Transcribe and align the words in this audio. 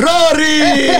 ¡Roris! 0.00 0.98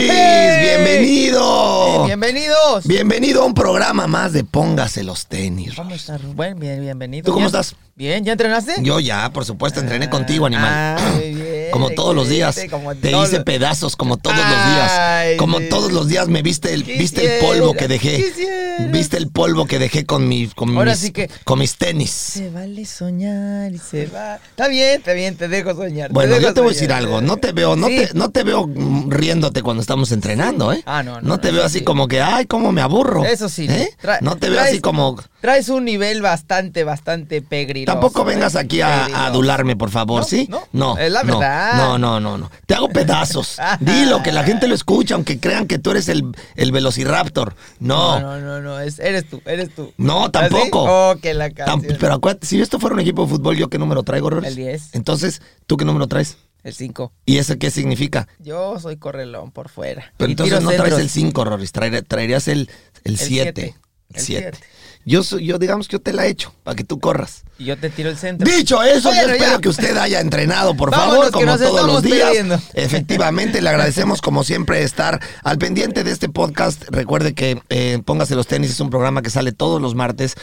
¡Bienvenido! 0.61 2.05
Bienvenidos. 2.05 2.87
Bienvenido 2.87 3.43
a 3.43 3.47
un 3.47 3.55
programa 3.55 4.07
más 4.07 4.35
de 4.35 4.45
Póngase 4.45 5.05
los 5.05 5.27
tenis. 5.27 5.73
¿Cómo 5.75 5.95
estás, 5.95 6.21
Rubén? 6.23 6.59
Bien, 6.59 6.83
bienvenido. 6.83 7.25
¿Tú 7.25 7.33
cómo 7.33 7.45
¿Ya- 7.45 7.61
estás? 7.61 7.77
Bien, 7.97 8.25
¿ya 8.25 8.33
entrenaste? 8.33 8.77
Yo 8.83 8.99
ya, 8.99 9.31
por 9.31 9.45
supuesto, 9.45 9.79
entrené 9.81 10.09
contigo, 10.09 10.47
animal. 10.47 10.71
Ah, 10.73 11.13
muy 11.17 11.35
bien, 11.35 11.67
como 11.71 11.91
todos 11.91 12.15
los 12.15 12.31
días. 12.31 12.59
como 12.71 12.95
Te 12.95 13.11
hice 13.13 13.41
pedazos 13.41 13.95
como 13.95 14.17
todos 14.17 14.37
los 14.39 14.47
Ay, 14.47 15.29
días. 15.33 15.39
Como 15.39 15.61
todos 15.69 15.93
los 15.93 16.09
días 16.09 16.29
me 16.29 16.41
viste 16.41 16.73
el, 16.73 16.83
viste 16.85 17.37
el 17.41 17.45
polvo 17.45 17.75
que 17.75 17.89
dejé. 17.89 18.17
quisiera. 18.25 18.87
Viste 18.87 19.19
el 19.19 19.29
polvo 19.31 19.67
que 19.67 19.79
dejé 19.79 20.07
con, 20.07 20.27
mi, 20.29 20.47
con, 20.49 20.75
Ahora 20.79 20.93
mis, 20.93 21.01
sí 21.01 21.11
que- 21.11 21.29
con 21.45 21.59
mis 21.59 21.77
tenis. 21.77 22.11
Se 22.11 22.49
vale 22.49 22.87
soñar 22.87 23.71
y 23.71 23.77
se 23.79 24.07
va. 24.07 24.37
Está 24.37 24.69
bien, 24.69 25.01
está 25.01 25.13
bien, 25.13 25.37
te 25.37 25.49
dejo 25.49 25.75
soñar. 25.75 26.11
Bueno, 26.11 26.37
dejo 26.37 26.47
yo 26.49 26.55
te 26.55 26.61
voy 26.63 26.71
a 26.71 26.73
decir 26.73 26.93
algo. 26.95 27.21
No 27.21 27.37
te 27.37 27.53
veo, 27.53 27.77
no, 27.77 27.89
Sí. 27.89 27.97
te, 27.97 28.15
no 28.15 28.31
te 28.31 28.45
veo 28.45 28.67
riéndote 29.09 29.63
cuando 29.63 29.81
estamos 29.81 30.13
entrenando, 30.13 30.73
¿eh? 30.73 30.83
Ah, 30.87 31.03
no, 31.03 31.15
no, 31.17 31.21
No 31.23 31.29
no, 31.29 31.41
te 31.41 31.51
veo 31.51 31.65
así 31.65 31.79
sí. 31.79 31.85
como 31.85 32.09
que, 32.09 32.21
ay, 32.21 32.47
cómo 32.47 32.73
me 32.73 32.81
aburro. 32.83 33.25
Eso 33.25 33.49
sí. 33.49 33.67
¿Eh? 33.69 33.89
No 34.21 34.37
te 34.37 34.49
veo 34.51 34.59
traes- 34.61 34.69
así 34.71 34.81
como. 34.81 35.17
Traes 35.41 35.69
un 35.71 35.85
nivel 35.87 36.21
bastante, 36.21 36.85
bastante 36.85 37.41
pegriloso. 37.41 37.93
Tampoco 37.93 38.25
vengas 38.25 38.55
¿eh? 38.55 38.59
aquí 38.59 38.81
a, 38.83 39.27
adularme, 39.27 39.75
por 39.75 39.91
favor, 39.91 40.21
No, 40.23 40.29
¿sí? 40.29 40.47
no, 40.51 40.63
no. 40.73 40.99
es 40.99 41.11
la 41.11 41.23
no, 41.23 41.39
verdad. 41.39 41.75
No, 41.77 41.99
no, 41.99 42.21
no, 42.21 42.37
no. 42.37 42.51
Te 42.67 42.75
hago 42.75 42.89
pedazos. 42.91 43.57
Dilo, 43.81 44.23
que 44.23 44.33
la 44.33 44.45
gente 44.45 44.69
lo 44.69 44.75
escucha, 44.75 45.15
aunque 45.15 45.41
crean 45.41 45.67
que 45.67 45.79
tú 45.79 45.93
eres 45.93 46.09
el, 46.11 46.25
el 46.57 46.73
velociraptor. 46.73 47.55
No, 47.79 48.21
No, 48.21 48.39
no, 48.39 48.41
no, 48.41 48.61
no, 48.61 48.81
es- 48.81 48.99
eres 48.99 49.29
tú, 49.31 49.41
eres 49.47 49.75
tú. 49.75 49.93
no, 49.97 50.25
¿Ah, 50.27 50.31
tampoco. 50.33 50.85
Oh, 50.87 51.17
que 51.23 51.33
la 51.33 51.51
canción. 51.51 51.97
pero 51.99 52.15
acuérdate, 52.15 52.47
si 52.47 52.61
esto 52.61 52.79
fuera 52.79 52.95
un 52.95 53.01
equipo 53.01 53.23
de 53.25 53.29
fútbol, 53.31 53.57
¿yo 53.57 53.69
qué 53.71 53.79
número 53.79 54.03
traigo, 54.03 54.29
Roris? 54.31 54.49
El 54.51 54.57
10. 54.57 54.91
Entonces, 54.93 55.41
¿tú 55.67 55.77
qué 55.79 55.85
número 55.87 56.07
traes? 56.07 56.37
El 56.63 56.75
5. 56.75 57.13
¿Y 57.27 57.39
eso 57.39 57.57
qué 57.59 57.71
significa? 57.71 58.29
Yo 58.39 58.79
soy 58.79 58.97
correlón 58.97 59.51
por 59.51 59.69
fuera. 59.69 60.13
Pero 60.17 60.29
Y 60.29 60.33
entonces 60.33 60.63
no 60.63 60.71
traes 60.71 60.95
el 60.95 61.09
5, 61.09 61.45
Roris, 61.45 61.73
traer- 61.73 62.05
traerías 62.07 62.49
el 62.49 62.69
7. 63.05 63.17
siete. 63.17 63.63
El 64.11 64.17
El 64.17 64.23
7. 64.23 64.51
siete. 64.53 64.59
Yo, 65.07 65.23
yo 65.39 65.59
digamos 65.59 65.89
que 65.89 65.93
yo 65.95 66.01
te 66.01 66.13
la 66.13 66.27
he 66.27 66.29
hecho 66.29 66.53
para 66.63 66.75
que 66.77 66.85
tú 66.85 67.01
corras. 67.01 67.45
Y 67.59 67.65
yo 67.65 67.79
te 67.79 67.89
tiro 67.89 68.11
el 68.11 68.19
centro. 68.19 68.47
Dicho 68.49 68.83
eso, 68.83 69.11
yo 69.11 69.19
espero 69.23 69.37
ya. 69.55 69.59
que 69.59 69.71
usted 69.71 69.97
haya 69.97 70.21
entrenado, 70.21 70.77
por 70.77 70.91
Vámonos, 70.91 71.31
favor, 71.31 71.33
como 71.33 71.57
todos 71.57 71.87
los 71.87 72.03
días. 72.03 72.31
Efectivamente, 72.75 73.63
le 73.63 73.69
agradecemos 73.71 74.21
como 74.21 74.45
siempre 74.45 74.83
estar 74.83 75.21
al 75.43 75.57
pendiente 75.57 76.05
de 76.05 76.11
este 76.11 76.29
podcast. 76.29 76.85
Recuerde 76.91 77.33
que 77.35 77.63
eh, 77.71 78.03
Póngase 78.05 78.35
los 78.35 78.47
tenis 78.47 78.71
es 78.73 78.81
un 78.81 78.91
programa 78.91 79.23
que 79.23 79.31
sale 79.31 79.53
todos 79.53 79.81
los 79.81 79.95
martes 79.95 80.35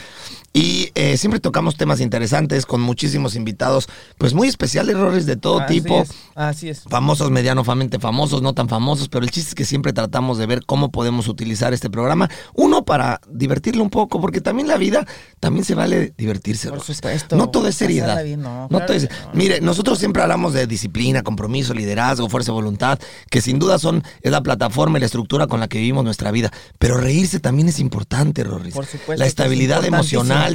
y 0.52 0.90
eh, 0.94 1.16
siempre 1.16 1.40
tocamos 1.40 1.76
temas 1.76 2.00
interesantes 2.00 2.66
con 2.66 2.80
muchísimos 2.80 3.36
invitados, 3.36 3.88
pues 4.16 4.34
muy 4.34 4.48
especiales, 4.48 4.96
errores 4.96 5.26
de 5.26 5.36
todo 5.36 5.60
Así 5.60 5.80
tipo. 5.80 6.00
es, 6.02 6.10
Así 6.34 6.68
es. 6.68 6.82
Famosos, 6.88 7.30
medianamente 7.30 7.98
famosos, 7.98 8.42
no 8.42 8.54
tan 8.54 8.68
famosos, 8.68 9.08
pero 9.08 9.24
el 9.24 9.30
chiste 9.30 9.50
es 9.50 9.54
que 9.54 9.64
siempre 9.64 9.92
tratamos 9.92 10.38
de 10.38 10.46
ver 10.46 10.64
cómo 10.64 10.90
podemos 10.90 11.28
utilizar 11.28 11.72
este 11.74 11.90
programa. 11.90 12.28
Uno, 12.54 12.84
para 12.84 13.20
divertirlo 13.30 13.82
un 13.82 13.90
poco, 13.90 14.20
porque 14.20 14.40
también 14.40 14.68
la 14.68 14.76
vida, 14.78 15.06
también 15.40 15.64
se 15.64 15.74
vale 15.74 16.14
divertirse. 16.16 16.70
Por 16.70 16.80
supuesto. 16.80 17.36
No 17.36 17.50
todo 17.50 17.68
es 17.68 17.74
seriedad. 17.76 18.22
Bien, 18.24 18.40
no, 18.42 18.62
No 18.62 18.68
claro 18.68 18.86
todo 18.86 18.96
es- 18.96 19.04
no. 19.10 19.30
Mire, 19.34 19.60
nosotros 19.60 19.98
siempre 19.98 20.22
hablamos 20.22 20.54
de 20.54 20.66
disciplina, 20.66 21.22
compromiso, 21.22 21.74
liderazgo, 21.74 22.28
fuerza 22.28 22.52
de 22.52 22.54
voluntad, 22.54 22.98
que 23.30 23.40
sin 23.40 23.58
duda 23.58 23.78
son, 23.78 24.02
es 24.22 24.32
la 24.32 24.42
plataforma 24.42 24.98
y 24.98 25.00
la 25.00 25.06
estructura 25.06 25.46
con 25.46 25.60
la 25.60 25.68
que 25.68 25.78
vivimos 25.78 26.04
nuestra 26.04 26.30
vida. 26.30 26.50
Pero 26.78 26.96
reírse 26.96 27.38
también 27.38 27.68
es 27.68 27.78
importante, 27.78 28.44
Rorris. 28.44 28.74
Por 28.74 28.86
supuesto 28.86 29.14
La 29.16 29.26
es 29.26 29.30
estabilidad 29.30 29.84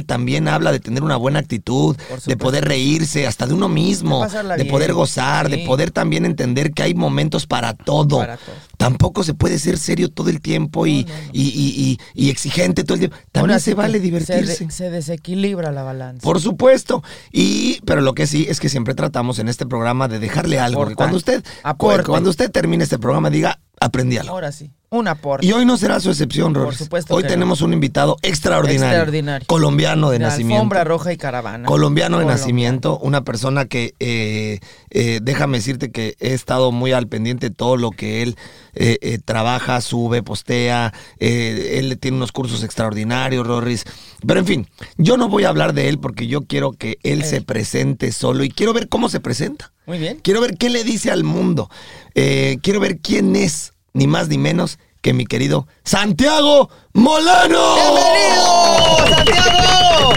también 0.06 0.48
habla 0.48 0.72
de 0.72 0.80
tener 0.80 1.02
una 1.02 1.16
buena 1.16 1.38
actitud, 1.38 1.96
de 2.26 2.36
poder 2.36 2.64
reírse 2.66 3.26
hasta 3.26 3.46
de 3.46 3.54
uno 3.54 3.68
mismo, 3.68 4.26
De 4.56 4.64
poder 4.66 4.92
gozar, 4.92 5.48
de 5.48 5.58
poder 5.58 5.90
también 5.90 6.24
entender 6.24 6.72
que 6.72 6.82
hay 6.82 6.94
momentos 6.94 7.46
para 7.46 7.74
todo. 7.74 8.18
Para. 8.18 8.38
Tampoco 8.76 9.22
se 9.22 9.34
puede 9.34 9.58
ser 9.58 9.78
serio 9.78 10.10
todo 10.10 10.28
el 10.30 10.40
tiempo 10.40 10.86
y, 10.86 11.04
No, 11.04 11.10
no, 11.14 11.14
no. 11.26 11.30
y- 11.32 11.40
y- 11.48 11.98
y- 12.14 12.26
y 12.26 12.30
exigente 12.30 12.82
todo 12.84 12.94
el 12.94 13.00
tiempo. 13.00 13.16
También 13.32 13.52
Ahora 13.52 13.60
se 13.60 13.74
vale 13.74 14.00
divertirse. 14.00 14.56
Se, 14.56 14.64
de- 14.64 14.70
se 14.70 14.90
desequilibra 14.90 15.70
la 15.72 15.82
balanza. 15.84 16.22
Por 16.22 16.40
supuesto. 16.40 17.02
Y, 17.32 17.80
pero 17.86 18.00
lo 18.00 18.14
que 18.14 18.26
sí 18.26 18.46
es 18.48 18.60
que 18.60 18.68
siempre 18.68 18.94
tratamos 18.94 19.38
en 19.38 19.48
este 19.48 19.64
programa 19.66 20.08
de 20.08 20.18
dejarle 20.18 20.58
algo. 20.58 20.86
Cuando 20.96 21.16
usted, 21.16 21.42
Aporte. 21.62 22.04
cuando 22.08 22.30
usted 22.30 22.50
termine 22.50 22.84
este 22.84 22.98
programa, 22.98 23.30
diga, 23.30 23.60
aprendí 23.80 24.16
algo. 24.18 24.32
Ahora 24.32 24.50
sí. 24.52 24.70
Un 24.94 25.08
aporte. 25.08 25.44
Y 25.44 25.50
hoy 25.50 25.64
no 25.64 25.76
será 25.76 25.98
su 25.98 26.10
excepción, 26.10 26.52
Por 26.52 26.62
Roris. 26.62 26.78
supuesto 26.78 27.14
Hoy 27.16 27.24
que 27.24 27.28
tenemos 27.28 27.62
un 27.62 27.72
invitado 27.72 28.16
extraordinario. 28.22 28.86
Extraordinario. 28.86 29.44
Colombiano 29.48 30.10
de 30.10 30.20
nacimiento. 30.20 30.54
Alfombra 30.54 30.84
roja 30.84 31.12
y 31.12 31.16
caravana. 31.16 31.66
Colombiano 31.66 32.20
de 32.20 32.26
nacimiento, 32.26 32.96
una 32.98 33.24
persona 33.24 33.64
que, 33.64 33.94
eh, 33.98 34.60
eh, 34.90 35.18
déjame 35.20 35.58
decirte 35.58 35.90
que 35.90 36.14
he 36.20 36.32
estado 36.32 36.70
muy 36.70 36.92
al 36.92 37.08
pendiente 37.08 37.48
de 37.48 37.54
todo 37.56 37.76
lo 37.76 37.90
que 37.90 38.22
él 38.22 38.36
eh, 38.74 39.18
trabaja, 39.24 39.80
sube, 39.80 40.22
postea, 40.22 40.92
él 41.18 41.98
tiene 41.98 42.16
unos 42.16 42.30
cursos 42.30 42.62
extraordinarios, 42.62 43.44
Rorris. 43.44 43.84
Pero 44.24 44.38
en 44.38 44.46
fin, 44.46 44.68
yo 44.96 45.16
no 45.16 45.28
voy 45.28 45.42
a 45.42 45.48
hablar 45.48 45.74
de 45.74 45.88
él 45.88 45.98
porque 45.98 46.28
yo 46.28 46.42
quiero 46.42 46.70
que 46.72 46.98
él 47.02 47.24
se 47.24 47.40
presente 47.40 48.12
solo 48.12 48.44
y 48.44 48.48
quiero 48.48 48.72
ver 48.72 48.88
cómo 48.88 49.08
se 49.08 49.18
presenta. 49.18 49.72
Muy 49.86 49.98
bien. 49.98 50.20
Quiero 50.22 50.40
ver 50.40 50.56
qué 50.56 50.70
le 50.70 50.84
dice 50.84 51.10
al 51.10 51.24
mundo. 51.24 51.68
Quiero 52.14 52.78
ver 52.78 52.98
quién 52.98 53.34
es, 53.34 53.73
ni 53.94 54.08
más 54.08 54.28
ni 54.28 54.38
menos 54.38 54.78
que 55.00 55.12
mi 55.12 55.24
querido 55.24 55.68
Santiago 55.84 56.68
Molano. 56.94 57.76
¡Bienvenido, 57.76 59.06
Santiago! 59.08 60.12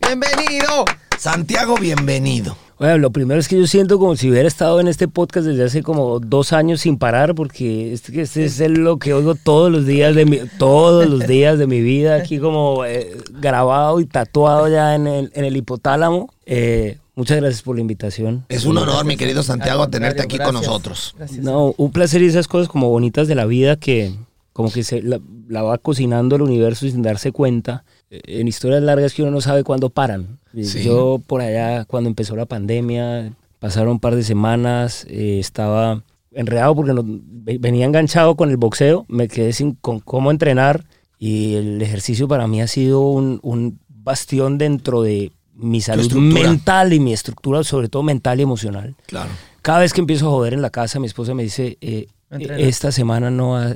¡Bienvenido! 0.00 0.84
Santiago, 1.18 1.76
bienvenido. 1.76 2.56
Bueno, 2.78 2.98
lo 2.98 3.10
primero 3.10 3.38
es 3.38 3.48
que 3.48 3.58
yo 3.58 3.66
siento 3.66 3.98
como 3.98 4.16
si 4.16 4.30
hubiera 4.30 4.48
estado 4.48 4.80
en 4.80 4.88
este 4.88 5.08
podcast 5.08 5.46
desde 5.46 5.64
hace 5.64 5.82
como 5.82 6.20
dos 6.20 6.54
años 6.54 6.80
sin 6.80 6.98
parar, 6.98 7.34
porque 7.34 7.92
este, 7.92 8.22
este 8.22 8.46
es 8.46 8.58
lo 8.60 8.98
que 8.98 9.12
oigo 9.12 9.34
todos 9.34 9.70
los 9.70 9.84
días 9.84 10.14
de 10.14 10.24
mi, 10.24 10.40
todos 10.58 11.06
los 11.06 11.26
días 11.26 11.58
de 11.58 11.66
mi 11.66 11.82
vida, 11.82 12.16
aquí 12.16 12.38
como 12.38 12.86
eh, 12.86 13.14
grabado 13.30 14.00
y 14.00 14.06
tatuado 14.06 14.68
ya 14.68 14.94
en 14.94 15.06
el, 15.06 15.30
en 15.34 15.44
el 15.44 15.56
hipotálamo. 15.56 16.32
Eh, 16.46 16.96
muchas 17.14 17.38
gracias 17.38 17.62
por 17.62 17.76
la 17.76 17.80
invitación. 17.82 18.44
Es 18.48 18.64
un 18.64 18.78
honor, 18.78 19.04
mi 19.04 19.16
querido 19.16 19.42
Santiago, 19.42 19.88
tenerte 19.88 20.22
aquí 20.22 20.38
con 20.38 20.54
nosotros. 20.54 21.14
Gracias. 21.18 21.44
No, 21.44 21.74
un 21.76 21.92
placer 21.92 22.22
y 22.22 22.26
esas 22.26 22.48
cosas 22.48 22.68
como 22.68 22.88
bonitas 22.90 23.28
de 23.28 23.34
la 23.34 23.44
vida 23.46 23.76
que 23.76 24.14
como 24.52 24.70
que 24.70 24.82
se 24.84 25.00
la, 25.02 25.18
la 25.48 25.62
va 25.62 25.78
cocinando 25.78 26.36
el 26.36 26.42
universo 26.42 26.86
sin 26.86 27.00
darse 27.02 27.32
cuenta. 27.32 27.84
Eh, 28.10 28.20
En 28.26 28.48
historias 28.48 28.82
largas 28.82 29.14
que 29.14 29.22
uno 29.22 29.30
no 29.30 29.40
sabe 29.40 29.64
cuándo 29.64 29.88
paran. 29.88 30.38
Sí. 30.54 30.82
Yo 30.84 31.22
por 31.26 31.40
allá, 31.40 31.86
cuando 31.86 32.08
empezó 32.10 32.36
la 32.36 32.44
pandemia, 32.44 33.32
pasaron 33.58 33.92
un 33.92 34.00
par 34.00 34.14
de 34.14 34.22
semanas, 34.24 35.06
eh, 35.08 35.38
estaba 35.40 36.02
enredado 36.32 36.74
porque 36.74 36.92
no- 36.92 37.04
venía 37.04 37.86
enganchado 37.86 38.34
con 38.36 38.50
el 38.50 38.56
boxeo, 38.58 39.06
me 39.08 39.28
quedé 39.28 39.52
sin 39.54 39.72
con 39.74 40.00
cómo 40.00 40.30
entrenar 40.30 40.84
y 41.18 41.54
el 41.54 41.80
ejercicio 41.80 42.28
para 42.28 42.46
mí 42.46 42.60
ha 42.60 42.66
sido 42.66 43.00
un, 43.08 43.38
un 43.42 43.78
bastión 43.88 44.58
dentro 44.58 45.02
de 45.02 45.32
mi 45.54 45.80
salud 45.80 46.10
mental 46.14 46.92
y 46.92 47.00
mi 47.00 47.12
estructura, 47.12 47.62
sobre 47.64 47.88
todo 47.88 48.02
mental 48.02 48.40
y 48.40 48.42
emocional. 48.42 48.94
Claro. 49.06 49.30
Cada 49.62 49.80
vez 49.80 49.92
que 49.92 50.00
empiezo 50.00 50.26
a 50.28 50.30
joder 50.30 50.54
en 50.54 50.62
la 50.62 50.70
casa, 50.70 50.98
mi 50.98 51.06
esposa 51.06 51.34
me 51.34 51.42
dice, 51.44 51.78
eh, 51.80 52.06
Entrena. 52.30 52.58
esta 52.62 52.90
semana 52.92 53.30
no 53.30 53.56
ha- 53.56 53.74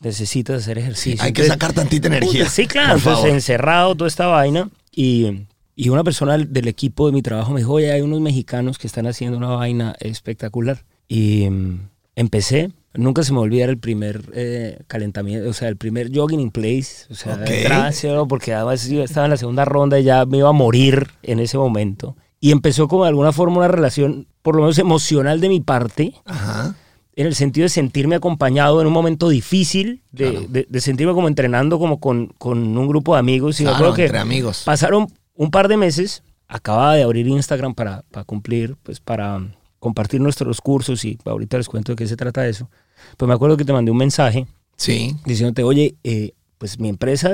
necesitas 0.00 0.62
hacer 0.62 0.78
ejercicio. 0.78 1.22
Hay 1.22 1.32
que 1.32 1.42
Entonces, 1.42 1.52
sacar 1.52 1.72
tantita 1.72 2.08
energía. 2.08 2.40
puta, 2.44 2.50
Sí, 2.50 2.66
claro, 2.66 2.88
Por 2.88 2.98
entonces 2.98 3.18
favor. 3.22 3.30
encerrado 3.30 3.94
toda 3.94 4.08
esta 4.08 4.26
vaina 4.26 4.68
y 4.90 5.46
Y 5.74 5.88
una 5.88 6.04
persona 6.04 6.36
del 6.36 6.68
equipo 6.68 7.06
de 7.06 7.12
mi 7.12 7.22
trabajo 7.22 7.50
me 7.52 7.60
dijo, 7.60 7.72
oye, 7.72 7.90
hay 7.90 8.02
unos 8.02 8.20
mexicanos 8.20 8.76
que 8.76 8.86
están 8.86 9.06
haciendo 9.06 9.38
una 9.38 9.48
vaina 9.48 9.96
espectacular. 10.00 10.84
Y 11.08 11.48
mm, 11.48 11.88
empecé, 12.14 12.72
nunca 12.94 13.22
se 13.22 13.32
me 13.32 13.38
olvidar 13.40 13.68
el 13.70 13.78
primer 13.78 14.22
eh, 14.34 14.80
calentamiento, 14.86 15.48
o 15.48 15.52
sea, 15.52 15.68
el 15.68 15.76
primer 15.76 16.10
jogging 16.14 16.40
in 16.40 16.50
place. 16.50 17.06
O 17.10 17.14
sea, 17.14 17.34
Ok. 17.34 17.50
gracias, 17.64 18.14
¿no? 18.14 18.26
porque 18.28 18.52
además 18.54 18.88
yo 18.88 19.02
estaba 19.02 19.26
en 19.26 19.30
la 19.30 19.36
segunda 19.36 19.64
ronda 19.64 19.98
y 19.98 20.04
ya 20.04 20.24
me 20.26 20.38
iba 20.38 20.48
a 20.48 20.52
morir 20.52 21.08
en 21.22 21.40
ese 21.40 21.58
momento. 21.58 22.16
Y 22.40 22.50
empezó 22.50 22.88
como 22.88 23.04
de 23.04 23.08
alguna 23.10 23.32
forma 23.32 23.58
una 23.58 23.68
relación, 23.68 24.26
por 24.42 24.56
lo 24.56 24.62
menos 24.62 24.78
emocional 24.78 25.40
de 25.40 25.48
mi 25.48 25.60
parte, 25.60 26.14
Ajá. 26.24 26.74
en 27.14 27.26
el 27.26 27.34
sentido 27.34 27.64
de 27.64 27.68
sentirme 27.68 28.16
acompañado 28.16 28.80
en 28.80 28.86
un 28.88 28.92
momento 28.92 29.28
difícil, 29.28 30.02
de, 30.10 30.30
Claro. 30.30 30.46
de- 30.48 30.66
de 30.68 30.80
sentirme 30.80 31.12
como 31.12 31.28
entrenando 31.28 31.78
como 31.78 32.00
con, 32.00 32.28
con 32.38 32.76
un 32.76 32.88
grupo 32.88 33.14
de 33.14 33.20
amigos. 33.20 33.60
Y 33.60 33.64
Claro, 33.64 33.76
acuerdo 33.76 33.94
que 33.94 34.04
entre 34.06 34.18
amigos. 34.18 34.62
pasaron 34.64 35.06
un 35.34 35.50
par 35.50 35.68
de 35.68 35.76
meses, 35.76 36.22
acababa 36.48 36.94
de 36.96 37.04
abrir 37.04 37.28
Instagram 37.28 37.74
para, 37.74 38.02
para 38.10 38.24
cumplir, 38.24 38.76
pues 38.82 38.98
para 39.00 39.40
compartir 39.78 40.20
nuestros 40.20 40.60
cursos 40.60 41.04
y 41.04 41.18
ahorita 41.24 41.56
les 41.58 41.68
cuento 41.68 41.92
de 41.92 41.96
qué 41.96 42.06
se 42.06 42.16
trata 42.16 42.46
eso. 42.46 42.68
Pues 43.16 43.26
me 43.28 43.34
acuerdo 43.34 43.56
que 43.56 43.64
te 43.64 43.72
mandé 43.72 43.90
un 43.90 43.98
mensaje 43.98 44.46
Sí. 44.76 45.16
diciéndote, 45.24 45.62
oye, 45.62 45.94
eh, 46.04 46.32
pues 46.58 46.78
mi 46.78 46.88
empresa 46.88 47.30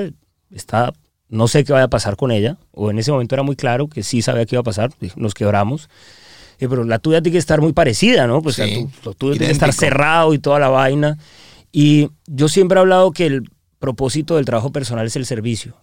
está, 0.50 0.92
no 1.28 1.48
sé 1.48 1.64
qué 1.64 1.72
vaya 1.72 1.84
a 1.84 1.88
pasar 1.90 2.16
con 2.16 2.30
ella, 2.30 2.56
o 2.72 2.90
en 2.90 2.98
ese 2.98 3.10
momento 3.12 3.34
era 3.34 3.42
muy 3.42 3.56
claro 3.56 3.88
que 3.88 4.02
sí 4.02 4.22
sabía 4.22 4.44
qué 4.46 4.56
iba 4.56 4.60
a 4.60 4.64
pasar, 4.64 4.90
nos 5.16 5.34
quebramos, 5.34 5.88
Eh, 6.60 6.66
pero 6.68 6.82
la 6.82 6.98
tuya 6.98 7.22
tiene 7.22 7.34
que 7.34 7.38
estar 7.38 7.60
muy 7.60 7.72
parecida, 7.72 8.26
¿no? 8.26 8.42
Pues 8.42 8.56
Sí, 8.56 8.88
tu- 9.02 9.10
lo 9.10 9.14
tuyo 9.14 9.32
tiene 9.34 9.46
que 9.46 9.52
estar 9.52 9.72
cerrado 9.72 10.34
y 10.34 10.40
toda 10.40 10.58
la 10.58 10.68
vaina. 10.68 11.16
Y 11.70 12.08
yo 12.26 12.48
siempre 12.48 12.78
he 12.78 12.80
hablado 12.80 13.12
que 13.12 13.26
el 13.26 13.48
propósito 13.78 14.34
del 14.34 14.44
trabajo 14.44 14.72
personal 14.72 15.06
es 15.06 15.14
el 15.14 15.24
servicio 15.24 15.76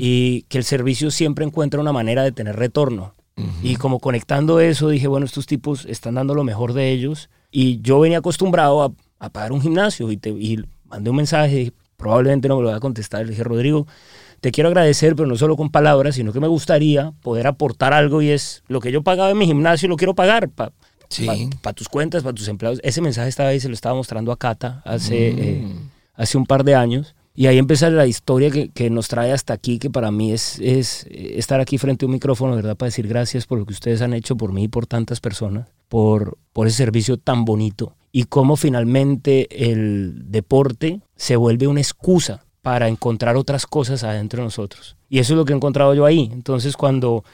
y 0.00 0.42
que 0.48 0.58
el 0.58 0.64
servicio 0.64 1.12
siempre 1.12 1.44
encuentra 1.44 1.80
una 1.80 1.92
manera 1.92 2.24
de 2.24 2.32
tener 2.32 2.56
retorno. 2.56 3.14
Y 3.62 3.76
como 3.76 4.00
conectando 4.00 4.58
eso, 4.58 4.88
dije, 4.88 5.06
bueno, 5.06 5.24
estos 5.26 5.46
tipos 5.46 5.86
están 5.86 6.14
dando 6.16 6.34
lo 6.34 6.42
mejor 6.42 6.72
de 6.72 6.90
ellos. 6.90 7.30
Y 7.52 7.80
yo 7.80 8.00
venía 8.00 8.18
acostumbrado 8.18 8.82
a, 8.82 8.92
a 9.20 9.30
pagar 9.30 9.52
un 9.52 9.60
gimnasio 9.62 10.10
y, 10.10 10.16
te, 10.16 10.30
y 10.30 10.58
mandé 10.86 11.10
un 11.10 11.16
mensaje, 11.16 11.72
probablemente 11.96 12.48
no 12.48 12.56
me 12.56 12.62
lo 12.62 12.68
voy 12.68 12.76
a 12.76 12.80
contestar. 12.80 13.24
Le 13.24 13.30
dije, 13.30 13.44
Rodrigo, 13.44 13.86
te 14.40 14.50
quiero 14.50 14.68
agradecer, 14.68 15.14
pero 15.14 15.28
no 15.28 15.36
solo 15.36 15.56
con 15.56 15.70
palabras, 15.70 16.16
sino 16.16 16.32
que 16.32 16.40
me 16.40 16.48
gustaría 16.48 17.12
poder 17.22 17.46
aportar 17.46 17.92
algo 17.92 18.22
y 18.22 18.30
es 18.30 18.62
lo 18.66 18.80
que 18.80 18.90
yo 18.90 19.02
pagaba 19.02 19.30
en 19.30 19.38
mi 19.38 19.46
gimnasio, 19.46 19.88
lo 19.88 19.96
quiero 19.96 20.14
pagar 20.14 20.48
para 20.48 20.72
Sí. 21.08 21.26
tus 21.74 21.88
cuentas, 21.88 22.22
para 22.22 22.34
tus 22.34 22.48
empleados. 22.48 22.80
Ese 22.84 23.00
mensaje 23.00 23.28
estaba 23.28 23.48
ahí, 23.50 23.60
se 23.60 23.68
lo 23.68 23.74
estaba 23.74 23.94
mostrando 23.94 24.30
a 24.32 24.36
Cata 24.38 24.80
hace, 24.84 25.28
eh, 25.28 25.66
hace 26.14 26.38
un 26.38 26.46
par 26.46 26.64
de 26.64 26.74
años. 26.74 27.14
Y 27.34 27.46
ahí 27.46 27.58
empieza 27.58 27.88
la 27.90 28.06
historia 28.06 28.50
que, 28.50 28.68
que 28.70 28.90
nos 28.90 29.08
trae 29.08 29.32
hasta 29.32 29.52
aquí, 29.52 29.78
que 29.78 29.88
para 29.90 30.10
mí 30.10 30.32
es, 30.32 30.58
es 30.60 31.06
eh, 31.10 31.34
estar 31.36 31.58
aquí 31.60 31.78
frente 31.78 32.04
a 32.04 32.06
un 32.06 32.12
micrófono, 32.12 32.54
¿verdad? 32.54 32.76
Para 32.76 32.88
decir 32.88 33.06
gracias 33.08 33.46
por 33.46 33.58
lo 33.58 33.66
que 33.66 33.72
ustedes 33.72 34.02
han 34.02 34.14
hecho 34.14 34.36
por 34.36 34.52
mí 34.52 34.64
y 34.64 34.68
por 34.68 34.86
tantas 34.86 35.20
personas, 35.20 35.68
por, 35.88 36.36
por 36.52 36.66
ese 36.66 36.78
servicio 36.78 37.16
tan 37.18 37.44
bonito. 37.44 37.94
Y 38.12 38.24
cómo 38.24 38.56
finalmente 38.56 39.70
el 39.70 40.30
deporte 40.30 41.00
se 41.16 41.36
vuelve 41.36 41.66
una 41.66 41.80
excusa 41.80 42.44
para 42.62 42.88
encontrar 42.88 43.36
otras 43.36 43.66
cosas 43.66 44.04
adentro 44.04 44.42
de 44.42 44.46
nosotros. 44.46 44.96
Y 45.08 45.18
eso 45.18 45.32
es 45.32 45.38
lo 45.38 45.44
que 45.44 45.52
he 45.52 45.56
encontrado 45.56 45.94
yo 45.94 46.04
ahí. 46.04 46.28
Entonces, 46.32 46.76
cuando 46.76 47.24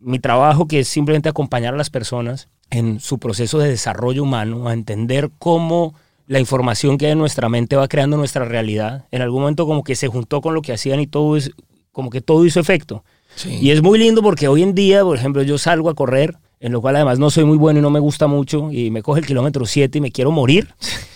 mi 0.00 0.18
trabajo, 0.18 0.66
que 0.66 0.80
es 0.80 0.88
simplemente 0.88 1.28
acompañar 1.28 1.74
a 1.74 1.78
las 1.78 1.90
personas 1.90 2.48
en 2.70 3.00
su 3.00 3.18
proceso 3.18 3.58
de 3.58 3.68
desarrollo 3.68 4.22
humano, 4.22 4.68
a 4.68 4.72
entender 4.72 5.30
cómo 5.38 5.94
la 6.26 6.40
información 6.40 6.98
que 6.98 7.06
hay 7.06 7.12
en 7.12 7.18
nuestra 7.18 7.48
mente 7.48 7.76
va 7.76 7.88
creando 7.88 8.16
nuestra 8.16 8.44
realidad, 8.44 9.06
en 9.10 9.22
algún 9.22 9.42
momento 9.42 9.66
como 9.66 9.84
que 9.84 9.94
se 9.94 10.08
juntó 10.08 10.40
con 10.40 10.54
lo 10.54 10.62
que 10.62 10.72
hacían 10.72 11.00
y 11.00 11.06
todo 11.06 11.36
es, 11.36 11.52
como 11.92 12.10
que 12.10 12.20
todo 12.20 12.44
hizo 12.44 12.60
efecto. 12.60 13.04
Sí. 13.36 13.58
Y 13.60 13.70
es 13.70 13.82
muy 13.82 13.98
lindo 13.98 14.22
porque 14.22 14.48
hoy 14.48 14.62
en 14.62 14.74
día, 14.74 15.02
por 15.02 15.16
ejemplo, 15.16 15.42
yo 15.42 15.58
salgo 15.58 15.90
a 15.90 15.94
correr, 15.94 16.36
en 16.64 16.72
lo 16.72 16.80
cual 16.80 16.96
además 16.96 17.18
no 17.18 17.30
soy 17.30 17.44
muy 17.44 17.58
bueno 17.58 17.78
y 17.78 17.82
no 17.82 17.90
me 17.90 18.00
gusta 18.00 18.26
mucho, 18.26 18.70
y 18.72 18.90
me 18.90 19.02
coge 19.02 19.20
el 19.20 19.26
kilómetro 19.26 19.66
7 19.66 19.98
y 19.98 20.00
me 20.00 20.10
quiero 20.12 20.30
morir. 20.30 20.68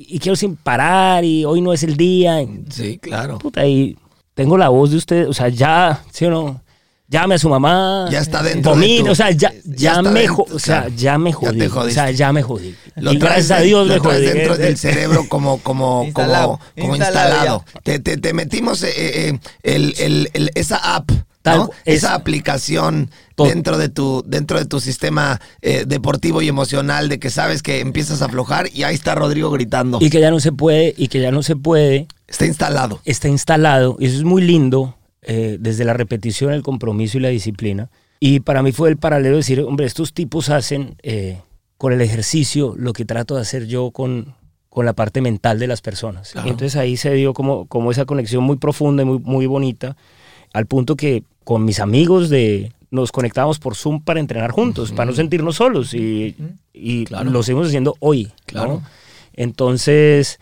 Y, 0.00 0.20
quiero 0.20 0.36
sin 0.36 0.54
parar, 0.54 1.24
y 1.24 1.44
hoy 1.44 1.60
no 1.60 1.72
es 1.72 1.82
el 1.82 1.96
día. 1.96 2.40
y- 2.40 2.64
Sí, 2.70 2.98
claro. 2.98 3.38
puta, 3.38 3.66
y 3.66 3.96
tengo 4.32 4.56
la 4.56 4.68
voz 4.68 4.92
de 4.92 4.96
usted, 4.96 5.28
o 5.28 5.32
sea, 5.32 5.48
ya, 5.48 6.04
¿sí 6.12 6.24
o 6.24 6.30
no? 6.30 6.62
Llame 7.08 7.34
a 7.34 7.38
su 7.38 7.48
mamá. 7.48 8.06
Ya 8.08 8.20
está 8.20 8.40
dentro 8.44 8.76
de 8.76 8.80
vomite, 8.80 9.02
tu- 9.02 9.10
o 9.10 9.14
sea, 9.16 9.30
ya, 9.32 9.50
ya 9.64 9.94
ya, 9.94 10.02
me, 10.02 10.20
dentro, 10.20 10.46
o 10.54 10.58
sea, 10.60 10.82
claro. 10.82 10.94
ya 10.96 11.18
me 11.18 11.30
Ya 11.32 11.36
te 11.38 11.46
jodí. 11.46 11.62
o 11.66 11.70
jodiste. 11.70 11.94
sea, 11.94 12.10
ya 12.12 12.32
me 12.32 12.42
jodí. 12.44 12.76
Lo 12.94 13.12
y 13.12 13.18
traes 13.18 13.48
gracias 13.48 13.50
a 13.58 13.60
de- 13.62 13.66
Dios 13.66 13.88
lo 13.88 13.94
me 13.94 13.98
jodí. 14.00 14.20
dentro 14.26 14.56
del 14.56 14.76
cerebro 14.78 15.24
como, 15.28 15.58
como, 15.62 16.04
Instalado, 16.04 16.46
como, 16.46 16.60
como 16.80 16.94
instalado 16.96 17.28
instalado. 17.30 17.64
Te, 17.82 17.98
te- 17.98 18.18
te 18.18 18.32
metimos 18.34 18.80
eh, 18.84 18.90
eh, 18.96 19.38
el- 19.64 19.94
el- 19.98 20.30
el- 20.32 20.50
esa 20.54 20.76
app, 20.94 21.10
Tal 21.42 21.58
¿no? 21.58 21.70
es- 21.84 21.98
esa 21.98 22.14
aplicación 22.14 23.10
dentro 23.36 23.78
de 23.78 23.88
tu 23.88 24.24
dentro 24.26 24.58
de 24.58 24.64
tu 24.66 24.80
sistema 24.80 25.40
eh, 25.62 25.84
deportivo 25.86 26.42
y 26.42 26.48
emocional 26.48 27.08
de 27.08 27.18
que 27.20 27.30
sabes 27.30 27.62
que 27.62 27.80
empiezas 27.80 28.22
a 28.22 28.24
aflojar 28.26 28.68
y 28.74 28.82
ahí 28.82 28.94
está 28.94 29.14
Rodrigo 29.14 29.50
gritando. 29.50 29.98
Y 30.00 30.10
que 30.10 30.20
ya 30.20 30.30
no 30.30 30.40
se 30.40 30.50
puede, 30.52 30.94
y 30.96 31.08
que 31.08 31.20
ya 31.20 31.30
no 31.30 31.42
se 31.42 31.54
puede, 31.56 32.08
Está 32.26 32.46
instalado. 32.46 33.00
está 33.04 33.28
instalado, 33.28 33.96
y 34.00 34.06
eso 34.06 34.16
es 34.16 34.24
muy 34.24 34.42
lindo, 34.42 34.96
eh, 35.22 35.56
desde 35.60 35.84
la 35.84 35.92
repetición, 35.94 36.52
el 36.52 36.62
compromiso 36.62 37.18
y 37.18 37.20
la 37.20 37.28
disciplina. 37.28 37.88
Y 38.20 38.40
para 38.40 38.62
mí 38.64 38.72
fue 38.72 38.88
el 38.88 38.96
paralelo 38.96 39.36
de 39.36 39.42
decir, 39.42 39.60
hombre, 39.60 39.86
estos 39.86 40.12
tipos 40.12 40.50
hacen 40.50 40.96
eh, 41.04 41.38
con 41.76 41.92
el 41.92 42.00
ejercicio 42.00 42.74
lo 42.76 42.92
que 42.92 43.04
trato 43.04 43.36
de 43.36 43.42
hacer 43.42 43.66
yo 43.68 43.92
con, 43.92 44.34
con 44.68 44.84
la 44.84 44.94
parte 44.94 45.20
mental 45.20 45.60
de 45.60 45.68
las 45.68 45.80
personas. 45.80 46.30
Claro. 46.32 46.48
Y 46.48 46.50
entonces 46.50 46.74
ahí 46.74 46.96
se 46.96 47.12
dio 47.14 47.32
como, 47.32 47.66
como 47.66 47.92
esa 47.92 48.04
conexión 48.06 48.42
muy 48.42 48.56
profunda 48.56 49.04
y 49.04 49.06
muy, 49.06 49.18
muy 49.20 49.46
bonita, 49.46 49.96
al 50.52 50.66
punto 50.66 50.96
que 50.96 51.22
con 51.44 51.64
mis 51.64 51.80
amigos 51.80 52.28
de 52.30 52.72
nos 52.90 53.12
conectábamos 53.12 53.58
por 53.58 53.74
Zoom 53.76 54.00
para 54.02 54.18
entrenar 54.20 54.50
juntos, 54.50 54.92
para 54.92 55.10
no 55.10 55.16
sentirnos 55.16 55.56
solos 55.56 55.92
y, 55.94 56.34
y 56.72 57.04
Claro. 57.04 57.30
lo 57.30 57.42
seguimos 57.42 57.68
haciendo 57.68 57.96
hoy. 58.00 58.24
¿no? 58.24 58.32
Claro. 58.46 58.82
Entonces, 59.34 60.40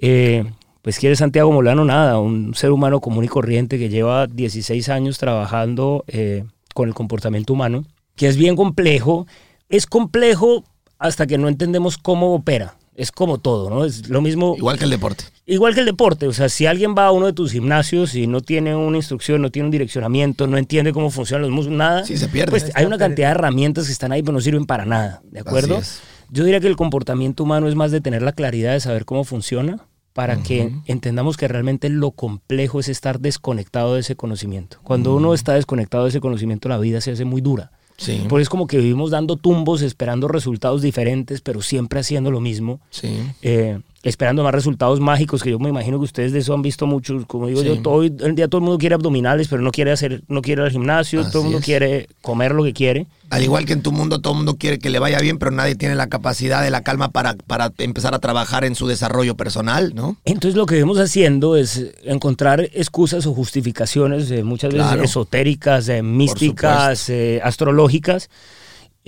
eh, 0.00 0.44
pues 0.82 0.98
quiere 0.98 1.16
Santiago 1.16 1.50
Molano 1.52 1.84
nada, 1.84 2.18
un 2.18 2.54
ser 2.54 2.70
humano 2.70 3.00
común 3.00 3.24
y 3.24 3.28
corriente 3.28 3.78
que 3.78 3.88
lleva 3.88 4.26
16 4.26 4.88
años 4.90 5.18
trabajando 5.18 6.04
eh, 6.06 6.44
con 6.74 6.88
el 6.88 6.94
comportamiento 6.94 7.52
humano, 7.52 7.84
que 8.16 8.26
es 8.28 8.36
bien 8.36 8.54
complejo. 8.56 9.26
Es 9.68 9.86
complejo 9.86 10.64
hasta 10.98 11.26
que 11.26 11.36
no 11.36 11.48
entendemos 11.48 11.98
cómo 11.98 12.34
opera. 12.34 12.76
Es 12.94 13.12
como 13.12 13.38
todo, 13.38 13.70
¿no? 13.70 13.84
Es 13.84 14.08
lo 14.08 14.20
mismo. 14.22 14.54
Igual 14.56 14.78
que 14.78 14.84
el 14.84 14.90
deporte. 14.90 15.24
Igual 15.50 15.72
que 15.74 15.80
el 15.80 15.86
deporte, 15.86 16.28
o 16.28 16.32
sea, 16.34 16.48
si 16.50 16.66
alguien 16.66 16.94
va 16.96 17.06
a 17.06 17.10
uno 17.10 17.24
de 17.26 17.32
tus 17.32 17.52
gimnasios 17.52 18.14
y 18.14 18.26
no 18.26 18.42
tiene 18.42 18.76
una 18.76 18.98
instrucción, 18.98 19.40
no 19.40 19.50
tiene 19.50 19.66
un 19.68 19.70
direccionamiento, 19.72 20.46
no 20.46 20.58
entiende 20.58 20.92
cómo 20.92 21.10
funcionan 21.10 21.42
los 21.42 21.50
músculos, 21.50 21.78
nada, 21.78 22.04
Sí, 22.04 22.18
se 22.18 22.28
pierde. 22.28 22.50
pues 22.50 22.70
hay 22.74 22.84
una 22.84 22.98
cantidad 22.98 23.28
de 23.28 23.32
herramientas 23.32 23.86
que 23.86 23.92
están 23.92 24.12
ahí 24.12 24.22
pero 24.22 24.34
no 24.34 24.40
sirven 24.42 24.66
para 24.66 24.84
nada, 24.84 25.22
¿de 25.30 25.40
acuerdo? 25.40 25.78
Así 25.78 25.84
es. 25.84 26.00
Yo 26.30 26.44
diría 26.44 26.60
que 26.60 26.66
el 26.66 26.76
comportamiento 26.76 27.44
humano 27.44 27.66
es 27.66 27.74
más 27.74 27.90
de 27.90 28.02
tener 28.02 28.20
la 28.20 28.32
claridad 28.32 28.72
de 28.74 28.80
saber 28.80 29.06
cómo 29.06 29.24
funciona 29.24 29.86
para 30.12 30.42
que 30.42 30.72
entendamos 30.86 31.36
que 31.38 31.48
realmente 31.48 31.88
lo 31.88 32.10
complejo 32.10 32.80
es 32.80 32.88
estar 32.88 33.18
desconectado 33.20 33.94
de 33.94 34.00
ese 34.00 34.16
conocimiento. 34.16 34.78
Cuando 34.82 35.14
uno 35.16 35.32
está 35.32 35.54
desconectado 35.54 36.04
de 36.04 36.10
ese 36.10 36.20
conocimiento, 36.20 36.68
la 36.68 36.76
vida 36.76 37.00
se 37.00 37.12
hace 37.12 37.24
muy 37.24 37.40
dura. 37.40 37.70
Sí. 37.96 38.24
Porque 38.28 38.42
es 38.42 38.48
como 38.48 38.66
que 38.66 38.76
vivimos 38.78 39.10
dando 39.10 39.36
tumbos, 39.36 39.80
esperando 39.80 40.28
resultados 40.28 40.82
diferentes, 40.82 41.40
pero 41.40 41.62
siempre 41.62 42.00
haciendo 42.00 42.30
lo 42.30 42.40
mismo 42.40 42.80
Sí. 42.90 43.08
eh, 43.42 43.80
esperando 44.04 44.44
más 44.44 44.54
resultados 44.54 45.00
mágicos, 45.00 45.42
que 45.42 45.50
yo 45.50 45.58
me 45.58 45.68
imagino 45.70 45.98
que 45.98 46.04
ustedes 46.04 46.32
de 46.32 46.38
eso 46.38 46.54
han 46.54 46.62
visto 46.62 46.86
muchos. 46.86 47.26
Como 47.26 47.48
digo 47.48 47.60
Sí. 47.62 47.66
yo, 47.66 47.82
todo 47.82 47.94
hoy 47.94 48.14
en 48.20 48.34
día 48.36 48.46
todo 48.48 48.60
el 48.60 48.64
mundo 48.64 48.78
quiere 48.78 48.94
abdominales, 48.94 49.48
pero 49.48 49.60
no 49.60 49.72
quiere 49.72 49.90
hacer, 49.90 50.22
no 50.28 50.40
quiere 50.40 50.62
ir 50.62 50.66
al 50.66 50.70
gimnasio, 50.72 51.20
Así 51.22 51.30
todo 51.30 51.42
el 51.42 51.44
mundo 51.46 51.58
es. 51.58 51.64
quiere 51.64 52.08
comer 52.22 52.52
lo 52.54 52.62
que 52.62 52.72
quiere. 52.72 53.06
Al 53.30 53.42
igual 53.42 53.66
que 53.66 53.74
en 53.74 53.82
tu 53.82 53.92
mundo, 53.92 54.20
todo 54.20 54.32
el 54.32 54.36
mundo 54.38 54.56
quiere 54.56 54.78
que 54.78 54.88
le 54.88 54.98
vaya 55.00 55.18
bien, 55.20 55.36
pero 55.38 55.50
nadie 55.50 55.74
tiene 55.74 55.94
la 55.96 56.06
capacidad 56.06 56.62
de 56.62 56.70
la 56.70 56.80
calma 56.82 57.10
para, 57.10 57.34
para 57.34 57.72
empezar 57.78 58.14
a 58.14 58.20
trabajar 58.20 58.64
en 58.64 58.74
su 58.74 58.86
desarrollo 58.86 59.36
personal, 59.36 59.92
¿no? 59.94 60.16
Entonces 60.24 60.54
lo 60.56 60.64
que 60.64 60.76
vemos 60.76 60.98
haciendo 60.98 61.56
es 61.56 61.84
encontrar 62.04 62.60
excusas 62.72 63.26
o 63.26 63.34
justificaciones, 63.34 64.30
eh, 64.30 64.44
muchas 64.44 64.72
veces 64.72 64.86
Claro. 64.86 65.02
esotéricas, 65.02 65.88
eh, 65.88 66.02
místicas, 66.02 67.10
eh, 67.10 67.40
astrológicas, 67.42 68.30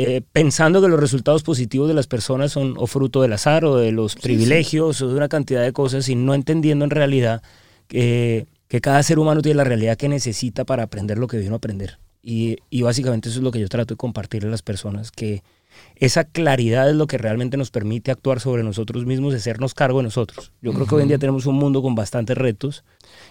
eh, 0.03 0.23
pensando 0.33 0.81
que 0.81 0.89
los 0.89 0.99
resultados 0.99 1.43
positivos 1.43 1.87
de 1.87 1.93
las 1.93 2.07
personas 2.07 2.53
son 2.53 2.75
o 2.79 2.87
fruto 2.87 3.21
del 3.21 3.35
azar 3.35 3.67
o 3.67 3.77
de 3.77 3.93
los 3.93 4.17
privilegios 4.17 5.03
o 5.03 5.09
de 5.09 5.15
una 5.15 5.29
cantidad 5.29 5.63
de 5.63 5.75
cosas 5.75 6.09
y 6.09 6.15
no 6.15 6.33
entendiendo 6.33 6.87
en 6.87 6.91
realidad 6.91 7.43
que, 7.87 8.47
que 8.67 8.81
cada 8.81 9.03
ser 9.03 9.19
humano 9.19 9.43
tiene 9.43 9.57
la 9.57 9.65
realidad 9.65 9.99
que 9.99 10.09
necesita 10.09 10.65
para 10.65 10.85
aprender 10.85 11.19
lo 11.19 11.27
que 11.27 11.37
vino 11.37 11.53
a 11.53 11.59
aprender. 11.59 11.99
Y, 12.23 12.57
y 12.71 12.81
básicamente 12.81 13.29
eso 13.29 13.41
es 13.41 13.45
lo 13.45 13.51
que 13.51 13.61
yo 13.61 13.69
trato 13.69 13.93
de 13.93 13.99
compartirle 13.99 14.49
a 14.49 14.53
las 14.53 14.63
personas, 14.63 15.11
que 15.11 15.43
esa 16.01 16.25
claridad 16.25 16.89
es 16.91 16.97
lo 16.97 17.07
que 17.07 17.19
realmente 17.19 17.57
nos 17.57 17.71
permite 17.71 18.11
actuar 18.11 18.41
sobre 18.41 18.63
nosotros 18.65 19.07
mismos, 19.07 19.35
hacernos 19.35 19.75
cargo 19.75 19.99
de 19.99 20.05
nosotros. 20.05 20.51
Yo 20.63 20.73
creo 20.73 20.87
que 20.87 20.95
hoy 20.97 21.03
en 21.03 21.09
día 21.09 21.19
tenemos 21.19 21.47
un 21.47 21.55
mundo 21.57 21.83
con 21.83 21.95
bastantes 21.95 22.37
retos 22.37 22.85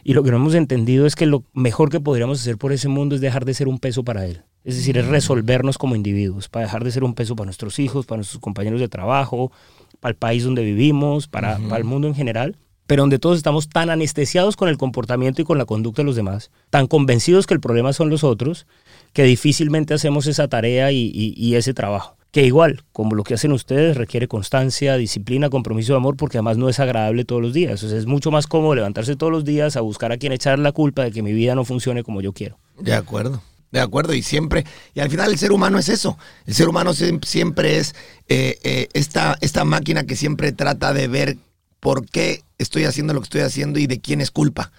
y 0.04 0.14
lo 0.14 0.24
que 0.24 0.32
no 0.32 0.38
hemos 0.38 0.54
entendido 0.54 1.06
es 1.06 1.16
que 1.16 1.26
lo 1.26 1.44
mejor 1.54 1.90
que 1.90 2.00
podríamos 2.00 2.40
hacer 2.40 2.58
por 2.58 2.72
ese 2.72 2.88
mundo 2.88 3.16
es 3.16 3.22
dejar 3.22 3.44
de 3.44 3.54
ser 3.54 3.68
un 3.68 3.80
peso 3.80 4.04
para 4.04 4.26
él. 4.26 4.44
Es 4.64 4.76
decir, 4.78 4.98
es 4.98 5.08
resolvernos 5.08 5.78
como 5.78 5.96
individuos, 5.96 6.48
para 6.48 6.66
dejar 6.66 6.84
de 6.84 6.92
ser 6.92 7.04
un 7.04 7.16
peso 7.16 7.36
para 7.36 7.46
nuestros 7.46 7.80
hijos, 7.80 8.06
para 8.06 8.18
nuestros 8.18 8.40
compañeros 8.40 8.80
de 8.80 8.88
trabajo, 8.88 9.52
para 10.00 10.12
el 10.12 10.16
país 10.18 10.44
donde 10.44 10.64
vivimos, 10.64 11.28
para, 11.28 11.58
para 11.58 11.78
el 11.78 11.84
mundo 11.86 12.08
en 12.08 12.14
general. 12.16 12.56
pero 12.86 13.04
donde 13.04 13.20
todos 13.20 13.38
estamos 13.38 13.70
tan 13.70 13.90
anestesiados 13.92 14.56
con 14.56 14.68
el 14.68 14.78
comportamiento 14.78 15.42
y 15.42 15.46
con 15.46 15.58
la 15.60 15.66
conducta 15.66 16.02
de 16.02 16.08
los 16.08 16.16
demás, 16.16 16.50
tan 16.72 16.88
convencidos 16.88 17.46
que 17.48 17.54
el 17.54 17.60
problema 17.60 17.94
son 17.94 18.10
los 18.10 18.24
otros, 18.24 18.66
que 19.14 19.24
difícilmente 19.24 19.94
hacemos 19.94 20.26
esa 20.28 20.48
tarea 20.48 20.92
y, 20.92 21.12
y- 21.14 21.34
y 21.36 21.56
ese 21.56 21.74
trabajo. 21.76 22.18
Que 22.32 22.46
igual, 22.46 22.84
como 22.92 23.16
lo 23.16 23.24
que 23.24 23.34
hacen 23.34 23.52
ustedes, 23.52 23.98
requiere 23.98 24.28
constancia, 24.28 24.98
disciplina, 24.98 25.50
compromiso 25.50 25.94
de 25.94 25.98
amor, 25.98 26.16
porque 26.16 26.38
además 26.38 26.58
no 26.58 26.70
es 26.70 26.80
agradable 26.80 27.26
todos 27.26 27.42
los 27.42 27.54
días. 27.54 27.80
Sea, 27.80 27.98
es 27.98 28.06
mucho 28.06 28.30
más 28.30 28.46
cómodo 28.46 28.76
levantarse 28.76 29.16
todos 29.16 29.32
los 29.32 29.46
días 29.46 29.76
a 29.76 29.82
buscar 29.82 30.12
a 30.12 30.18
quien 30.18 30.32
echar 30.32 30.60
la 30.60 30.72
culpa 30.72 31.04
de 31.04 31.12
que 31.12 31.24
mi 31.24 31.34
vida 31.34 31.56
no 31.56 31.66
funcione 31.66 32.04
como 32.04 32.22
yo 32.22 32.32
quiero. 32.34 32.58
De 32.80 32.94
acuerdo. 32.94 33.42
De 33.72 33.80
acuerdo, 33.80 34.14
y 34.16 34.24
siempre, 34.24 34.66
y 34.96 35.00
al 35.00 35.12
final 35.12 35.32
el 35.32 35.38
ser 35.38 35.52
humano 35.52 35.78
es 35.78 35.90
eso. 35.90 36.18
El 36.48 36.56
ser 36.56 36.68
humano 36.70 36.92
siem- 36.94 37.24
siempre 37.24 37.78
es 37.78 37.94
eh, 38.28 38.58
eh, 38.64 38.88
esta, 38.94 39.38
esta 39.42 39.64
máquina 39.64 40.06
que 40.06 40.16
siempre 40.16 40.52
trata 40.52 40.92
de 40.92 41.08
ver 41.08 41.38
por 41.80 42.08
qué 42.08 42.42
estoy 42.58 42.86
haciendo 42.86 43.14
lo 43.14 43.20
que 43.22 43.26
estoy 43.26 43.42
haciendo 43.42 43.78
y 43.80 43.86
de 43.86 44.00
quién 44.00 44.22
es 44.22 44.32
culpa. 44.32 44.72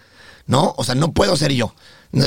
¿No? 0.47 0.75
O 0.76 0.83
sea, 0.83 0.97
no 0.97 1.12
puedo 1.12 1.37
ser 1.37 1.52
yo. 1.52 1.73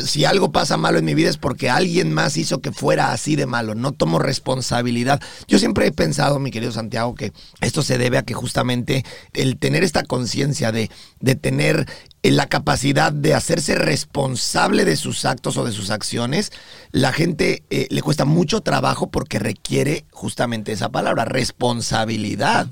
Si 0.05 0.23
algo 0.23 0.51
pasa 0.51 0.77
malo 0.77 0.99
en 0.99 1.05
mi 1.05 1.13
vida 1.13 1.29
es 1.29 1.37
porque 1.37 1.69
alguien 1.69 2.13
más 2.13 2.37
hizo 2.37 2.61
que 2.61 2.71
fuera 2.71 3.11
así 3.11 3.35
de 3.35 3.45
malo. 3.45 3.75
No 3.75 3.91
tomo 3.91 4.17
responsabilidad. 4.17 5.21
Yo 5.47 5.59
siempre 5.59 5.87
he 5.87 5.91
pensado, 5.91 6.39
mi 6.39 6.51
querido 6.51 6.71
Santiago, 6.71 7.15
que 7.15 7.33
esto 7.59 7.83
se 7.83 7.97
debe 7.97 8.17
a 8.17 8.23
que 8.23 8.33
justamente 8.33 9.03
el 9.33 9.57
tener 9.57 9.83
esta 9.83 10.03
conciencia 10.03 10.71
de, 10.71 10.89
de 11.19 11.35
tener 11.35 11.85
la 12.31 12.47
capacidad 12.47 13.11
de 13.11 13.33
hacerse 13.33 13.75
responsable 13.75 14.85
de 14.85 14.95
sus 14.95 15.25
actos 15.25 15.57
o 15.57 15.65
de 15.65 15.73
sus 15.73 15.89
acciones, 15.89 16.51
la 16.91 17.11
gente 17.11 17.63
eh, 17.69 17.87
le 17.89 18.01
cuesta 18.01 18.23
mucho 18.23 18.61
trabajo 18.61 19.11
porque 19.11 19.39
requiere 19.39 20.05
justamente 20.11 20.71
esa 20.71 20.89
palabra, 20.89 21.25
responsabilidad. 21.25 22.67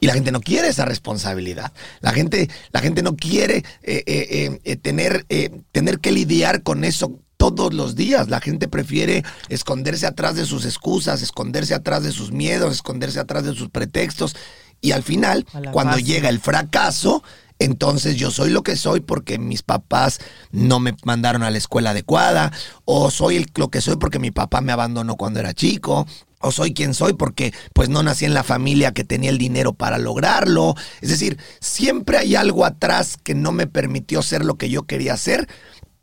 Y 0.00 0.06
la 0.06 0.14
gente 0.14 0.32
no 0.32 0.40
quiere 0.40 0.68
esa 0.68 0.84
responsabilidad. 0.84 1.72
La 2.00 2.12
gente, 2.12 2.48
la 2.72 2.80
gente 2.80 3.02
no 3.02 3.16
quiere 3.16 3.64
eh, 3.82 4.04
eh, 4.06 4.60
eh, 4.62 4.76
tener, 4.76 5.26
eh, 5.28 5.50
tener 5.72 5.98
que 5.98 6.12
lidiar 6.12 6.62
con 6.62 6.84
eso 6.84 7.18
todos 7.36 7.74
los 7.74 7.94
días. 7.94 8.28
La 8.28 8.40
gente 8.40 8.68
prefiere 8.68 9.24
esconderse 9.48 10.06
atrás 10.06 10.34
de 10.36 10.46
sus 10.46 10.64
excusas, 10.64 11.22
esconderse 11.22 11.74
atrás 11.74 12.02
de 12.02 12.12
sus 12.12 12.32
miedos, 12.32 12.74
esconderse 12.74 13.18
atrás 13.18 13.44
de 13.44 13.54
sus 13.54 13.70
pretextos. 13.70 14.36
Y 14.80 14.92
al 14.92 15.02
final, 15.02 15.46
cuando 15.72 15.98
llega 15.98 16.28
el 16.28 16.40
fracaso, 16.40 17.22
entonces 17.64 18.16
yo 18.16 18.30
soy 18.30 18.50
lo 18.50 18.62
que 18.62 18.76
soy 18.76 19.00
porque 19.00 19.38
mis 19.38 19.62
papás 19.62 20.20
no 20.50 20.80
me 20.80 20.94
mandaron 21.04 21.42
a 21.42 21.50
la 21.50 21.58
escuela 21.58 21.90
adecuada, 21.90 22.52
o 22.84 23.10
soy 23.10 23.46
lo 23.56 23.70
que 23.70 23.80
soy 23.80 23.96
porque 23.96 24.18
mi 24.18 24.30
papá 24.30 24.60
me 24.60 24.72
abandonó 24.72 25.16
cuando 25.16 25.40
era 25.40 25.54
chico, 25.54 26.06
o 26.40 26.52
soy 26.52 26.74
quien 26.74 26.94
soy 26.94 27.14
porque 27.14 27.52
pues 27.72 27.88
no 27.88 28.02
nací 28.02 28.24
en 28.24 28.34
la 28.34 28.44
familia 28.44 28.92
que 28.92 29.04
tenía 29.04 29.30
el 29.30 29.38
dinero 29.38 29.72
para 29.72 29.98
lograrlo. 29.98 30.74
Es 31.00 31.08
decir, 31.08 31.38
siempre 31.60 32.18
hay 32.18 32.36
algo 32.36 32.64
atrás 32.64 33.16
que 33.22 33.34
no 33.34 33.50
me 33.50 33.66
permitió 33.66 34.22
ser 34.22 34.44
lo 34.44 34.56
que 34.56 34.68
yo 34.68 34.82
quería 34.82 35.16
ser 35.16 35.48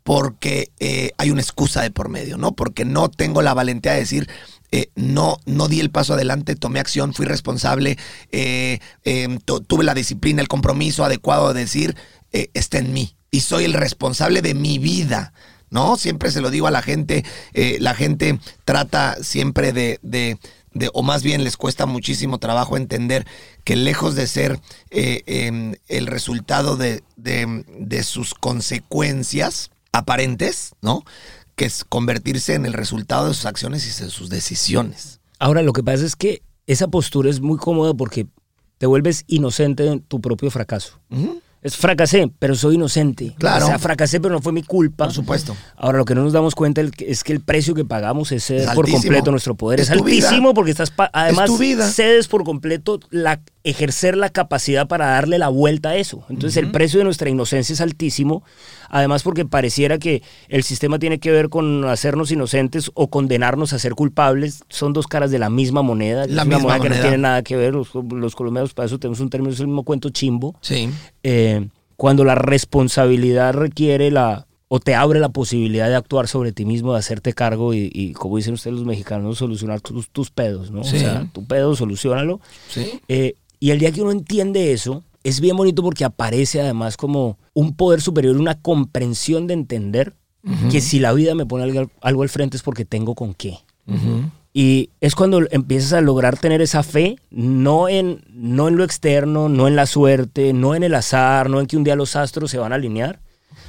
porque 0.02 0.72
eh, 0.80 1.12
hay 1.16 1.30
una 1.30 1.42
excusa 1.42 1.82
de 1.82 1.92
por 1.92 2.08
medio, 2.08 2.36
¿no? 2.36 2.52
Porque 2.52 2.84
no 2.84 3.08
tengo 3.08 3.40
la 3.40 3.54
valentía 3.54 3.92
de 3.92 4.00
decir, 4.00 4.28
eh, 4.72 4.88
no, 4.96 5.38
no 5.46 5.68
di 5.68 5.78
el 5.80 5.90
paso 5.90 6.14
adelante, 6.14 6.56
tomé 6.56 6.80
acción, 6.80 7.14
fui 7.14 7.26
responsable, 7.26 7.96
eh, 8.32 8.80
tu- 9.44 9.60
tuve 9.60 9.84
la 9.84 9.94
disciplina, 9.94 10.42
el 10.42 10.48
compromiso 10.48 11.04
adecuado 11.04 11.52
de 11.54 11.60
decir, 11.60 11.94
eh, 12.32 12.48
está 12.54 12.78
en 12.78 12.92
mí 12.92 13.14
y 13.30 13.40
soy 13.40 13.64
el 13.64 13.74
responsable 13.74 14.42
de 14.42 14.54
mi 14.54 14.78
vida. 14.78 15.32
¿No? 15.70 15.96
Siempre 15.96 16.30
se 16.30 16.42
lo 16.42 16.50
digo 16.50 16.66
a 16.66 16.70
la 16.70 16.82
gente, 16.82 17.24
la 17.54 17.94
gente 17.94 18.38
trata 18.66 19.16
siempre 19.22 19.72
de, 19.72 19.98
de- 20.02 20.38
o 20.92 21.02
más 21.02 21.22
bien 21.22 21.44
les 21.44 21.56
cuesta 21.56 21.86
muchísimo 21.86 22.36
trabajo 22.36 22.76
entender 22.76 23.26
que 23.64 23.74
lejos 23.76 24.14
de 24.14 24.26
ser 24.26 24.60
em, 24.90 25.74
el 25.88 26.06
resultado 26.08 26.76
de, 26.76 27.02
de- 27.16 27.64
de 27.78 28.02
sus 28.02 28.34
consecuencias 28.34 29.70
aparentes, 29.92 30.74
¿no? 30.82 31.04
Que 31.54 31.64
es 31.66 31.84
convertirse 31.84 32.54
en 32.54 32.64
el 32.66 32.72
resultado 32.72 33.28
de 33.28 33.34
sus 33.34 33.46
acciones 33.46 33.84
y 33.86 34.02
de 34.04 34.10
sus 34.10 34.30
decisiones. 34.30 35.20
Ahora, 35.38 35.62
lo 35.62 35.72
que 35.72 35.82
pasa 35.82 36.04
es 36.04 36.16
que 36.16 36.42
esa 36.66 36.88
postura 36.88 37.28
es 37.30 37.40
muy 37.40 37.58
cómoda 37.58 37.92
porque 37.94 38.26
te 38.78 38.86
vuelves 38.86 39.24
inocente 39.26 39.86
en 39.86 40.00
tu 40.00 40.20
propio 40.20 40.50
fracaso. 40.50 40.98
Es 41.60 41.76
fracasé, 41.76 42.32
pero 42.40 42.56
soy 42.56 42.74
inocente. 42.74 43.36
Claro. 43.38 43.66
O 43.66 43.68
sea, 43.68 43.78
fracasé, 43.78 44.20
pero 44.20 44.34
no 44.34 44.42
fue 44.42 44.52
mi 44.52 44.64
culpa. 44.64 45.04
Por 45.04 45.12
supuesto. 45.14 45.56
Ahora, 45.76 45.98
lo 45.98 46.04
que 46.04 46.14
no 46.16 46.22
nos 46.24 46.32
damos 46.32 46.54
cuenta 46.56 46.80
es 46.98 47.22
que 47.22 47.32
el 47.32 47.40
precio 47.40 47.74
que 47.74 47.84
pagamos 47.84 48.32
es 48.32 48.44
ceder 48.44 48.68
Es 48.68 48.74
por 48.74 48.90
completo 48.90 49.30
nuestro 49.30 49.54
poder. 49.54 49.78
Es, 49.78 49.90
Es 49.90 50.02
vida. 50.02 50.26
altísimo 50.28 50.54
porque 50.54 50.72
estás, 50.72 50.92
además, 51.12 51.46
tu 51.46 51.58
vida. 51.58 51.88
cedes 51.88 52.26
por 52.26 52.42
completo 52.42 52.98
la, 53.10 53.40
ejercer 53.64 54.16
la 54.16 54.28
capacidad 54.28 54.88
para 54.88 55.06
darle 55.06 55.38
la 55.38 55.48
vuelta 55.48 55.90
a 55.90 55.96
eso. 55.96 56.24
Entonces, 56.28 56.56
el 56.56 56.70
precio 56.70 56.98
de 56.98 57.04
nuestra 57.04 57.30
inocencia 57.30 57.72
es 57.72 57.80
altísimo. 57.80 58.42
Además, 58.88 59.22
porque 59.22 59.44
pareciera 59.44 59.98
que 59.98 60.22
el 60.48 60.62
sistema 60.62 60.98
tiene 60.98 61.18
que 61.18 61.30
ver 61.30 61.48
con 61.48 61.84
hacernos 61.84 62.30
inocentes 62.30 62.90
o 62.94 63.08
condenarnos 63.08 63.72
a 63.72 63.78
ser 63.78 63.94
culpables. 63.94 64.64
Son 64.68 64.92
dos 64.92 65.06
caras 65.06 65.30
de 65.30 65.38
la 65.38 65.48
misma 65.50 65.82
moneda. 65.82 66.26
La 66.26 66.26
es 66.26 66.32
una 66.32 66.44
misma 66.44 66.62
moneda 66.62 66.74
que 66.82 66.88
no 66.88 66.94
moneda. 66.94 67.02
tiene 67.02 67.18
nada 67.18 67.42
que 67.42 67.56
ver. 67.56 67.74
Los, 67.74 67.90
los 67.94 68.34
colombianos, 68.34 68.74
para 68.74 68.86
eso 68.86 68.98
tenemos 68.98 69.20
un 69.20 69.30
término, 69.30 69.52
es 69.52 69.60
el 69.60 69.68
mismo 69.68 69.84
cuento 69.84 70.10
chimbo. 70.10 70.56
Sí. 70.60 70.90
Eh, 71.22 71.68
cuando 71.96 72.24
la 72.24 72.34
responsabilidad 72.34 73.54
requiere 73.54 74.10
la 74.10 74.46
o 74.74 74.80
te 74.80 74.94
abre 74.94 75.20
la 75.20 75.28
posibilidad 75.28 75.86
de 75.90 75.96
actuar 75.96 76.28
sobre 76.28 76.50
ti 76.50 76.64
mismo, 76.64 76.94
de 76.94 76.98
hacerte 76.98 77.34
cargo 77.34 77.74
y, 77.74 77.90
y, 77.92 78.14
como 78.14 78.38
dicen 78.38 78.54
ustedes 78.54 78.74
los 78.74 78.86
mexicanos, 78.86 79.36
solucionar 79.36 79.82
tus, 79.82 80.08
tus 80.08 80.30
pedos, 80.30 80.70
¿no? 80.70 80.82
Sí. 80.82 80.96
O 80.96 81.00
sea, 81.00 81.28
tu 81.30 81.44
pedo, 81.44 81.76
solucionalo. 81.76 82.40
Sí. 82.70 82.98
Eh, 83.06 83.34
y 83.62 83.70
el 83.70 83.78
día 83.78 83.92
que 83.92 84.02
uno 84.02 84.10
entiende 84.10 84.72
eso, 84.72 85.04
es 85.22 85.40
bien 85.40 85.56
bonito 85.56 85.84
porque 85.84 86.04
aparece 86.04 86.60
además 86.60 86.96
como 86.96 87.38
un 87.54 87.76
poder 87.76 88.00
superior, 88.00 88.36
una 88.36 88.60
comprensión 88.60 89.46
de 89.46 89.54
entender 89.54 90.16
que 90.68 90.80
si 90.80 90.98
la 90.98 91.12
vida 91.12 91.36
me 91.36 91.46
pone 91.46 91.62
algo, 91.62 91.88
algo 92.00 92.22
al 92.24 92.28
frente 92.28 92.56
es 92.56 92.64
porque 92.64 92.84
tengo 92.84 93.14
con 93.14 93.34
qué. 93.34 93.58
Y 94.52 94.90
es 95.00 95.14
cuando 95.14 95.46
empiezas 95.52 95.92
a 95.92 96.00
lograr 96.00 96.38
tener 96.38 96.60
esa 96.60 96.82
fe, 96.82 97.20
no 97.30 97.88
en, 97.88 98.24
no 98.34 98.66
en 98.66 98.74
lo 98.74 98.82
externo, 98.82 99.48
no 99.48 99.68
en 99.68 99.76
la 99.76 99.86
suerte, 99.86 100.52
no 100.52 100.74
en 100.74 100.82
el 100.82 100.96
azar, 100.96 101.48
no 101.48 101.60
en 101.60 101.68
que 101.68 101.76
un 101.76 101.84
día 101.84 101.94
los 101.94 102.16
astros 102.16 102.50
se 102.50 102.58
van 102.58 102.72
a 102.72 102.74
alinear, 102.74 103.20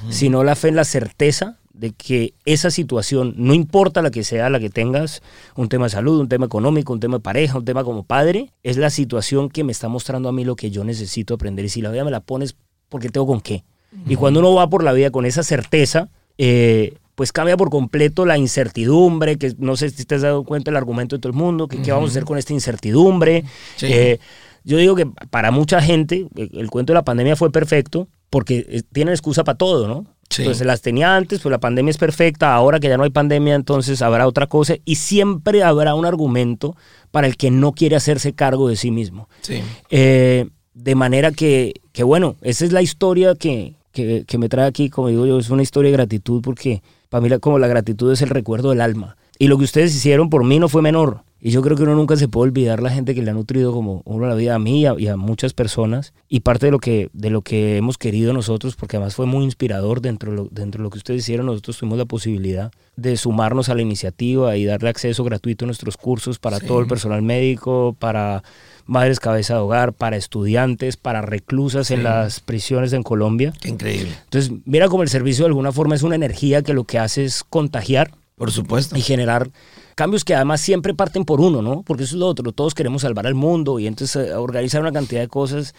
sino 0.08 0.42
la 0.42 0.56
fe 0.56 0.70
en 0.70 0.76
la 0.76 0.84
certeza 0.84 1.60
de 1.74 1.90
que 1.90 2.34
esa 2.44 2.70
situación, 2.70 3.34
no 3.36 3.52
importa 3.52 4.00
la 4.00 4.10
que 4.10 4.24
sea, 4.24 4.48
la 4.48 4.60
que 4.60 4.70
tengas, 4.70 5.22
un 5.56 5.68
tema 5.68 5.86
de 5.86 5.90
salud, 5.90 6.20
un 6.20 6.28
tema 6.28 6.46
económico, 6.46 6.92
un 6.92 7.00
tema 7.00 7.16
de 7.16 7.20
pareja, 7.20 7.58
un 7.58 7.64
tema 7.64 7.84
como 7.84 8.04
padre, 8.04 8.52
es 8.62 8.76
la 8.76 8.90
situación 8.90 9.50
que 9.50 9.64
me 9.64 9.72
está 9.72 9.88
mostrando 9.88 10.28
a 10.28 10.32
mí 10.32 10.44
lo 10.44 10.56
que 10.56 10.70
yo 10.70 10.84
necesito 10.84 11.34
aprender. 11.34 11.64
Y 11.64 11.68
si 11.68 11.82
la 11.82 11.90
vida 11.90 12.04
me 12.04 12.12
la 12.12 12.20
pones, 12.20 12.56
porque 12.88 13.08
tengo 13.08 13.26
con 13.26 13.40
qué. 13.40 13.64
Y 14.08 14.16
cuando 14.16 14.40
uno 14.40 14.54
va 14.54 14.68
por 14.68 14.82
la 14.82 14.92
vida 14.92 15.10
con 15.10 15.26
esa 15.26 15.42
certeza, 15.42 16.08
eh, 16.38 16.94
pues 17.14 17.32
cambia 17.32 17.56
por 17.56 17.70
completo 17.70 18.24
la 18.24 18.38
incertidumbre, 18.38 19.36
que 19.36 19.54
no 19.58 19.76
sé 19.76 19.90
si 19.90 20.04
te 20.04 20.16
has 20.16 20.22
dado 20.22 20.44
cuenta 20.44 20.70
el 20.70 20.76
argumento 20.76 21.16
de 21.16 21.20
todo 21.20 21.30
el 21.30 21.38
mundo, 21.38 21.68
que 21.68 21.80
qué 21.82 21.92
vamos 21.92 22.10
a 22.10 22.12
hacer 22.12 22.24
con 22.24 22.38
esta 22.38 22.52
incertidumbre. 22.52 23.44
Sí. 23.76 23.86
Eh, 23.88 24.18
yo 24.64 24.78
digo 24.78 24.94
que 24.96 25.06
para 25.06 25.50
mucha 25.50 25.80
gente 25.80 26.26
el 26.36 26.70
cuento 26.70 26.92
de 26.92 26.94
la 26.94 27.04
pandemia 27.04 27.36
fue 27.36 27.52
perfecto 27.52 28.08
porque 28.30 28.66
eh, 28.68 28.82
tienen 28.92 29.12
excusa 29.12 29.44
para 29.44 29.58
todo, 29.58 29.86
¿no? 29.86 30.06
Sí. 30.30 30.42
Entonces 30.42 30.66
las 30.66 30.80
tenía 30.80 31.14
antes, 31.16 31.40
pues 31.40 31.50
la 31.50 31.58
pandemia 31.60 31.90
es 31.90 31.98
perfecta, 31.98 32.54
ahora 32.54 32.80
que 32.80 32.88
ya 32.88 32.96
no 32.96 33.04
hay 33.04 33.10
pandemia, 33.10 33.54
entonces 33.54 34.02
habrá 34.02 34.26
otra 34.26 34.46
cosa 34.46 34.74
y 34.84 34.96
siempre 34.96 35.62
habrá 35.62 35.94
un 35.94 36.06
argumento 36.06 36.76
para 37.10 37.26
el 37.26 37.36
que 37.36 37.50
no 37.50 37.72
quiere 37.72 37.94
hacerse 37.96 38.32
cargo 38.32 38.68
de 38.68 38.76
sí 38.76 38.90
mismo. 38.90 39.28
Sí. 39.42 39.60
Eh, 39.90 40.46
de 40.74 40.94
manera 40.96 41.30
que, 41.30 41.74
que, 41.92 42.02
bueno, 42.02 42.34
esa 42.42 42.64
es 42.64 42.72
la 42.72 42.82
historia 42.82 43.34
que, 43.36 43.74
que, 43.92 44.24
que 44.26 44.38
me 44.38 44.48
trae 44.48 44.66
aquí, 44.66 44.90
como 44.90 45.08
digo 45.08 45.24
yo, 45.26 45.38
es 45.38 45.50
una 45.50 45.62
historia 45.62 45.90
de 45.90 45.96
gratitud 45.98 46.42
porque 46.42 46.82
para 47.08 47.20
mí 47.20 47.28
la- 47.28 47.38
como 47.38 47.60
la 47.60 47.68
gratitud 47.68 48.12
es 48.12 48.22
el 48.22 48.30
recuerdo 48.30 48.70
del 48.70 48.80
alma. 48.80 49.16
Y 49.38 49.46
lo 49.48 49.58
que 49.58 49.64
ustedes 49.64 49.94
hicieron 49.94 50.30
por 50.30 50.44
mí 50.44 50.58
no 50.58 50.68
fue 50.68 50.82
menor. 50.82 51.20
Y 51.46 51.50
yo 51.50 51.60
creo 51.60 51.76
que 51.76 51.82
uno 51.82 51.94
nunca 51.94 52.16
se 52.16 52.26
puede 52.26 52.48
olvidar 52.48 52.82
la 52.82 52.88
gente 52.88 53.14
que 53.14 53.20
le 53.20 53.30
ha 53.30 53.34
nutrido 53.34 53.70
como 53.74 54.00
uno 54.06 54.26
la 54.26 54.34
vida 54.34 54.54
a 54.54 54.58
mí 54.58 54.80
y 54.80 54.86
a, 54.86 54.94
y 54.98 55.08
a 55.08 55.16
muchas 55.18 55.52
personas. 55.52 56.14
Y 56.26 56.40
parte 56.40 56.64
de 56.66 56.72
lo, 56.72 56.78
que, 56.78 57.10
de 57.12 57.28
lo 57.28 57.42
que 57.42 57.76
hemos 57.76 57.98
querido 57.98 58.32
nosotros, 58.32 58.76
porque 58.76 58.96
además 58.96 59.14
fue 59.14 59.26
muy 59.26 59.44
inspirador 59.44 60.00
dentro 60.00 60.30
de, 60.30 60.36
lo, 60.38 60.48
dentro 60.50 60.78
de 60.78 60.84
lo 60.84 60.90
que 60.90 60.96
ustedes 60.96 61.20
hicieron, 61.20 61.44
nosotros 61.44 61.76
tuvimos 61.76 61.98
la 61.98 62.06
posibilidad 62.06 62.72
de 62.96 63.18
sumarnos 63.18 63.68
a 63.68 63.74
la 63.74 63.82
iniciativa 63.82 64.56
y 64.56 64.64
darle 64.64 64.88
acceso 64.88 65.22
gratuito 65.22 65.66
a 65.66 65.68
nuestros 65.68 65.98
cursos 65.98 66.38
para 66.38 66.60
Sí. 66.60 66.66
todo 66.66 66.80
el 66.80 66.86
personal 66.86 67.20
médico, 67.20 67.94
para 67.98 68.42
madres 68.86 69.20
cabeza 69.20 69.52
de 69.52 69.60
hogar, 69.60 69.92
para 69.92 70.16
estudiantes, 70.16 70.96
para 70.96 71.20
reclusas 71.20 71.90
en 71.90 72.04
las 72.04 72.40
prisiones 72.40 72.94
en 72.94 73.02
Colombia. 73.02 73.52
Qué 73.60 73.68
increíble. 73.68 74.14
Entonces, 74.24 74.50
mira 74.64 74.88
como 74.88 75.02
el 75.02 75.10
servicio 75.10 75.44
de 75.44 75.48
alguna 75.48 75.72
forma 75.72 75.94
es 75.94 76.02
una 76.02 76.14
energía 76.14 76.62
que 76.62 76.72
lo 76.72 76.84
que 76.84 76.98
hace 76.98 77.22
es 77.26 77.44
contagiar 77.44 78.12
Por 78.36 78.50
supuesto. 78.50 78.96
y 78.96 79.02
generar 79.02 79.50
cambios 79.94 80.24
que 80.24 80.34
además 80.34 80.60
siempre 80.60 80.94
parten 80.94 81.24
por 81.24 81.40
uno, 81.40 81.62
¿no? 81.62 81.82
Porque 81.82 82.04
eso 82.04 82.16
es 82.16 82.20
lo 82.20 82.26
otro, 82.26 82.52
todos 82.52 82.74
queremos 82.74 83.02
salvar 83.02 83.26
al 83.26 83.34
mundo 83.34 83.78
y 83.78 83.86
entonces 83.86 84.28
eh, 84.28 84.34
organizar 84.34 84.80
una 84.80 84.92
cantidad 84.92 85.20
de 85.20 85.28
cosas. 85.28 85.74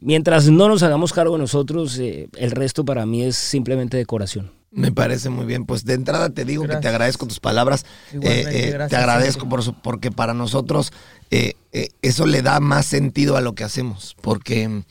Mientras 0.00 0.48
no 0.50 0.68
nos 0.68 0.82
hagamos 0.82 1.12
cargo 1.12 1.34
de 1.34 1.40
nosotros, 1.40 1.98
eh, 1.98 2.28
el 2.36 2.50
resto 2.50 2.84
para 2.84 3.06
mí 3.06 3.22
es 3.22 3.36
simplemente 3.36 3.96
decoración. 3.96 4.50
Me 4.72 4.90
parece 4.90 5.30
muy 5.30 5.46
bien. 5.46 5.66
Pues 5.66 5.84
de 5.84 5.94
entrada 5.94 6.30
te 6.30 6.44
digo 6.44 6.66
que 6.66 6.74
te 6.78 6.88
agradezco 6.88 7.28
tus 7.28 7.38
palabras. 7.38 7.86
Eh, 8.12 8.18
eh, 8.22 8.70
gracias, 8.72 8.90
te 8.90 8.96
agradezco 8.96 9.32
Sergio. 9.42 9.48
por 9.48 9.62
su- 9.62 9.74
porque 9.74 10.10
para 10.10 10.34
nosotros 10.34 10.92
eh, 11.30 11.52
eh, 11.70 11.90
eso 12.02 12.26
le 12.26 12.42
da 12.42 12.58
más 12.58 12.84
sentido 12.86 13.36
a 13.36 13.40
lo 13.40 13.54
que 13.54 13.62
hacemos. 13.62 14.16
Porque 14.20 14.82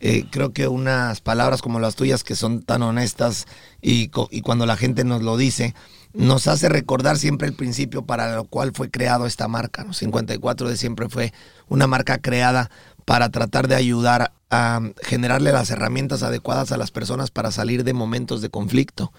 eh, 0.00 0.24
creo 0.32 0.52
que 0.52 0.66
unas 0.66 1.20
palabras 1.20 1.62
como 1.62 1.78
las 1.78 1.94
tuyas 1.94 2.24
que 2.24 2.34
son 2.34 2.62
tan 2.62 2.82
honestas 2.82 3.46
y 3.80 4.08
cuando 4.08 4.66
la 4.66 4.76
gente 4.76 5.04
nos 5.04 5.22
lo 5.22 5.36
dice, 5.36 5.72
nos 6.12 6.46
hace 6.46 6.68
recordar 6.68 7.18
siempre 7.18 7.48
el 7.48 7.54
principio 7.54 8.04
para 8.04 8.34
lo 8.34 8.44
cual 8.44 8.72
fue 8.72 8.90
creado 8.90 9.26
esta 9.26 9.48
marca. 9.48 9.84
¿no? 9.84 9.92
54 9.92 10.68
de 10.68 10.76
siempre 10.76 11.08
fue 11.08 11.32
una 11.68 11.86
marca 11.86 12.18
creada 12.18 12.70
para 13.04 13.30
tratar 13.30 13.68
de 13.68 13.74
ayudar 13.74 14.32
a 14.50 14.80
generarle 15.02 15.52
las 15.52 15.70
herramientas 15.70 16.22
adecuadas 16.22 16.72
a 16.72 16.76
las 16.76 16.90
personas 16.90 17.30
para 17.30 17.50
salir 17.50 17.84
de 17.84 17.92
momentos 17.92 18.40
de 18.40 18.50
conflicto. 18.50 19.12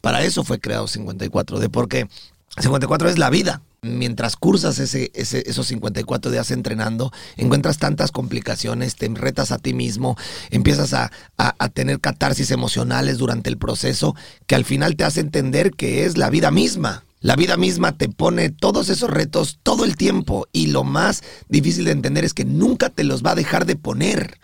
Para 0.00 0.22
eso 0.22 0.44
fue 0.44 0.60
creado 0.60 0.88
54, 0.88 1.58
de 1.58 1.68
porque 1.68 2.08
54 2.58 3.08
es 3.08 3.18
la 3.18 3.30
vida. 3.30 3.62
Mientras 3.84 4.36
cursas 4.36 4.78
ese, 4.78 5.10
ese- 5.14 5.42
esos 5.46 5.66
54 5.66 6.30
días 6.30 6.50
entrenando, 6.52 7.10
encuentras 7.36 7.78
tantas 7.78 8.12
complicaciones, 8.12 8.94
te 8.94 9.08
retas 9.08 9.50
a 9.50 9.58
ti 9.58 9.74
mismo, 9.74 10.16
empiezas 10.50 10.92
a, 10.92 11.10
a- 11.38 11.54
a 11.58 11.68
tener 11.68 11.98
catarsis 12.00 12.50
emocionales 12.52 13.18
durante 13.18 13.50
el 13.50 13.58
proceso, 13.58 14.14
que 14.46 14.54
al 14.54 14.64
final 14.64 14.94
te 14.96 15.04
hace 15.04 15.20
entender 15.20 15.72
que 15.72 16.04
es 16.04 16.16
la 16.16 16.30
vida 16.30 16.50
misma. 16.50 17.04
La 17.20 17.36
vida 17.36 17.56
misma 17.56 17.96
te 17.96 18.08
pone 18.08 18.50
todos 18.50 18.88
esos 18.88 19.08
retos 19.10 19.58
todo 19.62 19.84
el 19.84 19.96
tiempo 19.96 20.46
y 20.52 20.68
lo 20.68 20.84
más 20.84 21.22
difícil 21.48 21.84
de 21.84 21.92
entender 21.92 22.24
es 22.24 22.34
que 22.34 22.44
nunca 22.44 22.88
te 22.90 23.04
los 23.04 23.24
va 23.24 23.30
a 23.32 23.36
dejar 23.36 23.64
de 23.64 23.76
poner. 23.76 24.38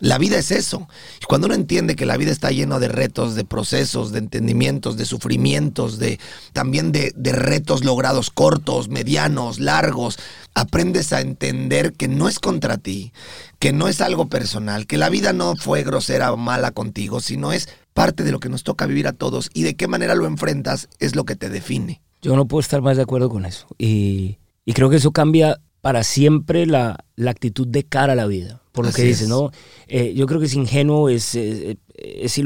La 0.00 0.16
vida 0.16 0.38
es 0.38 0.50
eso. 0.50 0.88
Y 1.20 1.26
cuando 1.26 1.46
uno 1.46 1.54
entiende 1.54 1.94
que 1.94 2.06
la 2.06 2.16
vida 2.16 2.32
está 2.32 2.50
lleno 2.50 2.80
de 2.80 2.88
retos, 2.88 3.34
de 3.34 3.44
procesos, 3.44 4.12
de 4.12 4.18
entendimientos, 4.18 4.96
de 4.96 5.04
sufrimientos, 5.04 5.98
de 5.98 6.18
también 6.54 6.90
de, 6.90 7.12
retos 7.32 7.84
logrados 7.84 8.30
cortos, 8.30 8.88
medianos, 8.88 9.60
largos, 9.60 10.18
aprendes 10.54 11.12
a 11.12 11.20
entender 11.20 11.92
que 11.92 12.08
no 12.08 12.28
es 12.28 12.38
contra 12.38 12.78
ti, 12.78 13.12
que 13.58 13.72
no 13.72 13.88
es 13.88 14.00
algo 14.00 14.28
personal, 14.28 14.86
que 14.86 14.96
la 14.96 15.10
vida 15.10 15.34
no 15.34 15.54
fue 15.54 15.84
grosera 15.84 16.32
o 16.32 16.38
mala 16.38 16.70
contigo, 16.70 17.20
sino 17.20 17.52
es 17.52 17.68
parte 17.92 18.24
de 18.24 18.32
lo 18.32 18.40
que 18.40 18.48
nos 18.48 18.64
toca 18.64 18.86
vivir 18.86 19.06
a 19.06 19.12
todos 19.12 19.50
y 19.52 19.64
de 19.64 19.76
qué 19.76 19.86
manera 19.86 20.14
lo 20.14 20.26
enfrentas 20.26 20.88
es 20.98 21.14
lo 21.14 21.24
que 21.24 21.36
te 21.36 21.50
define. 21.50 22.00
Yo 22.22 22.36
no 22.36 22.46
puedo 22.48 22.60
estar 22.60 22.80
más 22.80 22.96
de 22.96 23.02
acuerdo 23.02 23.28
con 23.28 23.44
eso. 23.44 23.66
Y, 23.78 24.38
creo 24.72 24.88
que 24.88 24.96
eso 24.96 25.12
cambia 25.12 25.60
para 25.82 26.04
siempre 26.04 26.64
la 26.64 26.96
actitud 27.26 27.66
de 27.66 27.84
cara 27.84 28.14
a 28.14 28.16
la 28.16 28.26
vida. 28.26 28.59
Por 28.72 28.84
lo 28.84 28.90
Así 28.90 29.02
que 29.02 29.08
dices, 29.08 29.22
es. 29.22 29.28
¿no? 29.28 29.50
Eh, 29.88 30.14
yo 30.14 30.26
creo 30.26 30.38
que 30.38 30.46
es 30.46 30.54
ingenuo, 30.54 31.08
es, 31.08 31.34
es, 31.34 31.76
es, 31.94 32.40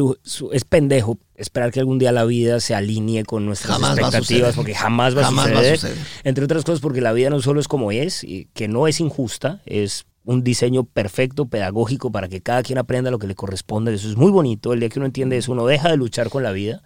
es 0.53 0.65
pendejo 0.65 1.19
esperar 1.35 1.71
que 1.71 1.81
algún 1.81 1.99
día 1.99 2.13
la 2.13 2.25
vida 2.25 2.61
se 2.61 2.75
alinee 2.75 3.25
con 3.25 3.45
nuestras 3.45 3.75
Jamás 3.75 3.99
a 3.99 4.01
expectativas, 4.01 4.55
porque 4.55 4.75
jamás 4.75 5.17
va, 5.17 5.25
Jamás 5.25 5.47
a 5.47 5.53
va 5.53 5.55
a 5.55 5.59
suceder. 5.59 5.79
suceder. 5.79 5.99
Entre 6.25 6.45
otras 6.45 6.65
cosas, 6.65 6.81
porque 6.81 7.01
la 7.01 7.13
vida 7.13 7.29
no 7.31 7.41
solo 7.41 7.61
es 7.61 7.69
como 7.69 7.93
es, 7.93 8.25
y 8.25 8.49
que 8.55 8.69
no 8.69 8.89
es 8.89 9.01
injusta, 9.01 9.61
es 9.67 10.07
un 10.25 10.43
diseño 10.43 10.85
perfecto, 10.85 11.45
pedagógico, 11.47 12.11
para 12.11 12.29
que 12.29 12.41
cada 12.41 12.63
quien 12.63 12.79
aprenda 12.79 13.11
lo 13.11 13.19
que 13.19 13.27
le 13.27 13.35
corresponde. 13.35 13.93
Eso 13.93 14.09
es 14.09 14.17
muy 14.17 14.31
bonito. 14.31 14.73
El 14.73 14.81
día 14.81 14.89
que 14.89 14.99
uno 14.99 15.05
entiende 15.07 15.37
eso, 15.37 15.53
uno 15.53 15.67
deja 15.67 15.91
de 15.91 15.99
luchar 15.99 16.31
con 16.31 16.43
la 16.43 16.53
vida 16.53 16.83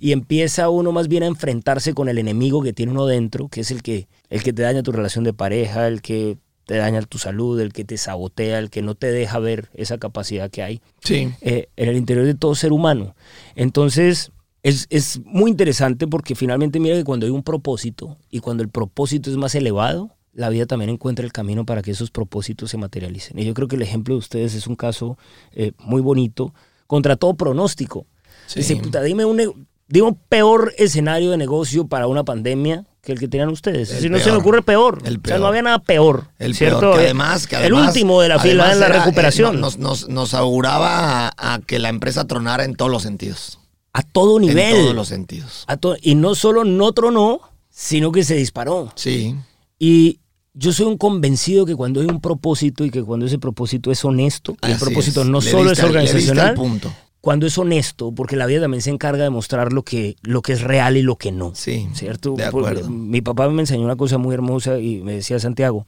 y 0.00 0.10
empieza 0.10 0.68
uno 0.68 0.90
más 0.90 1.06
bien 1.06 1.22
a 1.22 1.26
enfrentarse 1.26 1.94
con 1.94 2.08
el 2.08 2.18
enemigo 2.18 2.60
que 2.60 2.72
tiene 2.72 2.90
uno 2.90 3.06
dentro, 3.06 3.46
que 3.48 3.60
es 3.60 3.70
el 3.70 3.84
que, 3.84 4.08
el 4.30 4.42
que 4.42 4.52
te 4.52 4.62
daña 4.62 4.82
tu 4.82 4.90
relación 4.90 5.22
de 5.22 5.32
pareja, 5.32 5.86
el 5.86 6.02
que 6.02 6.38
te 6.66 6.76
daña 6.76 7.02
tu 7.02 7.18
salud, 7.18 7.60
el 7.60 7.72
que 7.72 7.84
te 7.84 7.96
sabotea, 7.98 8.58
el 8.58 8.70
que 8.70 8.82
no 8.82 8.94
te 8.94 9.10
deja 9.10 9.38
ver 9.38 9.68
esa 9.74 9.98
capacidad 9.98 10.50
que 10.50 10.62
hay 10.62 10.80
Sí. 11.02 11.28
eh, 11.40 11.68
en 11.76 11.88
el 11.88 11.96
interior 11.96 12.24
de 12.24 12.34
todo 12.34 12.54
ser 12.54 12.72
humano. 12.72 13.14
Entonces, 13.56 14.30
es, 14.62 14.86
es 14.90 15.20
muy 15.24 15.50
interesante 15.50 16.06
porque 16.06 16.34
finalmente 16.34 16.78
mira 16.80 16.94
que 16.96 17.04
cuando 17.04 17.26
hay 17.26 17.32
un 17.32 17.42
propósito 17.42 18.16
y 18.30 18.40
cuando 18.40 18.62
el 18.62 18.68
propósito 18.68 19.30
es 19.30 19.36
más 19.36 19.54
elevado, 19.54 20.10
la 20.32 20.48
vida 20.48 20.66
también 20.66 20.88
encuentra 20.90 21.24
el 21.26 21.32
camino 21.32 21.66
para 21.66 21.82
que 21.82 21.90
esos 21.90 22.10
propósitos 22.10 22.70
se 22.70 22.78
materialicen. 22.78 23.38
Y 23.38 23.44
yo 23.44 23.54
creo 23.54 23.68
que 23.68 23.76
el 23.76 23.82
ejemplo 23.82 24.14
de 24.14 24.18
ustedes 24.20 24.54
es 24.54 24.66
un 24.66 24.76
caso 24.76 25.18
eh, 25.52 25.72
muy 25.78 26.00
bonito, 26.00 26.54
contra 26.86 27.16
todo 27.16 27.34
pronóstico. 27.34 28.06
Sí. 28.46 28.60
Dice, 28.60 28.76
puta, 28.76 29.02
dime 29.02 29.24
un, 29.24 29.66
dime 29.88 30.06
un 30.08 30.14
peor 30.28 30.72
escenario 30.78 31.30
de 31.30 31.36
negocio 31.36 31.86
para 31.86 32.06
una 32.06 32.24
pandemia 32.24 32.86
que 33.02 33.12
el 33.12 33.18
que 33.18 33.26
tenían 33.28 33.48
ustedes. 33.48 33.90
El 33.90 34.00
si 34.00 34.08
no 34.08 34.18
se 34.20 34.30
me 34.30 34.36
ocurre 34.38 34.62
peor. 34.62 35.02
El 35.04 35.16
O 35.18 35.20
sea, 35.24 35.38
no 35.38 35.46
había 35.46 35.62
nada 35.62 35.80
peor. 35.80 36.28
El 36.38 36.54
¿cierto? 36.54 36.78
peor, 36.80 36.92
que 36.92 36.98
Había- 37.00 37.06
además, 37.10 37.46
que 37.48 37.56
el 37.56 37.72
último 37.72 38.20
de 38.22 38.28
la 38.28 38.38
fila 38.38 38.72
en 38.72 38.78
la 38.80 38.86
eh, 38.86 38.90
recuperación. 38.90 39.60
nos, 39.60 39.76
nos, 39.78 40.08
nos 40.08 40.34
auguraba 40.34 41.26
a, 41.36 41.54
a 41.54 41.58
que 41.58 41.78
la 41.80 41.88
empresa 41.88 42.26
tronara 42.26 42.64
en 42.64 42.76
todos 42.76 42.90
los 42.90 43.02
sentidos. 43.02 43.58
a 43.92 44.02
todo 44.02 44.38
nivel. 44.38 44.58
En 44.76 44.82
todos 44.84 44.94
los 44.94 45.08
sentidos. 45.08 45.64
A 45.66 45.76
to- 45.76 45.96
y 46.00 46.14
no 46.14 46.34
solo 46.36 46.64
no 46.64 46.92
tronó, 46.92 47.40
sino 47.70 48.12
que 48.12 48.22
se 48.24 48.36
disparó. 48.36 48.92
Sí. 48.94 49.34
Y 49.80 50.20
yo 50.54 50.72
soy 50.72 50.86
un 50.86 50.96
convencido 50.96 51.66
que 51.66 51.74
cuando 51.74 52.00
hay 52.02 52.06
un 52.06 52.20
propósito 52.20 52.84
y 52.84 52.90
que 52.90 53.02
cuando 53.02 53.26
ese 53.26 53.38
propósito 53.38 53.90
es 53.90 54.04
honesto, 54.04 54.54
y 54.66 54.70
el 54.70 54.78
propósito 54.78 55.22
es. 55.22 55.26
no 55.26 55.40
Le 55.40 55.50
solo 55.50 55.72
es 55.72 55.82
organizacional, 55.82 56.54
punto. 56.54 56.92
Cuando 57.22 57.46
es 57.46 57.56
honesto, 57.56 58.12
porque 58.12 58.34
la 58.34 58.46
vida 58.46 58.60
también 58.62 58.82
se 58.82 58.90
encarga 58.90 59.22
de 59.22 59.30
mostrar 59.30 59.72
lo 59.72 59.84
que, 59.84 60.16
lo 60.22 60.42
que 60.42 60.54
es 60.54 60.60
real 60.60 60.96
y 60.96 61.02
lo 61.02 61.16
que 61.16 61.30
no. 61.30 61.52
Sí. 61.54 61.88
¿Cierto? 61.94 62.34
De 62.34 62.44
acuerdo. 62.44 62.90
Mi 62.90 63.20
papá 63.20 63.48
me 63.48 63.62
enseñó 63.62 63.84
una 63.84 63.94
cosa 63.94 64.18
muy 64.18 64.34
hermosa 64.34 64.80
y 64.80 65.02
me 65.02 65.12
decía 65.12 65.38
Santiago, 65.38 65.86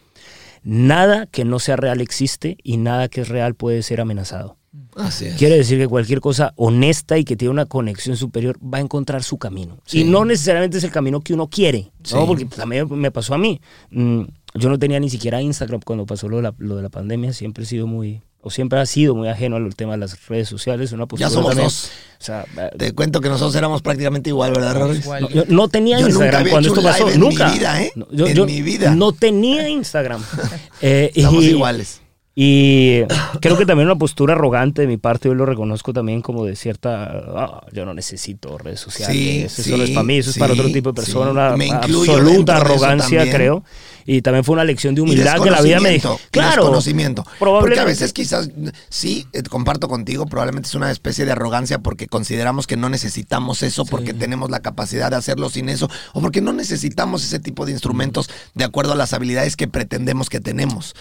nada 0.62 1.26
que 1.26 1.44
no 1.44 1.58
sea 1.58 1.74
real 1.74 2.00
existe 2.00 2.56
y 2.62 2.76
nada 2.76 3.08
que 3.08 3.20
es 3.20 3.28
real 3.28 3.56
puede 3.56 3.82
ser 3.82 4.00
amenazado. 4.00 4.58
Así 4.94 5.26
es. 5.26 5.34
Quiere 5.34 5.56
decir 5.56 5.76
que 5.76 5.88
cualquier 5.88 6.20
cosa 6.20 6.52
honesta 6.54 7.18
y 7.18 7.24
que 7.24 7.34
tiene 7.34 7.50
una 7.50 7.66
conexión 7.66 8.16
superior 8.16 8.56
va 8.62 8.78
a 8.78 8.82
encontrar 8.82 9.24
su 9.24 9.36
camino. 9.36 9.78
Sí. 9.86 10.02
Y 10.02 10.04
no 10.04 10.24
necesariamente 10.24 10.78
es 10.78 10.84
el 10.84 10.92
camino 10.92 11.20
que 11.20 11.34
uno 11.34 11.48
quiere, 11.48 11.90
¿no? 12.12 12.20
Sí. 12.20 12.24
porque 12.28 12.44
también 12.44 12.88
me 12.92 13.10
pasó 13.10 13.34
a 13.34 13.38
mí. 13.38 13.60
Mm, 13.90 14.22
yo 14.54 14.68
no 14.68 14.78
tenía 14.78 15.00
ni 15.00 15.10
siquiera 15.10 15.42
Instagram 15.42 15.80
cuando 15.84 16.06
pasó 16.06 16.28
lo 16.28 16.36
de, 16.36 16.42
la, 16.44 16.54
lo 16.58 16.76
de 16.76 16.82
la 16.82 16.90
pandemia. 16.90 17.32
Siempre 17.32 17.64
he 17.64 17.66
sido 17.66 17.88
muy, 17.88 18.22
o 18.46 18.50
siempre 18.50 18.78
ha 18.78 18.86
sido 18.86 19.14
muy 19.14 19.26
ajeno 19.28 19.56
al 19.56 19.74
tema 19.74 19.92
de 19.92 19.98
las 19.98 20.28
redes 20.28 20.48
sociales. 20.48 20.92
Una 20.92 21.06
postura 21.06 21.28
Ya 21.28 21.34
somos 21.34 21.48
también- 21.50 21.66
dos. 21.66 21.90
O 22.20 22.24
sea, 22.24 22.44
eh, 22.56 22.70
Te 22.78 22.92
cuento 22.92 23.20
que 23.20 23.28
nosotros 23.28 23.54
éramos 23.56 23.82
prácticamente 23.82 24.30
igual, 24.30 24.52
¿verdad, 24.52 24.74
Rory? 24.76 25.00
No, 25.20 25.28
yo 25.30 25.44
no 25.48 25.68
tenía 25.68 25.98
Yo 25.98 26.02
nunca 26.08 26.10
Instagram 26.12 26.40
había 26.40 26.52
cuando 26.52 26.68
hecho 26.70 26.80
esto 26.80 26.90
pasó. 26.92 27.08
en 27.10 27.20
mi 27.20 27.26
nunca. 27.28 27.50
vida, 27.52 27.82
¿eh? 27.82 27.92
No, 27.96 28.06
yo, 28.12 28.26
En 28.26 28.34
yo 28.34 28.46
mi 28.46 28.62
vida. 28.62 28.94
No 28.94 29.12
tenía 29.12 29.68
Instagram. 29.68 30.22
Eh, 30.80 31.10
Estamos 31.14 31.42
y- 31.44 31.48
iguales. 31.48 32.00
Y 32.34 33.02
creo 33.40 33.56
que 33.56 33.64
también 33.66 33.86
una 33.88 33.96
postura 33.96 34.34
arrogante 34.34 34.82
de 34.82 34.88
mi 34.88 34.96
parte, 34.96 35.28
yo 35.28 35.34
lo 35.34 35.46
reconozco 35.46 35.92
también 35.92 36.20
como 36.20 36.44
de 36.44 36.56
cierta, 36.56 37.22
"Ah, 37.36 37.66
yo 37.72 37.84
no 37.84 37.94
necesito 37.94 38.58
redes 38.58 38.80
sociales, 38.80 39.14
Sí, 39.16 39.42
eso 39.42 39.62
sí, 39.62 39.70
no 39.76 39.84
es 39.84 39.90
para 39.90 40.02
mí, 40.02 40.18
eso 40.18 40.30
es 40.30 40.38
para 40.38 40.52
otro 40.52 40.70
tipo 40.70 40.90
de 40.90 40.94
personas, 40.94 41.28
sí. 41.28 41.32
una 41.32 41.56
Me 41.56 41.70
absoluta 41.70 42.54
de 42.54 42.60
arrogancia 42.60 43.30
creo. 43.30 43.62
Y 44.06 44.20
también 44.20 44.44
fue 44.44 44.52
una 44.52 44.64
lección 44.64 44.94
de 44.94 45.00
humildad 45.00 45.40
que 45.42 45.50
la 45.50 45.62
vida 45.62 45.80
me 45.80 45.90
dijo. 45.90 46.20
Claro, 46.30 46.64
desconocimiento. 46.64 47.24
Porque 47.38 47.78
a 47.78 47.84
veces 47.84 48.12
quizás, 48.12 48.50
sí, 48.90 49.26
eh, 49.32 49.42
comparto 49.44 49.88
contigo, 49.88 50.26
probablemente 50.26 50.68
es 50.68 50.74
una 50.74 50.90
especie 50.90 51.24
de 51.24 51.32
arrogancia 51.32 51.78
porque 51.78 52.06
consideramos 52.06 52.66
que 52.66 52.76
no 52.76 52.88
necesitamos 52.90 53.62
eso, 53.62 53.86
porque 53.86 54.12
tenemos 54.12 54.50
la 54.50 54.60
capacidad 54.60 55.10
de 55.10 55.16
hacerlo 55.16 55.48
sin 55.48 55.68
eso, 55.68 55.88
o 56.12 56.20
porque 56.20 56.42
no 56.42 56.52
necesitamos 56.52 57.24
ese 57.24 57.38
tipo 57.38 57.64
de 57.64 57.72
instrumentos 57.72 58.28
de 58.54 58.64
acuerdo 58.64 58.92
a 58.92 58.96
las 58.96 59.14
habilidades 59.14 59.56
que 59.56 59.68
pretendemos 59.68 60.28
que 60.28 60.40
tenemos. 60.40 60.94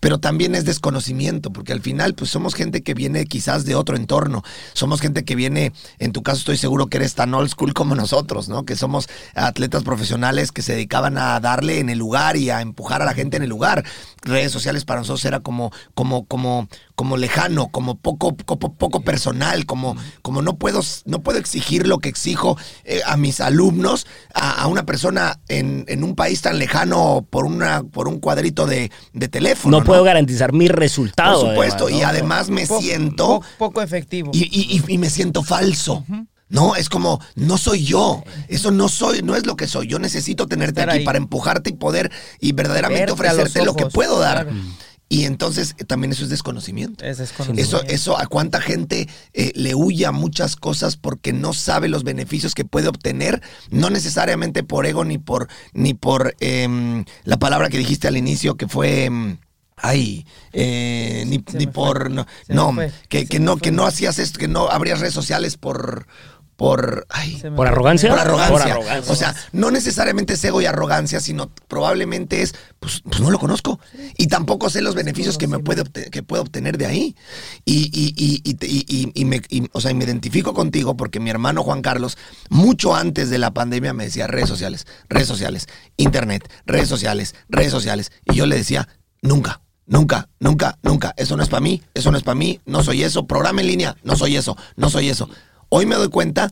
Pero 0.00 0.18
también 0.18 0.54
es 0.54 0.64
desconocimiento, 0.76 1.50
porque 1.52 1.72
al 1.72 1.80
final 1.80 2.14
pues 2.14 2.30
somos 2.30 2.54
gente 2.54 2.82
que 2.82 2.94
viene 2.94 3.24
quizás 3.24 3.64
de 3.64 3.74
otro 3.74 3.96
entorno, 3.96 4.42
somos 4.74 5.00
gente 5.00 5.24
que 5.24 5.34
viene, 5.34 5.72
en 5.98 6.12
tu 6.12 6.22
caso 6.22 6.38
estoy 6.38 6.58
seguro 6.58 6.88
que 6.88 6.98
eres 6.98 7.14
tan 7.14 7.32
old 7.34 7.48
school 7.48 7.72
como 7.72 7.94
nosotros, 7.94 8.48
¿no? 8.48 8.64
Que 8.64 8.76
somos 8.76 9.08
atletas 9.34 9.82
profesionales 9.82 10.52
que 10.52 10.62
se 10.62 10.74
dedicaban 10.74 11.16
a 11.18 11.40
darle 11.40 11.80
en 11.80 11.88
el 11.88 11.98
lugar 11.98 12.36
y 12.36 12.50
a 12.50 12.60
empujar 12.60 13.00
a 13.00 13.06
la 13.06 13.14
gente 13.14 13.36
en 13.38 13.42
el 13.42 13.48
lugar. 13.48 13.84
Redes 14.22 14.52
sociales 14.52 14.84
para 14.84 15.00
nosotros 15.00 15.24
era 15.24 15.40
como, 15.40 15.72
como, 15.94 16.26
como, 16.26 16.68
como 16.96 17.16
lejano, 17.18 17.68
como 17.68 17.94
poco, 17.98 18.34
poco, 18.36 18.72
poco 18.72 19.02
personal, 19.02 19.66
como, 19.66 19.96
como 20.22 20.42
no 20.42 20.56
puedo, 20.56 20.80
no 21.04 21.22
puedo 21.22 21.38
exigir 21.38 21.86
lo 21.86 21.98
que 21.98 22.08
exijo 22.08 22.56
eh, 22.84 23.02
a 23.06 23.16
mis 23.16 23.40
alumnos, 23.40 24.06
a, 24.34 24.62
a 24.62 24.66
una 24.66 24.84
persona 24.86 25.38
en, 25.48 25.84
en 25.88 26.02
un 26.02 26.14
país 26.16 26.40
tan 26.42 26.58
lejano 26.58 27.24
por 27.30 27.44
una, 27.44 27.82
por 27.84 28.08
un 28.08 28.18
cuadrito 28.18 28.66
de, 28.66 28.90
de 29.12 29.28
teléfono. 29.28 29.78
no, 29.78 29.84
puedo 29.84 30.02
garantizar 30.02 30.52
mi 30.54 30.68
resultado. 30.68 31.40
Por 31.42 31.50
supuesto, 31.50 31.84
además, 31.84 32.00
y 32.00 32.04
además 32.04 32.48
me 32.50 32.66
Po- 32.66 32.80
siento 32.80 33.26
po- 33.26 33.44
poco 33.58 33.82
efectivo. 33.82 34.30
y, 34.32 34.44
y- 34.44 34.76
y- 34.88 34.94
y 34.94 34.98
me 34.98 35.10
siento 35.10 35.42
falso. 35.42 36.02
No, 36.48 36.76
es 36.76 36.88
como, 36.88 37.20
no 37.34 37.58
soy 37.58 37.84
yo. 37.84 38.22
Eso 38.48 38.70
no 38.70 38.88
soy, 38.88 39.20
no 39.20 39.34
es 39.34 39.44
lo 39.46 39.56
que 39.56 39.66
soy. 39.66 39.88
Yo 39.88 39.98
necesito 39.98 40.46
tenerte 40.46 40.80
Estar 40.80 40.90
aquí 40.90 41.00
ahí. 41.00 41.04
para 41.04 41.18
empujarte 41.18 41.70
y 41.70 41.72
poder 41.72 42.10
y 42.40 42.52
verdaderamente 42.52 43.06
Verte 43.06 43.12
ofrecerte 43.14 43.64
lo 43.64 43.74
que 43.74 43.86
puedo 43.86 44.18
dar. 44.20 44.46
claro. 44.46 44.56
Y 45.08 45.24
entonces 45.24 45.74
eh, 45.78 45.84
también 45.84 46.12
eso 46.12 46.24
es 46.24 46.30
desconocimiento. 46.30 47.04
Es 47.04 47.12
Eso, 47.12 47.22
desconocimiento. 47.22 47.82
eso 47.86 48.18
a 48.18 48.26
cuánta 48.26 48.60
gente 48.60 49.08
eh, 49.32 49.52
le 49.54 49.74
huye 49.74 50.04
a 50.06 50.12
muchas 50.12 50.56
cosas 50.56 50.96
porque 50.96 51.32
no 51.32 51.52
sabe 51.52 51.88
los 51.88 52.02
beneficios 52.02 52.54
que 52.54 52.64
puede 52.64 52.88
obtener, 52.88 53.40
no 53.70 53.90
necesariamente 53.90 54.64
por 54.64 54.84
ego 54.86 55.04
ni 55.04 55.18
por, 55.18 55.48
ni 55.72 55.94
por 55.94 56.34
em, 56.40 57.04
la 57.24 57.38
palabra 57.38 57.68
que 57.68 57.78
dijiste 57.78 58.08
al 58.08 58.16
inicio 58.16 58.56
que 58.56 58.66
fue 58.66 59.04
em, 59.04 59.38
ay, 59.76 60.26
eh, 60.52 61.24
ni, 61.26 61.44
ni 61.56 61.66
por 61.66 62.06
fue. 62.06 62.10
no, 62.10 62.26
no, 62.48 62.74
que, 63.08 63.26
que 63.26 63.38
no, 63.38 63.58
que 63.58 63.70
no 63.70 63.86
hacías 63.86 64.18
esto, 64.18 64.38
que 64.40 64.48
no 64.48 64.68
abrías 64.70 65.00
redes 65.00 65.14
sociales 65.14 65.56
por 65.56 66.06
por, 66.56 67.06
ay, 67.10 67.42
¿Por 67.54 67.66
arrogancia? 67.66 68.08
por 68.10 68.18
arrogancia. 68.18 68.52
Por 68.52 68.62
arrogancia. 68.62 69.12
O 69.12 69.16
sea, 69.16 69.34
no 69.52 69.70
necesariamente 69.70 70.32
es 70.34 70.44
ego 70.44 70.62
y 70.62 70.66
arrogancia, 70.66 71.20
sino 71.20 71.50
probablemente 71.68 72.40
es, 72.42 72.54
pues, 72.80 73.02
pues 73.04 73.20
no 73.20 73.30
lo 73.30 73.38
conozco. 73.38 73.78
Y 74.16 74.28
tampoco 74.28 74.70
sé 74.70 74.80
los 74.80 74.94
beneficios 74.94 75.36
que 75.36 75.46
me 75.48 75.58
puede 75.58 75.84
que 75.84 76.22
puedo 76.22 76.42
obtener 76.42 76.78
de 76.78 76.86
ahí. 76.86 77.16
Y, 77.64 77.90
y, 77.92 78.14
y, 78.16 78.40
y, 78.42 78.54
te- 78.54 78.66
y- 78.66 78.86
y- 78.88 79.12
y 79.14 79.24
me, 79.26 79.42
y, 79.50 79.68
o 79.72 79.80
sea, 79.82 79.90
y 79.90 79.94
me 79.94 80.04
identifico 80.04 80.54
contigo 80.54 80.96
porque 80.96 81.20
mi 81.20 81.28
hermano 81.30 81.62
Juan 81.62 81.82
Carlos, 81.82 82.16
mucho 82.48 82.94
antes 82.94 83.28
de 83.28 83.38
la 83.38 83.52
pandemia, 83.52 83.92
me 83.92 84.04
decía 84.04 84.26
redes 84.26 84.48
sociales, 84.48 84.86
redes 85.10 85.28
sociales, 85.28 85.66
internet, 85.98 86.50
redes 86.64 86.88
sociales, 86.88 87.34
redes 87.50 87.70
sociales. 87.70 88.12
Y 88.24 88.34
yo 88.34 88.46
le 88.46 88.56
decía, 88.56 88.88
nunca. 89.20 89.60
Nunca, 89.88 90.28
nunca, 90.40 90.78
nunca. 90.82 91.14
Eso 91.16 91.36
no 91.36 91.44
es 91.44 91.48
para 91.48 91.60
mí, 91.60 91.80
eso 91.94 92.10
no 92.10 92.16
es 92.18 92.24
para 92.24 92.34
mí, 92.34 92.60
no 92.66 92.82
soy 92.82 93.04
eso. 93.04 93.28
Programa 93.28 93.60
en 93.60 93.68
línea, 93.68 93.96
no 94.02 94.16
soy 94.16 94.36
eso, 94.36 94.56
no 94.74 94.90
soy 94.90 95.10
eso. 95.10 95.30
Hoy 95.68 95.86
me 95.86 95.96
doy 95.96 96.08
cuenta 96.08 96.50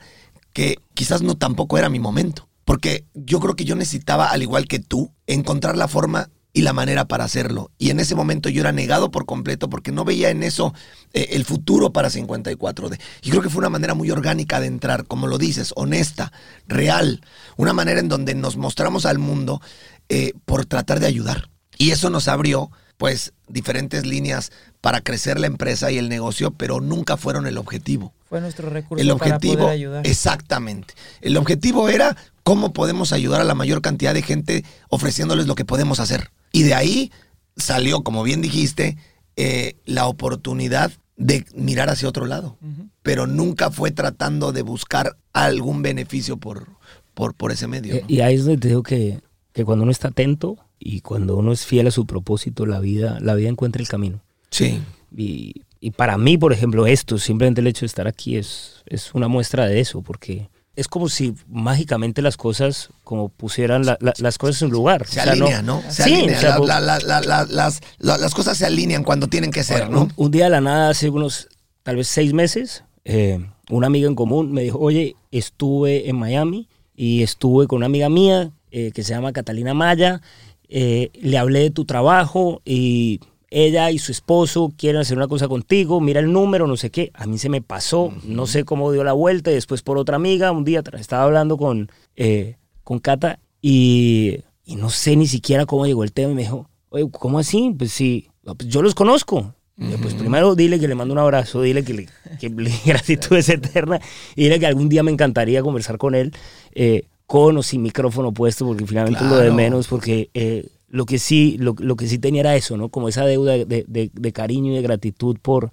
que 0.53 0.79
quizás 0.95 1.23
no 1.23 1.37
tampoco 1.37 1.79
era 1.79 1.89
mi 1.89 1.99
momento. 1.99 2.49
Porque 2.65 3.05
yo 3.15 3.41
creo 3.41 3.57
que 3.57 3.65
yo 3.65 3.77
necesitaba, 3.77 4.31
al 4.31 4.43
igual 4.43 4.67
que 4.67 4.79
tú, 4.79 5.13
encontrar 5.27 5.77
la 5.77 5.89
forma 5.89 6.31
y 6.55 6.63
la 6.63 6.73
manera 6.73 7.07
para 7.07 7.25
hacerlo. 7.25 7.71
Y 7.79 7.91
en 7.91 8.01
ese 8.01 8.15
momento 8.15 8.49
yo 8.49 8.61
era 8.61 8.73
negado 8.73 9.11
por 9.11 9.27
completo 9.27 9.69
porque 9.69 9.93
no 9.93 10.05
veía 10.05 10.31
en 10.31 10.43
eso 10.43 10.73
eh, 11.13 11.31
el 11.33 11.45
futuro 11.45 11.93
para 11.93 12.09
54D. 12.09 12.99
Y 13.23 13.31
creo 13.31 13.43
que 13.43 13.51
fue 13.51 13.59
una 13.59 13.71
manera 13.71 13.95
muy 13.95 14.11
orgánica 14.11 14.61
de 14.61 14.69
entrar, 14.69 15.05
como 15.05 15.27
lo 15.27 15.37
dices, 15.37 15.73
honesta, 15.77 16.33
real. 16.67 17.21
Una 17.57 17.73
manera 17.73 18.01
en 18.01 18.09
donde 18.09 18.35
nos 18.35 18.57
mostramos 18.57 19.05
al 19.05 19.19
mundo 19.19 19.61
eh, 20.09 20.33
por 20.45 20.65
tratar 20.65 21.01
de 21.01 21.07
ayudar. 21.07 21.51
Y 21.77 21.91
eso 21.91 22.09
nos 22.09 22.29
abrió, 22.29 22.71
pues, 22.97 23.33
diferentes 23.49 24.07
líneas 24.07 24.53
para 24.81 25.01
crecer 25.01 25.41
la 25.41 25.47
empresa 25.47 25.91
y 25.91 25.99
el 25.99 26.09
negocio, 26.09 26.51
pero 26.53 26.81
nunca 26.81 27.17
fueron 27.17 27.47
el 27.47 27.59
objetivo. 27.59 28.13
Fue 28.29 28.41
nuestro 28.41 28.69
recurso 28.71 29.01
El 29.01 29.09
para 29.09 29.37
objetivo, 29.37 29.63
poder 29.63 29.71
ayudar. 29.71 30.07
exactamente. 30.07 30.95
El 31.21 31.37
objetivo 31.37 31.89
era 31.89 32.17
cómo 32.43 32.73
podemos 32.73 33.13
ayudar 33.13 33.41
a 33.41 33.45
la 33.45 33.55
mayor 33.55 33.81
cantidad 33.81 34.13
de 34.15 34.23
gente 34.23 34.65
ofreciéndoles 34.89 35.47
lo 35.47 35.55
que 35.55 35.65
podemos 35.65 36.01
hacer. 36.01 36.31
Y 36.53 36.63
de 36.63 36.75
ahí 36.75 37.13
salió, 37.57 38.03
como 38.03 38.23
bien 38.23 38.43
dijiste, 38.43 38.97
eh, 39.37 39.77
la 39.85 40.07
oportunidad 40.07 40.93
de 41.17 41.45
mirar 41.55 41.89
hacia 41.91 42.09
otro 42.09 42.27
lado. 42.27 42.59
Pero 43.03 43.27
nunca 43.27 43.71
fue 43.71 43.91
tratando 43.91 44.53
de 44.53 44.63
buscar 44.63 45.17
algún 45.33 45.83
beneficio 45.83 46.37
por, 46.37 46.69
por, 47.15 47.35
por 47.35 47.53
ese 47.53 47.67
medio. 47.67 47.95
Eh, 47.95 48.01
¿no? 48.03 48.07
Y 48.09 48.21
ahí 48.21 48.35
es 48.35 48.45
donde 48.45 48.61
te 48.61 48.69
digo 48.69 48.83
que, 48.83 49.21
que 49.53 49.65
cuando 49.65 49.83
uno 49.83 49.93
está 49.93 50.09
atento 50.09 50.59
y 50.79 51.01
cuando 51.01 51.37
uno 51.37 51.53
es 51.53 51.65
fiel 51.67 51.87
a 51.87 51.91
su 51.91 52.07
propósito, 52.07 52.67
la 52.67 52.81
vida, 52.81 53.19
la 53.21 53.35
vida 53.35 53.49
encuentra 53.49 53.81
el 53.83 53.89
camino. 53.89 54.21
Sí, 54.51 54.81
Y, 55.17 55.63
y 55.81 55.91
para 55.93 56.19
mí, 56.19 56.37
por 56.39 56.53
ejemplo, 56.53 56.87
esto, 56.87 57.19
simplemente 57.19 57.61
el 57.61 57.67
hecho 57.69 57.81
de 57.81 57.87
estar 57.87 58.07
aquí 58.09 58.37
es, 58.37 58.83
es 58.87 59.15
una 59.15 59.29
muestra 59.29 59.67
de 59.67 59.81
eso, 59.81 60.03
porque 60.03 60.49
es 60.77 60.89
como 60.89 61.09
si 61.09 61.35
mágicamente 61.49 62.21
las 62.21 62.37
cosas, 62.37 62.89
como 63.05 63.29
pusieran 63.29 63.87
la- 63.87 63.97
la- 64.01 64.15
las 64.19 64.39
cosas 64.39 64.61
en 64.63 64.71
lugar. 64.71 65.07
se 65.07 65.21
O 65.21 65.23
sea, 65.23 65.33
alinea, 65.33 65.63
¿no? 65.63 65.83
Se 65.89 66.03
Sí, 66.03 66.15
alinea. 66.15 66.37
o 66.37 66.41
sea, 66.41 66.59
La- 66.59 66.81
la- 66.81 66.99
la- 66.99 67.21
la- 67.21 67.45
las, 67.49 67.81
la- 67.99 68.19
las 68.19 68.35
cosas 68.35 68.59
se 68.59 68.67
alinean 68.67 69.05
cuando 69.05 69.29
tienen 69.29 69.51
que 69.53 69.63
ser, 69.63 69.89
¿no? 69.89 70.03
Un, 70.03 70.13
un 70.17 70.31
día 70.33 70.45
de 70.45 70.51
la 70.51 70.61
nada, 70.61 70.89
hace 70.91 71.09
unos 71.11 71.49
tal 71.85 71.97
vez 71.97 72.09
seis 72.09 72.33
meses, 72.33 72.83
eh, 73.05 73.39
una 73.71 73.87
amiga 73.87 74.09
en 74.09 74.15
común 74.17 74.53
me 74.53 74.63
dijo, 74.63 74.79
oye, 74.79 75.15
estuve 75.31 76.09
en 76.09 76.17
Miami 76.17 76.69
y 76.97 77.23
estuve 77.23 77.67
con 77.69 77.79
una 77.79 77.87
amiga 77.87 78.09
mía 78.09 78.51
eh, 78.73 78.91
que 78.93 79.05
se 79.05 79.11
llama 79.15 79.33
Catalina 79.33 79.75
Maya, 79.75 80.21
eh, 80.69 81.11
le 81.21 81.39
hablé 81.39 81.61
de 81.61 81.71
tu 81.71 81.85
trabajo 81.85 82.61
y 82.65 83.21
ella 83.51 83.91
y 83.91 83.99
su 83.99 84.11
esposo 84.11 84.73
quieren 84.77 85.01
hacer 85.01 85.17
una 85.17 85.29
cosa 85.29 85.47
contigo, 85.49 86.01
mira 86.01 86.19
el 86.21 86.33
número, 86.33 86.67
no 86.67 86.77
sé 86.77 86.91
qué, 86.91 87.11
a 87.15 87.27
mí 87.27 87.39
se 87.39 87.49
me 87.49 87.63
pasó, 87.63 88.13
no 88.25 88.47
sé 88.47 88.65
cómo 88.65 88.91
dio 88.91 89.05
la 89.05 89.13
vuelta 89.13 89.51
y 89.51 89.55
después 89.55 89.83
por 89.83 89.97
otra 89.99 90.17
amiga, 90.17 90.51
un 90.51 90.65
día 90.65 90.83
estaba 90.99 91.23
hablando 91.25 91.57
con, 91.57 91.89
eh, 92.17 92.57
con 92.83 92.99
Cata 92.99 93.39
y, 93.63 94.41
y 94.65 94.77
no 94.77 94.91
sé 94.91 95.15
ni 95.17 95.27
siquiera 95.27 95.67
cómo 95.67 95.87
llegó 95.87 96.03
el 96.05 96.13
tema 96.13 96.33
y 96.33 96.35
me 96.35 96.43
dijo, 96.43 96.69
oye, 96.89 97.09
¿cómo 97.13 97.39
así? 97.39 97.73
Pues 97.79 97.93
sí, 97.93 98.29
pues 98.43 98.69
yo 98.69 98.83
los 98.83 98.95
conozco. 98.95 99.55
Pues 100.01 100.15
primero 100.15 100.55
dile 100.55 100.79
que 100.79 100.87
le 100.87 100.95
mando 100.95 101.13
un 101.15 101.19
abrazo, 101.19 101.61
dile 101.61 101.83
que, 101.85 101.95
le, 101.95 102.09
que 102.39 102.49
le- 102.49 102.71
gratitud 102.87 103.37
es 103.37 103.49
eterna 103.49 104.01
y 104.37 104.45
dile 104.45 104.61
que 104.61 104.67
algún 104.67 104.89
día 104.89 105.03
me 105.03 105.11
encantaría 105.11 105.63
conversar 105.63 105.99
con 105.99 106.15
él 106.15 106.33
eh, 106.77 107.07
con 107.27 107.57
o 107.57 107.63
sin 107.63 107.83
micrófono 107.83 108.33
puesto 108.33 108.67
porque 108.67 108.87
finalmente 108.87 109.25
lo 109.25 109.37
de 109.37 109.51
menos 109.51 109.89
porque 109.89 110.31
eh, 110.35 110.67
lo 110.89 111.07
que 111.07 111.19
sí 111.19 111.57
lo, 111.59 111.75
lo 111.79 111.97
que 111.97 112.07
sí 112.07 112.19
tenía 112.19 112.41
era 112.41 112.57
eso, 112.57 112.77
¿no? 112.77 112.89
Como 112.89 113.09
esa 113.09 113.25
deuda 113.25 113.53
de, 113.53 113.65
de- 113.87 114.11
de 114.13 114.33
cariño 114.33 114.73
y 114.73 114.77
de 114.77 114.83
gratitud 114.83 115.37
por, 115.43 115.71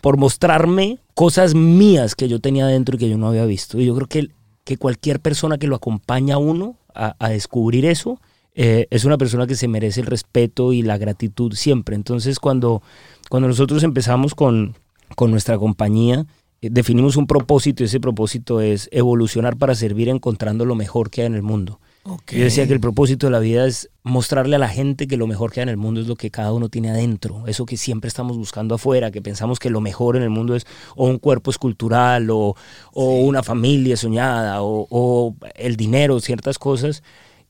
por 0.00 0.16
mostrarme 0.16 0.98
cosas 1.14 1.54
mías 1.54 2.14
que 2.14 2.28
yo 2.28 2.38
tenía 2.40 2.66
dentro 2.66 2.96
y 2.96 2.98
que 2.98 3.08
yo 3.08 3.18
no 3.18 3.28
había 3.28 3.44
visto. 3.44 3.78
Y 3.80 3.86
yo 3.86 3.94
creo 3.94 4.06
que, 4.08 4.28
que 4.64 4.76
cualquier 4.76 5.20
persona 5.20 5.58
que 5.58 5.66
lo 5.66 5.76
acompaña 5.76 6.36
a 6.36 6.38
uno 6.38 6.76
a, 6.94 7.16
a 7.18 7.28
descubrir 7.28 7.84
eso 7.84 8.20
eh, 8.54 8.86
es 8.90 9.04
una 9.04 9.18
persona 9.18 9.46
que 9.48 9.56
se 9.56 9.66
merece 9.66 10.00
el 10.00 10.06
respeto 10.06 10.72
y 10.72 10.82
la 10.82 10.96
gratitud 10.96 11.52
siempre. 11.54 11.96
Entonces 11.96 12.38
cuando, 12.38 12.82
cuando 13.28 13.48
nosotros 13.48 13.82
empezamos 13.82 14.34
con, 14.34 14.76
con 15.16 15.30
nuestra 15.32 15.58
compañía, 15.58 16.24
definimos 16.70 17.16
un 17.16 17.26
propósito 17.26 17.82
y 17.82 17.86
ese 17.86 18.00
propósito 18.00 18.60
es 18.60 18.88
evolucionar 18.92 19.56
para 19.56 19.74
servir 19.74 20.08
encontrando 20.08 20.64
lo 20.64 20.74
mejor 20.74 21.10
que 21.10 21.22
hay 21.22 21.26
en 21.26 21.34
el 21.34 21.42
mundo. 21.42 21.80
Yo 22.04 22.44
decía 22.44 22.66
que 22.66 22.74
el 22.74 22.80
propósito 22.80 23.28
de 23.28 23.30
la 23.30 23.38
vida 23.38 23.66
es 23.66 23.88
mostrarle 24.02 24.56
a 24.56 24.58
la 24.58 24.68
gente 24.68 25.06
que 25.06 25.16
lo 25.16 25.26
mejor 25.26 25.52
que 25.52 25.60
hay 25.60 25.62
en 25.62 25.70
el 25.70 25.78
mundo 25.78 26.02
es 26.02 26.06
lo 26.06 26.16
que 26.16 26.30
cada 26.30 26.52
uno 26.52 26.68
tiene 26.68 26.90
adentro, 26.90 27.44
eso 27.46 27.64
que 27.64 27.78
siempre 27.78 28.08
estamos 28.08 28.36
buscando 28.36 28.74
afuera, 28.74 29.10
que 29.10 29.22
pensamos 29.22 29.58
que 29.58 29.70
lo 29.70 29.80
mejor 29.80 30.16
en 30.16 30.22
el 30.22 30.28
mundo 30.28 30.54
es 30.54 30.66
o 30.96 31.06
un 31.06 31.18
cuerpo 31.18 31.50
escultural 31.50 32.28
o, 32.28 32.56
o 32.92 33.20
una 33.20 33.42
familia 33.42 33.96
soñada 33.96 34.62
o, 34.62 34.86
o 34.90 35.34
el 35.54 35.76
dinero, 35.76 36.20
ciertas 36.20 36.58
cosas. 36.58 37.02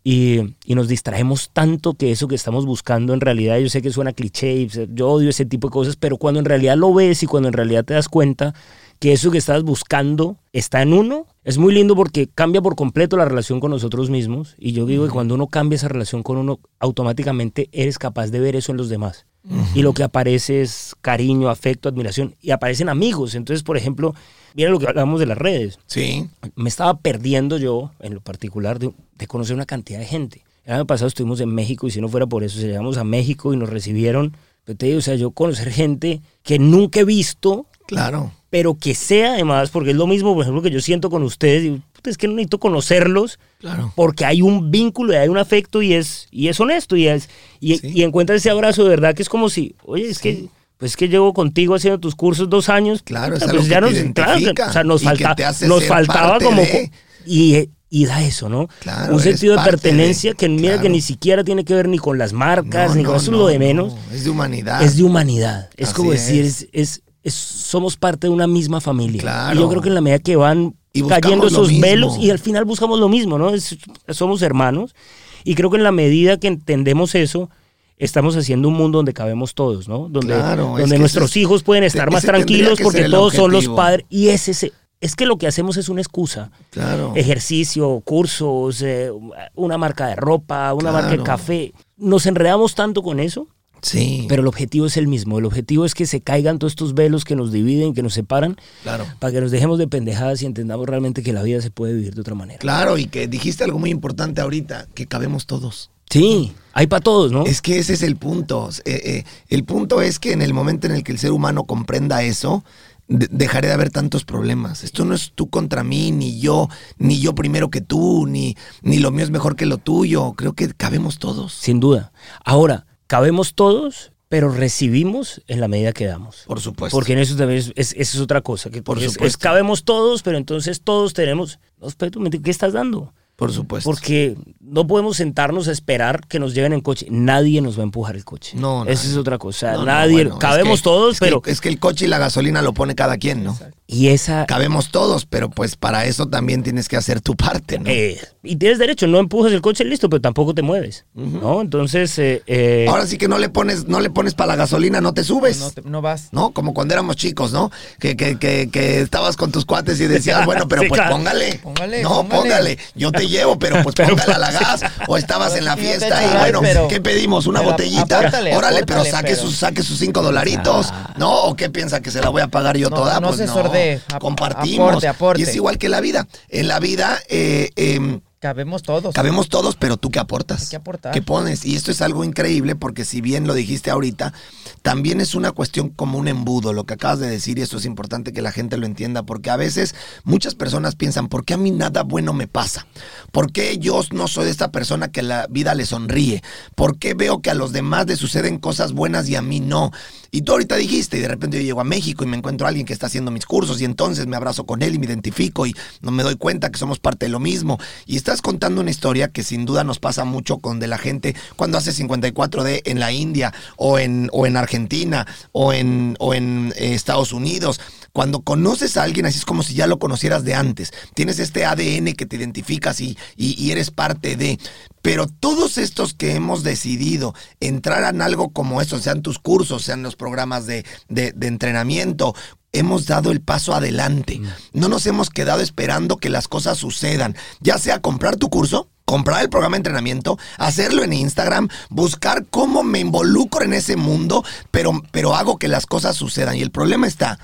Y, 0.06 0.54
y 0.66 0.74
nos 0.74 0.86
distraemos 0.86 1.48
tanto 1.50 1.94
que 1.94 2.12
eso 2.12 2.28
que 2.28 2.34
estamos 2.34 2.66
buscando 2.66 3.14
en 3.14 3.22
realidad, 3.22 3.56
yo 3.56 3.70
sé 3.70 3.80
que 3.80 3.90
suena 3.90 4.12
cliché, 4.12 4.68
yo 4.92 5.08
odio 5.08 5.30
ese 5.30 5.46
tipo 5.46 5.68
de 5.68 5.72
cosas, 5.72 5.96
pero 5.96 6.18
cuando 6.18 6.40
en 6.40 6.44
realidad 6.44 6.76
lo 6.76 6.92
ves 6.92 7.22
y 7.22 7.26
cuando 7.26 7.48
en 7.48 7.54
realidad 7.54 7.86
te 7.86 7.94
das 7.94 8.10
cuenta 8.10 8.54
que 8.98 9.12
eso 9.12 9.30
que 9.30 9.38
estás 9.38 9.62
buscando 9.62 10.36
está 10.52 10.82
en 10.82 10.92
uno, 10.92 11.26
es 11.44 11.58
muy 11.58 11.74
lindo 11.74 11.94
porque 11.94 12.28
cambia 12.28 12.62
por 12.62 12.76
completo 12.76 13.16
la 13.16 13.24
relación 13.24 13.60
con 13.60 13.70
nosotros 13.70 14.10
mismos. 14.10 14.54
Y 14.58 14.72
yo 14.72 14.86
digo 14.86 15.04
que 15.04 15.12
cuando 15.12 15.34
uno 15.34 15.46
cambia 15.48 15.76
esa 15.76 15.88
relación 15.88 16.22
con 16.22 16.36
uno, 16.36 16.60
automáticamente 16.78 17.68
eres 17.72 17.98
capaz 17.98 18.28
de 18.28 18.40
ver 18.40 18.56
eso 18.56 18.72
en 18.72 18.78
los 18.78 18.88
demás. 18.88 19.26
Y 19.74 19.82
lo 19.82 19.92
que 19.92 20.02
aparece 20.02 20.62
es 20.62 20.94
cariño, 21.02 21.50
afecto, 21.50 21.88
admiración. 21.88 22.34
Y 22.40 22.50
aparecen 22.50 22.88
amigos. 22.88 23.34
Entonces, 23.34 23.62
por 23.62 23.76
ejemplo, 23.76 24.14
mira 24.54 24.70
lo 24.70 24.78
que 24.78 24.88
hablamos 24.88 25.20
de 25.20 25.26
las 25.26 25.36
redes. 25.36 25.78
Sí. 25.86 26.30
Me 26.56 26.70
estaba 26.70 26.96
perdiendo 26.98 27.58
yo, 27.58 27.92
en 28.00 28.14
lo 28.14 28.20
particular, 28.22 28.78
de, 28.78 28.92
de 29.18 29.26
conocer 29.26 29.54
una 29.54 29.66
cantidad 29.66 29.98
de 29.98 30.06
gente. 30.06 30.44
El 30.64 30.72
año 30.72 30.86
pasado 30.86 31.08
estuvimos 31.08 31.40
en 31.40 31.50
México 31.50 31.86
y 31.86 31.90
si 31.90 32.00
no 32.00 32.08
fuera 32.08 32.26
por 32.26 32.42
eso, 32.42 32.58
llegamos 32.58 32.96
a 32.96 33.04
México 33.04 33.52
y 33.52 33.58
nos 33.58 33.68
recibieron, 33.68 34.34
pero 34.64 34.78
te 34.78 34.86
digo, 34.86 34.98
o 34.98 35.02
sea, 35.02 35.14
yo 35.14 35.30
conocer 35.30 35.70
gente 35.70 36.22
que 36.42 36.58
nunca 36.58 37.00
he 37.00 37.04
visto, 37.04 37.66
Claro. 37.86 38.32
pero 38.50 38.74
que 38.78 38.94
sea 38.94 39.32
además, 39.34 39.70
porque 39.70 39.90
es 39.90 39.96
lo 39.96 40.06
mismo, 40.06 40.32
por 40.34 40.42
ejemplo, 40.42 40.62
que 40.62 40.70
yo 40.70 40.80
siento 40.80 41.10
con 41.10 41.22
ustedes, 41.22 41.64
y, 41.64 41.82
es 42.04 42.16
que 42.18 42.28
no 42.28 42.34
necesito 42.34 42.58
conocerlos, 42.60 43.38
Claro. 43.58 43.92
porque 43.96 44.24
hay 44.24 44.42
un 44.42 44.70
vínculo 44.70 45.12
y 45.12 45.16
hay 45.16 45.28
un 45.28 45.38
afecto 45.38 45.82
y 45.82 45.94
es, 45.94 46.28
y 46.30 46.48
es 46.48 46.60
honesto 46.60 46.96
y, 46.96 47.08
es, 47.08 47.28
y, 47.60 47.78
Sí. 47.78 47.90
y 47.94 48.02
encuentras 48.02 48.36
ese 48.38 48.50
abrazo 48.50 48.84
de 48.84 48.90
verdad 48.90 49.14
que 49.14 49.22
es 49.22 49.28
como 49.28 49.48
si, 49.50 49.74
oye, 49.84 50.08
es 50.08 50.18
que... 50.18 50.46
Pues 50.76 50.90
es 50.92 50.96
que 50.96 51.08
llevo 51.08 51.32
contigo 51.32 51.76
haciendo 51.76 52.00
tus 52.00 52.16
cursos 52.16 52.50
dos 52.50 52.68
años. 52.68 53.02
Claro, 53.04 53.34
es 53.36 53.40
puta, 53.40 53.52
pues 53.52 53.62
que 53.64 53.70
ya 53.70 53.80
nos, 53.80 53.92
claro, 54.12 54.38
o 54.68 54.72
sea, 54.72 54.82
nos, 54.84 55.02
falta- 55.04 55.34
te 55.36 55.44
hace 55.44 55.68
nos 55.68 55.84
faltaba 55.84 56.40
como... 56.40 56.62
de. 56.62 56.90
Y, 57.24 57.70
y 57.88 58.06
da 58.06 58.22
eso, 58.24 58.48
¿no? 58.48 58.68
Claro, 58.80 59.14
un 59.14 59.20
sentido 59.20 59.56
de 59.56 59.62
pertenencia 59.62 60.34
que 60.34 60.48
mira 60.48 60.80
que 60.80 60.88
ni 60.90 61.00
siquiera 61.00 61.44
tiene 61.44 61.64
que 61.64 61.74
ver 61.74 61.88
ni 61.88 61.98
con 61.98 62.18
las 62.18 62.32
marcas, 62.32 62.90
No, 62.90 62.96
ni 62.96 63.04
con 63.04 63.12
no, 63.12 63.16
eso 63.18 63.26
es 63.26 63.30
no, 63.30 63.38
lo 63.38 63.46
de 63.46 63.54
no, 63.54 63.64
menos. 63.64 63.94
Es 64.12 64.24
de 64.24 64.30
humanidad. 64.30 64.82
Es 64.82 64.96
de 64.96 65.04
humanidad. 65.04 65.70
Es 65.76 65.86
Así 65.90 65.94
como 65.96 66.10
decir, 66.10 66.44
es. 66.44 66.66
es, 66.72 67.02
es- 67.24 67.34
somos 67.34 67.96
parte 67.96 68.28
de 68.28 68.32
una 68.32 68.46
misma 68.46 68.80
familia. 68.80 69.20
Claro. 69.22 69.56
Y 69.58 69.60
yo 69.62 69.68
creo 69.68 69.82
que 69.82 69.88
en 69.88 69.94
la 69.96 70.00
medida 70.00 70.20
que 70.20 70.36
van 70.36 70.76
Y 70.92 71.02
cayendo 71.02 71.48
esos 71.48 71.68
velos 71.80 72.16
y 72.18 72.30
al 72.30 72.38
final 72.38 72.64
buscamos 72.64 73.00
lo 73.00 73.08
mismo, 73.08 73.36
¿no? 73.38 73.50
Es- 73.50 73.76
somos 74.10 74.42
hermanos. 74.42 74.94
Y 75.42 75.56
creo 75.56 75.68
que 75.70 75.76
en 75.78 75.82
la 75.82 75.90
medida 75.92 76.38
que 76.38 76.46
entendemos 76.46 77.14
eso, 77.16 77.50
estamos 77.98 78.36
haciendo 78.36 78.68
un 78.68 78.74
mundo 78.74 78.98
donde 78.98 79.12
cabemos 79.12 79.54
todos, 79.54 79.88
¿no? 79.88 80.08
Donde, 80.08 80.34
Claro, 80.34 80.74
es 80.78 80.82
donde 80.82 80.94
que 80.96 81.00
nuestros 81.00 81.30
es- 81.30 81.36
hijos 81.38 81.62
pueden 81.64 81.82
estar 81.84 82.10
más 82.12 82.22
tranquilos 82.24 82.78
que 82.78 82.84
porque 82.84 83.04
todos 83.08 83.34
son 83.34 83.50
los 83.50 83.58
objetivo. 83.66 83.76
padres. 83.76 84.06
Y 84.08 84.28
es 84.28 84.48
ese. 84.48 84.72
Es 85.00 85.16
que 85.16 85.26
lo 85.26 85.36
que 85.36 85.46
hacemos 85.46 85.76
es 85.76 85.88
una 85.90 86.00
excusa 86.00 86.50
Claro. 86.70 87.12
ejercicio, 87.14 88.00
cursos, 88.04 88.80
eh, 88.80 89.10
una 89.54 89.76
marca 89.76 90.06
de 90.06 90.16
ropa, 90.16 90.72
una 90.72 90.92
marca 90.92 91.08
de 91.10 91.16
Claro. 91.16 91.24
café. 91.24 91.72
Nos 91.98 92.24
enredamos 92.26 92.74
tanto 92.74 93.02
con 93.02 93.20
eso, 93.20 93.48
Sí. 93.82 94.24
pero 94.28 94.40
el 94.42 94.48
objetivo 94.48 94.86
es 94.86 94.96
el 94.96 95.06
mismo. 95.08 95.38
El 95.38 95.44
objetivo 95.44 95.84
es 95.84 95.94
que 95.94 96.06
se 96.06 96.20
caigan 96.20 96.58
todos 96.58 96.72
estos 96.72 96.94
velos 96.94 97.24
que 97.24 97.36
nos 97.36 97.52
dividen, 97.52 97.92
que 97.94 98.02
nos 98.02 98.14
separan, 98.14 98.56
Claro. 98.82 99.04
para 99.18 99.32
que 99.32 99.40
nos 99.40 99.50
dejemos 99.50 99.78
de 99.78 99.86
pendejadas 99.88 100.40
y 100.42 100.46
entendamos 100.46 100.86
realmente 100.88 101.22
que 101.22 101.32
la 101.34 101.42
vida 101.42 101.60
se 101.60 101.70
puede 101.70 101.92
vivir 101.94 102.14
de 102.14 102.20
otra 102.22 102.34
manera. 102.34 102.58
Claro, 102.60 102.96
y 102.96 103.06
que 103.06 103.28
dijiste 103.28 103.62
algo 103.64 103.78
muy 103.78 103.90
importante 103.90 104.40
ahorita, 104.40 104.86
que 104.94 105.06
cabemos 105.06 105.46
todos. 105.46 105.90
Sí, 106.10 106.52
hay 106.72 106.86
para 106.86 107.00
todos, 107.02 107.32
¿no? 107.32 107.44
Es 107.44 107.60
que 107.60 107.78
ese 107.78 107.94
es 107.94 108.02
el 108.02 108.16
punto. 108.16 108.68
Eh, 108.84 109.00
eh, 109.04 109.24
el 109.48 109.64
punto 109.64 110.00
es 110.00 110.18
que 110.18 110.32
en 110.32 110.42
el 110.42 110.54
momento 110.54 110.86
en 110.86 110.94
el 110.94 111.02
que 111.02 111.12
el 111.12 111.18
ser 111.18 111.32
humano 111.32 111.64
comprenda 111.64 112.22
eso, 112.22 112.62
de- 113.08 113.28
dejaré 113.30 113.68
de 113.68 113.74
haber 113.74 113.90
tantos 113.90 114.24
problemas. 114.24 114.84
Esto 114.84 115.04
no 115.04 115.14
es 115.14 115.32
tú 115.34 115.50
contra 115.50 115.82
mí, 115.84 116.10
ni 116.12 116.38
yo, 116.40 116.68
ni 116.98 117.20
yo 117.20 117.34
primero 117.34 117.68
que 117.70 117.80
tú, 117.80 118.26
ni, 118.26 118.56
ni 118.82 118.98
lo 118.98 119.10
mío 119.10 119.24
es 119.24 119.30
mejor 119.30 119.56
que 119.56 119.66
lo 119.66 119.78
tuyo. 119.78 120.32
Creo 120.34 120.52
que 120.54 120.68
cabemos 120.72 121.18
todos. 121.18 121.52
Sin 121.52 121.80
duda. 121.80 122.12
Ahora, 122.44 122.86
cabemos 123.06 123.54
todos, 123.54 124.12
pero 124.28 124.50
recibimos 124.50 125.42
en 125.46 125.60
la 125.60 125.68
medida 125.68 125.92
que 125.92 126.06
damos. 126.06 126.44
Por 126.46 126.60
supuesto. 126.60 126.96
Porque 126.96 127.12
en 127.12 127.20
eso 127.20 127.36
también 127.36 127.58
es, 127.60 127.72
es- 127.76 127.92
esa 127.92 128.16
es 128.16 128.20
otra 128.20 128.40
cosa. 128.40 128.70
Que 128.70 128.82
Por 128.82 128.98
es- 128.98 129.12
supuesto. 129.12 129.26
es 129.26 129.36
cabemos 129.36 129.84
todos, 129.84 130.22
pero 130.22 130.38
entonces 130.38 130.80
todos 130.82 131.14
tenemos. 131.14 131.58
No, 131.78 131.86
espérate 131.88 132.18
¿qué 132.42 132.50
estás 132.50 132.72
dando? 132.72 133.14
Por 133.36 133.52
supuesto. 133.52 133.90
Porque 133.90 134.36
no 134.60 134.86
podemos 134.86 135.16
sentarnos 135.16 135.66
a 135.66 135.72
esperar 135.72 136.24
que 136.28 136.38
nos 136.38 136.54
lleven 136.54 136.72
en 136.72 136.80
coche. 136.80 137.06
Nadie 137.10 137.60
nos 137.60 137.76
va 137.76 137.80
a 137.80 137.84
empujar 137.84 138.14
el 138.14 138.24
coche. 138.24 138.56
No, 138.56 138.84
Esa 138.84 138.94
nadie. 139.02 139.10
es 139.10 139.16
otra 139.16 139.38
cosa. 139.38 139.72
No, 139.72 139.78
no, 139.80 139.84
nadie. 139.86 140.22
es 140.22 140.28
cabemos 140.38 140.80
que- 140.80 140.84
todos, 140.84 141.14
es 141.14 141.20
que- 141.20 141.26
pero. 141.26 141.42
es 141.46 141.60
que 141.60 141.68
el 141.68 141.80
coche 141.80 142.04
y 142.04 142.08
la 142.08 142.18
gasolina 142.18 142.62
lo 142.62 142.72
pone 142.74 142.94
cada 142.94 143.16
quien, 143.18 143.42
¿no? 143.42 143.58
y 143.86 144.08
esa. 144.08 144.46
Cabemos 144.46 144.90
todos, 144.90 145.26
pero 145.26 145.50
pues 145.50 145.76
para 145.76 146.06
eso 146.06 146.26
también 146.26 146.62
tienes 146.62 146.88
que 146.88 146.96
hacer 146.96 147.20
tu 147.20 147.36
parte, 147.36 147.78
¿no? 147.78 147.84
eh, 147.90 148.18
y 148.42 148.56
tienes 148.56 148.78
derecho, 148.78 149.06
no 149.06 149.18
empujas 149.18 149.52
el 149.52 149.60
coche, 149.60 149.84
listo, 149.84 150.08
pero 150.08 150.20
tampoco 150.22 150.54
te 150.54 150.62
mueves. 150.62 151.04
¿No? 151.14 151.60
Entonces. 151.60 152.18
eh, 152.18 152.42
eh, 152.46 152.86
Ahora 152.88 153.06
sí 153.06 153.18
que 153.18 153.28
no 153.28 153.38
le 153.38 153.48
pones, 153.50 153.86
no 153.86 154.00
le 154.00 154.10
pones 154.10 154.34
para 154.34 154.48
la 154.48 154.56
gasolina, 154.56 155.00
no 155.00 155.12
te 155.12 155.22
subes. 155.24 155.58
No, 155.58 155.70
te- 155.70 155.82
no 155.82 156.00
vas. 156.02 156.28
¿no? 156.32 156.52
Como 156.52 156.72
cuando 156.72 156.94
éramos 156.94 157.16
chicos, 157.16 157.52
¿no? 157.52 157.70
Que, 157.98 158.16
que, 158.16 158.38
que, 158.38 158.70
que 158.70 159.00
estabas 159.00 159.36
con 159.36 159.50
tus 159.52 159.64
cuates 159.66 160.00
y 160.00 160.06
decías, 160.06 160.44
bueno, 160.46 160.66
pero 160.68 160.82
Sí, 160.82 160.88
pues 160.88 161.00
claro. 161.00 161.16
póngale. 161.16 161.60
Póngale, 161.62 162.02
No, 162.02 162.08
póngale. 162.22 162.40
póngale. 162.40 162.78
Yo 162.94 163.12
te 163.12 163.23
llevo, 163.28 163.58
pero 163.58 163.82
pues 163.82 163.94
Pero, 163.96 164.10
póngale 164.16 164.34
a 164.34 164.38
la 164.38 164.46
pues, 164.48 164.60
gas. 164.60 164.80
O 165.08 165.16
estabas 165.16 165.54
en 165.56 165.64
la 165.64 165.76
fiesta 165.76 166.22
y 166.24 166.38
bueno, 166.38 166.60
pero- 166.60 166.88
¿qué 166.88 167.00
pedimos? 167.00 167.46
¿Una 167.46 167.60
botellita? 167.60 168.18
apórtale, 168.18 168.56
Órale, 168.56 168.84
pero 168.86 169.04
saque, 169.04 169.30
pero- 169.30 169.42
Sus, 169.42 169.56
saque 169.56 169.82
sus 169.82 169.98
cinco 169.98 170.22
dolaritos. 170.22 170.92
¿No? 171.16 171.32
¿O 171.44 171.54
qué 171.56 171.70
piensa 171.70 172.00
que 172.00 172.10
se 172.10 172.20
la 172.20 172.28
voy 172.28 172.42
a 172.42 172.48
pagar 172.48 172.76
yo 172.76 172.90
No, 172.90 172.96
toda? 172.96 173.20
no 173.20 173.28
pues 173.28 173.38
se 173.38 173.46
no. 173.46 173.52
sordee. 173.54 174.00
Compartimos. 174.20 174.88
aporte, 174.90 175.08
aporte. 175.08 175.40
Y 175.40 175.44
es 175.44 175.54
igual 175.54 175.78
que 175.78 175.88
la 175.88 176.00
vida. 176.00 176.26
En 176.48 176.68
la 176.68 176.78
vida, 176.80 177.18
eh, 177.28 177.70
em, 177.76 178.20
Cabemos 178.44 178.82
todos. 178.82 179.14
Cabemos 179.14 179.48
todos, 179.48 179.74
pero 179.74 179.96
tú 179.96 180.10
qué 180.10 180.18
aportas. 180.18 180.64
Hay 180.64 180.68
que 180.68 180.76
aportar. 180.76 181.14
¿Qué 181.14 181.22
pones? 181.22 181.64
Y 181.64 181.76
esto 181.76 181.90
es 181.90 182.02
algo 182.02 182.24
increíble 182.24 182.76
porque 182.76 183.06
si 183.06 183.22
bien 183.22 183.46
lo 183.46 183.54
dijiste 183.54 183.90
ahorita, 183.90 184.34
también 184.82 185.22
es 185.22 185.34
una 185.34 185.52
cuestión 185.52 185.88
como 185.88 186.18
un 186.18 186.28
embudo, 186.28 186.74
lo 186.74 186.84
que 186.84 186.92
acabas 186.92 187.20
de 187.20 187.30
decir, 187.30 187.58
y 187.58 187.62
esto 187.62 187.78
es 187.78 187.86
importante 187.86 188.34
que 188.34 188.42
la 188.42 188.52
gente 188.52 188.76
lo 188.76 188.84
entienda, 188.84 189.22
porque 189.22 189.48
a 189.48 189.56
veces 189.56 189.94
muchas 190.24 190.54
personas 190.54 190.94
piensan, 190.94 191.28
¿por 191.28 191.46
qué 191.46 191.54
a 191.54 191.56
mí 191.56 191.70
nada 191.70 192.02
bueno 192.02 192.34
me 192.34 192.46
pasa? 192.46 192.86
¿Por 193.32 193.50
qué 193.50 193.78
yo 193.78 194.02
no 194.12 194.28
soy 194.28 194.50
esta 194.50 194.70
persona 194.70 195.10
que 195.10 195.22
la 195.22 195.46
vida 195.48 195.74
le 195.74 195.86
sonríe? 195.86 196.42
¿Por 196.74 196.98
qué 196.98 197.14
veo 197.14 197.40
que 197.40 197.48
a 197.48 197.54
los 197.54 197.72
demás 197.72 198.06
les 198.08 198.18
suceden 198.18 198.58
cosas 198.58 198.92
buenas 198.92 199.26
y 199.26 199.36
a 199.36 199.40
mí 199.40 199.60
no? 199.60 199.90
Y 200.34 200.42
tú 200.42 200.50
ahorita 200.50 200.74
dijiste, 200.74 201.16
y 201.16 201.20
de 201.20 201.28
repente 201.28 201.58
yo 201.58 201.62
llego 201.62 201.80
a 201.80 201.84
México 201.84 202.24
y 202.24 202.26
me 202.26 202.36
encuentro 202.36 202.66
a 202.66 202.68
alguien 202.68 202.84
que 202.84 202.92
está 202.92 203.06
haciendo 203.06 203.30
mis 203.30 203.46
cursos 203.46 203.80
y 203.80 203.84
entonces 203.84 204.26
me 204.26 204.34
abrazo 204.34 204.66
con 204.66 204.82
él 204.82 204.92
y 204.92 204.98
me 204.98 205.06
identifico 205.06 205.64
y 205.64 205.76
no 206.00 206.10
me 206.10 206.24
doy 206.24 206.34
cuenta 206.34 206.72
que 206.72 206.78
somos 206.80 206.98
parte 206.98 207.26
de 207.26 207.30
lo 207.30 207.38
mismo. 207.38 207.78
Y 208.04 208.16
estás 208.16 208.42
contando 208.42 208.80
una 208.80 208.90
historia 208.90 209.28
que 209.28 209.44
sin 209.44 209.64
duda 209.64 209.84
nos 209.84 210.00
pasa 210.00 210.24
mucho 210.24 210.58
con 210.58 210.80
de 210.80 210.88
la 210.88 210.98
gente 210.98 211.36
cuando 211.54 211.78
hace 211.78 211.92
54D 211.92 212.82
en 212.84 212.98
la 212.98 213.12
India 213.12 213.54
o 213.76 214.00
en, 214.00 214.28
o 214.32 214.44
en 214.44 214.56
Argentina 214.56 215.24
o 215.52 215.72
en, 215.72 216.16
o 216.18 216.34
en 216.34 216.72
eh, 216.74 216.94
Estados 216.94 217.32
Unidos. 217.32 217.78
Cuando 218.14 218.42
conoces 218.42 218.96
a 218.96 219.02
alguien 219.02 219.26
así 219.26 219.38
es 219.40 219.44
como 219.44 219.64
si 219.64 219.74
ya 219.74 219.88
lo 219.88 219.98
conocieras 219.98 220.44
de 220.44 220.54
antes. 220.54 220.92
Tienes 221.14 221.40
este 221.40 221.64
ADN 221.66 222.14
que 222.14 222.26
te 222.26 222.36
identificas 222.36 223.00
y, 223.00 223.18
y- 223.36 223.60
y 223.60 223.72
eres 223.72 223.90
parte 223.90 224.36
de. 224.36 224.58
Pero 225.02 225.26
todos 225.26 225.78
estos 225.78 226.14
que 226.14 226.36
hemos 226.36 226.62
decidido 226.62 227.34
entrar 227.58 228.14
en 228.14 228.22
algo 228.22 228.50
como 228.50 228.80
eso, 228.80 229.00
sean 229.00 229.20
tus 229.20 229.40
cursos, 229.40 229.82
sean 229.82 230.04
los 230.04 230.14
programas 230.14 230.64
de, 230.66 230.86
de- 231.08 231.32
de 231.32 231.46
entrenamiento, 231.48 232.36
hemos 232.70 233.06
dado 233.06 233.32
el 233.32 233.40
paso 233.40 233.74
adelante. 233.74 234.40
No 234.72 234.88
nos 234.88 235.06
hemos 235.06 235.28
quedado 235.28 235.60
esperando 235.60 236.16
que 236.18 236.30
las 236.30 236.46
cosas 236.46 236.78
sucedan. 236.78 237.34
Ya 237.60 237.78
sea 237.78 238.00
comprar 238.00 238.36
tu 238.36 238.48
curso, 238.48 238.88
comprar 239.04 239.42
el 239.42 239.50
programa 239.50 239.74
de 239.74 239.78
entrenamiento, 239.78 240.38
hacerlo 240.56 241.02
en 241.02 241.12
Instagram, 241.14 241.68
buscar 241.90 242.46
cómo 242.48 242.84
me 242.84 243.00
involucro 243.00 243.64
en 243.64 243.72
ese 243.74 243.96
mundo, 243.96 244.44
pero, 244.70 245.02
pero 245.10 245.34
hago 245.34 245.58
que 245.58 245.66
las 245.66 245.84
cosas 245.86 246.14
sucedan. 246.16 246.54
Y 246.54 246.62
el 246.62 246.70
problema 246.70 247.08
está 247.08 247.40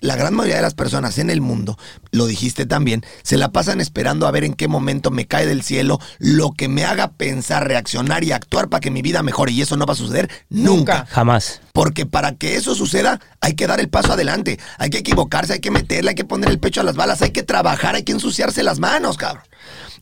la 0.00 0.16
gran 0.16 0.34
mayoría 0.34 0.56
de 0.56 0.62
las 0.62 0.74
personas 0.74 1.18
en 1.18 1.30
el 1.30 1.40
mundo, 1.40 1.78
lo 2.10 2.26
dijiste 2.26 2.66
también, 2.66 3.04
se 3.22 3.36
la 3.36 3.50
pasan 3.50 3.80
esperando 3.80 4.26
a 4.26 4.30
ver 4.30 4.44
en 4.44 4.54
qué 4.54 4.68
momento 4.68 5.10
me 5.10 5.26
cae 5.26 5.46
del 5.46 5.62
cielo 5.62 5.98
lo 6.18 6.52
que 6.52 6.68
me 6.68 6.84
haga 6.84 7.12
pensar, 7.12 7.66
reaccionar 7.66 8.24
y 8.24 8.32
actuar 8.32 8.68
para 8.68 8.80
que 8.80 8.90
mi 8.90 9.02
vida 9.02 9.22
mejore. 9.22 9.52
Y 9.52 9.62
eso 9.62 9.76
no 9.76 9.86
va 9.86 9.94
a 9.94 9.96
suceder 9.96 10.30
nunca. 10.48 10.76
Nunca. 10.76 11.06
Jamás. 11.06 11.60
Porque 11.72 12.06
para 12.06 12.32
que 12.32 12.56
eso 12.56 12.74
suceda, 12.74 13.20
hay 13.40 13.54
que 13.54 13.66
dar 13.66 13.80
el 13.80 13.88
paso 13.88 14.12
adelante. 14.12 14.58
Hay 14.78 14.90
que 14.90 14.98
equivocarse, 14.98 15.54
hay 15.54 15.60
que 15.60 15.70
meterle, 15.70 16.10
hay 16.10 16.14
que 16.14 16.24
poner 16.24 16.50
el 16.50 16.58
pecho 16.58 16.80
a 16.80 16.84
las 16.84 16.96
balas, 16.96 17.22
hay 17.22 17.30
que 17.30 17.42
trabajar, 17.42 17.94
hay 17.94 18.02
que 18.02 18.12
ensuciarse 18.12 18.62
las 18.62 18.78
manos, 18.78 19.16
cabrón. 19.16 19.44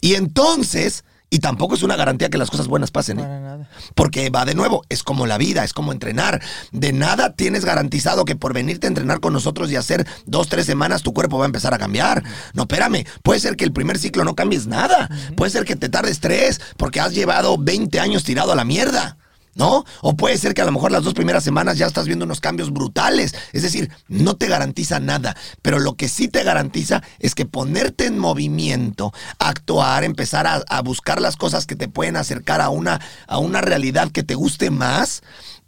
Y 0.00 0.14
entonces, 0.14 1.04
y 1.30 1.40
tampoco 1.40 1.74
es 1.74 1.82
una 1.82 1.96
garantía 1.96 2.30
que 2.30 2.38
las 2.38 2.50
cosas 2.50 2.68
buenas 2.68 2.90
pasen, 2.90 3.18
¿eh? 3.18 3.22
Para 3.22 3.40
nada. 3.40 3.68
Porque 3.94 4.30
va 4.30 4.44
de 4.44 4.54
nuevo, 4.54 4.82
es 4.88 5.02
como 5.02 5.26
la 5.26 5.37
vida, 5.37 5.64
es 5.64 5.72
como 5.72 5.90
entrenar. 5.90 6.40
De 6.70 6.92
nada 6.92 7.34
tienes 7.34 7.64
garantizado 7.64 8.24
que 8.24 8.37
por 8.37 8.52
venirte 8.52 8.87
a 8.87 8.88
entrenar 8.88 9.20
con 9.20 9.32
nosotros 9.32 9.70
y 9.70 9.76
hacer 9.76 10.06
dos, 10.26 10.48
tres 10.48 10.66
semanas 10.66 11.02
tu 11.02 11.12
cuerpo 11.12 11.38
va 11.38 11.44
a 11.44 11.46
empezar 11.46 11.74
a 11.74 11.78
cambiar. 11.78 12.22
No, 12.52 12.62
espérame, 12.62 13.04
puede 13.22 13.40
ser 13.40 13.56
que 13.56 13.64
el 13.64 13.72
primer 13.72 13.98
ciclo 13.98 14.24
no 14.24 14.34
cambies 14.34 14.66
nada. 14.66 15.08
Puede 15.37 15.50
ser 15.50 15.64
que 15.64 15.76
te 15.76 15.88
tardes 15.88 16.20
tres 16.20 16.60
porque 16.76 17.00
has 17.00 17.14
llevado 17.14 17.56
20 17.58 17.98
años 17.98 18.22
tirado 18.22 18.52
a 18.52 18.56
la 18.56 18.64
mierda. 18.64 19.16
¿No? 19.56 19.84
O 20.00 20.16
puede 20.16 20.36
ser 20.36 20.52
que 20.52 20.62
a 20.62 20.64
lo 20.64 20.72
mejor 20.72 20.90
las 20.90 21.04
dos 21.04 21.14
primeras 21.14 21.44
semanas 21.44 21.78
ya 21.78 21.86
estás 21.86 22.06
viendo 22.06 22.24
unos 22.24 22.40
cambios 22.40 22.72
brutales. 22.72 23.34
Es 23.52 23.62
decir, 23.62 23.90
no 24.08 24.36
te 24.36 24.48
garantiza 24.48 24.98
nada. 24.98 25.36
Pero 25.62 25.78
lo 25.78 25.94
que 25.94 26.08
sí 26.08 26.28
te 26.28 26.42
garantiza 26.42 27.02
es 27.20 27.34
que 27.34 27.46
ponerte 27.46 28.06
en 28.06 28.18
movimiento, 28.18 29.12
actuar, 29.38 30.04
empezar 30.04 30.46
a, 30.46 30.82
buscar 30.82 31.20
las 31.20 31.36
cosas 31.36 31.66
que 31.66 31.76
te 31.76 31.88
pueden 31.88 32.16
acercar 32.16 32.60
a 32.60 32.68
una, 32.68 33.00
a 33.26 33.38
una 33.38 33.60
realidad 33.60 34.10
que 34.10 34.22
te 34.22 34.34
guste 34.34 34.70
más, 34.70 35.22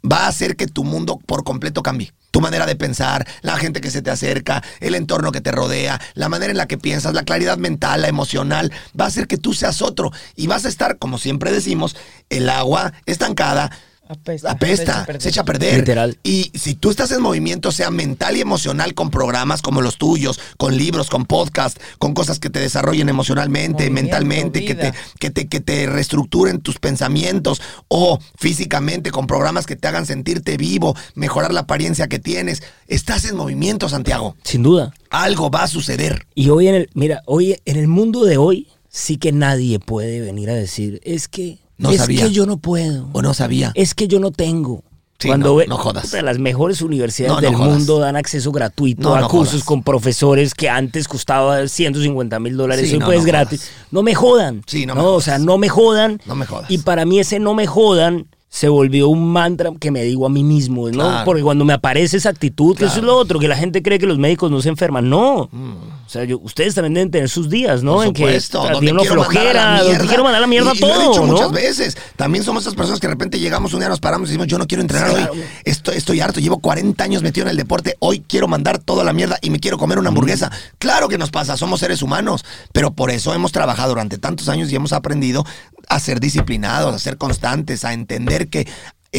va 0.09 0.25
a 0.25 0.27
hacer 0.27 0.55
que 0.55 0.67
tu 0.67 0.83
mundo 0.83 1.19
por 1.25 1.43
completo 1.43 1.81
cambie. 1.81 2.13
Tu 2.31 2.41
manera 2.41 2.65
de 2.65 2.75
pensar, 2.75 3.27
la 3.41 3.57
gente 3.57 3.81
que 3.81 3.91
se 3.91 4.01
te 4.01 4.11
acerca, 4.11 4.63
el 4.79 4.95
entorno 4.95 5.31
que 5.31 5.41
te 5.41 5.51
rodea, 5.51 5.99
la 6.13 6.29
manera 6.29 6.51
en 6.51 6.57
la 6.57 6.67
que 6.67 6.77
piensas, 6.77 7.13
la 7.13 7.23
claridad 7.23 7.57
mental, 7.57 8.01
la 8.01 8.09
emocional, 8.09 8.71
va 8.99 9.05
a 9.05 9.07
hacer 9.07 9.27
que 9.27 9.37
tú 9.37 9.53
seas 9.53 9.81
otro 9.81 10.11
y 10.35 10.47
vas 10.47 10.65
a 10.65 10.69
estar, 10.69 10.97
como 10.97 11.17
siempre 11.17 11.51
decimos, 11.51 11.95
el 12.29 12.49
agua 12.49 12.93
estancada. 13.05 13.71
Apesta. 14.09 14.51
Apesta, 14.51 15.05
se 15.19 15.29
echa 15.29 15.41
a 15.41 15.45
perder. 15.45 15.79
Literal. 15.79 16.17
Y 16.23 16.51
si 16.53 16.75
tú 16.75 16.89
estás 16.89 17.11
en 17.11 17.21
movimiento, 17.21 17.71
sea 17.71 17.91
mental 17.91 18.37
y 18.37 18.41
emocional, 18.41 18.93
con 18.93 19.09
programas 19.09 19.61
como 19.61 19.81
los 19.81 19.97
tuyos, 19.97 20.39
con 20.57 20.77
libros, 20.77 21.09
con 21.09 21.25
podcast, 21.25 21.77
con 21.99 22.13
cosas 22.13 22.39
que 22.39 22.49
te 22.49 22.59
desarrollen 22.59 23.09
emocionalmente, 23.09 23.83
Movimiento, 23.83 24.01
mentalmente, 24.01 24.65
que 24.65 24.75
te, 24.75 24.93
que 25.19 25.29
te, 25.29 25.47
que 25.47 25.59
te 25.59 25.87
reestructuren 25.87 26.61
tus 26.61 26.79
pensamientos 26.79 27.61
o 27.87 28.19
físicamente 28.37 29.11
con 29.11 29.27
programas 29.27 29.65
que 29.65 29.75
te 29.75 29.87
hagan 29.87 30.05
sentirte 30.05 30.57
vivo, 30.57 30.95
mejorar 31.15 31.53
la 31.53 31.61
apariencia 31.61 32.07
que 32.07 32.19
tienes. 32.19 32.63
Estás 32.87 33.25
en 33.25 33.35
movimiento, 33.35 33.89
Santiago. 33.89 34.35
Sin 34.43 34.63
duda. 34.63 34.93
Algo 35.09 35.49
va 35.49 35.63
a 35.63 35.67
suceder. 35.67 36.27
Y 36.35 36.49
hoy 36.49 36.67
en 36.67 36.75
el, 36.75 36.89
mira, 36.93 37.21
hoy 37.25 37.57
en 37.65 37.77
el 37.77 37.87
mundo 37.87 38.23
de 38.23 38.37
hoy, 38.37 38.67
sí 38.89 39.17
que 39.17 39.31
nadie 39.31 39.79
puede 39.79 40.21
venir 40.21 40.49
a 40.49 40.55
decir, 40.55 41.01
es 41.03 41.27
que, 41.27 41.59
No 41.77 41.91
es 41.91 41.97
sabía. 41.97 42.23
que 42.23 42.31
yo 42.31 42.45
no 42.45 42.57
puedo, 42.57 43.07
¿O 43.13 43.21
no 43.21 43.33
sabía? 43.33 43.71
es 43.75 43.93
que 43.93 44.07
yo 44.07 44.19
no 44.19 44.31
tengo. 44.31 44.83
Sí, 45.19 45.29
Cuando 45.29 45.63
no, 45.67 45.77
jodas. 45.77 46.13
las 46.21 46.37
mejores 46.37 46.83
universidades 46.83 47.33
No, 47.35 47.41
del 47.41 47.55
jodas. 47.55 47.69
mundo 47.73 47.97
dan 47.97 48.15
acceso 48.15 48.51
gratuito 48.51 49.15
a 49.15 49.27
cursos 49.27 49.53
jodas. 49.53 49.63
con 49.65 49.81
profesores 49.81 50.53
que 50.53 50.69
antes 50.69 51.07
costaba 51.07 51.67
150 51.67 52.39
mil 52.39 52.55
dólares, 52.55 52.87
Sí, 52.87 52.93
hoy 53.03 53.17
no 53.17 53.23
gratis. 53.23 53.61
jodas. 53.61 53.87
No 53.91 54.03
me 54.03 54.13
jodan. 54.13 54.61
Sí, 54.67 54.85
no 54.85 54.93
me 54.93 55.01
O 55.01 55.19
sea, 55.19 55.39
no 55.39 55.57
me 55.57 55.69
jodan. 55.69 56.21
No 56.27 56.35
me 56.35 56.45
jodas. 56.45 56.69
Y 56.69 56.77
para 56.79 57.05
mí 57.05 57.19
ese 57.19 57.39
no 57.39 57.55
me 57.55 57.65
jodan 57.65 58.27
se 58.49 58.69
volvió 58.69 59.09
un 59.09 59.31
mantra 59.31 59.71
que 59.79 59.91
me 59.91 60.03
digo 60.03 60.25
a 60.25 60.29
mí 60.29 60.43
mismo, 60.43 60.87
¿no? 60.87 60.93
Claro. 60.93 61.25
Porque 61.25 61.41
cuando 61.43 61.65
me 61.65 61.73
aparece 61.73 62.15
esa 62.17 62.29
actitud, 62.29 62.77
que 62.77 62.85
eso 62.85 62.97
es. 62.97 63.03
Mm. 63.03 63.05
lo 63.05 63.15
otro, 63.17 63.39
que 63.39 63.47
la 63.49 63.57
gente 63.57 63.83
cree 63.83 63.99
que 63.99 64.05
los 64.05 64.17
médicos 64.17 64.49
no 64.49 64.61
se 64.61 64.69
enferman. 64.69 65.09
No. 65.09 65.49
O 65.51 66.09
sea, 66.09 66.23
yo- 66.23 66.39
ustedes 66.39 66.73
también 66.73 66.93
deben 66.93 67.11
tener 67.11 67.27
sus 67.29 67.49
días, 67.49 67.83
¿no? 67.83 67.95
Por 67.95 68.05
en 68.07 68.13
que 68.13 68.23
supuesto, 68.23 68.59
o 68.61 68.63
sea, 68.63 68.71
donde 68.73 68.85
tiene 68.87 68.99
una 69.01 69.01
quiero 69.07 69.21
mandar 69.21 69.37
a 69.41 69.43
la 69.43 69.51
flojera, 69.79 69.83
donde 69.83 70.07
quiero 70.07 70.23
mandar 70.23 70.41
la 70.41 70.47
mierda 70.47 70.71
y, 70.73 70.77
y 70.77 70.79
lo 70.79 70.87
he 70.87 70.89
todo, 70.93 71.09
dicho 71.09 71.25
¿no? 71.25 71.33
muchas 71.33 71.51
veces. 71.51 71.97
También 72.15 72.43
somos 72.45 72.63
esas 72.63 72.75
personas 72.75 73.01
que 73.01 73.07
de 73.07 73.13
repente 73.13 73.37
llegamos 73.39 73.73
un 73.73 73.81
día, 73.81 73.89
nos 73.89 73.99
paramos 73.99 74.29
y 74.29 74.31
decimos, 74.31 74.47
yo 74.47 74.57
no 74.57 74.65
quiero 74.65 74.81
entrenar 74.81 75.09
Claro. 75.11 75.33
hoy. 75.33 75.43
Estoy, 75.65 75.97
estoy 75.97 76.21
harto, 76.21 76.39
llevo 76.39 76.59
40 76.59 77.03
años 77.03 77.21
metido 77.23 77.45
en 77.45 77.51
el 77.51 77.57
deporte, 77.57 77.97
hoy 77.99 78.23
quiero 78.25 78.47
mandar 78.47 78.79
toda 78.79 79.03
la 79.03 79.11
mierda 79.11 79.37
y 79.41 79.49
me 79.49 79.59
quiero 79.59 79.77
comer 79.77 79.99
una 79.99 80.07
hamburguesa. 80.07 80.49
Claro 80.79 81.09
que 81.09 81.17
nos 81.17 81.31
pasa, 81.31 81.57
somos 81.57 81.81
seres 81.81 82.01
humanos, 82.01 82.45
pero 82.71 82.91
por 82.91 83.11
eso 83.11 83.33
hemos 83.33 83.51
trabajado 83.51 83.89
durante 83.89 84.17
tantos 84.17 84.47
años 84.47 84.71
y 84.71 84.75
hemos 84.77 84.93
aprendido 84.93 85.45
a 85.89 85.99
ser 85.99 86.19
disciplinados, 86.19 86.93
a 86.95 86.99
ser 86.99 87.17
constantes, 87.17 87.83
a 87.85 87.93
entender 87.93 88.36
que 88.45 88.67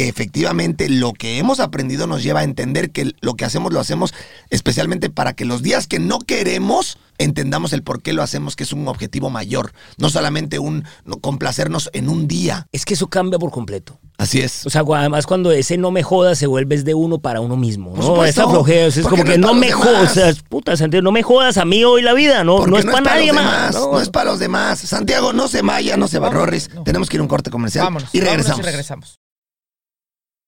efectivamente 0.07 0.89
lo 0.89 1.13
que 1.13 1.37
hemos 1.37 1.59
aprendido 1.59 2.07
nos 2.07 2.23
lleva 2.23 2.41
a 2.41 2.43
entender 2.43 2.91
que 2.91 3.13
lo 3.21 3.35
que 3.35 3.45
hacemos 3.45 3.73
lo 3.73 3.79
hacemos 3.79 4.13
especialmente 4.49 5.09
para 5.09 5.33
que 5.33 5.45
los 5.45 5.61
días 5.61 5.87
que 5.87 5.99
no 5.99 6.19
queremos 6.19 6.97
entendamos 7.17 7.73
el 7.73 7.83
por 7.83 8.01
qué 8.01 8.13
lo 8.13 8.23
hacemos, 8.23 8.55
que 8.55 8.63
es 8.63 8.73
un 8.73 8.87
objetivo 8.87 9.29
mayor, 9.29 9.73
no 9.97 10.09
solamente 10.09 10.57
un 10.57 10.85
no, 11.03 11.17
complacernos 11.17 11.89
en 11.93 12.09
un 12.09 12.27
día. 12.27 12.65
Es 12.71 12.85
que 12.85 12.93
eso 12.95 13.07
cambia 13.07 13.37
por 13.37 13.51
completo. 13.51 13.99
Así 14.17 14.39
es. 14.39 14.65
O 14.65 14.69
sea, 14.69 14.83
además 14.95 15.25
cuando 15.27 15.51
ese 15.51 15.77
no 15.77 15.91
me 15.91 16.03
jodas 16.03 16.37
se 16.37 16.47
vuelve 16.47 16.75
es 16.75 16.85
de 16.85 16.93
uno 16.93 17.19
para 17.19 17.41
uno 17.41 17.55
mismo, 17.55 17.93
Por 17.93 18.03
¿no? 18.03 18.25
Esa 18.25 18.47
flojera, 18.49 18.87
es 18.87 18.99
como 19.01 19.23
que 19.23 19.37
no 19.37 19.53
me 19.53 19.71
jodas, 19.71 20.41
puta, 20.47 20.75
Santiago, 20.75 21.03
no 21.03 21.11
me 21.11 21.23
jodas 21.23 21.57
a 21.57 21.65
mí 21.65 21.83
hoy 21.83 22.01
la 22.01 22.13
vida, 22.13 22.43
no, 22.43 22.65
no 22.65 22.77
es 22.77 22.85
para 22.85 23.03
para 23.03 23.15
nadie 23.15 23.33
más. 23.33 23.75
no. 23.75 23.99
es 23.99 24.09
para 24.09 24.31
los 24.31 24.39
demás. 24.39 24.79
Santiago, 24.79 25.33
no 25.33 25.47
se 25.47 25.61
vaya, 25.61 25.97
no 25.97 26.07
se 26.07 26.19
no. 26.19 26.83
Tenemos 26.83 27.09
que 27.09 27.17
ir 27.17 27.19
a 27.19 27.23
un 27.23 27.29
corte 27.29 27.49
comercial 27.49 27.85
Vámonos. 27.85 28.09
y 28.13 28.19
vámonos 28.19 28.37
regresamos. 28.37 28.59
y 28.59 28.63
regresamos. 28.63 29.19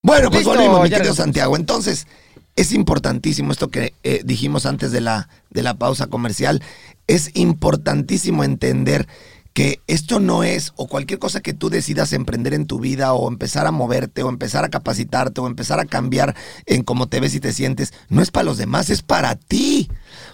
Bueno, 0.04 0.30
pues 0.30 0.40
Listo, 0.42 0.56
volvimos, 0.56 0.84
mi 0.84 0.90
querido. 0.90 1.14
Santiago. 1.14 1.56
Entonces, 1.56 2.08
es 2.56 2.74
importantísimo 2.74 3.52
esto 3.52 3.70
que 3.70 3.94
eh, 4.04 4.22
dijimos 4.26 4.66
antes 4.66 4.92
de 4.92 5.02
la, 5.02 5.30
de 5.50 5.64
la 5.64 5.76
pausa 5.76 6.08
comercial. 6.08 6.62
Es 7.08 7.32
importantísimo 7.36 8.44
entender 8.44 9.08
que 9.54 9.82
esto 9.88 10.20
no 10.20 10.44
es, 10.44 10.72
o 10.78 10.88
cualquier 10.88 11.20
cosa 11.20 11.42
que 11.42 11.54
tú 11.54 11.70
decidas 11.70 12.14
emprender 12.14 12.54
en 12.54 12.66
tu 12.66 12.80
vida, 12.80 13.14
o 13.14 13.28
empezar 13.28 13.68
a 13.68 13.72
moverte, 13.72 14.24
o 14.24 14.30
empezar 14.30 14.64
a 14.64 14.70
capacitarte, 14.70 15.42
o 15.42 15.48
empezar 15.48 15.80
a 15.80 15.86
cambiar 15.86 16.36
en 16.66 16.84
cómo 16.84 17.08
te 17.08 17.20
ves 17.20 17.36
y 17.36 17.42
te 17.42 17.52
sientes, 17.52 17.94
no 18.08 18.22
es 18.22 18.32
para 18.32 18.46
los 18.46 18.58
demás, 18.58 18.90
es 18.90 19.02
para 19.02 19.36
ti. 19.36 19.90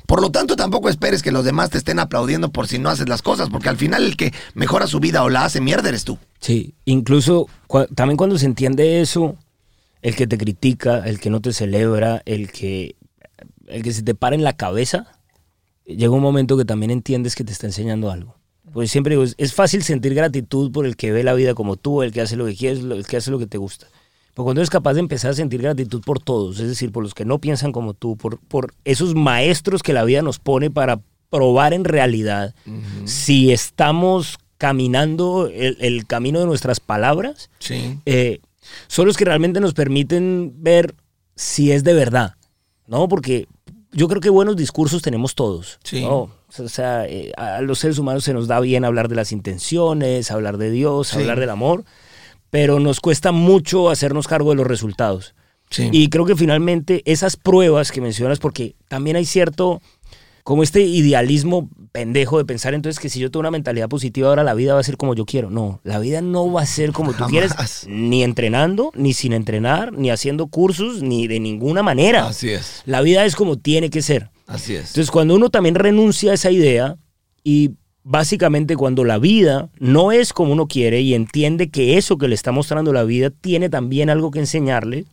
Por 0.06 0.22
lo 0.22 0.32
tanto, 0.32 0.56
tampoco 0.56 0.88
esperes 0.90 1.24
que 1.24 1.32
los 1.32 1.46
demás 1.46 1.72
te 1.72 1.80
estén 1.80 2.00
aplaudiendo 2.00 2.52
por 2.52 2.68
si 2.68 2.78
no 2.78 2.90
haces 2.90 3.10
las 3.10 3.24
cosas, 3.24 3.50
porque 3.50 3.70
al 3.70 3.78
final 3.78 4.04
el 4.04 4.18
que 4.18 4.34
mejora 4.54 4.86
su 4.86 5.00
vida 5.00 5.24
o 5.24 5.30
la 5.30 5.46
hace 5.46 5.62
mierda 5.62 5.90
eres 5.90 6.04
tú. 6.04 6.20
Sí, 6.40 6.76
incluso 6.86 7.48
también 7.96 8.18
cuando 8.18 8.38
se 8.38 8.46
entiende 8.46 9.02
eso, 9.02 9.36
el 10.08 10.16
que 10.16 10.26
te 10.28 10.38
critica, 10.38 11.00
el 11.06 11.20
que 11.20 11.30
no 11.30 11.42
te 11.42 11.52
celebra, 11.52 12.22
el 12.26 12.50
que, 12.52 12.96
el 13.68 13.84
que 13.84 13.92
se 13.92 14.04
te 14.04 14.16
para 14.16 14.36
en 14.36 14.44
la 14.44 14.54
cabeza, 14.54 15.20
llega 15.86 16.12
un 16.12 16.22
momento 16.22 16.58
que 16.58 16.64
también 16.64 16.92
entiendes 16.92 17.36
que 17.36 17.44
te 17.44 17.52
está 17.52 17.68
enseñando 17.68 18.10
algo. 18.10 18.36
Porque 18.72 18.88
siempre 18.88 19.16
digo, 19.16 19.26
es, 19.38 19.54
fácil 19.54 19.84
sentir 19.84 20.14
gratitud 20.14 20.72
por 20.72 20.86
el 20.86 20.96
que 20.96 21.12
ve 21.12 21.24
la 21.24 21.34
vida 21.34 21.54
como 21.56 21.76
tú, 21.76 22.04
el 22.04 22.12
que 22.14 22.22
hace 22.22 22.38
lo 22.38 22.46
que 22.46 22.56
quieres, 22.56 22.80
el 22.80 23.06
que 23.06 23.18
hace 23.18 23.32
lo 23.32 23.40
que 23.40 23.48
te 23.48 23.58
gusta. 23.58 23.88
Pero 24.34 24.44
cuando 24.46 24.62
eres 24.62 24.70
capaz 24.70 24.94
de 24.94 25.02
empezar 25.02 25.32
a 25.32 25.34
sentir 25.34 25.62
gratitud 25.62 26.02
por 26.02 26.20
todos, 26.20 26.60
es 26.62 26.68
decir, 26.70 26.92
por 26.92 27.04
los 27.04 27.14
que 27.14 27.26
no 27.26 27.40
piensan 27.40 27.74
como 27.74 27.94
tú, 27.94 28.16
por, 28.16 28.40
por 28.40 28.74
esos 28.86 29.14
maestros 29.14 29.84
que 29.84 29.92
la 29.94 30.06
vida 30.06 30.22
nos 30.22 30.40
pone 30.40 30.70
para 30.72 31.02
probar 31.30 31.74
en 31.74 31.84
realidad 31.84 32.56
si 33.06 33.52
estamos 33.52 34.38
caminando 34.58 35.48
el, 35.54 35.78
el 35.82 36.06
camino 36.08 36.40
de 36.40 36.46
nuestras 36.46 36.80
palabras, 36.80 37.50
Sí. 37.60 38.00
eh, 38.06 38.40
son 38.88 39.06
los 39.08 39.18
que 39.18 39.26
realmente 39.26 39.60
nos 39.60 39.74
permiten 39.74 40.54
ver 40.58 40.96
si 41.36 41.72
es 41.72 41.84
de 41.84 41.94
verdad, 41.94 42.34
¿no? 42.88 43.08
Porque 43.08 43.48
yo 43.92 44.08
creo 44.08 44.22
que 44.22 44.30
buenos 44.30 44.56
discursos 44.56 45.02
tenemos 45.02 45.36
todos, 45.36 45.80
Sí. 45.84 46.02
¿no? 46.02 46.30
O 46.60 46.70
sea, 46.70 47.06
eh, 47.08 47.32
a 47.38 47.62
los 47.62 47.80
seres 47.80 47.98
humanos 48.00 48.24
se 48.24 48.34
nos 48.34 48.48
da 48.48 48.60
bien 48.60 48.86
hablar 48.86 49.10
de 49.10 49.16
las 49.16 49.32
intenciones, 49.32 50.32
hablar 50.32 50.58
de 50.58 50.72
Dios, 50.72 51.10
Sí. 51.10 51.20
hablar 51.20 51.40
del 51.40 51.50
amor, 51.50 51.84
pero 52.50 52.80
nos 52.80 53.00
cuesta 53.02 53.32
mucho 53.32 53.90
hacernos 53.90 54.28
cargo 54.28 54.52
de 54.52 54.56
los 54.56 54.68
resultados. 54.68 55.36
Sí. 55.70 55.90
Y 55.92 56.08
creo 56.10 56.26
que 56.26 56.36
finalmente 56.38 57.02
esas 57.06 57.36
pruebas 57.36 57.92
que 57.92 58.00
mencionas, 58.00 58.40
porque 58.40 58.76
también 58.88 59.18
hay 59.18 59.26
cierto, 59.26 59.82
como 60.48 60.64
este 60.64 60.80
idealismo 60.80 61.70
pendejo 61.92 62.38
de 62.38 62.46
pensar 62.46 62.74
entonces 62.74 63.02
que 63.02 63.10
si 63.10 63.20
yo 63.20 63.30
tengo 63.30 63.42
una 63.42 63.52
mentalidad 63.52 63.90
positiva 63.90 64.30
ahora 64.30 64.46
la 64.46 64.54
vida 64.54 64.76
va 64.76 64.80
a 64.80 64.84
ser 64.84 64.96
como 64.96 65.14
yo 65.14 65.26
quiero. 65.26 65.50
No, 65.50 65.82
la 65.84 66.00
vida 66.00 66.22
no 66.22 66.50
va 66.50 66.62
a 66.62 66.66
ser 66.66 66.94
como 66.94 67.12
tú 67.12 67.26
quieres, 67.26 67.52
ni 67.90 68.24
entrenando, 68.24 68.94
ni 68.96 69.12
sin 69.12 69.34
entrenar, 69.34 69.92
ni 69.92 70.10
haciendo 70.10 70.48
cursos, 70.48 71.02
ni 71.02 71.28
de 71.28 71.42
ninguna 71.42 71.84
manera. 71.84 72.28
Así 72.28 72.50
es. 72.50 72.82
La 72.86 73.02
vida 73.02 73.26
es 73.26 73.36
como 73.36 73.58
tiene 73.58 73.90
que 73.90 74.02
ser. 74.02 74.30
Así 74.46 74.74
es. 74.74 74.92
Entonces, 74.92 75.12
cuando 75.12 75.36
uno 75.36 75.50
también 75.50 75.76
renuncia 75.76 76.32
a 76.32 76.36
esa 76.36 76.50
idea 76.50 76.96
y 77.44 77.72
básicamente 78.04 78.78
cuando 78.78 79.04
la 79.04 79.18
vida 79.18 79.70
no 79.80 80.14
es 80.14 80.32
como 80.32 80.54
uno 80.54 80.68
quiere 80.68 81.02
y 81.02 81.14
entiende 81.14 81.70
que 81.72 81.98
eso 81.98 82.18
que 82.18 82.30
le 82.30 82.36
está 82.36 82.54
mostrando 82.54 82.94
la 82.94 83.04
vida 83.04 83.32
tiene 83.32 83.68
también 83.68 84.10
algo 84.10 84.32
que 84.32 84.40
enseñarle, 84.40 85.04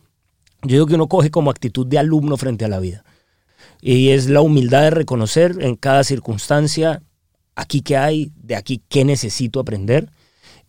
yo 0.63 0.75
digo 0.75 0.87
que 0.87 0.95
uno 0.95 1.09
coge 1.09 1.29
como 1.29 1.51
actitud 1.51 1.85
de 1.85 1.99
alumno 1.99 2.37
frente 2.37 2.63
a 2.63 2.69
la 2.69 2.79
vida. 2.79 3.03
Y 3.81 4.09
es 4.09 4.29
la 4.29 4.41
humildad 4.41 4.81
de 4.83 4.89
reconocer 4.91 5.57
en 5.59 5.75
cada 5.75 6.03
circunstancia 6.03 7.01
aquí 7.55 7.81
qué 7.81 7.97
hay, 7.97 8.31
de 8.41 8.55
aquí 8.55 8.81
qué 8.89 9.05
necesito 9.05 9.59
aprender. 9.59 10.09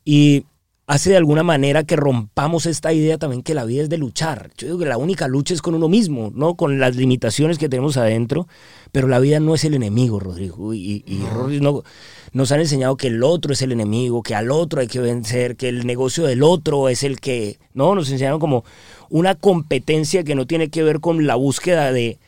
Y 0.05 0.45
hace 0.87 1.11
de 1.11 1.17
alguna 1.17 1.43
manera 1.43 1.83
que 1.83 1.97
rompamos 1.97 2.65
esta 2.67 2.93
idea 2.93 3.19
también 3.19 3.43
que 3.43 3.55
la 3.55 3.65
vida 3.65 3.83
es 3.83 3.89
de 3.89 3.99
luchar. 3.99 4.51
Yo 4.57 4.69
digo 4.69 4.79
que 4.79 4.87
la 4.87 4.99
única 4.99 5.27
lucha 5.27 5.53
es 5.55 5.63
con 5.63 5.75
uno 5.75 5.89
mismo, 5.89 6.31
¿no? 6.35 6.55
Con 6.55 6.79
las 6.79 6.95
limitaciones 6.95 7.59
que 7.59 7.69
tenemos 7.69 7.97
adentro, 7.97 8.47
pero 8.93 9.09
la 9.09 9.19
vida 9.19 9.41
no 9.41 9.55
es 9.55 9.65
el 9.65 9.75
enemigo, 9.75 10.21
Rodrigo. 10.21 10.75
Y, 10.75 11.03
y 11.07 11.25
Rodrigo 11.33 11.63
no- 11.65 11.83
nos 12.33 12.53
han 12.53 12.61
enseñado 12.61 12.97
que 12.97 13.09
el 13.09 13.23
otro 13.25 13.53
es 13.53 13.63
el 13.63 13.73
enemigo, 13.73 14.23
que 14.23 14.35
al 14.37 14.51
otro 14.53 14.81
hay 14.81 14.87
que 14.87 15.01
vencer, 15.01 15.57
que 15.57 15.69
el 15.69 15.87
negocio 15.87 16.25
del 16.25 16.43
otro 16.45 16.89
es 16.89 17.03
el 17.03 17.19
que, 17.19 17.59
¿no? 17.75 17.95
Nos 17.97 18.11
enseñaron 18.11 18.39
como 18.39 18.65
una 19.09 19.35
competencia 19.35 20.23
que 20.23 20.35
no 20.37 20.47
tiene 20.47 20.69
que 20.69 20.83
ver 20.85 21.01
con 21.01 21.27
la 21.27 21.35
búsqueda 21.35 21.91
de, 21.93 22.19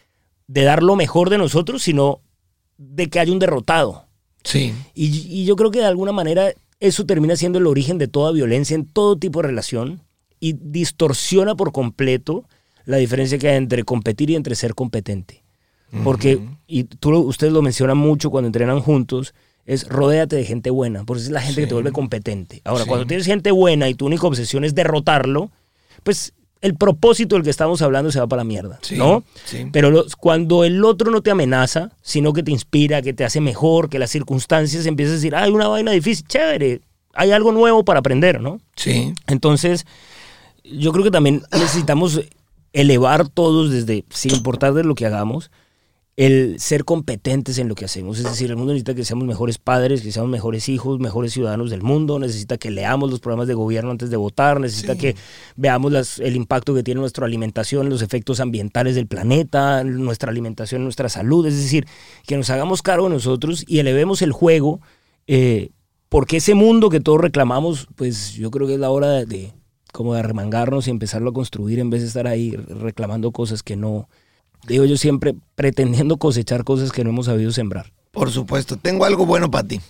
de 0.48 0.62
dar 0.64 0.82
lo 0.82 0.96
mejor 0.96 1.30
de 1.30 1.38
nosotros, 1.38 1.82
sino 1.82 2.20
de 2.76 3.08
que 3.08 3.20
haya 3.20 3.32
un 3.32 3.38
derrotado. 3.38 4.06
Sí. 4.42 4.74
Y, 4.94 5.06
y 5.28 5.44
yo 5.44 5.54
creo 5.56 5.70
que 5.70 5.78
de 5.78 5.84
alguna 5.86 6.12
manera 6.12 6.52
eso 6.80 7.06
termina 7.06 7.36
siendo 7.36 7.58
el 7.58 7.66
origen 7.66 7.98
de 7.98 8.08
toda 8.08 8.32
violencia 8.32 8.74
en 8.74 8.86
todo 8.86 9.16
tipo 9.16 9.40
de 9.42 9.48
relación 9.48 10.02
y 10.40 10.54
distorsiona 10.58 11.54
por 11.54 11.72
completo 11.72 12.44
la 12.84 12.96
diferencia 12.96 13.38
que 13.38 13.48
hay 13.48 13.56
entre 13.56 13.84
competir 13.84 14.30
y 14.30 14.36
entre 14.36 14.54
ser 14.54 14.74
competente. 14.74 15.42
Porque, 16.04 16.38
y 16.66 16.84
tú, 16.84 17.16
ustedes 17.20 17.52
lo 17.52 17.62
mencionan 17.62 17.96
mucho 17.96 18.30
cuando 18.30 18.46
entrenan 18.46 18.80
juntos, 18.80 19.32
es 19.64 19.88
rodéate 19.88 20.36
de 20.36 20.44
gente 20.44 20.68
buena, 20.70 21.04
porque 21.04 21.22
es 21.22 21.30
la 21.30 21.40
gente 21.40 21.62
que 21.62 21.66
te 21.66 21.72
vuelve 21.74 21.92
competente. 21.92 22.60
Ahora, 22.64 22.84
Sí. 22.84 22.88
cuando 22.88 23.06
tienes 23.06 23.24
gente 23.26 23.50
buena 23.50 23.88
y 23.88 23.94
tu 23.94 24.04
única 24.06 24.26
obsesión 24.26 24.64
es 24.64 24.74
derrotarlo, 24.74 25.50
pues 26.04 26.34
el 26.60 26.74
propósito 26.74 27.36
del 27.36 27.44
que 27.44 27.50
estamos 27.50 27.82
hablando 27.82 28.10
se 28.10 28.18
va 28.20 28.26
para 28.26 28.40
la 28.40 28.44
mierda, 28.44 28.78
Sí, 28.82 28.96
¿no? 28.96 29.22
sí. 29.44 29.66
Pero 29.72 29.90
los- 29.90 30.16
cuando 30.16 30.64
el 30.64 30.84
otro 30.84 31.10
no 31.10 31.20
te 31.22 31.30
amenaza, 31.30 31.90
sino 32.02 32.32
que 32.32 32.42
te 32.42 32.50
inspira, 32.50 33.00
que 33.02 33.12
te 33.12 33.24
hace 33.24 33.40
mejor, 33.40 33.88
que 33.88 33.98
las 33.98 34.10
circunstancias 34.10 34.84
empiezas 34.86 35.12
a 35.12 35.16
decir, 35.16 35.34
hay 35.36 35.50
una 35.52 35.68
vaina 35.68 35.92
difícil, 35.92 36.26
chévere, 36.26 36.80
hay 37.14 37.30
algo 37.32 37.52
nuevo 37.52 37.84
para 37.84 38.00
aprender, 38.00 38.40
¿no? 38.40 38.60
Sí. 38.76 39.12
Entonces, 39.28 39.86
yo 40.64 40.92
creo 40.92 41.04
que 41.04 41.10
también 41.10 41.42
necesitamos 41.52 42.20
elevar 42.72 43.28
todos 43.28 43.70
desde, 43.70 44.04
sin 44.10 44.34
importar 44.34 44.74
de 44.74 44.84
lo 44.84 44.94
que 44.94 45.06
hagamos, 45.06 45.50
el 46.18 46.56
ser 46.58 46.84
competentes 46.84 47.58
en 47.58 47.68
lo 47.68 47.76
que 47.76 47.84
hacemos. 47.84 48.18
Es 48.18 48.24
decir, 48.24 48.50
el 48.50 48.56
mundo 48.56 48.72
necesita 48.72 48.92
que 48.96 49.04
seamos 49.04 49.24
mejores 49.24 49.58
padres, 49.58 50.02
que 50.02 50.10
seamos 50.10 50.28
mejores 50.32 50.68
hijos, 50.68 50.98
mejores 50.98 51.32
ciudadanos 51.32 51.70
del 51.70 51.82
mundo, 51.82 52.18
necesita 52.18 52.58
que 52.58 52.72
leamos 52.72 53.08
los 53.08 53.20
programas 53.20 53.46
de 53.46 53.54
gobierno 53.54 53.92
antes 53.92 54.10
de 54.10 54.16
votar, 54.16 54.58
necesita 54.58 54.94
Sí. 54.94 54.98
que 54.98 55.16
veamos 55.54 55.92
las- 55.92 56.18
el 56.18 56.34
impacto 56.34 56.74
que 56.74 56.82
tiene 56.82 57.00
nuestra 57.00 57.24
alimentación, 57.24 57.88
los 57.88 58.02
efectos 58.02 58.40
ambientales 58.40 58.96
del 58.96 59.06
planeta, 59.06 59.84
nuestra 59.84 60.30
alimentación, 60.32 60.82
nuestra 60.82 61.08
salud. 61.08 61.46
Es 61.46 61.54
decir, 61.56 61.86
que 62.26 62.36
nos 62.36 62.50
hagamos 62.50 62.82
cargo 62.82 63.04
de 63.08 63.14
nosotros 63.14 63.64
y 63.68 63.78
elevemos 63.78 64.20
el 64.20 64.32
juego, 64.32 64.80
eh, 65.28 65.70
porque 66.08 66.38
ese 66.38 66.54
mundo 66.54 66.90
que 66.90 66.98
todos 66.98 67.20
reclamamos, 67.20 67.86
pues 67.94 68.32
yo 68.32 68.50
creo 68.50 68.66
que 68.66 68.74
es 68.74 68.80
la 68.80 68.90
hora 68.90 69.08
de, 69.10 69.26
de 69.26 69.52
como 69.92 70.14
de 70.14 70.18
arremangarnos 70.20 70.88
y 70.88 70.90
empezarlo 70.90 71.30
a 71.30 71.32
construir 71.32 71.78
en 71.78 71.90
vez 71.90 72.00
de 72.02 72.08
estar 72.08 72.26
ahí 72.26 72.56
reclamando 72.56 73.30
cosas 73.30 73.62
que 73.62 73.76
no, 73.76 74.08
digo 74.66 74.84
yo 74.84 74.96
siempre, 74.96 75.34
pretendiendo 75.54 76.16
cosechar 76.16 76.64
cosas 76.64 76.92
que 76.92 77.04
no 77.04 77.10
hemos 77.10 77.26
sabido 77.26 77.52
sembrar. 77.52 77.92
Por 78.10 78.30
supuesto. 78.30 78.76
Tengo 78.76 79.04
algo 79.04 79.26
bueno 79.26 79.50
para 79.50 79.66
ti. 79.68 79.80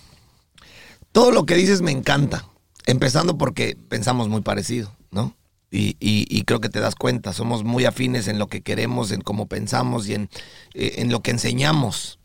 Todo 1.11 1.31
lo 1.31 1.45
que 1.45 1.55
dices 1.55 1.81
me 1.81 1.91
encanta. 1.91 2.45
Empezando 2.85 3.37
porque 3.37 3.77
pensamos 3.87 4.29
muy 4.29 4.41
parecido, 4.41 4.95
¿no? 5.11 5.35
Y, 5.71 5.95
y- 5.99 6.25
y 6.29 6.43
creo 6.43 6.59
que 6.61 6.69
te 6.69 6.79
das 6.79 6.95
cuenta, 6.95 7.31
somos 7.33 7.63
muy 7.63 7.85
afines 7.85 8.27
en 8.27 8.39
lo 8.39 8.47
que 8.47 8.61
queremos, 8.61 9.11
en 9.11 9.21
cómo 9.21 9.47
pensamos 9.47 10.07
y 10.07 10.15
en, 10.15 10.29
eh, 10.73 10.93
en 10.97 11.11
lo 11.11 11.21
que 11.21 11.29
enseñamos. 11.31 12.19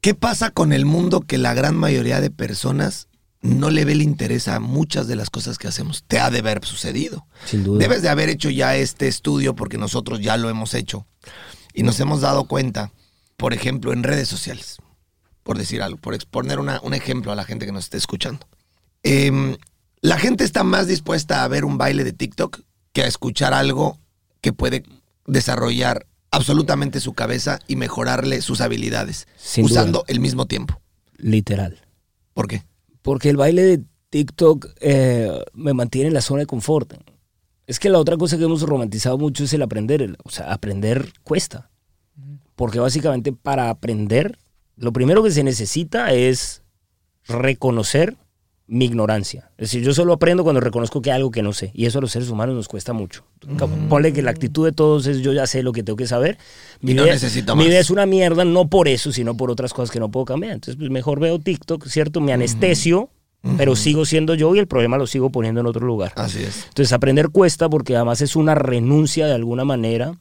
¿Qué 0.00 0.14
pasa 0.14 0.50
con 0.50 0.72
el 0.72 0.86
mundo 0.86 1.20
que 1.20 1.36
la 1.36 1.52
gran 1.52 1.76
mayoría 1.76 2.20
de 2.20 2.30
personas 2.30 3.08
no 3.42 3.70
le 3.70 3.84
ve 3.84 3.92
el 3.92 4.02
interés 4.02 4.48
a 4.48 4.58
muchas 4.60 5.06
de 5.06 5.16
las 5.16 5.28
cosas 5.28 5.58
que 5.58 5.68
hacemos? 5.68 6.04
Te 6.06 6.18
ha 6.18 6.30
de 6.30 6.38
haber 6.38 6.64
sucedido. 6.64 7.26
Sin 7.44 7.64
duda. 7.64 7.78
Debes 7.78 8.00
de 8.00 8.08
haber 8.08 8.30
hecho 8.30 8.48
ya 8.48 8.76
este 8.76 9.06
estudio 9.08 9.54
porque 9.54 9.76
nosotros 9.76 10.20
ya 10.20 10.36
lo 10.38 10.48
hemos 10.48 10.72
hecho 10.72 11.06
y 11.78 11.82
nos 11.84 12.00
hemos 12.00 12.20
dado 12.20 12.44
cuenta, 12.48 12.92
por 13.36 13.54
ejemplo, 13.54 13.92
en 13.92 14.02
redes 14.02 14.28
sociales, 14.28 14.78
por 15.44 15.56
decir 15.58 15.80
algo, 15.82 15.96
por 15.98 16.12
exponer 16.14 16.58
una- 16.58 16.80
un 16.82 16.92
ejemplo 16.92 17.30
a 17.30 17.36
la 17.36 17.44
gente 17.44 17.66
que 17.66 17.72
nos 17.72 17.84
esté 17.84 17.96
escuchando. 17.96 18.46
Em, 19.04 19.56
la 20.00 20.18
gente 20.18 20.42
está 20.44 20.64
más 20.64 20.86
dispuesta 20.88 21.44
a 21.44 21.48
ver 21.48 21.64
un 21.64 21.78
baile 21.78 22.02
de 22.02 22.12
TikTok 22.12 22.60
que 22.92 23.02
a 23.02 23.06
escuchar 23.06 23.54
algo 23.54 23.98
que 24.40 24.52
puede 24.52 24.82
desarrollar 25.26 26.06
absolutamente 26.30 27.00
su 27.00 27.12
cabeza 27.14 27.60
y 27.68 27.76
mejorarle 27.76 28.42
sus 28.42 28.60
habilidades 28.60 29.28
Sin 29.36 29.64
usando 29.64 30.00
duda. 30.00 30.04
el 30.08 30.20
mismo 30.20 30.46
tiempo. 30.46 30.80
Literal. 31.16 31.80
¿Por 32.34 32.48
qué? 32.48 32.64
Porque 33.02 33.30
el 33.30 33.36
baile 33.36 33.62
de 33.62 33.84
TikTok 34.10 34.66
eh, 34.80 35.30
me 35.54 35.74
mantiene 35.74 36.08
en 36.08 36.14
la 36.14 36.22
zona 36.22 36.40
de 36.40 36.46
confort. 36.46 36.92
Es 37.68 37.78
que 37.78 37.90
la 37.90 37.98
otra 37.98 38.16
cosa 38.16 38.38
que 38.38 38.44
hemos 38.44 38.62
romantizado 38.62 39.18
mucho 39.18 39.44
es 39.44 39.52
el 39.52 39.60
aprender. 39.60 40.16
O 40.24 40.30
sea, 40.30 40.52
aprender 40.54 41.12
cuesta. 41.22 41.70
Porque 42.56 42.80
básicamente 42.80 43.30
para 43.30 43.68
aprender, 43.68 44.38
lo 44.76 44.90
primero 44.92 45.22
que 45.22 45.30
se 45.30 45.44
necesita 45.44 46.14
es 46.14 46.62
reconocer 47.28 48.16
mi 48.66 48.86
ignorancia. 48.86 49.50
Es 49.58 49.70
decir, 49.70 49.82
yo 49.82 49.92
solo 49.92 50.14
aprendo 50.14 50.44
cuando 50.44 50.60
reconozco 50.60 51.02
que 51.02 51.10
hay 51.10 51.16
algo 51.16 51.30
que 51.30 51.42
no 51.42 51.52
sé. 51.52 51.70
Y 51.74 51.84
eso 51.84 51.98
a 51.98 52.00
los 52.00 52.10
seres 52.10 52.30
humanos 52.30 52.56
nos 52.56 52.68
cuesta 52.68 52.94
mucho. 52.94 53.24
Mm. 53.46 53.88
Ponle 53.88 54.14
que 54.14 54.22
la 54.22 54.30
actitud 54.30 54.64
de 54.64 54.72
todos 54.72 55.06
es 55.06 55.20
yo 55.20 55.34
ya 55.34 55.46
sé 55.46 55.62
lo 55.62 55.72
que 55.72 55.82
tengo 55.82 55.98
que 55.98 56.06
saber. 56.06 56.38
Mi, 56.80 56.92
Y 56.92 56.94
no 56.94 57.04
vida, 57.04 57.12
necesito 57.12 57.54
mi 57.54 57.64
más. 57.64 57.68
vida 57.68 57.80
es 57.80 57.90
una 57.90 58.06
mierda, 58.06 58.46
no 58.46 58.68
por 58.68 58.88
eso, 58.88 59.12
sino 59.12 59.36
por 59.36 59.50
otras 59.50 59.74
cosas 59.74 59.90
que 59.90 60.00
no 60.00 60.10
puedo 60.10 60.24
cambiar. 60.24 60.54
Entonces, 60.54 60.76
pues 60.76 60.88
mejor 60.88 61.20
veo 61.20 61.38
TikTok, 61.38 61.86
¿cierto? 61.86 62.22
Me 62.22 62.32
anestesio, 62.32 63.10
pero 63.56 63.76
sigo 63.76 64.04
siendo 64.04 64.34
yo 64.34 64.54
y 64.54 64.58
el 64.58 64.66
problema 64.66 64.98
lo 64.98 65.06
sigo 65.06 65.30
poniendo 65.30 65.60
en 65.60 65.66
otro 65.66 65.86
lugar. 65.86 66.12
Así 66.16 66.42
es. 66.42 66.64
Entonces 66.68 66.92
aprender 66.92 67.30
cuesta 67.30 67.68
porque 67.68 67.94
además 67.96 68.20
es 68.20 68.36
una 68.36 68.54
renuncia 68.54 69.26
de 69.26 69.34
alguna 69.34 69.64
manera. 69.64 70.12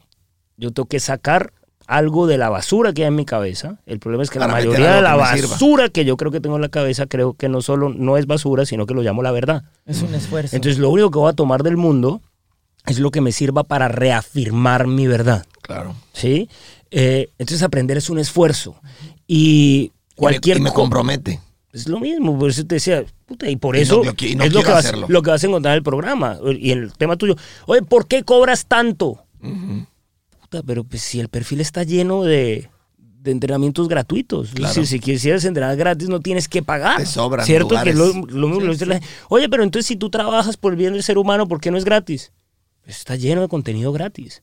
Yo 0.58 0.72
tengo 0.72 0.88
que 0.88 1.00
sacar 1.00 1.52
algo 1.88 2.28
de 2.28 2.38
la 2.38 2.50
basura 2.50 2.94
que 2.94 3.04
hay 3.04 3.08
en 3.08 3.16
mi 3.16 3.26
cabeza. 3.26 3.78
El 3.86 4.00
problema 4.00 4.24
es 4.24 4.30
que 4.30 4.40
la 4.40 4.46
Para 4.48 4.58
mayoría 4.60 4.96
de 4.96 5.02
la 5.02 5.34
sirva. 5.34 5.52
basura 5.52 5.90
que 5.90 6.04
yo 6.06 6.18
creo 6.18 6.32
que 6.32 6.40
tengo 6.42 6.56
en 6.58 6.62
la 6.62 6.70
cabeza 6.70 7.06
creo 7.06 7.34
que 7.34 7.48
no 7.50 7.62
solo 7.62 7.90
no 7.90 8.18
es 8.18 8.28
basura, 8.28 8.66
sino 8.66 8.86
que 8.86 8.94
lo 8.94 9.02
llamo 9.02 9.24
la 9.24 9.32
verdad. 9.32 9.64
Es 9.86 10.02
un 10.02 10.14
esfuerzo. 10.14 10.56
Entonces 10.56 10.80
lo 10.80 10.90
único 10.90 11.12
que 11.12 11.20
voy 11.20 11.30
a 11.30 11.34
tomar 11.34 11.64
del 11.64 11.78
mundo 11.78 12.22
es 12.86 13.00
lo 13.00 13.10
que 13.12 13.22
me 13.22 13.32
sirva 13.32 13.64
para 13.64 13.88
reafirmar 13.88 14.88
mi 14.88 15.08
verdad. 15.08 15.46
Claro. 15.62 15.96
¿Sí? 16.14 16.50
Eh, 16.92 17.30
entonces 17.38 17.64
aprender 17.64 17.98
es 17.98 18.10
un 18.10 18.20
esfuerzo. 18.20 18.76
Y 19.28 19.92
cualquier 20.16 20.58
y 20.58 20.60
me, 20.62 20.70
y 20.70 20.70
me 20.70 20.74
co- 20.76 20.82
compromete. 20.82 21.40
Es 21.80 21.88
lo 21.88 22.00
mismo, 22.00 22.38
por 22.38 22.50
eso 22.50 22.66
te 22.66 22.76
decía, 22.76 23.06
puta, 23.26 23.50
y 23.50 23.56
por 23.56 23.76
Y 23.76 23.82
eso 23.82 24.02
y 24.20 24.36
no 24.36 24.44
es 24.44 24.54
lo 24.54 24.62
que, 24.62 24.72
vas, 24.72 24.86
hacerlo. 24.86 25.08
lo 25.10 25.22
que 25.22 25.30
vas 25.32 25.44
a 25.44 25.48
encontrar 25.48 25.74
en 25.74 25.78
el 25.78 25.84
programa. 25.84 26.38
Y 26.60 26.72
en 26.72 26.84
el 26.84 26.94
tema 26.94 27.16
tuyo, 27.18 27.36
oye, 27.66 27.82
¿por 27.82 28.08
qué 28.08 28.24
cobras 28.24 28.66
tanto? 28.66 29.24
Puta, 30.42 30.64
pero 30.64 30.84
pues 30.84 31.02
si 31.02 31.20
el 31.20 31.30
perfil 31.30 31.62
está 31.62 31.84
lleno 31.84 32.24
de, 32.24 32.70
de 33.20 33.32
entrenamientos 33.32 33.88
gratuitos. 33.88 34.52
Claro. 34.52 34.74
Si, 34.74 34.86
si 34.86 35.00
quisieras 35.00 35.46
entrenar 35.46 35.76
gratis, 35.76 36.10
no 36.10 36.20
tienes 36.20 36.48
que 36.48 36.64
pagar. 36.64 36.98
Te 36.98 37.06
sobran 37.06 37.46
¿Cierto? 37.46 37.76
Que 37.84 37.94
lo, 37.94 38.14
lo 38.14 38.48
mismo. 38.48 38.74
Oye, 39.30 39.50
pero 39.50 39.64
entonces 39.64 39.86
si 39.88 39.96
tú 39.96 40.10
trabajas 40.10 40.58
por 40.58 40.74
el 40.74 40.78
bien 40.78 40.94
del 40.94 41.04
ser 41.04 41.18
humano, 41.18 41.48
¿por 41.48 41.60
qué 41.60 41.72
no 41.72 41.78
es 41.78 41.86
gratis? 41.86 42.32
Pues 42.84 42.98
está 42.98 43.16
lleno 43.16 43.42
de 43.42 43.48
contenido 43.50 43.92
gratis. 43.92 44.42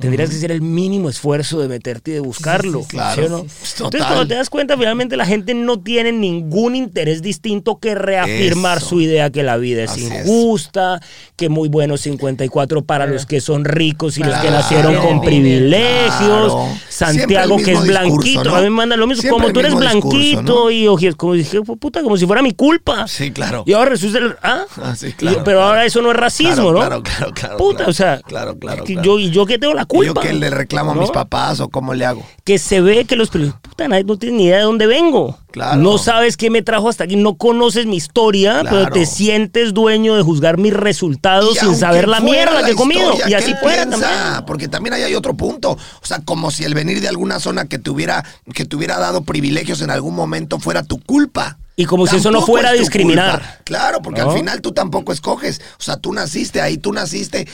Tendrías 0.00 0.30
que 0.30 0.36
hacer 0.36 0.52
el 0.52 0.62
mínimo 0.62 1.08
esfuerzo 1.08 1.60
de 1.60 1.68
meterte 1.68 2.12
y 2.12 2.14
de 2.14 2.20
buscarlo. 2.20 2.80
sí, 2.80 2.84
sí, 2.90 2.96
claro. 2.96 3.44
Entonces, 3.46 4.02
cuando 4.04 4.26
te 4.28 4.34
das 4.34 4.48
cuenta, 4.48 4.76
finalmente 4.76 5.16
la 5.16 5.26
gente 5.26 5.54
no 5.54 5.80
tiene 5.80 6.12
ningún 6.12 6.76
interés 6.76 7.20
distinto 7.20 7.78
que 7.78 7.94
reafirmar 7.96 8.78
Eso. 8.78 8.88
su 8.90 9.00
idea 9.00 9.30
que 9.30 9.42
la 9.42 9.56
vida 9.56 9.82
es 9.84 9.90
Así 9.90 10.06
es. 10.06 10.26
injusta, 10.26 11.00
que 11.36 11.48
muy 11.48 11.68
bueno 11.68 11.96
54 11.96 12.84
para 12.84 13.06
los 13.06 13.26
que 13.26 13.40
son 13.40 13.64
ricos 13.64 14.18
y 14.18 14.22
los 14.22 14.36
que 14.36 14.50
nacieron 14.50 14.94
con 14.96 15.20
privilegios. 15.20 16.52
Claro. 16.52 16.68
Santiago, 16.88 17.56
que 17.56 17.72
es 17.72 17.80
mismo 17.80 17.82
discurso, 17.84 18.20
blanquito. 18.22 18.44
¿no? 18.44 18.54
A 18.56 18.58
mí 18.58 18.64
me 18.64 18.70
manda 18.70 18.96
lo 18.96 19.06
mismo. 19.06 19.22
Siempre 19.22 19.40
como 19.42 19.52
tú 19.52 19.60
eres 19.60 19.72
discurso, 19.72 19.98
blanquito 20.10 20.42
¿no? 20.42 20.70
y 20.70 20.88
oye, 20.88 21.12
como 21.14 21.34
dije, 21.34 21.60
puta, 21.62 22.02
como 22.02 22.16
si 22.16 22.26
fuera 22.26 22.42
mi 22.42 22.52
culpa. 22.52 23.06
Sí, 23.08 23.30
claro. 23.30 23.64
Y 23.66 23.72
ahora 23.72 23.90
resulta. 23.90 24.18
el- 24.18 24.36
¿ah? 24.42 24.64
Ah, 24.76 24.94
Y 25.02 25.12
claro, 25.12 25.42
pero 25.44 25.62
ahora 25.62 25.84
eso 25.84 26.00
no 26.02 26.10
es 26.10 26.16
racismo, 26.16 26.72
¿no? 26.72 26.78
claro, 26.78 27.02
claro, 27.02 27.32
claro, 27.34 27.56
Puta, 27.56 27.86
o 27.86 27.92
sea. 27.92 28.20
Claro, 28.20 28.58
claro. 28.58 28.84
Yo, 28.86 29.18
y 29.18 29.30
yo 29.30 29.44
que 29.46 29.58
tengo 29.58 29.74
la 29.74 29.82
¿Y 29.82 29.86
culpa. 29.88 30.06
yo 30.06 30.14
que 30.14 30.32
le 30.32 30.50
reclamo 30.50 30.92
a 30.92 30.94
mis 30.94 31.10
papás 31.10 31.58
o 31.58 31.68
cómo 31.68 31.94
le 31.94 32.06
hago? 32.06 32.22
que 32.44 32.58
se 32.58 32.80
ve 32.80 33.04
que 33.04 33.16
los 33.16 33.30
periodistas, 33.30 33.60
puta, 33.62 33.88
nadie 33.88 34.04
no 34.04 34.16
tiene 34.16 34.36
ni 34.36 34.44
idea 34.44 34.58
de 34.58 34.62
dónde 34.62 34.86
vengo. 34.86 35.36
Claro. 35.50 35.80
No 35.80 35.98
sabes 35.98 36.36
qué 36.36 36.50
me 36.50 36.62
trajo 36.62 36.88
hasta 36.88 37.04
aquí, 37.04 37.16
no 37.16 37.34
conoces 37.34 37.86
mi 37.86 37.96
historia, 37.96 38.60
Claro. 38.60 38.68
pero 38.70 38.90
te 38.92 39.06
sientes 39.06 39.74
dueño 39.74 40.14
de 40.14 40.22
juzgar 40.22 40.56
mis 40.58 40.72
resultados 40.72 41.56
Y 41.56 41.58
sin 41.58 41.74
saber 41.74 42.06
la 42.06 42.20
mierda 42.20 42.60
la 42.60 42.64
que 42.66 42.72
he 42.72 42.76
comido. 42.76 43.12
Y 43.26 43.34
así 43.34 43.54
fuera 43.60 43.84
piensa, 43.86 44.08
también. 44.08 44.44
Porque 44.46 44.68
también 44.68 44.94
ahí 44.94 45.02
hay 45.02 45.14
otro 45.14 45.34
punto. 45.34 45.72
O 45.72 46.06
sea, 46.06 46.20
como 46.20 46.50
si 46.50 46.64
el 46.64 46.74
venir 46.74 47.00
de 47.00 47.08
alguna 47.08 47.40
zona 47.40 47.64
que 47.66 47.78
te 47.78 47.90
hubiera, 47.90 48.24
que 48.54 48.64
te 48.64 48.76
hubiera 48.76 48.98
dado 48.98 49.22
privilegios 49.22 49.80
en 49.80 49.90
algún 49.90 50.14
momento 50.14 50.58
fuera 50.60 50.82
tu 50.84 51.00
culpa. 51.00 51.58
Y 51.80 51.84
como 51.84 52.08
si 52.08 52.16
eso 52.16 52.32
no 52.32 52.42
fuera 52.42 52.70
es 52.72 52.78
tu 52.78 52.80
discriminar. 52.80 53.38
culpa. 53.38 53.56
Claro, 53.62 54.02
porque 54.02 54.20
¿No? 54.20 54.30
al 54.32 54.36
final 54.36 54.60
tú 54.60 54.72
tampoco 54.72 55.12
escoges. 55.12 55.60
O 55.78 55.82
sea, 55.82 55.96
tú 55.96 56.12
naciste 56.12 56.60
ahí, 56.60 56.76
tú 56.76 56.92
naciste. 56.92 57.46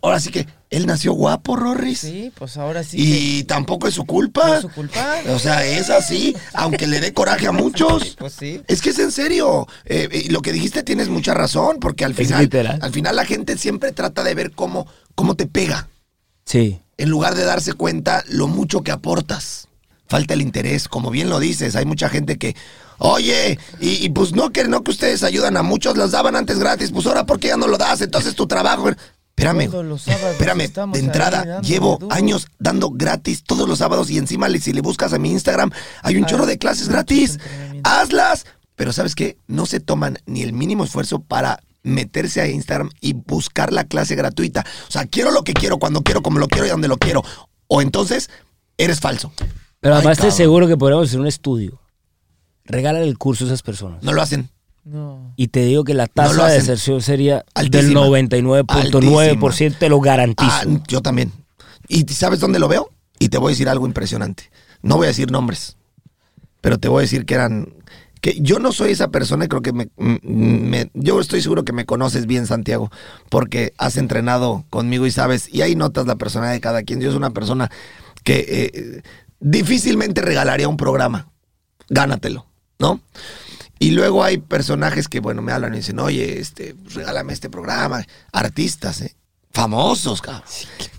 Ahora 0.00 0.20
sí 0.20 0.30
que 0.30 0.46
él 0.70 0.86
nació 0.86 1.12
guapo, 1.14 1.56
Rorris. 1.56 1.98
Sí, 1.98 2.30
pues 2.36 2.56
ahora 2.56 2.84
sí. 2.84 2.96
Y 2.98 3.44
tampoco 3.44 3.88
es 3.88 3.94
su 3.94 4.04
culpa. 4.06 4.46
No 4.46 4.54
es 4.54 4.62
su 4.62 4.68
culpa. 4.70 5.18
O 5.30 5.40
sea, 5.40 5.66
es 5.66 5.90
así, 5.90 6.36
aunque 6.52 6.86
le 6.86 7.00
dé 7.00 7.12
coraje 7.12 7.48
a 7.48 7.52
muchos. 7.52 8.14
Pues 8.16 8.34
sí. 8.34 8.62
Es 8.68 8.80
que 8.80 8.90
es 8.90 8.98
en 9.00 9.10
serio. 9.10 9.66
Eh, 9.86 10.08
y 10.24 10.28
lo 10.28 10.40
que 10.40 10.52
dijiste 10.52 10.84
tienes 10.84 11.08
mucha 11.08 11.34
razón, 11.34 11.78
porque 11.80 12.04
al 12.04 12.12
Es 12.12 12.18
final, 12.18 12.42
literal. 12.42 12.78
al 12.80 12.92
final 12.92 13.16
la 13.16 13.24
gente 13.24 13.58
siempre 13.58 13.90
trata 13.90 14.22
de 14.22 14.34
ver 14.36 14.52
cómo, 14.52 14.86
cómo 15.16 15.34
te 15.34 15.46
pega, 15.46 15.88
Sí. 16.44 16.78
en 16.96 17.10
lugar 17.10 17.34
de 17.34 17.42
darse 17.44 17.72
cuenta 17.72 18.22
lo 18.28 18.46
mucho 18.46 18.82
que 18.82 18.92
aportas. 18.92 19.66
Falta 20.06 20.34
el 20.34 20.42
interés, 20.42 20.86
como 20.86 21.10
bien 21.10 21.28
lo 21.28 21.40
dices, 21.40 21.74
hay 21.74 21.86
mucha 21.86 22.08
gente 22.08 22.36
que, 22.38 22.54
oye, 22.98 23.58
y, 23.80 24.04
y 24.04 24.08
pues 24.10 24.32
no 24.34 24.50
que 24.50 24.64
no 24.64 24.82
que 24.82 24.90
ustedes 24.92 25.22
ayudan 25.22 25.56
a 25.56 25.62
muchos, 25.62 25.96
los 25.96 26.12
daban 26.12 26.36
antes 26.36 26.58
gratis, 26.58 26.90
pues 26.92 27.06
ahora 27.06 27.26
¿por 27.26 27.38
qué 27.40 27.48
ya 27.48 27.56
no 27.56 27.66
lo 27.66 27.78
das? 27.78 28.00
Entonces 28.00 28.34
tu 28.34 28.46
trabajo. 28.46 28.90
Espérame, 29.36 29.68
sábados 29.68 30.06
espérame, 30.06 30.92
de 30.92 30.98
entrada, 31.00 31.60
llevo 31.60 31.98
duro. 32.00 32.14
años 32.14 32.46
dando 32.60 32.90
gratis 32.90 33.42
todos 33.42 33.68
los 33.68 33.78
sábados 33.78 34.08
y 34.10 34.18
encima 34.18 34.48
le- 34.48 34.60
si 34.60 34.72
le 34.72 34.80
buscas 34.80 35.12
a 35.12 35.18
mi 35.18 35.32
Instagram, 35.32 35.72
hay 36.02 36.16
un 36.16 36.24
Hay 36.24 36.30
chorro 36.30 36.46
de 36.46 36.56
clases 36.56 36.88
gratis. 36.88 37.40
Hazlas. 37.82 38.46
Pero 38.76 38.92
¿sabes 38.92 39.14
qué? 39.14 39.38
No 39.46 39.66
se 39.66 39.80
toman 39.80 40.18
ni 40.26 40.42
el 40.42 40.52
mínimo 40.52 40.84
esfuerzo 40.84 41.20
para 41.20 41.60
meterse 41.82 42.40
a 42.40 42.48
Instagram 42.48 42.90
y 43.00 43.12
buscar 43.12 43.72
la 43.72 43.84
clase 43.84 44.14
gratuita. 44.14 44.64
O 44.88 44.90
sea, 44.90 45.04
quiero 45.06 45.30
lo 45.32 45.42
que 45.44 45.52
quiero, 45.52 45.78
cuando 45.78 46.02
quiero, 46.02 46.22
como 46.22 46.38
lo 46.38 46.48
quiero 46.48 46.66
y 46.66 46.70
donde 46.70 46.88
lo 46.88 46.96
quiero. 46.98 47.22
O 47.66 47.82
entonces, 47.82 48.30
eres 48.78 49.00
falso. 49.00 49.32
Pero 49.80 49.94
además 49.96 50.16
te 50.16 50.22
cabrón. 50.22 50.32
aseguro 50.34 50.66
que 50.68 50.76
podríamos 50.76 51.08
hacer 51.08 51.20
un 51.20 51.26
estudio. 51.26 51.80
Regálale 52.64 53.06
el 53.06 53.18
curso 53.18 53.44
a 53.44 53.48
esas 53.48 53.62
personas. 53.62 54.02
No 54.02 54.12
lo 54.12 54.22
hacen. 54.22 54.48
No. 54.84 55.32
Y 55.36 55.48
te 55.48 55.64
digo 55.64 55.84
que 55.84 55.94
la 55.94 56.06
tasa 56.06 56.46
de 56.48 56.54
deserción 56.54 57.00
sería 57.00 57.44
Altísima. 57.54 58.02
del 58.02 58.28
99.9%, 58.44 59.78
te 59.78 59.88
lo 59.88 60.00
garantizo. 60.00 60.50
Ah, 60.52 60.64
yo 60.88 61.00
también. 61.00 61.32
¿Y 61.88 62.02
sabes 62.12 62.40
dónde 62.40 62.58
lo 62.58 62.68
veo? 62.68 62.90
Y 63.18 63.28
te 63.28 63.38
voy 63.38 63.50
a 63.50 63.54
decir 63.54 63.68
algo 63.68 63.86
impresionante. 63.86 64.50
No 64.82 64.96
voy 64.96 65.06
a 65.06 65.08
decir 65.08 65.30
nombres, 65.30 65.76
pero 66.60 66.78
te 66.78 66.88
voy 66.88 67.00
a 67.00 67.02
decir 67.02 67.24
que 67.24 67.34
eran... 67.34 67.72
Que 68.20 68.38
yo 68.40 68.58
no 68.58 68.72
soy 68.72 68.90
esa 68.92 69.08
persona 69.08 69.44
y 69.44 69.48
creo 69.48 69.60
que 69.60 69.72
me, 69.74 69.88
me- 69.96 70.90
Yo 70.94 71.20
estoy 71.20 71.42
seguro 71.42 71.64
que 71.64 71.74
me 71.74 71.84
conoces 71.84 72.26
bien, 72.26 72.46
Santiago, 72.46 72.90
porque 73.28 73.74
has 73.76 73.98
entrenado 73.98 74.64
conmigo 74.70 75.06
y 75.06 75.10
sabes, 75.10 75.52
y 75.52 75.60
ahí 75.60 75.76
notas 75.76 76.06
la 76.06 76.16
personalidad 76.16 76.54
de 76.54 76.60
cada 76.62 76.82
quien. 76.82 77.00
Yo 77.02 77.10
soy 77.10 77.18
una 77.18 77.30
persona 77.30 77.70
que 78.22 78.46
eh, 78.48 79.02
difícilmente 79.40 80.22
regalaría 80.22 80.68
un 80.68 80.78
programa. 80.78 81.28
Gánatelo, 81.90 82.46
¿no? 82.84 83.00
Y 83.78 83.90
luego 83.92 84.22
hay 84.22 84.38
personajes 84.38 85.08
que, 85.08 85.20
bueno, 85.20 85.40
me 85.42 85.52
hablan 85.52 85.74
y 85.74 85.78
dicen, 85.78 85.98
oye, 85.98 86.38
este, 86.38 86.74
regálame 86.94 87.32
este 87.32 87.48
programa. 87.50 88.04
Artistas, 88.32 89.00
¿eh? 89.00 89.14
Famosos, 89.52 90.20
cabrón. 90.20 90.42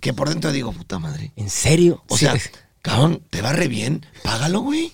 Que 0.01 0.13
por 0.13 0.29
dentro 0.29 0.51
digo, 0.51 0.71
puta 0.71 0.97
madre. 0.99 1.31
¿En 1.35 1.49
serio? 1.49 2.03
O 2.07 2.17
Sí. 2.17 2.25
sea, 2.25 2.35
cabrón, 2.81 3.21
te 3.29 3.41
va 3.41 3.53
re 3.53 3.67
bien, 3.67 4.05
págalo, 4.23 4.61
güey. 4.61 4.91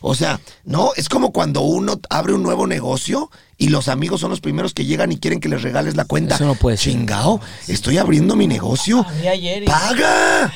O 0.00 0.14
sea, 0.14 0.40
no, 0.64 0.90
es 0.96 1.08
como 1.08 1.32
cuando 1.32 1.62
uno 1.62 2.00
abre 2.10 2.32
un 2.34 2.42
nuevo 2.42 2.66
negocio 2.66 3.30
y 3.56 3.70
los 3.70 3.88
amigos 3.88 4.20
son 4.20 4.30
los 4.30 4.40
primeros 4.40 4.72
que 4.74 4.84
llegan 4.84 5.10
y 5.10 5.18
quieren 5.18 5.40
que 5.40 5.48
les 5.48 5.62
regales 5.62 5.96
la 5.96 6.04
cuenta. 6.04 6.34
Eso 6.36 6.44
no 6.44 6.54
puede 6.54 6.76
ser. 6.76 6.92
Chingao, 6.92 7.40
estoy 7.66 7.98
abriendo 7.98 8.36
mi 8.36 8.46
negocio. 8.46 9.04
Abrí 9.08 9.28
ayer 9.28 9.62
y- 9.62 9.66
¡Paga! 9.66 10.52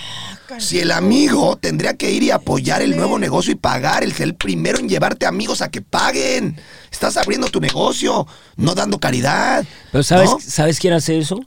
Si 0.59 0.79
el 0.81 0.91
amigo 0.91 1.57
tendría 1.57 1.95
que 1.97 2.11
ir 2.11 2.23
y 2.23 2.31
apoyar 2.31 2.83
el 2.83 2.97
nuevo 2.97 3.19
negocio 3.19 3.53
y 3.53 3.57
pagar, 3.57 4.03
el 4.03 4.13
ser 4.13 4.27
el 4.29 4.35
primero 4.35 4.79
en 4.79 4.89
llevarte 4.89 5.27
amigos 5.27 5.63
a 5.63 5.71
que 5.71 5.83
paguen. 5.83 6.57
Estás 6.91 7.17
abriendo 7.17 7.49
tu 7.49 7.61
negocio, 7.61 8.27
no 8.57 8.75
dando 8.75 8.99
caridad. 8.99 9.65
Pero 9.93 10.03
¿sabes, 10.03 10.31
¿no? 10.31 10.39
¿sabes 10.41 10.79
quién 10.81 10.93
hace 10.95 11.19
eso? 11.19 11.41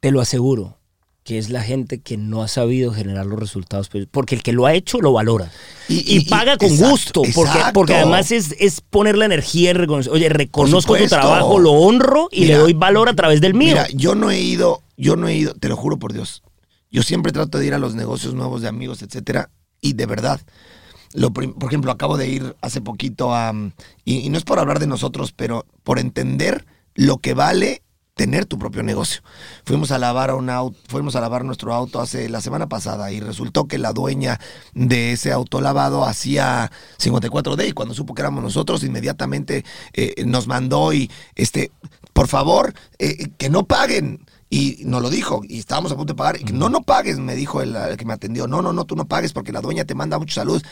Te 0.00 0.10
lo 0.10 0.20
aseguro, 0.20 0.78
que 1.22 1.38
es 1.38 1.48
la 1.48 1.62
gente 1.62 2.00
que 2.02 2.16
no 2.18 2.42
ha 2.42 2.48
sabido 2.48 2.92
generar 2.92 3.24
los 3.24 3.38
resultados, 3.38 3.88
pues, 3.88 4.06
porque 4.10 4.34
el 4.34 4.42
que 4.42 4.52
lo 4.52 4.66
ha 4.66 4.74
hecho 4.74 5.00
lo 5.00 5.12
valora. 5.12 5.50
Y- 5.88 5.94
Y, 5.94 5.98
y- 5.98 6.18
y- 6.18 6.24
paga 6.26 6.58
con 6.58 6.68
exacto, 6.68 6.90
gusto, 6.90 7.22
porque, 7.34 7.50
exacto. 7.52 7.72
porque 7.72 7.94
además 7.94 8.30
es, 8.32 8.54
es 8.58 8.80
poner 8.82 9.16
la 9.16 9.24
energía 9.24 9.70
en 9.70 9.76
reconocer. 9.76 10.12
Oye, 10.12 10.28
reconozco 10.28 10.96
tu 10.96 11.06
trabajo, 11.06 11.58
lo 11.58 11.72
honro 11.72 12.28
y 12.30 12.42
Mira, 12.42 12.54
le 12.56 12.60
doy 12.62 12.72
valor 12.74 13.08
a 13.08 13.14
través 13.14 13.40
del 13.40 13.54
mío. 13.54 13.68
Mira, 13.68 13.86
yo 13.94 14.14
no 14.14 14.30
he 14.30 14.40
ido, 14.40 14.82
yo 14.98 15.16
no 15.16 15.28
he 15.28 15.34
ido, 15.34 15.54
te 15.54 15.68
lo 15.68 15.76
juro 15.76 15.98
por 15.98 16.12
Dios. 16.12 16.42
Yo 16.94 17.02
siempre 17.02 17.32
trato 17.32 17.58
de 17.58 17.66
ir 17.66 17.74
a 17.74 17.78
los 17.80 17.96
negocios 17.96 18.34
nuevos 18.34 18.62
de 18.62 18.68
amigos, 18.68 19.02
etcétera, 19.02 19.50
y 19.80 19.94
de 19.94 20.06
verdad. 20.06 20.40
Lo 21.12 21.32
por 21.32 21.44
ejemplo, 21.68 21.90
acabo 21.90 22.16
de 22.16 22.28
ir 22.28 22.56
hace 22.60 22.80
poquito 22.80 23.34
a. 23.34 23.52
mm, 23.52 23.72
Y, 24.04 24.18
y 24.20 24.28
no 24.30 24.38
es 24.38 24.44
por 24.44 24.60
hablar 24.60 24.78
de 24.78 24.86
nosotros, 24.86 25.32
pero 25.32 25.66
por 25.82 25.98
entender 25.98 26.66
lo 26.94 27.18
que 27.18 27.34
vale 27.34 27.82
tener 28.14 28.46
tu 28.46 28.58
propio 28.58 28.84
negocio. 28.84 29.22
Fuimos 29.64 29.90
a 29.90 29.98
lavar 29.98 30.32
un 30.34 30.48
auto, 30.50 30.78
fuimos 30.86 31.16
a 31.16 31.20
lavar 31.20 31.44
nuestro 31.44 31.74
auto 31.74 32.00
hace 32.00 32.28
la 32.28 32.40
semana 32.40 32.68
pasada 32.68 33.10
y 33.10 33.18
resultó 33.18 33.66
que 33.66 33.76
la 33.78 33.92
dueña 33.92 34.38
de 34.72 35.12
ese 35.12 35.32
auto 35.32 35.60
lavado 35.60 36.04
hacía 36.04 36.70
54D 36.98 37.68
y 37.68 37.72
cuando 37.72 37.92
supo 37.92 38.14
que 38.14 38.22
éramos 38.22 38.44
nosotros 38.44 38.84
inmediatamente 38.84 39.64
eh, 39.94 40.24
nos 40.26 40.46
mandó 40.46 40.92
y 40.92 41.10
este, 41.34 41.72
por 42.12 42.28
favor, 42.28 42.72
eh, 43.00 43.28
que 43.36 43.50
no 43.50 43.66
paguen. 43.66 44.24
Y 44.50 44.82
nos 44.84 45.02
lo 45.02 45.10
dijo, 45.10 45.42
y 45.48 45.58
estábamos 45.58 45.90
a 45.92 45.96
punto 45.96 46.12
de 46.12 46.16
pagar. 46.16 46.40
Y 46.40 46.44
no, 46.52 46.68
no 46.68 46.82
pagues, 46.82 47.18
me 47.18 47.34
dijo 47.34 47.60
el, 47.62 47.74
el 47.74 47.96
que 47.96 48.04
me 48.04 48.12
atendió. 48.12 48.46
No, 48.46 48.62
no, 48.62 48.72
no, 48.72 48.84
tú 48.84 48.94
no 48.94 49.06
pagues 49.06 49.32
porque 49.32 49.52
la 49.52 49.60
dueña 49.60 49.84
te 49.84 49.94
manda 49.94 50.18
mucha 50.18 50.34
salud. 50.36 50.62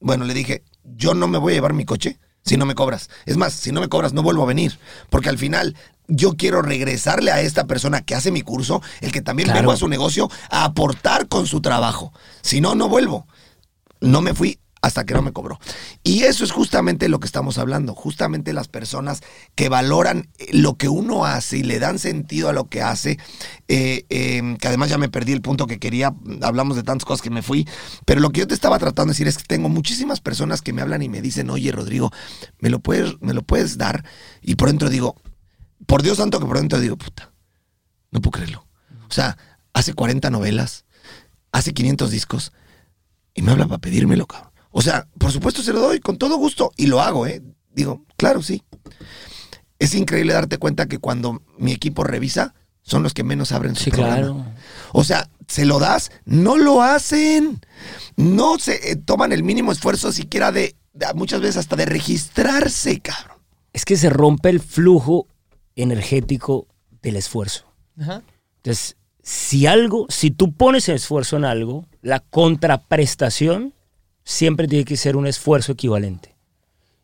Bueno, 0.00 0.24
le 0.24 0.34
dije, 0.34 0.64
yo 0.84 1.14
no 1.14 1.28
me 1.28 1.38
voy 1.38 1.52
a 1.52 1.56
llevar 1.56 1.74
mi 1.74 1.84
coche 1.84 2.18
si 2.42 2.56
no 2.56 2.64
me 2.66 2.74
cobras. 2.74 3.10
Es 3.26 3.36
más, 3.36 3.52
si 3.52 3.70
no 3.70 3.80
me 3.80 3.88
cobras, 3.88 4.12
no 4.12 4.22
vuelvo 4.22 4.42
a 4.42 4.46
venir. 4.46 4.78
Porque 5.10 5.28
al 5.28 5.38
final 5.38 5.76
yo 6.08 6.36
quiero 6.36 6.62
regresarle 6.62 7.30
a 7.30 7.40
esta 7.42 7.66
persona 7.66 8.00
que 8.00 8.14
hace 8.14 8.32
mi 8.32 8.40
curso, 8.42 8.82
el 9.02 9.12
que 9.12 9.20
también 9.20 9.46
Claro. 9.48 9.60
vengo 9.60 9.72
a 9.72 9.76
su 9.76 9.88
negocio, 9.88 10.30
a 10.50 10.64
aportar 10.64 11.28
con 11.28 11.46
su 11.46 11.60
trabajo. 11.60 12.12
Si 12.40 12.60
no, 12.60 12.74
no 12.74 12.88
vuelvo. 12.88 13.26
No 14.00 14.22
me 14.22 14.32
fui 14.34 14.58
hasta 14.82 15.04
que 15.04 15.14
no 15.14 15.22
me 15.22 15.32
cobró. 15.32 15.58
Y 16.02 16.22
eso 16.22 16.44
es 16.44 16.52
justamente 16.52 17.08
lo 17.08 17.20
que 17.20 17.26
estamos 17.26 17.58
hablando, 17.58 17.94
justamente 17.94 18.52
las 18.52 18.68
personas 18.68 19.22
que 19.54 19.68
valoran 19.68 20.28
eh, 20.38 20.48
lo 20.52 20.76
que 20.76 20.88
uno 20.88 21.24
hace 21.24 21.58
y 21.58 21.62
le 21.62 21.78
dan 21.78 21.98
sentido 21.98 22.48
a 22.48 22.52
lo 22.52 22.68
que 22.68 22.82
hace, 22.82 23.18
eh, 23.68 24.04
eh, 24.08 24.56
que 24.58 24.68
además 24.68 24.88
ya 24.88 24.98
me 24.98 25.08
perdí 25.08 25.32
el 25.32 25.42
punto 25.42 25.66
que 25.66 25.78
quería, 25.78 26.14
hablamos 26.42 26.76
de 26.76 26.82
tantas 26.82 27.04
cosas 27.04 27.22
que 27.22 27.30
me 27.30 27.42
fui, 27.42 27.68
pero 28.06 28.20
lo 28.20 28.30
que 28.30 28.40
yo 28.40 28.46
te 28.46 28.54
estaba 28.54 28.78
tratando 28.78 29.10
de 29.10 29.14
decir 29.14 29.28
es 29.28 29.36
que 29.36 29.44
tengo 29.44 29.68
muchísimas 29.68 30.20
personas 30.20 30.62
que 30.62 30.72
me 30.72 30.82
hablan 30.82 31.02
y 31.02 31.08
me 31.08 31.20
dicen, 31.20 31.50
oye 31.50 31.70
Rodrigo, 31.72 32.10
¿me 32.58 32.70
lo 32.70 32.80
puedes, 32.80 33.20
me 33.20 33.34
lo 33.34 33.42
puedes 33.42 33.76
dar? 33.76 34.04
Y 34.40 34.54
por 34.54 34.68
dentro 34.68 34.88
digo, 34.88 35.16
por 35.86 36.02
Dios 36.02 36.18
santo 36.18 36.40
que 36.40 36.46
por 36.46 36.58
dentro 36.58 36.80
digo, 36.80 36.96
puta, 36.96 37.32
no 38.10 38.20
puedo 38.20 38.32
creerlo. 38.32 38.66
O 39.08 39.12
sea, 39.12 39.36
hace 39.72 39.92
40 39.92 40.30
novelas, 40.30 40.84
hace 41.52 41.74
500 41.74 42.10
discos 42.10 42.52
y 43.34 43.42
me 43.42 43.52
habla 43.52 43.66
para 43.66 43.78
pedírmelo, 43.78 44.26
cabrón. 44.26 44.49
O 44.70 44.82
sea, 44.82 45.06
por 45.18 45.32
supuesto 45.32 45.62
se 45.62 45.72
lo 45.72 45.80
doy 45.80 46.00
con 46.00 46.16
todo 46.16 46.36
gusto 46.36 46.72
y 46.76 46.86
lo 46.86 47.00
hago, 47.00 47.26
¿eh? 47.26 47.42
Digo, 47.72 48.04
claro, 48.16 48.42
sí. 48.42 48.62
Es 49.78 49.94
increíble 49.94 50.32
darte 50.32 50.58
cuenta 50.58 50.86
que 50.86 50.98
cuando 50.98 51.42
mi 51.58 51.72
equipo 51.72 52.04
revisa, 52.04 52.54
son 52.82 53.02
los 53.02 53.14
que 53.14 53.24
menos 53.24 53.52
abren 53.52 53.74
su 53.76 53.84
Sí, 53.84 53.90
programa. 53.90 54.16
claro. 54.16 54.44
O 54.92 55.04
sea, 55.04 55.28
se 55.48 55.64
lo 55.64 55.78
das, 55.78 56.10
no 56.24 56.56
lo 56.56 56.82
hacen. 56.82 57.60
No 58.16 58.58
se 58.58 58.92
eh, 58.92 58.96
toman 58.96 59.32
el 59.32 59.42
mínimo 59.42 59.72
esfuerzo 59.72 60.12
siquiera 60.12 60.52
de, 60.52 60.76
de- 60.92 61.14
muchas 61.14 61.40
veces 61.40 61.56
hasta 61.58 61.76
de 61.76 61.86
registrarse, 61.86 63.00
cabrón. 63.00 63.38
Es 63.72 63.84
que 63.84 63.96
se 63.96 64.10
rompe 64.10 64.50
el 64.50 64.60
flujo 64.60 65.26
energético 65.76 66.66
del 67.02 67.16
esfuerzo. 67.16 67.64
Ajá. 68.00 68.22
Entonces, 68.56 68.96
si 69.22 69.66
algo, 69.66 70.06
si 70.08 70.30
tú 70.30 70.52
pones 70.52 70.88
esfuerzo 70.88 71.36
en 71.36 71.44
algo, 71.44 71.86
la 72.02 72.20
contraprestación 72.20 73.74
siempre 74.30 74.68
tiene 74.68 74.84
que 74.84 74.96
ser 74.96 75.16
un 75.16 75.26
esfuerzo 75.26 75.72
equivalente. 75.72 76.36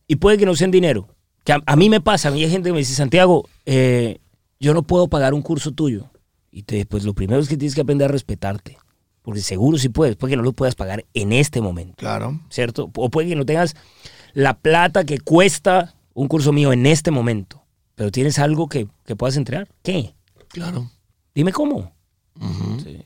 Y 0.07 0.17
puede 0.17 0.39
que 0.39 0.47
no 0.47 0.55
sea 0.55 0.67
en 0.67 0.71
dinero. 0.71 1.09
Que 1.45 1.53
a, 1.53 1.61
a 1.67 1.77
mí 1.77 1.91
me 1.91 2.01
pasa, 2.01 2.29
a 2.29 2.31
mí 2.31 2.43
hay 2.43 2.51
gente 2.51 2.69
que 2.69 2.73
me 2.73 2.79
dice, 2.79 2.95
Santiago, 2.95 3.49
eh, 3.65 4.19
yo 4.61 4.75
no 4.75 4.85
puedo 4.85 5.09
pagar 5.09 5.35
un 5.35 5.43
curso 5.43 5.73
tuyo. 5.73 6.09
Y 6.53 6.63
te, 6.63 6.87
pues 6.87 7.05
lo 7.05 7.15
primero 7.15 7.41
es 7.41 7.49
que 7.49 7.57
tienes 7.57 7.75
que 7.75 7.81
aprender 7.81 8.09
a 8.09 8.13
respetarte. 8.13 8.79
Porque 9.23 9.41
seguro 9.41 9.77
sí 9.77 9.89
puedes, 9.89 10.15
puede 10.15 10.33
que 10.33 10.37
no 10.37 10.45
lo 10.45 10.53
puedas 10.53 10.77
pagar 10.77 11.05
en 11.15 11.33
este 11.33 11.61
momento. 11.61 11.97
Claro. 11.97 12.41
¿cierto? 12.49 12.91
O 12.95 13.11
puede 13.11 13.29
que 13.29 13.37
no 13.37 13.45
tengas 13.45 13.75
la 14.33 14.55
plata 14.59 15.05
que 15.05 15.19
cuesta 15.19 15.97
un 16.15 16.29
curso 16.29 16.53
mío 16.53 16.73
en 16.73 16.87
este 16.87 17.11
momento, 17.11 17.65
pero 17.97 18.13
tienes 18.13 18.39
algo 18.39 18.69
que, 18.69 18.87
que 19.05 19.17
puedas 19.17 19.37
entregar. 19.37 19.69
¿Qué? 19.83 20.15
Claro. 20.49 20.91
Dime 21.35 21.53
cómo. 21.53 21.93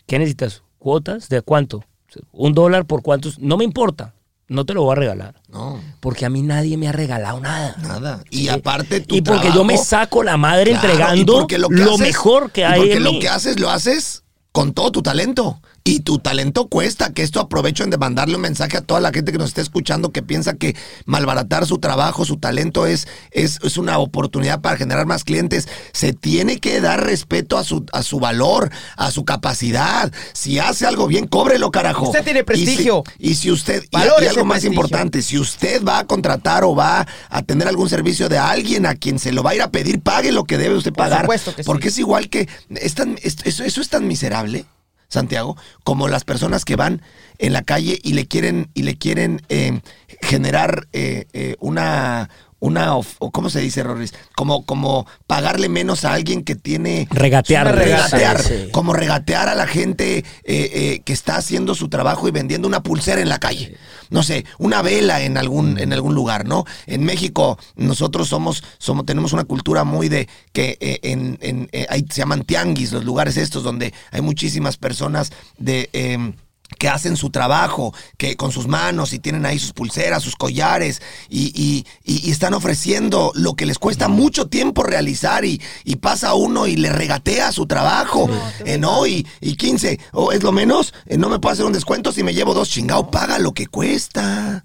¿Qué 0.06 0.18
necesitas? 0.18 0.62
¿Cuotas? 0.78 1.28
¿De 1.28 1.40
cuánto? 1.40 1.84
¿Un 2.32 2.54
dólar 2.54 2.86
por 2.86 3.02
cuántos? 3.02 3.38
No 3.38 3.56
me 3.56 3.64
importa. 3.64 4.14
No 4.48 4.66
te 4.66 4.74
lo 4.74 4.82
voy 4.82 4.92
a 4.92 4.96
regalar. 4.96 5.34
No, 5.48 5.80
Porque 6.00 6.26
a 6.26 6.28
mí 6.30 6.42
nadie 6.42 6.76
me 6.76 6.88
ha 6.88 6.92
regalado 6.92 7.38
nada. 7.38 7.76
nada. 7.82 8.24
Y 8.30 8.48
aparte 8.48 9.00
tu 9.00 9.14
Y 9.14 9.22
porque 9.22 9.52
yo 9.54 9.62
me 9.62 9.78
saco 9.78 10.24
la 10.24 10.36
madre 10.36 10.72
Claro, 10.72 10.88
entregando 10.88 11.40
lo, 11.40 11.46
que 11.46 11.56
haces- 11.56 11.98
mejor 12.00 12.50
que 12.50 12.62
y 12.62 12.64
hay 12.64 12.80
Porque 12.80 12.94
en 12.96 13.04
lo 13.04 13.12
mí. 13.12 13.18
que 13.20 13.28
haces, 13.28 13.61
lo 13.61 13.70
haces 13.70 14.24
con 14.50 14.72
todo 14.72 14.90
tu 14.90 15.02
talento. 15.02 15.61
Y 15.91 16.01
tu 16.01 16.18
talento 16.18 16.68
cuesta, 16.68 17.12
que 17.12 17.22
esto 17.22 17.41
aprovecho 17.41 17.82
en 17.84 17.91
de 17.91 17.99
mandarle 17.99 18.36
un 18.36 18.43
mensaje 18.43 18.76
a 18.76 18.80
toda 18.80 19.01
la 19.01 19.11
gente 19.12 19.32
que 19.32 19.38
nos 19.38 19.49
está 19.49 19.61
escuchando 19.61 20.12
que 20.12 20.22
piensa 20.22 20.55
que 20.55 20.76
malbaratar 21.05 21.66
su 21.66 21.78
trabajo, 21.78 22.24
su 22.24 22.36
talento 22.36 22.86
es, 22.86 23.09
es, 23.32 23.59
es 23.62 23.76
una 23.76 23.99
oportunidad 23.99 24.61
para 24.61 24.76
generar 24.76 25.07
más 25.07 25.24
clientes. 25.24 25.68
Se 25.93 26.12
tiene 26.12 26.59
que 26.59 26.80
dar 26.80 27.05
respeto 27.05 27.59
a 27.59 27.64
su, 27.64 27.84
a 27.93 28.03
su 28.03 28.20
valor, 28.20 28.70
a 28.97 29.11
su 29.11 29.24
capacidad. 29.24 30.12
Si 30.32 30.59
hace 30.59 30.86
algo 30.86 31.07
bien, 31.09 31.26
cóbrelo, 31.26 31.70
carajo. 31.70 32.07
Usted 32.07 32.22
tiene 32.24 32.41
Y 32.41 32.43
si- 32.43 32.47
prestigio. 32.47 33.03
Y 33.18 33.34
si, 33.34 33.51
usted, 33.51 33.82
y- 33.91 33.97
y, 33.97 34.01
algo 34.01 34.45
más 34.45 34.61
prestigio. 34.61 34.70
importante, 34.70 35.22
si 35.22 35.38
usted 35.38 35.82
va 35.84 35.99
a 36.01 36.07
contratar 36.07 36.62
o 36.64 36.74
va 36.74 37.07
a 37.28 37.43
tener 37.43 37.66
algún 37.66 37.88
servicio 37.88 38.28
de 38.28 38.38
alguien 38.38 38.86
a 38.86 38.95
quien 38.95 39.18
se 39.18 39.32
lo 39.32 39.43
va 39.43 39.51
a 39.51 39.55
ir 39.57 39.62
a 39.62 39.70
pedir, 39.70 40.01
pague 40.01 40.30
lo 40.30 40.45
que 40.45 40.57
debe 40.57 40.76
usted 40.76 40.93
Por 40.93 40.99
pagar. 41.05 41.22
supuesto 41.22 41.55
que 41.55 41.62
sí. 41.64 41.66
porque 41.66 41.88
es 41.88 41.99
igual 41.99 42.28
que. 42.28 42.49
Es 42.76 42.95
tan- 42.95 43.18
es- 43.22 43.36
eso, 43.45 43.64
eso 43.64 43.80
es 43.80 43.88
tan 43.88 44.07
miserable, 44.07 44.64
Santiago, 45.11 45.56
como 45.84 46.08
las 46.08 46.24
personas 46.24 46.64
que 46.64 46.76
van 46.76 47.02
en 47.38 47.52
la 47.52 47.62
calle 47.62 47.98
y 48.02 48.14
le 48.14 48.26
quieren, 48.26 48.70
y 48.74 48.84
le 48.84 48.96
quieren 48.96 49.42
eh, 49.48 49.80
generar 50.22 50.88
eh, 50.92 51.26
eh, 51.32 51.56
una. 51.61 52.30
Una, 52.61 52.94
of- 52.96 53.16
o 53.18 53.30
¿cómo 53.30 53.48
se 53.50 53.61
dice, 53.61 53.82
Rorris? 53.82 54.12
Como, 54.36 54.64
como 54.66 55.06
pagarle 55.26 55.68
menos 55.68 56.04
a 56.04 56.12
alguien 56.12 56.44
que 56.44 56.54
tiene 56.54 57.08
Regatear. 57.11 57.74
Regatear, 57.74 58.42
Sí, 58.42 58.68
como 58.70 58.92
regatear 58.92 59.48
a 59.48 59.54
la 59.54 59.66
gente 59.66 60.18
eh, 60.18 60.24
eh, 60.44 61.00
que 61.04 61.12
está 61.12 61.36
haciendo 61.36 61.74
su 61.74 61.88
trabajo 61.88 62.28
y 62.28 62.30
vendiendo 62.30 62.68
una 62.68 62.82
pulsera 62.82 63.20
en 63.22 63.28
la 63.28 63.38
calle. 63.38 63.76
No 64.11 64.22
sé, 64.22 64.44
una 64.58 64.82
vela 64.82 65.22
en 65.22 65.36
algún, 65.38 65.78
en 65.78 65.92
algún 65.92 66.14
lugar, 66.14 66.46
¿no? 66.46 66.64
En 66.86 67.04
México 67.04 67.58
nosotros 67.76 68.28
somos, 68.28 68.62
somos 68.78 69.06
tenemos 69.06 69.32
una 69.32 69.44
cultura 69.44 69.84
muy 69.84 70.08
de 70.08 70.28
que 70.52 70.76
eh, 70.80 70.98
en, 71.04 71.38
en, 71.40 71.68
ahí 71.88 72.04
se 72.11 72.18
llaman 72.20 72.42
tianguis, 72.44 72.92
los 72.92 73.04
lugares 73.04 73.36
estos 73.36 73.62
donde 73.62 73.94
hay 74.11 74.20
muchísimas 74.20 74.76
personas 74.76 75.30
de... 75.58 76.34
que 76.78 76.88
hacen 76.88 77.16
su 77.16 77.30
trabajo, 77.30 77.92
que 78.16 78.36
con 78.36 78.52
sus 78.52 78.66
manos 78.66 79.12
y 79.12 79.18
tienen 79.18 79.44
ahí 79.46 79.58
sus 79.58 79.72
pulseras, 79.72 80.22
sus 80.22 80.36
collares 80.36 81.02
y, 81.28 81.48
y- 81.54 81.86
y- 82.04 82.28
y 82.28 82.30
están 82.30 82.54
ofreciendo 82.54 83.32
lo 83.34 83.54
que 83.54 83.66
les 83.66 83.78
cuesta 83.78 84.08
mucho 84.08 84.46
tiempo 84.48 84.82
realizar 84.82 85.44
y, 85.44 85.60
y 85.84 85.96
pasa 85.96 86.34
uno 86.34 86.66
y 86.66 86.76
le 86.76 86.90
regatea 86.90 87.52
su 87.52 87.66
trabajo, 87.66 88.28
eh, 88.64 88.78
¿no? 88.78 89.06
Y, 89.06 89.26
y 89.40 89.56
15, 89.56 89.98
o 90.12 90.32
es 90.32 90.42
lo 90.42 90.52
menos, 90.52 90.94
eh, 91.06 91.18
no 91.18 91.28
me 91.28 91.38
puedo 91.38 91.52
hacer 91.52 91.64
un 91.66 91.72
descuento 91.72 92.12
si 92.12 92.22
me 92.22 92.34
llevo 92.34 92.54
dos, 92.54 92.68
chingado, 92.70 93.10
paga 93.10 93.38
lo 93.38 93.52
que 93.52 93.66
cuesta. 93.66 94.64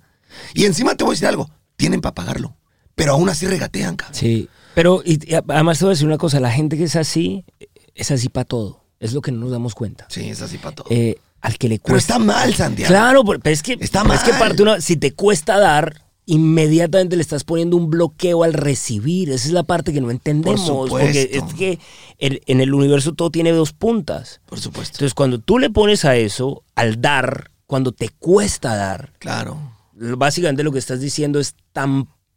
Y 0.54 0.66
encima 0.66 0.96
te 0.96 1.04
voy 1.04 1.12
a 1.12 1.16
decir 1.16 1.28
algo, 1.28 1.50
tienen 1.76 2.02
para 2.02 2.16
pagarlo, 2.16 2.56
pero 2.96 3.14
aún 3.14 3.28
así 3.30 3.46
regatean, 3.48 3.96
cabrón. 3.96 4.16
Sí, 4.20 4.48
pero 4.74 5.02
además 5.48 5.80
te 5.80 5.86
voy 5.86 5.92
a 5.92 5.96
decir 5.96 6.08
una 6.08 6.18
cosa, 6.18 6.40
la 6.40 6.52
gente 6.52 6.78
que 6.78 6.84
es 6.86 6.96
así, 6.96 7.46
es 7.94 8.12
así 8.12 8.30
para 8.30 8.46
todo. 8.46 8.84
Es 9.00 9.14
lo 9.14 9.22
que 9.22 9.32
no 9.32 9.40
nos 9.40 9.52
damos 9.52 9.76
cuenta. 9.76 10.06
Sí, 10.10 10.30
es 10.30 10.42
así 10.42 10.58
para 10.58 10.76
todo. 10.76 10.88
Eh, 10.90 11.18
al 11.46 11.58
que 11.58 11.70
le 11.70 11.80
pero 11.80 11.94
cuesta... 11.94 12.14
está 12.16 12.24
mal, 12.26 12.54
Santiago. 12.56 12.88
Claro, 12.90 13.24
pero 13.24 13.40
es 13.46 13.62
que, 13.64 13.78
Está 13.80 14.02
pero 14.04 14.16
es 14.16 14.22
que 14.24 14.32
mal. 14.32 14.40
parte 14.40 14.62
una, 14.64 14.82
si 14.82 14.98
te 14.98 15.14
cuesta 15.14 15.58
dar, 15.60 16.02
inmediatamente 16.26 17.16
le 17.16 17.22
estás 17.22 17.44
poniendo 17.44 17.78
un 17.78 17.90
bloqueo 17.90 18.44
al 18.44 18.54
recibir. 18.54 19.30
Esa 19.30 19.48
es 19.48 19.54
la 19.54 19.64
parte 19.64 19.94
que 19.94 20.02
no 20.02 20.12
entendemos. 20.12 20.90
porque 20.90 21.30
es 21.32 21.54
que 21.54 21.80
el- 22.18 22.42
en 22.48 22.62
el 22.62 22.74
universo 22.74 23.14
todo 23.14 23.30
tiene 23.32 23.52
dos 23.52 23.74
puntas. 23.74 24.42
Por 24.46 24.60
supuesto. 24.60 24.96
Entonces, 24.98 25.14
cuando 25.14 25.40
tú 25.40 25.60
le 25.60 25.70
pones 25.70 26.04
a 26.06 26.16
eso, 26.16 26.64
al 26.76 27.00
dar, 27.02 27.52
cuando 27.68 27.92
te 27.92 28.10
cuesta 28.10 28.76
dar, 28.76 29.14
Claro. 29.20 29.58
básicamente 29.94 30.64
lo 30.64 30.72
que 30.72 30.80
estás 30.80 31.00
diciendo 31.00 31.40
es 31.40 31.56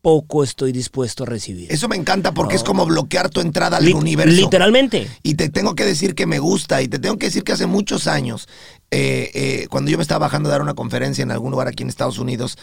tampoco 0.08 0.42
estoy 0.42 0.72
dispuesto 0.72 1.24
a 1.24 1.26
recibir. 1.26 1.70
Eso 1.70 1.86
me 1.88 1.96
encanta 1.96 2.32
porque 2.32 2.56
es 2.56 2.62
como 2.64 2.86
bloquear 2.86 3.28
tu 3.28 3.40
entrada 3.40 3.76
al 3.76 3.92
universo. 3.94 4.34
Literalmente. 4.40 5.06
Y 5.22 5.34
te 5.34 5.48
tengo 5.50 5.74
que 5.74 5.84
decir 5.84 6.14
que 6.14 6.26
me 6.26 6.38
gusta 6.38 6.80
y 6.82 6.88
te 6.88 6.98
tengo 6.98 7.18
que 7.18 7.26
decir 7.26 7.44
que 7.44 7.52
hace 7.52 7.66
muchos 7.66 8.06
años, 8.06 8.48
eh, 8.90 9.30
eh, 9.34 9.66
cuando 9.68 9.90
yo 9.90 9.98
me 9.98 10.02
estaba 10.02 10.20
bajando 10.26 10.48
a 10.48 10.52
dar 10.52 10.62
una 10.62 10.74
conferencia 10.74 11.22
en 11.22 11.30
algún 11.30 11.50
lugar 11.50 11.68
aquí 11.68 11.82
en 11.82 11.90
Estados 11.90 12.18
Unidos, 12.18 12.56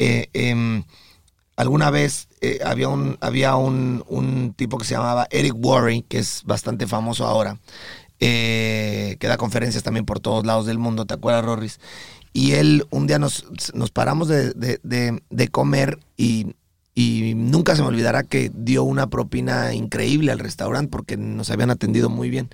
eh, 0.00 0.26
em, 0.32 0.82
alguna 1.56 1.90
vez 1.90 2.26
había, 2.64 2.88
un, 2.88 3.16
había 3.20 3.54
un, 3.56 4.04
un 4.08 4.54
tipo 4.54 4.76
que 4.78 4.84
se 4.84 4.94
llamaba 4.94 5.28
Eric 5.30 5.54
Worre, 5.56 6.04
que 6.08 6.18
es 6.18 6.42
bastante 6.44 6.86
famoso 6.88 7.26
ahora, 7.26 7.58
eh, 8.20 9.16
que 9.20 9.28
da 9.28 9.36
conferencias 9.36 9.84
también 9.84 10.04
por 10.04 10.18
todos 10.20 10.44
lados 10.44 10.66
del 10.66 10.78
mundo, 10.78 11.04
¿te 11.06 11.14
acuerdas, 11.14 11.44
Rorris? 11.44 11.78
Y 12.32 12.52
él, 12.52 12.86
un 12.90 13.06
día 13.06 13.18
nos, 13.18 13.46
nos 13.74 13.90
paramos 13.90 14.28
de, 14.28 14.50
de- 14.52 14.78
de- 14.82 15.22
de 15.30 15.48
comer 15.48 15.98
y, 16.16 16.54
y 17.00 17.34
nunca 17.36 17.76
se 17.76 17.82
me 17.82 17.88
olvidará 17.88 18.24
que 18.24 18.50
dio 18.52 18.82
una 18.82 19.08
propina 19.08 19.72
increíble 19.72 20.32
al 20.32 20.40
restaurante 20.40 20.90
porque 20.90 21.16
nos 21.16 21.48
habían 21.50 21.70
atendido 21.70 22.08
muy 22.10 22.28
bien. 22.28 22.48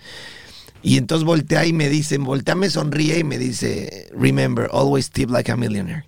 Y 0.82 0.98
entonces 0.98 1.24
voltea 1.24 1.64
y 1.64 1.72
me 1.72 1.88
dice, 1.88 2.18
voltea, 2.18 2.54
me 2.54 2.68
sonríe 2.68 3.18
y 3.20 3.24
me 3.24 3.38
dice, 3.38 4.08
remember, 4.14 4.68
always 4.70 5.10
tip 5.10 5.30
like 5.30 5.50
a 5.50 5.56
millionaire. 5.56 6.04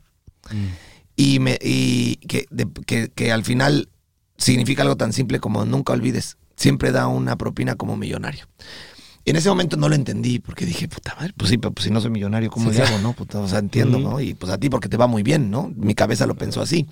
Y, 1.17 1.39
me, 1.39 1.59
y 1.63 2.17
que, 2.29 2.45
de- 2.51 2.69
que, 2.85 3.09
que 3.15 3.33
al 3.33 3.43
final 3.43 3.89
significa 4.37 4.83
algo 4.83 4.97
tan 4.97 5.15
simple 5.15 5.41
como 5.41 5.65
nunca 5.65 5.95
olvides, 5.95 6.37
siempre 6.57 6.93
da 6.93 7.07
una 7.09 7.37
propina 7.37 7.75
como 7.77 7.97
millonario. 7.97 8.47
Y 9.25 9.31
en 9.31 9.37
ese 9.37 9.49
momento 9.49 9.77
no 9.79 9.89
lo 9.89 9.95
entendí 9.95 10.39
porque 10.41 10.67
dije, 10.67 10.89
puta 10.89 11.15
madre, 11.17 11.33
pues 11.37 11.51
sí, 11.51 11.57
pero 11.59 11.73
pues 11.73 11.87
si 11.87 11.91
no 11.91 12.01
soy 12.03 12.11
millonario, 12.11 12.51
¿cómo 12.51 12.71
Sí, 12.71 12.77
le 12.77 12.85
hago, 12.85 12.99
no? 12.99 13.13
Puta, 13.15 13.41
o 13.41 13.49
sea, 13.49 13.59
entiendo, 13.61 13.99
¿no? 13.99 14.21
Y 14.21 14.35
pues 14.35 14.53
a 14.53 14.59
ti 14.59 14.69
porque 14.69 14.89
te 14.91 14.99
va 14.99 15.07
muy 15.07 15.23
bien, 15.23 15.51
¿no? 15.51 15.73
Mi 15.75 15.95
cabeza 15.95 16.27
lo 16.27 16.35
pensó 16.37 16.61
así. 16.61 16.87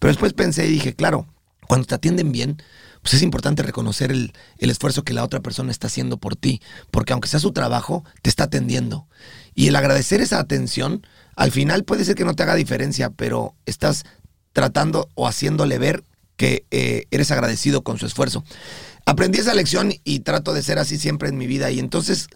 Pero 0.00 0.10
después 0.10 0.32
pensé 0.32 0.66
y 0.66 0.72
dije, 0.72 0.94
claro, 0.94 1.28
cuando 1.68 1.86
te 1.86 1.94
atienden 1.94 2.32
bien, 2.32 2.60
pues 3.02 3.14
es 3.14 3.22
importante 3.22 3.62
reconocer 3.62 4.10
el, 4.10 4.32
esfuerzo 4.58 5.04
que 5.04 5.14
la 5.14 5.22
otra 5.22 5.40
persona 5.40 5.70
está 5.70 5.86
haciendo 5.86 6.16
por 6.16 6.34
ti, 6.34 6.60
porque 6.90 7.12
aunque 7.12 7.28
sea 7.28 7.38
su 7.38 7.52
trabajo, 7.52 8.04
te 8.22 8.28
está 8.28 8.44
atendiendo. 8.44 9.06
Y 9.54 9.68
el 9.68 9.76
agradecer 9.76 10.20
esa 10.20 10.40
atención, 10.40 11.06
al 11.36 11.52
final 11.52 11.84
puede 11.84 12.04
ser 12.04 12.16
que 12.16 12.24
no 12.24 12.34
te 12.34 12.42
haga 12.42 12.56
diferencia, 12.56 13.10
pero 13.10 13.54
estás 13.66 14.04
tratando 14.52 15.08
o 15.14 15.28
haciéndole 15.28 15.78
ver 15.78 16.02
que 16.36 16.64
eh, 16.70 17.04
eres 17.10 17.30
agradecido 17.30 17.82
con 17.82 17.98
su 17.98 18.06
esfuerzo. 18.06 18.42
Aprendí 19.06 19.38
esa 19.38 19.54
lección 19.54 19.92
y 20.02 20.20
trato 20.20 20.52
de 20.52 20.62
ser 20.62 20.78
así 20.78 20.98
siempre 20.98 21.28
en 21.28 21.38
mi 21.38 21.46
vida. 21.46 21.70
Y 21.70 21.78
entonces 21.78 22.28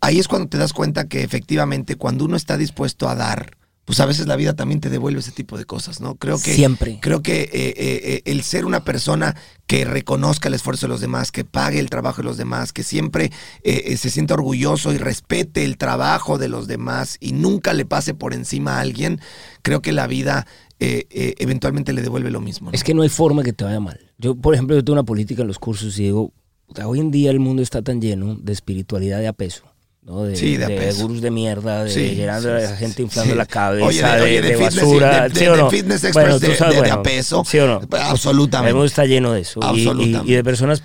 ahí 0.00 0.18
es 0.18 0.28
cuando 0.28 0.48
te 0.48 0.58
das 0.58 0.72
cuenta 0.72 1.06
que 1.06 1.22
efectivamente 1.22 1.96
cuando 1.96 2.24
uno 2.24 2.36
está 2.36 2.56
dispuesto 2.56 3.08
a 3.08 3.14
dar, 3.14 3.56
pues 3.84 3.98
a 3.98 4.06
veces 4.06 4.26
la 4.26 4.36
vida 4.36 4.54
también 4.54 4.80
te 4.80 4.88
devuelve 4.88 5.20
ese 5.20 5.32
tipo 5.32 5.58
de 5.58 5.64
cosas, 5.64 6.00
¿no? 6.00 6.14
Creo 6.14 6.40
que 6.40 6.54
Siempre. 6.54 6.98
creo 7.00 7.22
que 7.22 7.42
eh, 7.42 7.48
eh, 7.52 7.74
eh, 7.76 8.22
el 8.24 8.42
ser 8.42 8.64
una 8.64 8.84
persona 8.84 9.34
que 9.66 9.84
reconozca 9.84 10.48
el 10.48 10.54
esfuerzo 10.54 10.86
de 10.86 10.90
los 10.90 11.00
demás, 11.00 11.32
que 11.32 11.44
pague 11.44 11.80
el 11.80 11.90
trabajo 11.90 12.18
de 12.18 12.24
los 12.24 12.36
demás, 12.36 12.72
que 12.72 12.82
siempre 12.82 13.32
eh, 13.64 13.96
se 13.96 14.10
sienta 14.10 14.34
orgulloso 14.34 14.92
y 14.92 14.98
respete 14.98 15.64
el 15.64 15.76
trabajo 15.76 16.38
de 16.38 16.48
los 16.48 16.66
demás 16.68 17.16
y 17.20 17.32
nunca 17.32 17.72
le 17.72 17.84
pase 17.84 18.14
por 18.14 18.32
encima 18.34 18.76
a 18.76 18.80
alguien, 18.80 19.20
creo 19.62 19.82
que 19.82 19.92
la 19.92 20.06
vida 20.06 20.46
eventualmente 20.82 21.92
le 21.92 22.00
devuelve 22.00 22.30
lo 22.30 22.40
mismo. 22.40 22.70
¿no? 22.70 22.74
Es 22.74 22.84
que 22.84 22.94
no 22.94 23.02
hay 23.02 23.10
forma 23.10 23.42
que 23.42 23.52
te 23.52 23.64
vaya 23.64 23.80
mal. 23.80 24.00
Yo, 24.16 24.34
por 24.34 24.54
ejemplo, 24.54 24.74
yo 24.76 24.82
tengo 24.82 24.94
una 24.94 25.04
política 25.04 25.42
en 25.42 25.48
los 25.48 25.58
cursos 25.58 25.98
y 25.98 26.04
digo, 26.04 26.32
hoy 26.84 27.00
en 27.00 27.10
día 27.10 27.30
el 27.30 27.38
mundo 27.40 27.62
está 27.62 27.82
tan 27.82 28.00
lleno 28.00 28.36
de 28.36 28.52
espiritualidad 28.52 29.18
de 29.18 29.28
apeso. 29.28 29.64
¿No? 30.10 30.24
De, 30.24 30.36
Sí, 30.36 30.56
de 30.56 30.64
apeso. 30.64 31.02
gurús 31.02 31.20
de 31.22 31.30
mierda, 31.30 31.84
de 31.84 31.90
Sí, 31.90 32.14
llenando 32.16 32.48
sí, 32.58 32.64
a 32.66 32.70
la 32.70 32.76
gente 32.76 33.02
inflando 33.02 33.34
la 33.34 33.46
cabeza, 33.46 33.86
Oye, 33.86 34.02
de, 34.02 34.22
oye, 34.22 34.42
de 34.42 34.48
de 34.48 34.54
fitness 34.56 34.76
basura. 34.76 35.28
¿sí 35.32 35.46
o 35.46 35.56
no? 35.56 35.70
fitness 35.70 36.04
experts 36.04 36.14
Bueno, 36.14 36.38
de- 36.38 36.48
tú 36.48 36.54
sabes, 36.54 36.74
de- 36.74 36.82
de 36.82 36.88
bueno, 36.88 36.94
apeso. 37.00 37.44
¿Sí 37.46 37.58
o 37.58 37.66
no? 37.66 37.80
Absolutamente. 37.98 38.68
El 38.70 38.74
mundo 38.74 38.86
está 38.86 39.06
lleno 39.06 39.32
de 39.32 39.40
eso. 39.42 39.60
Y- 39.60 39.64
Y, 39.64 39.68
Absolutamente. 39.68 40.32
y 40.32 40.34
de 40.34 40.44
personas 40.44 40.82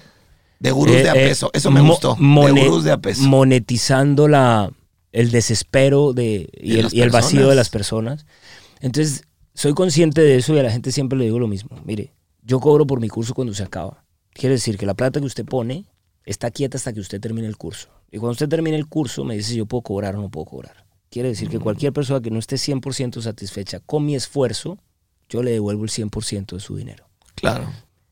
De 0.59 0.71
gurús 0.71 0.95
eh, 0.95 0.99
de 0.99 1.05
eh, 1.05 1.09
apeso. 1.09 1.49
Eso 1.53 1.71
me 1.71 1.81
mo- 1.81 1.93
gustó. 1.93 2.15
de 2.19 2.51
gurús 2.65 2.83
de 2.83 2.91
apeso. 2.91 3.21
Monetizando 3.23 4.27
la, 4.27 4.71
el 5.11 5.31
desespero 5.31 6.13
de, 6.13 6.49
y, 6.61 6.77
el, 6.77 6.83
las 6.83 6.93
y 6.93 7.01
el 7.01 7.09
vacío 7.09 7.49
de 7.49 7.55
las 7.55 7.69
personas. 7.69 8.25
Entonces, 8.79 9.23
soy 9.53 9.73
consciente 9.73 10.21
de 10.21 10.35
eso 10.37 10.53
y 10.53 10.59
a 10.59 10.63
la 10.63 10.71
gente 10.71 10.91
siempre 10.91 11.17
le 11.17 11.25
digo 11.25 11.39
lo 11.39 11.47
mismo. 11.47 11.79
Mire, 11.85 12.13
yo 12.43 12.59
cobro 12.59 12.85
por 12.85 12.99
mi 12.99 13.09
curso 13.09 13.33
cuando 13.33 13.53
se 13.53 13.63
acaba. 13.63 14.03
Quiere 14.33 14.55
decir 14.55 14.77
que 14.77 14.85
la 14.85 14.93
plata 14.93 15.19
que 15.19 15.25
usted 15.25 15.45
pone 15.45 15.85
está 16.25 16.51
quieta 16.51 16.77
hasta 16.77 16.91
que 16.91 16.99
usted 16.99 17.19
termine 17.21 17.47
el 17.47 17.55
curso. 17.57 17.87
Y 18.11 18.17
cuando 18.17 18.31
usted 18.33 18.47
termine 18.49 18.77
el 18.77 18.87
curso, 18.87 19.23
me 19.23 19.35
dice 19.35 19.51
si 19.51 19.57
yo 19.57 19.65
puedo 19.65 19.81
cobrar 19.81 20.15
o 20.15 20.21
no 20.21 20.29
puedo 20.29 20.45
cobrar. 20.45 20.85
Quiere 21.09 21.29
decir 21.29 21.49
que 21.49 21.59
cualquier 21.59 21.93
persona 21.93 22.21
que 22.21 22.31
no 22.31 22.39
esté 22.39 22.55
100% 22.57 23.21
satisfecha 23.21 23.79
con 23.79 24.05
mi 24.05 24.15
esfuerzo, 24.15 24.77
yo 25.29 25.43
le 25.43 25.51
devuelvo 25.51 25.83
el 25.83 25.89
100% 25.89 26.53
de 26.55 26.59
su 26.59 26.75
dinero. 26.75 27.07
Claro. 27.35 27.69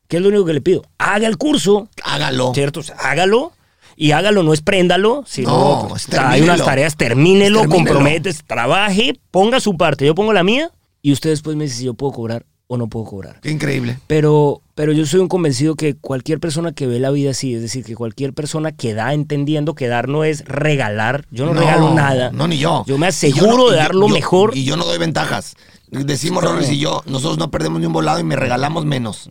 ¿Qué 0.08 0.16
es 0.16 0.22
lo 0.22 0.28
único 0.28 0.44
que 0.44 0.52
le 0.52 0.60
pido? 0.60 0.82
Haga 0.98 1.26
el 1.26 1.36
curso, 1.38 1.88
Hágalo. 2.02 2.52
¿cierto? 2.54 2.80
O 2.80 2.82
sea, 2.82 2.96
hágalo. 2.96 3.52
Y 3.96 4.10
hágalo, 4.10 4.42
no 4.42 4.52
es 4.52 4.60
préndalo, 4.60 5.22
sino 5.26 5.50
No, 5.82 5.88
pues, 5.88 6.12
hay 6.14 6.42
unas 6.42 6.64
tareas, 6.64 6.96
termínelo, 6.96 7.60
Termínelo. 7.60 7.68
comprometes, 7.92 8.42
trabaje, 8.44 9.20
ponga 9.30 9.60
su 9.60 9.76
parte, 9.76 10.04
yo 10.04 10.14
pongo 10.16 10.32
la 10.32 10.42
mía 10.42 10.70
y 11.00 11.12
usted 11.12 11.30
después 11.30 11.54
me 11.56 11.64
dice 11.64 11.76
si 11.76 11.84
yo 11.84 11.94
puedo 11.94 12.12
cobrar 12.12 12.44
o 12.66 12.76
no 12.78 12.86
puedo 12.88 13.04
cobrar. 13.06 13.40
Qué 13.40 13.50
increíble. 13.50 13.98
Pero, 14.06 14.62
pero 14.74 14.92
yo 14.92 15.04
soy 15.06 15.20
un 15.20 15.28
convencido 15.28 15.74
que 15.74 15.94
cualquier 15.96 16.40
persona 16.40 16.72
que 16.72 16.86
ve 16.86 16.98
la 16.98 17.10
vida 17.10 17.30
así, 17.32 17.54
es 17.54 17.60
decir, 17.62 17.84
que 17.84 17.94
cualquier 17.94 18.32
persona 18.32 18.72
que 18.72 18.94
da 18.94 19.12
entendiendo 19.12 19.74
que 19.74 19.86
dar 19.88 20.08
no 20.08 20.24
es 20.24 20.44
regalar, 20.46 21.26
yo 21.30 21.44
no, 21.46 21.52
regalo 21.54 21.92
nada. 21.94 22.30
No, 22.32 22.48
ni 22.48 22.58
yo. 22.58 22.84
Yo 22.86 22.96
me 22.98 23.06
aseguro 23.08 23.56
no- 23.56 23.70
de 23.70 23.76
dar 23.76 23.94
lo 23.94 24.08
mejor. 24.08 24.56
Y 24.56 24.64
yo 24.64 24.76
no 24.76 24.84
doy 24.84 24.98
ventajas. 24.98 25.56
Decimos 25.90 26.40
Claro. 26.40 26.56
Robles 26.56 26.70
y 26.72 26.78
yo, 26.78 27.02
nosotros 27.06 27.38
no 27.38 27.50
perdemos 27.50 27.80
ni 27.80 27.86
un 27.86 27.92
volado 27.92 28.18
y 28.18 28.24
me 28.24 28.34
regalamos 28.36 28.84
menos. 28.84 29.28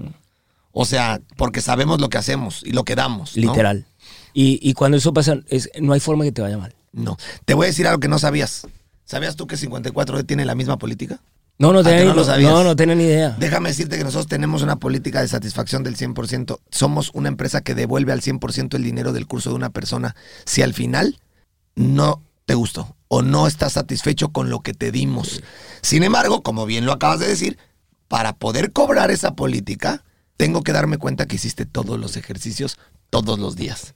O 0.72 0.86
sea, 0.86 1.20
porque 1.36 1.62
sabemos 1.62 2.00
lo 2.00 2.10
que 2.10 2.18
hacemos 2.18 2.62
y 2.64 2.72
lo 2.72 2.84
que 2.84 2.96
damos. 2.96 3.36
¿no? 3.36 3.42
Literal. 3.52 3.86
Y, 4.34 4.60
y 4.62 4.74
cuando 4.74 4.98
eso 4.98 5.14
pasa, 5.14 5.38
es, 5.50 5.70
no 5.82 5.94
hay 5.94 6.00
forma 6.00 6.24
que 6.24 6.32
te 6.32 6.42
vaya 6.42 6.58
mal. 6.58 6.74
No. 6.92 7.18
Te 7.46 7.54
voy 7.54 7.66
a 7.66 7.68
decir 7.68 7.86
algo 7.88 8.00
que 8.00 8.08
no 8.08 8.18
sabías. 8.20 8.68
¿Sabías 9.06 9.36
tú 9.36 9.46
que 9.48 9.58
54D 9.58 10.26
tiene 10.26 10.46
la 10.46 10.56
misma 10.56 10.78
política? 10.78 11.20
No, 11.60 11.72
no 11.72 11.80
¿A 11.80 11.84
que 11.84 11.90
tenía, 11.90 12.14
no 12.14 12.14
lo 12.14 12.40
no, 12.40 12.64
no 12.64 12.76
tenía 12.76 12.96
ni 12.96 13.04
idea. 13.04 13.36
Déjame 13.40 13.70
decirte 13.70 13.98
que 13.98 14.04
nosotros 14.04 14.28
tenemos 14.28 14.64
una 14.64 14.78
política 14.78 15.22
de 15.22 15.28
satisfacción 15.28 15.84
del 15.84 15.96
100%. 15.96 16.60
Somos 16.72 17.12
una 17.14 17.30
empresa 17.30 17.62
que 17.62 17.76
devuelve 17.76 18.12
al 18.12 18.22
100% 18.22 18.76
el 18.76 18.84
dinero 18.84 19.14
del 19.14 19.28
curso 19.28 19.52
de 19.52 19.56
una 19.56 19.70
persona 19.70 20.16
si 20.46 20.62
al 20.62 20.74
final 20.74 21.20
no 21.76 22.24
te 22.46 22.56
gustó 22.56 22.96
o 23.08 23.22
no 23.22 23.48
estás 23.48 23.74
satisfecho 23.74 24.30
con 24.30 24.50
lo 24.50 24.62
que 24.62 24.74
te 24.74 24.92
dimos. 24.92 25.44
Sin 25.82 26.04
embargo, 26.04 26.42
como 26.42 26.66
bien 26.66 26.86
lo 26.86 26.92
acabas 26.92 27.20
de 27.20 27.28
decir, 27.28 27.58
para 28.08 28.34
poder 28.34 28.72
cobrar 28.72 29.12
esa 29.12 29.36
política, 29.36 30.04
tengo 30.38 30.64
que 30.64 30.72
darme 30.72 30.98
cuenta 30.98 31.28
que 31.28 31.36
hiciste 31.36 31.66
todos 31.66 32.00
los 32.00 32.18
ejercicios 32.18 32.78
todos 33.10 33.38
los 33.38 33.56
días. 33.56 33.94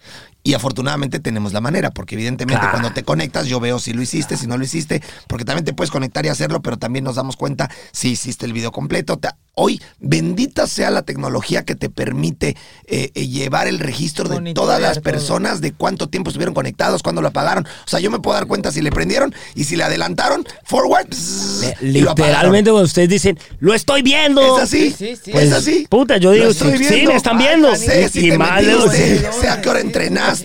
Y 0.48 0.54
afortunadamente 0.54 1.20
tenemos 1.20 1.52
la 1.52 1.60
manera, 1.60 1.92
porque 1.92 2.16
evidentemente 2.16 2.62
Claro. 2.62 2.72
cuando 2.72 2.92
te 2.94 3.04
conectas 3.04 3.48
yo 3.48 3.60
veo 3.60 3.80
si 3.80 3.92
lo 3.92 4.02
hiciste, 4.02 4.38
si 4.38 4.48
no 4.48 4.58
lo 4.58 4.64
hiciste, 4.64 5.02
porque 5.28 5.44
también 5.44 5.66
te 5.66 5.74
puedes 5.74 5.92
conectar 5.92 6.26
y 6.26 6.30
hacerlo, 6.30 6.62
pero 6.62 6.78
también 6.78 7.04
nos 7.04 7.16
damos 7.18 7.36
cuenta 7.36 7.70
si 7.92 8.12
hiciste 8.12 8.46
el 8.46 8.54
video 8.54 8.72
completo. 8.72 9.20
Hoy, 9.60 9.82
bendita 10.00 10.68
sea 10.68 10.92
la 10.92 11.02
tecnología 11.02 11.66
que 11.66 11.74
te 11.76 11.90
permite 11.90 12.56
eh, 12.86 13.12
eh, 13.16 13.28
llevar 13.28 13.68
el 13.68 13.80
registro 13.80 14.30
de 14.30 14.54
todas 14.54 14.80
las 14.80 14.94
todo. 14.94 15.04
personas, 15.04 15.60
de 15.62 15.74
cuánto 15.74 16.08
tiempo 16.08 16.30
estuvieron 16.30 16.54
conectados, 16.54 17.02
cuándo 17.04 17.22
lo 17.24 17.30
apagaron. 17.30 17.66
O 17.66 17.88
sea, 17.90 18.00
yo 18.00 18.12
me 18.12 18.20
puedo 18.20 18.36
dar 18.38 18.46
cuenta 18.46 18.72
si 18.72 18.82
le 18.82 18.92
prendieron 18.92 19.34
y 19.56 19.64
si 19.66 19.76
le 19.76 19.84
adelantaron, 19.84 20.46
forward, 20.64 21.08
pss, 21.10 21.74
y. 21.82 21.86
Literalmente 22.04 22.70
cuando 22.70 22.86
ustedes 22.86 23.10
dicen, 23.10 23.38
lo 23.60 23.74
estoy 23.74 24.04
viendo. 24.04 24.58
Es 24.58 24.64
así, 24.64 24.92
Sí, 24.92 25.16
sí, 25.16 25.22
sí. 25.26 25.32
Pues, 25.32 25.46
es 25.46 25.54
así. 25.54 25.88
puta, 25.90 26.18
yo 26.18 26.32
digo, 26.32 26.54
sí, 26.54 26.64
me 27.08 27.16
están 27.16 27.38
viendo. 27.40 27.76
Sé 27.76 28.10
Y- 28.14 28.28
y 28.28 28.30
te 28.30 28.38
más 28.38 28.64
de- 28.64 28.76
metiste, 28.76 29.20
sí. 29.20 29.26
sé 29.42 29.50
a 29.50 29.60
qué 29.60 29.70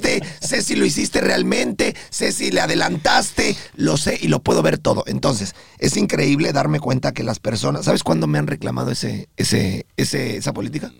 sé 0.00 0.62
si 0.62 0.76
lo 0.76 0.84
hiciste 0.84 1.20
realmente, 1.20 1.94
sé 2.10 2.32
si 2.32 2.50
le 2.50 2.60
adelantaste, 2.60 3.56
lo 3.76 3.96
sé 3.96 4.18
y 4.20 4.28
lo 4.28 4.42
puedo 4.42 4.62
ver 4.62 4.78
todo. 4.78 5.04
Entonces, 5.06 5.54
es 5.78 5.96
increíble 5.96 6.52
darme 6.52 6.80
cuenta 6.80 7.12
que 7.12 7.22
las 7.22 7.38
personas, 7.38 7.84
¿sabes 7.84 8.02
cuándo 8.02 8.26
me 8.26 8.38
han 8.38 8.46
reclamado 8.46 8.90
ese, 8.90 9.28
ese, 9.36 9.86
ese, 9.96 10.36
esa 10.36 10.52
política? 10.52 10.92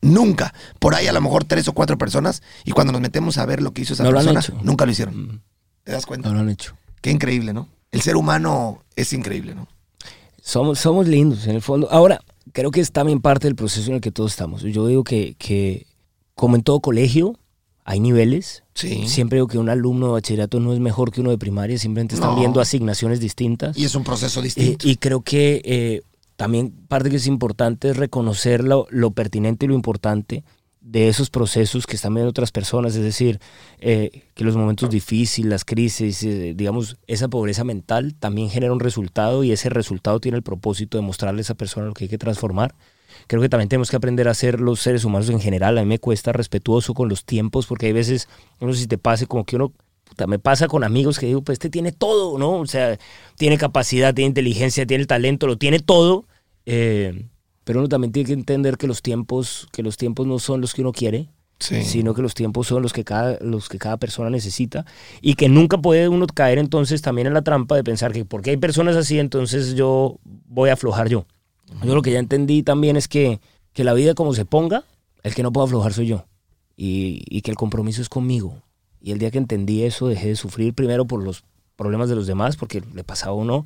Nunca. 0.00 0.52
Por 0.80 0.94
ahí 0.94 1.06
a 1.06 1.12
lo 1.12 1.20
mejor 1.20 1.44
tres 1.44 1.68
o 1.68 1.72
cuatro 1.72 1.96
personas 1.96 2.42
y 2.64 2.72
cuando 2.72 2.92
nos 2.92 3.00
metemos 3.00 3.38
a 3.38 3.46
ver 3.46 3.62
lo 3.62 3.72
que 3.72 3.82
hizo 3.82 3.94
esa 3.94 4.02
No 4.04 4.10
persona. 4.10 4.40
Mm. 4.40 4.64
nunca 4.64 4.84
lo 4.84 4.92
hicieron. 4.92 5.42
¿Te 5.84 5.92
das 5.92 6.06
cuenta? 6.06 6.28
No 6.28 6.34
lo 6.34 6.40
han 6.40 6.50
hecho. 6.50 6.76
Qué 7.00 7.10
increíble, 7.10 7.52
¿no? 7.52 7.68
El 7.92 8.02
ser 8.02 8.16
humano 8.16 8.82
es 8.96 9.12
increíble, 9.12 9.54
¿no? 9.54 9.68
Somos, 10.40 10.80
somos 10.80 11.06
lindos 11.06 11.46
en 11.46 11.54
el 11.54 11.62
fondo. 11.62 11.88
Ahora, 11.90 12.20
creo 12.52 12.70
que 12.72 12.80
es 12.80 12.90
también 12.90 13.20
parte 13.20 13.46
del 13.46 13.54
proceso 13.54 13.90
en 13.90 13.96
el 13.96 14.00
que 14.00 14.10
todos 14.10 14.32
estamos. 14.32 14.62
Yo 14.62 14.86
digo 14.86 15.04
que, 15.04 15.36
que 15.38 15.86
como 16.34 16.56
en 16.56 16.62
todo 16.62 16.80
colegio, 16.80 17.38
hay 17.84 18.00
niveles. 18.00 18.62
Sí. 18.74 19.08
Siempre 19.08 19.36
digo 19.36 19.48
que 19.48 19.58
un 19.58 19.68
alumno 19.68 20.06
de 20.06 20.12
bachillerato 20.12 20.60
no 20.60 20.72
es 20.72 20.80
mejor 20.80 21.10
que 21.10 21.20
uno 21.20 21.30
de 21.30 21.38
primaria, 21.38 21.78
simplemente 21.78 22.14
están 22.14 22.30
No. 22.30 22.38
viendo 22.38 22.60
asignaciones 22.60 23.20
distintas. 23.20 23.76
Y 23.76 23.84
es 23.84 23.94
un 23.94 24.04
proceso 24.04 24.40
Eh, 24.40 24.44
distinto. 24.44 24.88
y 24.88 24.96
creo 24.96 25.22
que 25.22 25.60
eh, 25.64 26.02
también 26.36 26.70
parte 26.88 27.10
que 27.10 27.16
es 27.16 27.26
importante 27.26 27.90
es 27.90 27.96
reconocer 27.96 28.64
lo, 28.64 28.86
lo 28.90 29.10
pertinente 29.10 29.66
y 29.66 29.68
lo 29.68 29.74
importante 29.74 30.44
de 30.80 31.08
esos 31.08 31.30
procesos 31.30 31.86
que 31.86 31.94
están 31.94 32.12
viendo 32.14 32.30
otras 32.30 32.50
personas, 32.50 32.96
es 32.96 33.02
decir, 33.02 33.38
eh, 33.78 34.22
que 34.34 34.42
los 34.42 34.56
momentos 34.56 34.90
difíciles, 34.90 35.48
las 35.48 35.64
crisis, 35.64 36.22
eh, 36.24 36.54
digamos, 36.56 36.96
esa 37.06 37.28
pobreza 37.28 37.62
mental 37.62 38.14
también 38.18 38.50
genera 38.50 38.72
un 38.72 38.80
resultado 38.80 39.44
y 39.44 39.52
ese 39.52 39.68
resultado 39.68 40.18
tiene 40.18 40.36
el 40.38 40.42
propósito 40.42 40.98
de 40.98 41.02
mostrarle 41.02 41.40
a 41.40 41.42
esa 41.42 41.54
persona 41.54 41.86
lo 41.86 41.94
que 41.94 42.04
hay 42.04 42.08
que 42.08 42.18
transformar. 42.18 42.74
Creo 43.26 43.40
que 43.42 43.48
también 43.48 43.68
tenemos 43.68 43.90
que 43.90 43.96
aprender 43.96 44.28
a 44.28 44.34
ser 44.34 44.60
los 44.60 44.80
seres 44.80 45.04
humanos 45.04 45.28
en 45.30 45.40
general. 45.40 45.78
A 45.78 45.82
mí 45.82 45.86
me 45.88 45.98
cuesta 45.98 46.32
respetuoso 46.32 46.94
con 46.94 47.08
los 47.08 47.24
tiempos 47.24 47.66
porque 47.66 47.86
hay 47.86 47.92
veces, 47.92 48.28
no 48.60 48.72
sé 48.72 48.80
si 48.80 48.86
te 48.86 48.98
pase 48.98 49.26
como 49.26 49.44
que 49.44 49.56
uno 49.56 49.72
puta, 50.04 50.26
me 50.26 50.38
pasa 50.38 50.68
con 50.68 50.84
amigos 50.84 51.18
que 51.18 51.26
digo, 51.26 51.42
pues 51.42 51.56
este 51.56 51.70
tiene 51.70 51.92
todo, 51.92 52.38
¿no? 52.38 52.52
O 52.60 52.66
sea, 52.66 52.98
tiene 53.36 53.56
capacidad, 53.58 54.12
tiene 54.12 54.28
inteligencia, 54.28 54.84
tiene 54.86 55.00
el 55.02 55.06
talento, 55.06 55.46
lo 55.46 55.56
tiene 55.58 55.78
todo. 55.78 56.24
eh, 56.66 57.28
pero 57.64 57.78
uno 57.78 57.88
también 57.88 58.10
tiene 58.12 58.26
que 58.26 58.32
entender 58.32 58.76
que 58.76 58.88
los 58.88 59.02
tiempos, 59.02 59.68
que 59.72 59.82
los 59.84 59.96
tiempos 59.96 60.26
no 60.26 60.38
son 60.40 60.60
los 60.60 60.74
que 60.74 60.80
uno 60.82 60.90
quiere, 60.92 61.28
Sí. 61.60 61.84
sino 61.84 62.12
que 62.12 62.20
los 62.22 62.34
tiempos 62.34 62.66
son 62.66 62.82
los 62.82 62.92
que 62.92 63.04
cada, 63.04 63.38
los 63.40 63.68
que 63.68 63.78
cada 63.78 63.96
persona 63.96 64.30
necesita 64.30 64.84
y 65.20 65.34
que 65.34 65.48
nunca 65.48 65.78
puede 65.78 66.08
uno 66.08 66.26
caer 66.26 66.58
entonces 66.58 67.02
también 67.02 67.28
en 67.28 67.34
la 67.34 67.42
trampa 67.42 67.76
de 67.76 67.84
pensar 67.84 68.12
que 68.12 68.24
porque 68.24 68.50
hay 68.50 68.56
personas 68.56 68.96
así, 68.96 69.20
entonces 69.20 69.74
yo 69.76 70.18
voy 70.24 70.70
a 70.70 70.72
aflojar 70.72 71.08
yo. 71.08 71.24
Yo 71.84 71.94
lo 71.94 72.02
que 72.02 72.12
ya 72.12 72.18
entendí 72.18 72.62
también 72.62 72.96
es 72.96 73.08
que, 73.08 73.40
que 73.72 73.84
la 73.84 73.94
vida 73.94 74.14
como 74.14 74.34
se 74.34 74.44
ponga, 74.44 74.84
el 75.22 75.34
que 75.34 75.42
no 75.42 75.52
puede 75.52 75.66
aflojar 75.66 75.92
soy 75.92 76.06
yo 76.06 76.26
y, 76.76 77.22
y 77.28 77.42
que 77.42 77.50
el 77.50 77.56
compromiso 77.56 78.02
es 78.02 78.08
conmigo. 78.08 78.62
Y 79.00 79.12
el 79.12 79.18
día 79.18 79.30
que 79.30 79.38
entendí 79.38 79.82
eso, 79.82 80.08
dejé 80.08 80.28
de 80.28 80.36
sufrir 80.36 80.74
primero 80.74 81.04
por 81.06 81.22
los 81.22 81.44
problemas 81.76 82.08
de 82.08 82.14
los 82.14 82.26
demás, 82.26 82.56
porque 82.56 82.82
le 82.94 83.02
pasaba 83.04 83.32
uno, 83.34 83.64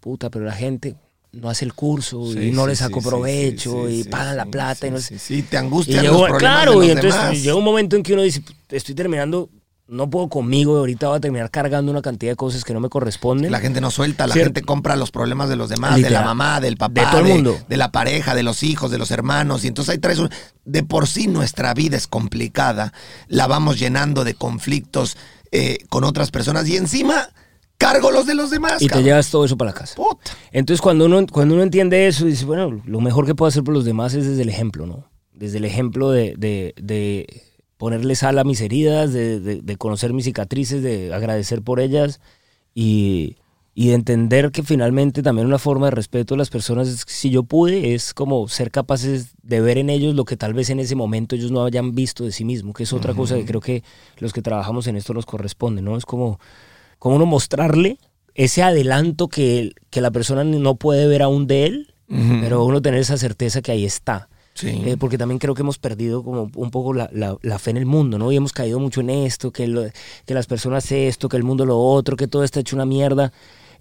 puta, 0.00 0.30
pero 0.30 0.44
la 0.44 0.52
gente 0.52 0.94
no 1.32 1.50
hace 1.50 1.64
el 1.64 1.74
curso 1.74 2.32
Sí, 2.32 2.48
y 2.48 2.50
no 2.52 2.62
sí, 2.62 2.68
le 2.68 2.76
saco 2.76 3.00
sí, 3.00 3.08
provecho 3.08 3.88
y 3.90 4.04
pagan 4.04 4.36
la 4.36 4.46
plata 4.46 4.86
y 4.86 4.90
no 4.90 4.98
sí, 5.00 5.42
te 5.42 5.56
y 5.56 5.58
angustian 5.58 6.02
llegó- 6.04 6.18
los 6.20 6.28
problemas 6.28 6.38
claro, 6.40 6.70
de 6.72 6.76
los 6.76 6.86
y 6.86 6.90
entonces 6.92 7.20
demás. 7.20 7.42
llega 7.42 7.54
un 7.56 7.64
momento 7.64 7.96
en 7.96 8.02
que 8.02 8.12
uno 8.14 8.22
dice, 8.22 8.42
estoy 8.70 8.94
terminando, 8.94 9.50
no 9.88 10.10
puedo 10.10 10.28
conmigo, 10.28 10.76
ahorita 10.78 11.08
voy 11.08 11.18
a 11.18 11.20
terminar 11.20 11.50
cargando 11.50 11.92
una 11.92 12.02
cantidad 12.02 12.32
de 12.32 12.36
cosas 12.36 12.64
que 12.64 12.74
no 12.74 12.80
me 12.80 12.88
corresponden. 12.88 13.52
La 13.52 13.60
gente 13.60 13.80
no 13.80 13.90
suelta, 13.90 14.26
la 14.26 14.32
Cierto. 14.32 14.48
gente 14.48 14.62
compra 14.62 14.96
los 14.96 15.10
problemas 15.12 15.48
de 15.48 15.56
los 15.56 15.68
demás, 15.68 15.96
de 16.02 16.10
la 16.10 16.22
mamá, 16.22 16.60
del 16.60 16.76
papá, 16.76 17.02
De 17.02 17.06
todo 17.06 17.20
el 17.20 17.26
mundo. 17.26 17.56
de 17.68 17.76
la 17.76 17.92
pareja, 17.92 18.34
de 18.34 18.42
los 18.42 18.62
hijos, 18.64 18.90
de 18.90 18.98
los 18.98 19.10
hermanos. 19.12 19.64
Y 19.64 19.68
entonces 19.68 19.92
ahí 19.92 19.98
traes 19.98 20.18
un- 20.18 20.30
De 20.64 20.82
por 20.82 21.06
sí 21.06 21.28
nuestra 21.28 21.72
vida 21.74 21.96
es 21.96 22.08
complicada, 22.08 22.92
la 23.28 23.46
vamos 23.46 23.78
llenando 23.78 24.24
de 24.24 24.34
conflictos 24.34 25.16
eh, 25.52 25.78
con 25.88 26.02
otras 26.02 26.32
personas 26.32 26.68
y 26.68 26.76
encima 26.76 27.28
cargo 27.78 28.10
los 28.10 28.26
de 28.26 28.34
los 28.34 28.50
demás. 28.50 28.82
Y 28.82 28.88
te 28.88 29.02
llevas 29.02 29.30
todo 29.30 29.44
eso 29.44 29.56
para 29.56 29.70
la 29.70 29.76
casa. 29.76 29.94
Puta. 29.94 30.32
Entonces, 30.50 30.80
cuando 30.80 31.04
uno, 31.04 31.24
cuando 31.30 31.54
uno 31.54 31.62
entiende 31.62 32.08
eso, 32.08 32.24
dice, 32.24 32.44
bueno, 32.44 32.82
lo 32.84 33.00
mejor 33.00 33.26
que 33.26 33.34
puedo 33.36 33.48
hacer 33.48 33.62
por 33.62 33.72
los 33.74 33.84
demás 33.84 34.14
es 34.14 34.26
desde 34.26 34.42
el 34.42 34.48
ejemplo, 34.48 34.86
¿no? 34.86 35.08
Desde 35.32 35.58
el 35.58 35.64
ejemplo 35.64 36.10
de, 36.10 36.34
de, 36.36 36.74
de 36.82 37.44
ponerle 37.76 38.14
sal 38.16 38.38
a 38.38 38.44
mis 38.44 38.60
heridas, 38.60 39.12
de, 39.12 39.40
de- 39.40 39.60
de 39.62 39.76
conocer 39.76 40.12
mis 40.12 40.24
cicatrices, 40.24 40.82
de 40.82 41.12
agradecer 41.12 41.62
por 41.62 41.78
ellas 41.80 42.20
y, 42.74 43.36
y 43.74 43.88
de 43.88 43.94
entender 43.94 44.50
que 44.50 44.62
finalmente 44.62 45.22
también 45.22 45.46
una 45.46 45.58
forma 45.58 45.86
de 45.86 45.90
respeto 45.90 46.34
a 46.34 46.38
las 46.38 46.48
personas, 46.50 46.88
es 46.88 47.04
que 47.04 47.12
si 47.12 47.28
yo 47.30 47.42
pude, 47.42 47.94
es 47.94 48.14
como 48.14 48.48
ser 48.48 48.70
capaces 48.70 49.34
de 49.42 49.60
ver 49.60 49.76
en 49.78 49.90
ellos 49.90 50.14
lo 50.14 50.24
que 50.24 50.36
tal 50.36 50.54
vez 50.54 50.70
en 50.70 50.80
ese 50.80 50.94
momento 50.94 51.36
ellos 51.36 51.50
no 51.50 51.64
hayan 51.64 51.94
visto 51.94 52.24
de 52.24 52.32
sí 52.32 52.44
mismo, 52.44 52.72
que 52.72 52.84
es 52.84 52.92
otra 52.94 53.12
cosa 53.14 53.34
que 53.36 53.44
creo 53.46 53.60
que 53.60 53.82
los 54.18 54.32
que 54.32 54.40
trabajamos 54.42 54.86
en 54.86 54.96
esto 54.96 55.12
nos 55.12 55.26
corresponde, 55.26 55.82
¿no? 55.82 55.96
Es 55.98 56.06
como, 56.06 56.40
como 56.98 57.16
uno 57.16 57.26
mostrarle 57.26 57.98
ese 58.34 58.62
adelanto 58.62 59.28
que, 59.28 59.72
que 59.90 60.00
la 60.00 60.10
persona 60.10 60.44
no 60.44 60.76
puede 60.76 61.06
ver 61.06 61.22
aún 61.22 61.46
de 61.46 61.66
él, 61.66 61.94
pero 62.40 62.64
uno 62.64 62.80
tener 62.80 63.00
esa 63.00 63.16
certeza 63.18 63.60
que 63.62 63.72
ahí 63.72 63.84
está. 63.84 64.28
Sí. 64.56 64.68
Eh, 64.86 64.96
porque 64.98 65.18
también 65.18 65.38
creo 65.38 65.54
que 65.54 65.60
hemos 65.62 65.78
perdido 65.78 66.24
como 66.24 66.50
un 66.54 66.70
poco 66.70 66.94
la, 66.94 67.10
la- 67.12 67.36
la 67.42 67.58
fe 67.58 67.70
en 67.70 67.76
el 67.76 67.84
mundo, 67.86 68.18
¿no? 68.18 68.32
Y 68.32 68.36
hemos 68.36 68.52
caído 68.52 68.80
mucho 68.80 69.02
en 69.02 69.10
esto, 69.10 69.52
que, 69.52 69.66
lo- 69.68 69.84
que 70.24 70.34
las 70.34 70.46
personas 70.46 70.90
esto, 70.90 71.28
que 71.28 71.36
el 71.36 71.44
mundo 71.44 71.66
lo 71.66 71.78
otro, 71.78 72.16
que 72.16 72.26
todo 72.26 72.42
está 72.42 72.60
hecho 72.60 72.74
una 72.74 72.86
mierda. 72.86 73.32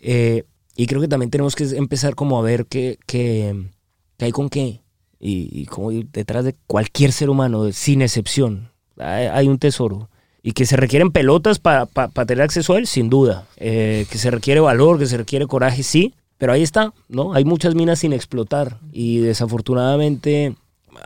Eh, 0.01 0.43
y 0.75 0.85
creo 0.87 0.99
que 0.99 1.07
también 1.07 1.29
tenemos 1.31 1.55
que 1.55 1.63
empezar 1.77 2.13
como 2.15 2.37
a 2.37 2.41
ver 2.41 2.65
que, 2.65 2.99
que, 3.07 3.69
que 4.17 4.25
hay 4.25 4.31
con 4.31 4.49
qué. 4.49 4.81
Y, 5.17 5.49
y 5.61 5.65
como 5.65 5.91
detrás 5.91 6.43
de 6.43 6.55
cualquier 6.67 7.13
ser 7.13 7.29
humano, 7.29 7.71
sin 7.71 8.01
excepción, 8.01 8.69
hay, 8.97 9.27
hay 9.27 9.47
un 9.47 9.57
tesoro. 9.57 10.09
Y 10.43 10.51
que 10.51 10.65
se 10.65 10.75
requieren 10.75 11.11
pelotas 11.11 11.57
para 11.57 11.87
tener 12.27 12.41
acceso 12.43 12.73
a 12.73 12.77
él, 12.77 12.85
sin 12.85 13.09
duda. 13.09 13.47
Eh, 13.57 14.05
que 14.11 14.17
se 14.19 14.29
requiere 14.29 14.59
valor, 14.59 14.99
que 14.99 15.05
se 15.07 15.17
requiere 15.17 15.47
coraje, 15.47 15.81
sí. 15.81 16.13
Pero 16.37 16.51
ahí 16.51 16.61
está, 16.63 16.93
¿no? 17.07 17.33
Hay 17.33 17.45
muchas 17.45 17.73
minas 17.75 17.99
sin 17.99 18.11
explotar. 18.13 18.77
Y 18.91 19.19
desafortunadamente, 19.19 20.55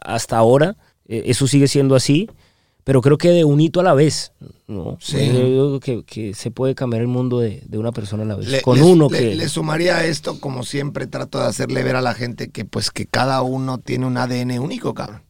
hasta 0.04 0.38
ahora, 0.38 0.78
eh, 1.08 1.24
eso 1.28 1.48
sigue 1.48 1.68
siendo 1.68 1.96
así. 1.96 2.30
Pero 2.86 3.02
creo 3.02 3.20
que 3.20 3.30
de 3.30 3.44
un 3.46 3.62
hito 3.62 3.82
a 3.82 3.84
la 3.84 3.94
vez, 3.94 4.32
¿no? 4.68 4.98
Sí. 5.00 5.18
Yo 5.32 5.46
digo 5.46 5.80
que, 5.80 6.04
que 6.06 6.34
se 6.34 6.50
puede 6.50 6.74
cambiar 6.74 7.02
el 7.04 7.08
mundo 7.08 7.40
de, 7.40 7.62
de 7.68 7.78
una 7.78 7.92
persona 7.92 8.24
a 8.24 8.26
la 8.26 8.36
vez. 8.36 8.48
Le- 8.48 8.62
con 8.64 8.82
uno 8.82 9.10
le- 9.12 9.18
que... 9.20 9.36
Le 9.36 9.48
sumaría 9.48 9.98
a 9.98 10.06
esto, 10.06 10.40
como 10.40 10.64
siempre 10.64 11.06
trato 11.06 11.40
de 11.40 11.46
hacerle 11.46 11.84
ver 11.84 11.96
a 11.98 12.02
la 12.02 12.16
gente 12.16 12.50
que 12.50 12.66
pues 12.66 12.90
que 12.90 13.06
cada 13.06 13.44
uno 13.44 13.78
tiene 13.78 14.08
un 14.08 14.18
ADN 14.18 14.58
único, 14.60 14.96
cabrón. 14.96 15.22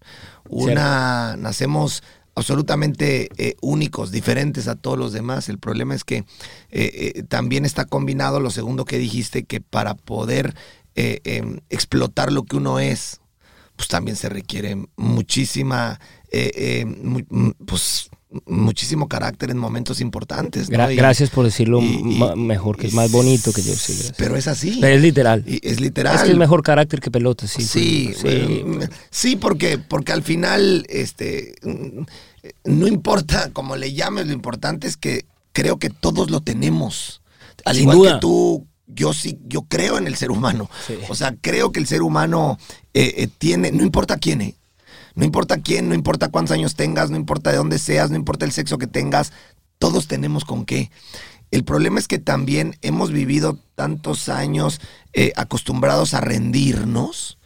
Una, 0.48 1.36
nacemos 1.38 2.02
absolutamente 2.36 3.30
eh, 3.38 3.56
únicos, 3.62 4.12
diferentes 4.12 4.68
a 4.70 4.76
todos 4.76 4.98
los 4.98 5.12
demás. 5.12 5.50
El 5.50 5.60
problema 5.60 5.96
es 5.96 6.04
que 6.06 6.18
eh, 6.18 6.26
eh, 6.72 7.24
también 7.28 7.66
está 7.66 7.84
combinado 7.86 8.40
lo 8.40 8.52
segundo 8.52 8.86
que 8.86 8.98
dijiste, 8.98 9.44
que 9.44 9.60
para 9.60 9.96
poder 9.96 10.56
em, 10.96 11.60
explotar 11.70 12.32
lo 12.32 12.44
que 12.44 12.56
uno 12.58 12.80
es, 12.80 13.20
pues 13.80 13.88
también 13.88 14.18
se 14.18 14.28
requiere 14.28 14.76
muchísima, 14.98 16.02
eh, 16.30 16.52
eh, 16.54 16.86
mu- 16.86 17.54
pues 17.66 18.10
muchísimo 18.46 19.08
carácter 19.08 19.52
en 19.52 19.58
momentos 19.58 20.02
importantes. 20.02 20.70
¿no? 20.70 20.78
Gra- 20.78 20.92
Y- 20.92 20.98
gracias 20.98 21.30
por 21.30 21.46
decirlo 21.46 21.82
y- 21.82 21.86
y- 21.96 22.20
ma- 22.20 22.36
mejor, 22.36 22.76
que 22.76 22.88
es 22.88 22.94
más 22.94 23.10
bonito 23.10 23.54
que 23.54 23.62
yo. 23.62 23.74
Sí, 23.74 23.94
gracias. 23.94 24.16
Pero 24.18 24.36
es 24.36 24.50
así. 24.50 24.80
Pero 24.82 24.96
es 24.98 25.02
literal. 25.02 25.46
Es 25.48 25.80
literal. 25.80 26.14
Es 26.18 26.24
que 26.24 26.32
es 26.32 26.38
mejor 26.38 26.62
carácter 26.62 27.00
que 27.00 27.10
pelota, 27.10 27.48
sí. 27.48 27.62
Sí, 27.64 28.12
sí. 28.14 28.28
eh, 28.28 28.90
sí, 29.10 29.38
porque, 29.38 29.78
porque 29.78 30.12
al 30.12 30.24
final, 30.24 30.86
este, 30.90 31.56
no 32.66 32.86
importa 32.86 33.52
cómo 33.54 33.78
le 33.78 33.94
llames, 33.94 34.28
lo 34.28 34.34
importante 34.34 34.88
es 34.90 34.98
que 34.98 35.26
creo 35.54 35.78
que 35.80 35.90
todos 35.90 36.30
lo 36.30 36.42
tenemos. 36.42 37.22
Al 37.64 37.76
Sin 37.76 37.84
igual 37.84 37.98
duda. 37.98 38.14
que 38.16 38.20
tú, 38.20 38.68
yo 38.90 39.14
sí, 39.14 39.40
yo 39.46 39.62
creo 39.64 39.98
en 39.98 40.08
el 40.08 40.16
ser 40.16 40.32
humano. 40.32 40.70
Sí. 40.86 40.98
O 41.08 41.16
sea, 41.16 41.36
creo 41.40 41.72
que 41.72 41.80
el 41.80 41.88
ser 41.88 42.02
humano 42.02 42.58
eh, 42.94 43.14
eh, 43.18 43.28
tiene, 43.38 43.72
no 43.72 43.84
importa 43.84 44.18
quién, 44.18 44.42
eh, 44.42 44.56
no 45.16 45.26
importa 45.26 45.62
quién, 45.62 45.90
no 45.90 45.96
importa 45.96 46.30
cuántos 46.30 46.54
años 46.54 46.76
tengas, 46.76 47.10
no 47.10 47.18
importa 47.18 47.52
de 47.52 47.58
dónde 47.58 47.80
seas, 47.80 48.10
no 48.10 48.18
importa 48.18 48.46
el 48.46 48.52
sexo 48.52 48.78
que 48.78 48.88
tengas, 48.88 49.32
todos 49.78 50.08
tenemos 50.08 50.46
con 50.46 50.66
qué. 50.66 50.92
El 51.52 51.64
problema 51.64 52.00
es 52.00 52.08
que 52.08 52.20
también 52.20 52.76
hemos 52.82 53.12
vivido 53.12 53.58
tantos 53.76 54.30
años 54.30 54.82
acostumbrados 55.36 56.14
a 56.14 56.22
rendirnos 56.22 57.39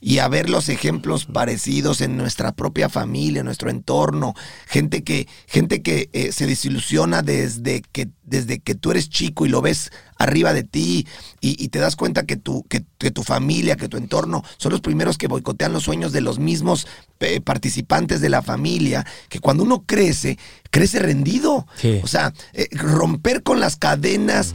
y 0.00 0.18
a 0.18 0.28
ver 0.28 0.48
los 0.48 0.68
ejemplos 0.68 1.26
parecidos 1.26 2.00
en 2.00 2.16
nuestra 2.16 2.52
propia 2.52 2.88
familia, 2.88 3.40
en 3.40 3.46
nuestro 3.46 3.70
entorno, 3.70 4.34
gente 4.66 5.04
que, 5.04 5.28
gente 5.46 5.82
que 5.82 6.08
eh, 6.12 6.32
se 6.32 6.46
desilusiona 6.46 7.22
desde 7.22 7.82
que, 7.92 8.08
desde 8.22 8.60
que 8.60 8.74
tú 8.74 8.90
eres 8.90 9.10
chico 9.10 9.44
y 9.44 9.50
lo 9.50 9.60
ves 9.60 9.90
arriba 10.16 10.52
de 10.52 10.64
ti 10.64 11.06
y, 11.40 11.62
y 11.62 11.68
te 11.68 11.78
das 11.78 11.96
cuenta 11.96 12.24
que 12.24 12.36
tu, 12.36 12.64
que, 12.64 12.84
que 12.98 13.10
tu 13.10 13.22
familia, 13.22 13.76
que 13.76 13.88
tu 13.88 13.96
entorno 13.96 14.42
son 14.56 14.72
los 14.72 14.80
primeros 14.80 15.18
que 15.18 15.28
boicotean 15.28 15.72
los 15.72 15.84
sueños 15.84 16.12
de 16.12 16.20
los 16.20 16.38
mismos 16.38 16.86
eh, 17.20 17.40
participantes 17.42 18.22
de 18.22 18.30
la 18.30 18.40
familia, 18.40 19.04
que 19.28 19.40
cuando 19.40 19.62
uno 19.62 19.84
crece, 19.86 20.38
crece 20.70 21.00
rendido. 21.00 21.66
Sí. 21.76 22.00
O 22.02 22.06
sea, 22.06 22.32
eh, 22.54 22.68
romper 22.72 23.42
con 23.42 23.60
las 23.60 23.76
cadenas 23.76 24.54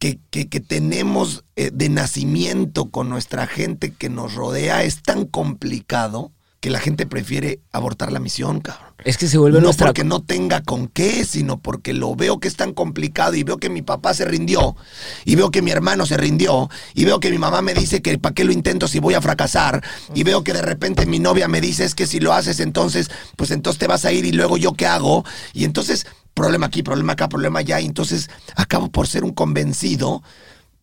que, 0.00 0.18
que- 0.30 0.48
que 0.48 0.58
tenemos 0.58 1.44
eh, 1.54 1.70
de 1.72 1.88
nacimiento 1.88 2.90
con 2.90 3.08
nuestra 3.08 3.46
gente 3.46 3.92
que 3.92 4.08
nos 4.08 4.34
rodea 4.34 4.82
es 4.82 5.02
tan 5.02 5.26
complicado 5.26 6.32
que 6.58 6.68
la 6.70 6.78
gente 6.80 7.06
prefiere 7.06 7.60
abortar 7.72 8.12
la 8.12 8.18
misión, 8.20 8.60
cabrón. 8.60 8.90
Es 9.02 9.16
que 9.16 9.28
se 9.28 9.38
vuelve 9.38 9.60
No 9.60 9.64
nuestra... 9.64 9.86
porque 9.86 10.04
no 10.04 10.20
tenga 10.20 10.60
con 10.62 10.88
qué, 10.88 11.24
sino 11.24 11.58
porque 11.58 11.94
lo 11.94 12.14
veo 12.16 12.38
que 12.38 12.48
es 12.48 12.56
tan 12.56 12.74
complicado 12.74 13.34
y 13.34 13.44
veo 13.44 13.56
que 13.56 13.70
mi 13.70 13.80
papá 13.80 14.12
se 14.12 14.26
rindió, 14.26 14.76
y 15.24 15.36
veo 15.36 15.50
que 15.50 15.62
mi 15.62 15.70
hermano 15.70 16.04
se 16.04 16.18
rindió, 16.18 16.68
y 16.92 17.06
veo 17.06 17.18
que 17.18 17.30
mi 17.30 17.38
mamá 17.38 17.62
me 17.62 17.72
dice 17.72 18.02
que 18.02 18.18
para 18.18 18.34
qué 18.34 18.44
lo 18.44 18.52
intento 18.52 18.88
si 18.88 18.98
voy 18.98 19.14
a 19.14 19.22
fracasar, 19.22 19.82
y 20.14 20.22
veo 20.22 20.44
que 20.44 20.52
de 20.52 20.60
repente 20.60 21.06
mi 21.06 21.18
novia 21.18 21.48
me 21.48 21.62
dice 21.62 21.84
es 21.86 21.94
que 21.94 22.06
si 22.06 22.20
lo 22.20 22.34
haces 22.34 22.60
entonces, 22.60 23.10
pues 23.36 23.50
entonces 23.52 23.78
te 23.78 23.86
vas 23.86 24.04
a 24.04 24.12
ir 24.12 24.26
y 24.26 24.32
luego 24.32 24.58
yo 24.58 24.74
qué 24.74 24.86
hago, 24.86 25.24
y 25.54 25.64
entonces 25.64 26.06
problema 26.40 26.66
aquí, 26.66 26.82
problema 26.82 27.12
acá, 27.12 27.28
problema 27.28 27.58
allá, 27.60 27.80
y 27.80 27.86
entonces 27.86 28.28
acabo 28.56 28.90
por 28.90 29.06
ser 29.06 29.24
un 29.24 29.32
convencido 29.32 30.22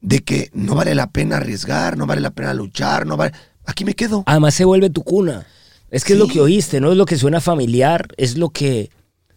de 0.02 0.20
que 0.24 0.50
no 0.54 0.76
vale 0.76 0.94
la 0.96 1.10
pena 1.12 1.38
arriesgar, 1.38 1.98
no 1.98 2.06
vale 2.06 2.22
la 2.22 2.32
pena 2.32 2.54
luchar, 2.54 3.06
no 3.06 3.18
vale... 3.18 3.32
Aquí 3.66 3.84
me 3.84 3.96
quedo. 3.96 4.24
Además 4.28 4.54
se 4.54 4.64
vuelve 4.66 4.90
tu 4.90 5.04
cuna. 5.04 5.46
Es 5.90 6.04
que 6.04 6.14
es 6.14 6.20
lo 6.20 6.28
que 6.28 6.40
oíste, 6.40 6.80
¿no? 6.80 6.92
Es 6.92 6.98
lo 6.98 7.06
que 7.06 7.18
suena 7.18 7.42
familiar, 7.42 8.08
es 8.18 8.38
lo 8.38 8.50
que... 8.50 8.90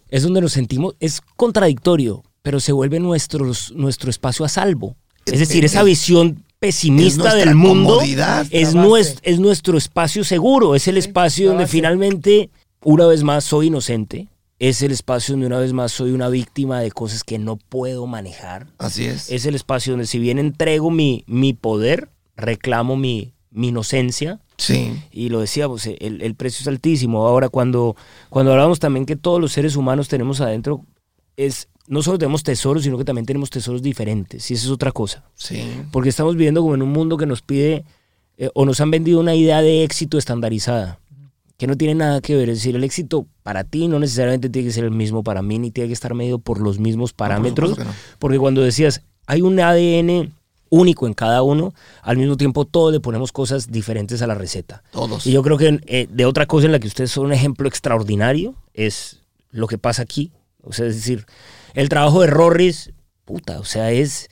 Es 0.09 0.23
donde 0.23 0.41
nos 0.41 0.53
sentimos... 0.53 0.95
Es 1.01 1.21
contradictorio, 1.37 2.23
pero 2.43 2.61
se 2.61 2.73
vuelve 2.73 3.01
nuestros, 3.01 3.73
nuestro 3.75 4.11
espacio 4.11 4.45
a 4.45 4.49
salvo. 4.49 4.97
Es 5.27 5.39
decir, 5.39 5.65
esa 5.65 5.81
Es- 5.81 5.87
visión 5.87 6.45
pesimista 6.59 7.35
del 7.35 7.55
mundo 7.55 8.03
es, 8.03 8.17
Nuestra 8.17 8.83
nues- 8.85 9.15
base. 9.15 9.19
es 9.23 9.41
nuestro 9.41 9.79
espacio 9.79 10.25
seguro, 10.25 10.75
es 10.75 10.87
el 10.89 10.99
espacio 10.99 11.49
donde 11.49 11.67
finalmente, 11.67 12.51
una 12.85 13.07
vez 13.07 13.23
más, 13.23 13.45
soy 13.45 13.69
inocente. 13.69 14.29
Es 14.61 14.83
el 14.83 14.93
espacio 14.93 15.33
donde 15.33 15.47
una 15.49 15.59
vez 15.59 15.73
más 15.73 15.91
soy 15.91 16.13
una 16.13 16.29
víctima 16.29 16.81
de 16.81 16.93
cosas 16.93 17.25
que 17.25 17.39
no 17.39 17.57
puedo 17.57 18.07
manejar. 18.07 18.69
Así 18.79 19.07
es. 19.07 19.31
Es 19.33 19.47
el 19.47 19.55
espacio 19.57 19.95
donde 19.95 20.07
si 20.07 20.19
bien 20.21 20.39
entrego 20.39 20.91
mi, 20.91 21.25
mi 21.27 21.53
poder, 21.55 22.11
reclamo 22.37 22.95
mi, 22.97 23.33
mi 23.51 23.69
inocencia, 23.69 24.39
Sí. 24.59 24.93
y 25.11 25.31
lo 25.31 25.41
decíamos, 25.41 25.87
el, 25.87 26.21
el 26.21 26.35
precio 26.35 26.63
es 26.63 26.69
altísimo. 26.69 27.27
Ahora, 27.27 27.49
cuando, 27.49 27.97
cuando 28.29 28.53
hablamos 28.53 28.79
también 28.79 29.07
que 29.07 29.17
todos 29.17 29.41
los 29.41 29.53
seres 29.53 29.75
humanos 29.75 30.09
tenemos 30.09 30.43
adentro, 30.43 30.85
es 31.39 31.69
no 31.89 32.03
solo 32.03 32.19
tenemos 32.19 32.43
tesoros, 32.43 32.83
sino 32.85 32.99
que 32.99 33.05
también 33.05 33.25
tenemos 33.27 33.49
tesoros 33.51 33.81
diferentes. 33.83 34.51
Y 34.51 34.55
eso 34.55 34.67
es 34.67 34.71
otra 34.71 34.93
cosa. 34.93 35.25
Sí. 35.35 35.63
Porque 35.91 36.11
estamos 36.11 36.37
viviendo 36.37 36.61
como 36.61 36.75
en 36.75 36.83
un 36.83 36.91
mundo 36.93 37.17
que 37.17 37.25
nos 37.27 37.41
pide 37.43 37.85
eh, 38.37 38.51
o 38.55 38.67
nos 38.67 38.81
han 38.83 38.91
vendido 38.91 39.19
una 39.21 39.35
idea 39.35 39.63
de 39.63 39.83
éxito 39.83 40.19
estandarizada, 40.19 41.01
que 41.61 41.67
no 41.67 41.77
tiene 41.77 41.95
nada 41.95 42.21
que 42.23 42.35
ver. 42.35 42.49
Es 42.49 42.57
decir, 42.59 42.75
el 42.75 42.83
éxito 42.85 43.27
para 43.43 43.65
ti 43.65 43.87
no 43.87 43.99
necesariamente 43.99 44.49
tiene 44.49 44.69
que 44.69 44.73
ser 44.75 44.85
el 44.85 44.91
mismo 44.91 45.23
para 45.23 45.43
mí, 45.43 45.59
ni 45.59 45.71
tiene 45.71 45.89
que 45.89 45.93
estar 45.95 46.15
medido 46.15 46.39
por 46.39 46.59
los 46.59 46.79
mismos 46.79 47.13
parámetros. 47.13 47.79
no. 47.79 47.85
Porque 48.19 48.39
cuando 48.39 48.63
decías, 48.63 49.03
hay 49.27 49.43
un 49.43 49.61
ADN 49.61 50.33
único 50.71 51.07
en 51.07 51.13
cada 51.15 51.43
uno, 51.43 51.75
al 52.03 52.17
mismo 52.17 52.37
tiempo 52.37 52.65
todos 52.65 52.93
le 52.93 53.01
ponemos 53.01 53.31
cosas 53.33 53.71
diferentes 53.71 54.23
a 54.23 54.27
la 54.27 54.35
receta. 54.35 54.83
Todos. 54.91 55.27
Y 55.27 55.33
yo 55.33 55.43
creo 55.43 55.59
que 55.59 55.81
eh, 55.87 56.07
de 56.11 56.25
otra 56.25 56.47
cosa 56.47 56.67
en 56.67 56.73
la 56.73 56.79
que 56.79 56.87
ustedes 56.89 57.11
son 57.11 57.27
un 57.27 57.33
ejemplo 57.33 57.69
extraordinario 57.69 58.55
es 58.73 59.21
lo 59.51 59.67
que 59.67 59.79
pasa 59.79 60.03
aquí. 60.03 60.33
O 60.63 60.73
sea, 60.73 60.87
es 60.87 60.95
decir, 60.95 61.27
el 61.75 61.89
trabajo 61.89 62.21
de 62.23 62.29
Rorris, 62.29 62.93
puta, 63.25 63.61
o 63.61 63.65
sea, 63.65 63.91
es... 63.93 64.29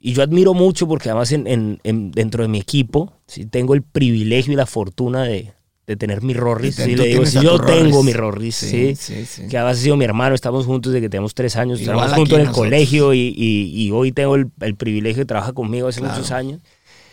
Y 0.00 0.12
yo 0.12 0.22
admiro 0.22 0.54
mucho 0.54 0.86
porque 0.86 1.08
además 1.10 1.32
en, 1.32 1.46
en- 1.46 1.80
en- 1.84 2.10
dentro 2.12 2.42
de 2.42 2.48
mi 2.48 2.58
equipo 2.58 3.12
sí, 3.26 3.44
tengo 3.46 3.74
el 3.74 3.82
privilegio 3.82 4.52
y 4.52 4.56
la 4.56 4.66
fortuna 4.66 5.22
de, 5.24 5.52
de 5.86 5.96
tener 5.96 6.22
mi 6.22 6.32
Rorris. 6.34 6.76
Sí, 6.76 6.96
le 6.96 7.06
digo, 7.06 7.26
si 7.26 7.40
yo 7.42 7.60
tengo 7.60 8.02
mi 8.02 8.12
Rorris, 8.12 8.54
sí, 8.56 8.94
Sí, 8.96 9.24
sí, 9.26 9.42
que 9.48 9.58
además 9.58 9.78
ha 9.78 9.82
sido 9.82 9.96
mi 9.96 10.04
hermano, 10.04 10.34
estamos 10.34 10.64
juntos 10.66 10.92
desde 10.92 11.02
que 11.04 11.10
tenemos 11.10 11.34
tres 11.34 11.56
años, 11.56 11.80
aquí 12.12 12.20
juntos 12.20 12.36
en 12.36 12.40
el 12.40 12.46
nosotros. 12.46 12.56
colegio 12.70 13.12
y, 13.14 13.34
y- 13.36 13.82
y 13.86 13.90
hoy 13.90 14.12
tengo 14.12 14.34
el, 14.36 14.46
el 14.60 14.76
privilegio 14.76 15.20
de 15.22 15.26
trabajar 15.26 15.52
conmigo 15.54 15.88
hace 15.88 16.00
Claro. 16.00 16.14
muchos 16.14 16.30
años. 16.30 16.60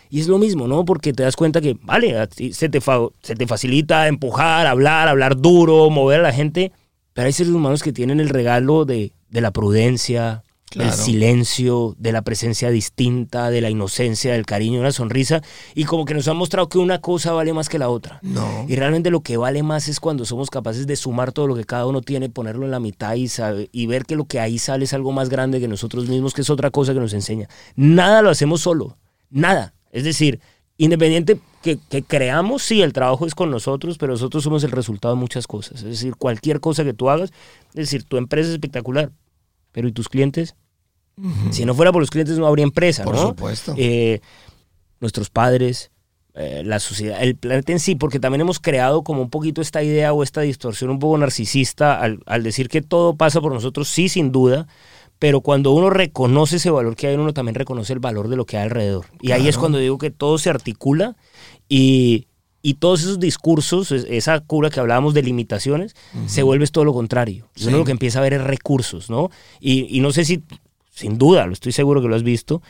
Y 0.09 0.19
es 0.19 0.27
lo 0.27 0.37
mismo, 0.37 0.67
¿no? 0.67 0.83
Porque 0.85 1.13
te 1.13 1.23
das 1.23 1.35
cuenta 1.37 1.61
que, 1.61 1.77
vale, 1.83 2.15
se 2.51 2.67
te, 2.69 2.81
fa- 2.81 3.07
se 3.21 3.35
te 3.35 3.47
facilita 3.47 4.07
empujar, 4.07 4.67
hablar, 4.67 5.07
hablar 5.07 5.37
duro, 5.37 5.89
mover 5.89 6.19
a 6.19 6.23
la 6.23 6.33
gente, 6.33 6.71
pero 7.13 7.27
hay 7.27 7.33
seres 7.33 7.53
humanos 7.53 7.81
que 7.83 7.93
tienen 7.93 8.19
el 8.19 8.29
regalo 8.29 8.83
de, 8.85 9.11
de 9.29 9.41
la 9.41 9.51
prudencia, 9.51 10.43
Claro. 10.71 10.91
silencio, 11.03 11.95
de 11.99 12.11
la 12.13 12.21
presencia 12.21 12.69
distinta, 12.69 13.49
de 13.49 13.59
la 13.61 13.69
inocencia, 13.69 14.31
del 14.33 14.45
cariño, 14.45 14.79
una 14.79 14.91
sonrisa, 14.91 15.41
y 15.75 15.83
como 15.83 16.05
que 16.05 16.13
nos 16.13 16.27
han 16.27 16.37
mostrado 16.37 16.69
que 16.69 16.77
una 16.77 17.01
cosa 17.01 17.33
vale 17.33 17.51
más 17.53 17.67
que 17.69 17.77
la 17.77 17.89
otra. 17.89 18.19
No. 18.21 18.65
Y 18.69 18.75
realmente 18.77 19.09
lo 19.11 19.19
que 19.21 19.35
vale 19.37 19.63
más 19.63 19.87
es 19.87 19.99
cuando 19.99 20.23
somos 20.25 20.49
capaces 20.49 20.87
de 20.87 20.95
sumar 20.95 21.31
todo 21.33 21.47
lo 21.47 21.55
que 21.55 21.65
cada 21.65 21.85
uno 21.85 22.01
tiene, 22.01 22.29
ponerlo 22.29 22.65
en 22.65 22.71
la 22.71 22.79
mitad 22.79 23.15
y, 23.15 23.27
sabe- 23.27 23.69
y 23.73 23.85
ver 23.87 24.05
que 24.05 24.15
lo 24.15 24.25
que 24.25 24.39
ahí 24.39 24.57
sale 24.59 24.85
es 24.85 24.93
algo 24.93 25.11
más 25.11 25.27
grande 25.29 25.59
que 25.59 25.67
nosotros 25.67 26.07
mismos, 26.07 26.33
que 26.33 26.41
es 26.41 26.49
otra 26.49 26.71
cosa 26.71 26.93
que 26.93 26.99
nos 27.01 27.13
enseña. 27.13 27.49
Nada 27.75 28.21
lo 28.21 28.29
hacemos 28.29 28.61
solo, 28.61 28.97
nada. 29.29 29.73
Es 29.91 30.03
decir, 30.05 30.39
independiente 30.77 31.39
que, 31.61 31.77
que 31.89 32.01
creamos, 32.01 32.63
sí, 32.63 32.81
el 32.81 32.93
trabajo 32.93 33.25
es 33.27 33.35
con 33.35 33.51
nosotros, 33.51 33.97
pero 33.97 34.13
nosotros 34.13 34.43
somos 34.43 34.63
el 34.63 34.71
resultado 34.71 35.13
de 35.15 35.19
muchas 35.19 35.47
cosas. 35.47 35.79
Es 35.79 35.89
decir, 35.89 36.15
cualquier 36.15 36.59
cosa 36.59 36.83
que 36.83 36.93
tú 36.93 37.09
hagas, 37.09 37.31
es 37.69 37.75
decir, 37.75 38.03
tu 38.03 38.17
empresa 38.17 38.47
es 38.47 38.53
espectacular, 38.53 39.11
pero 39.71 39.87
¿y 39.87 39.91
tus 39.91 40.09
clientes? 40.09 40.55
Si 41.51 41.65
no 41.65 41.75
fuera 41.75 41.91
por 41.91 42.01
los 42.01 42.09
clientes 42.09 42.37
no 42.39 42.47
habría 42.47 42.63
empresa, 42.63 43.03
Por 43.03 43.15
¿no? 43.15 43.27
supuesto. 43.29 43.75
Eh, 43.77 44.21
nuestros 44.99 45.29
padres, 45.29 45.91
eh, 46.33 46.63
la 46.65 46.79
sociedad, 46.79 47.21
el 47.21 47.35
planeta 47.35 47.73
en 47.73 47.79
sí, 47.79 47.95
porque 47.95 48.19
también 48.19 48.41
hemos 48.41 48.59
creado 48.59 49.03
como 49.03 49.21
un 49.21 49.29
poquito 49.29 49.61
esta 49.61 49.83
idea 49.83 50.13
o 50.13 50.23
esta 50.23 50.41
distorsión 50.41 50.89
un 50.89 50.99
poco 50.99 51.17
narcisista 51.17 51.99
al, 51.99 52.21
al 52.25 52.43
decir 52.43 52.69
que 52.69 52.81
todo 52.81 53.15
pasa 53.15 53.41
por 53.41 53.53
nosotros, 53.53 53.89
sí, 53.89 54.09
sin 54.09 54.31
duda, 54.31 54.67
pero 55.19 55.41
cuando 55.41 55.71
uno 55.71 55.91
reconoce 55.91 56.55
ese 56.55 56.71
valor 56.71 56.95
que 56.95 57.07
hay 57.07 57.13
en 57.13 57.19
uno, 57.19 57.33
también 57.33 57.55
reconoce 57.55 57.93
el 57.93 57.99
valor 57.99 58.27
de 58.27 58.37
lo 58.37 58.45
que 58.45 58.57
hay 58.57 58.63
alrededor. 58.63 59.05
Y 59.21 59.33
ahí 59.33 59.47
es 59.47 59.57
cuando 59.57 59.77
digo 59.77 59.99
que 59.99 60.09
todo 60.09 60.39
se 60.39 60.49
articula 60.49 61.15
y, 61.69 62.27
y 62.61 62.75
todos 62.75 63.01
esos 63.01 63.19
discursos, 63.19 63.91
es- 63.91 64.05
esa 64.09 64.39
cura 64.41 64.69
que 64.69 64.79
hablábamos 64.79 65.13
de 65.13 65.23
limitaciones, 65.23 65.95
se 66.27 66.43
vuelve 66.43 66.67
todo 66.67 66.85
lo 66.85 66.93
contrario. 66.93 67.49
Y 67.55 67.63
uno 67.63 67.71
Sí. 67.71 67.77
lo 67.79 67.85
que 67.85 67.91
empieza 67.91 68.19
a 68.19 68.21
ver 68.21 68.33
es 68.33 68.41
recursos, 68.43 69.09
¿no? 69.09 69.29
Y, 69.59 69.87
y 69.95 69.99
no 70.01 70.11
sé 70.11 70.25
si, 70.25 70.43
sin 70.93 71.17
duda, 71.17 71.45
lo 71.47 71.53
estoy 71.53 71.71
seguro 71.71 72.01
que 72.01 72.07
lo 72.07 72.15
has 72.15 72.23
visto, 72.23 72.61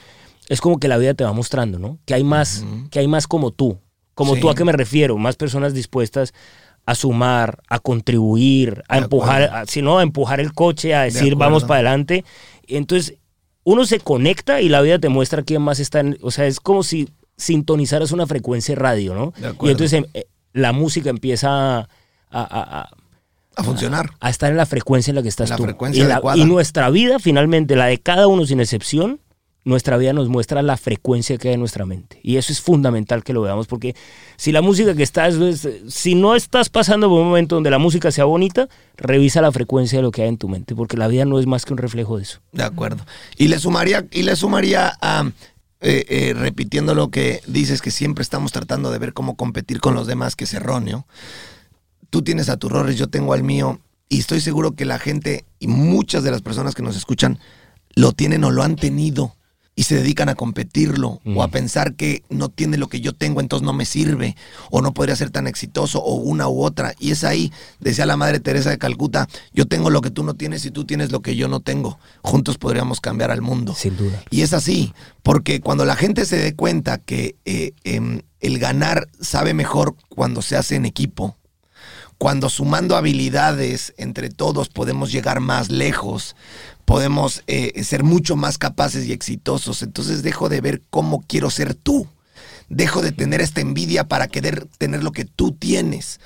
es 0.48 0.62
como 0.62 0.80
que 0.80 0.88
la 0.88 0.98
vida 0.98 1.14
te 1.14 1.24
va 1.24 1.34
mostrando, 1.34 1.80
¿no? 1.80 1.98
Que 2.06 2.14
hay 2.14 2.24
más, 2.24 2.66
que 2.90 3.00
hay 3.00 3.08
más 3.08 3.28
como 3.28 3.52
tú. 3.52 3.80
Como 4.14 4.36
Sí. 4.36 4.42
tú 4.42 4.50
a 4.50 4.56
qué 4.56 4.66
me 4.66 4.72
refiero, 4.74 5.18
más 5.18 5.36
personas 5.36 5.74
dispuestas 5.74 6.34
a 6.86 6.96
sumar, 6.96 7.62
a 7.70 7.80
contribuir, 7.80 8.84
a 8.88 8.96
De 8.96 9.04
empujar, 9.04 9.66
si 9.68 9.82
no, 9.82 10.00
a 10.00 10.04
empujar 10.04 10.40
el 10.40 10.54
coche, 10.54 10.94
a 10.96 11.04
decir 11.04 11.36
vamos 11.36 11.64
para 11.64 11.76
adelante. 11.76 12.26
Entonces, 12.68 13.18
uno 13.64 13.86
se 13.86 14.00
conecta 14.00 14.62
y 14.62 14.70
la 14.70 14.82
vida 14.82 15.00
te 15.00 15.08
muestra 15.10 15.44
quién 15.44 15.62
más 15.62 15.80
está 15.80 16.00
en, 16.00 16.18
o 16.22 16.32
sea, 16.32 16.48
es 16.48 16.60
como 16.60 16.84
si 16.84 17.10
sintonizaras 17.42 18.12
una 18.12 18.28
frecuencia 18.28 18.76
de 18.76 18.80
radio, 18.82 19.14
¿no? 19.16 19.34
De 19.38 19.50
Y 19.68 19.72
entonces 19.72 19.94
em, 19.94 20.06
eh, 20.14 20.26
la 20.54 20.72
música 20.74 21.10
empieza 21.10 21.80
a- 21.80 21.86
a- 22.30 22.80
a, 22.82 22.90
A 23.56 23.64
funcionar. 23.64 24.12
a 24.20 24.30
estar 24.30 24.52
en 24.52 24.58
la 24.58 24.66
frecuencia 24.66 25.12
en 25.12 25.16
la 25.16 25.22
que 25.24 25.30
estás 25.30 25.48
En 25.50 25.52
la 25.52 25.58
tú. 25.58 25.64
frecuencia 25.64 26.04
y, 26.04 26.08
la- 26.08 26.16
adecuada. 26.16 26.38
y 26.38 26.46
nuestra 26.46 26.90
vida, 26.90 27.20
finalmente, 27.20 27.76
la 27.76 27.86
de 27.88 27.98
cada 28.00 28.28
uno 28.28 28.46
sin 28.46 28.60
excepción, 28.60 29.20
nuestra 29.64 29.96
vida 29.98 30.12
nos 30.12 30.28
muestra 30.28 30.64
la 30.64 30.76
frecuencia 30.76 31.38
que 31.38 31.50
hay 31.50 31.54
en 31.54 31.60
nuestra 31.60 31.86
mente. 31.86 32.20
Y 32.24 32.38
eso 32.38 32.52
es 32.52 32.60
fundamental 32.62 33.24
que 33.24 33.32
lo 33.32 33.42
veamos, 33.44 33.68
porque 33.68 33.96
si 34.36 34.52
la 34.52 34.62
música 34.64 34.96
que 34.96 35.04
estás, 35.04 35.36
es- 35.36 35.68
si 35.88 36.16
no 36.16 36.36
estás 36.36 36.70
pasando 36.70 37.08
por 37.10 37.20
un 37.22 37.28
momento 37.28 37.56
donde 37.56 37.70
la 37.70 37.78
música 37.78 38.10
sea 38.12 38.26
bonita, 38.26 38.68
revisa 38.98 39.40
la 39.42 39.52
frecuencia 39.52 40.00
de 40.00 40.04
lo 40.04 40.10
que 40.12 40.24
hay 40.24 40.30
en 40.30 40.38
tu 40.38 40.48
mente, 40.50 40.74
porque 40.74 40.98
la 40.98 41.08
vida 41.08 41.26
no 41.26 41.38
es 41.40 41.46
más 41.46 41.66
que 41.66 41.74
un 41.74 41.78
reflejo 41.78 42.18
de 42.18 42.24
eso. 42.24 42.40
De 42.54 42.64
acuerdo. 42.64 43.06
Y 43.38 43.50
le 43.50 43.60
sumaría, 43.60 44.08
y 44.12 44.24
le 44.24 44.36
sumaría 44.36 44.98
a, 45.00 45.30
eh, 45.82 46.06
eh, 46.10 46.34
repitiendo 46.36 46.94
lo 46.94 47.10
que 47.10 47.42
dices, 47.48 47.82
que 47.82 47.92
siempre 47.92 48.22
estamos 48.22 48.52
tratando 48.52 48.92
de 48.92 49.00
ver 49.00 49.14
cómo 49.14 49.36
competir 49.36 49.82
con 49.82 49.96
los 49.96 50.08
demás, 50.08 50.36
que 50.36 50.44
es 50.44 50.54
erróneo. 50.54 51.08
Tú 52.10 52.22
tienes 52.22 52.50
a 52.50 52.58
tu 52.58 52.70
Rorris, 52.70 52.98
yo 52.98 53.08
tengo 53.08 53.34
al 53.34 53.44
mío, 53.44 53.80
y 54.08 54.20
estoy 54.20 54.42
seguro 54.42 54.74
que 54.74 54.86
la 54.86 55.00
gente 55.00 55.46
y 55.60 55.68
muchas 55.68 56.24
de 56.24 56.32
las 56.32 56.42
personas 56.42 56.76
que 56.76 56.84
nos 56.84 56.96
escuchan 56.96 57.40
lo 57.96 58.12
tienen 58.12 58.44
o 58.44 58.52
lo 58.52 58.62
han 58.62 58.76
tenido 58.76 59.36
y 59.76 59.84
se 59.84 59.96
dedican 59.96 60.28
a 60.30 60.36
competirlo 60.36 61.22
o 61.26 61.44
a 61.44 61.48
pensar 61.48 61.96
que 61.96 62.24
no 62.30 62.50
tiene 62.50 62.78
lo 62.78 62.88
que 62.88 63.00
yo 63.00 63.14
tengo, 63.14 63.40
entonces 63.40 63.66
no 63.66 63.74
me 63.74 63.86
sirve, 63.86 64.36
o 64.70 64.82
no 64.82 64.94
podría 64.94 65.16
ser 65.16 65.30
tan 65.30 65.48
exitoso, 65.48 66.04
o 66.04 66.16
una 66.16 66.48
u 66.50 66.62
otra. 66.64 66.94
Y 67.00 67.12
es 67.12 67.24
ahí, 67.24 67.52
decía 67.80 68.06
la 68.06 68.18
Madre 68.18 68.40
Teresa 68.40 68.70
de 68.70 68.78
Calcuta, 68.78 69.30
yo 69.54 69.66
tengo 69.66 69.90
lo 69.90 70.02
que 70.02 70.12
tú 70.12 70.24
no 70.24 70.34
tienes 70.34 70.66
y 70.66 70.72
tú 70.72 70.86
tienes 70.86 71.12
lo 71.12 71.22
que 71.22 71.36
yo 71.36 71.48
no 71.48 71.62
tengo. 71.62 72.00
Juntos 72.22 72.58
podríamos 72.58 73.00
cambiar 73.00 73.32
al 73.32 73.42
mundo. 73.42 73.74
Sin 73.74 73.96
duda. 73.96 74.22
Y 74.30 74.42
es 74.42 74.54
así, 74.54 74.94
porque 75.24 75.62
cuando 75.62 75.86
la 75.86 75.96
gente 75.96 76.26
se 76.26 76.38
dé 76.38 76.54
cuenta 76.54 76.98
que 76.98 77.36
eh, 77.46 77.72
em, 77.84 78.22
el 78.42 78.60
ganar 78.60 79.08
sabe 79.22 79.54
mejor 79.54 79.96
cuando 80.10 80.42
se 80.42 80.58
hace 80.58 80.76
en 80.76 80.86
equipo, 80.86 81.38
cuando 82.22 82.50
sumando 82.50 82.96
habilidades 82.96 83.96
entre 83.98 84.30
todos 84.30 84.70
podemos 84.70 85.12
llegar 85.12 85.40
más 85.40 85.72
lejos, 85.72 86.36
podemos 86.86 87.44
eh, 87.48 87.84
ser 87.84 88.04
mucho 88.04 88.36
más 88.36 88.58
capaces 88.58 89.06
y 89.06 89.12
exitosos. 89.12 89.82
Entonces 89.84 90.24
dejo 90.24 90.50
de 90.50 90.62
ver 90.62 90.82
cómo 90.90 91.24
quiero 91.28 91.50
ser 91.50 91.76
tú. 91.76 92.08
Dejo 92.70 93.02
de 93.02 93.12
tener 93.12 93.42
esta 93.42 93.60
envidia 93.62 94.08
para 94.08 94.28
querer 94.28 94.66
tener 94.78 95.04
lo 95.04 95.12
que 95.12 95.26
tú 95.26 95.52
tienes. 95.52 96.20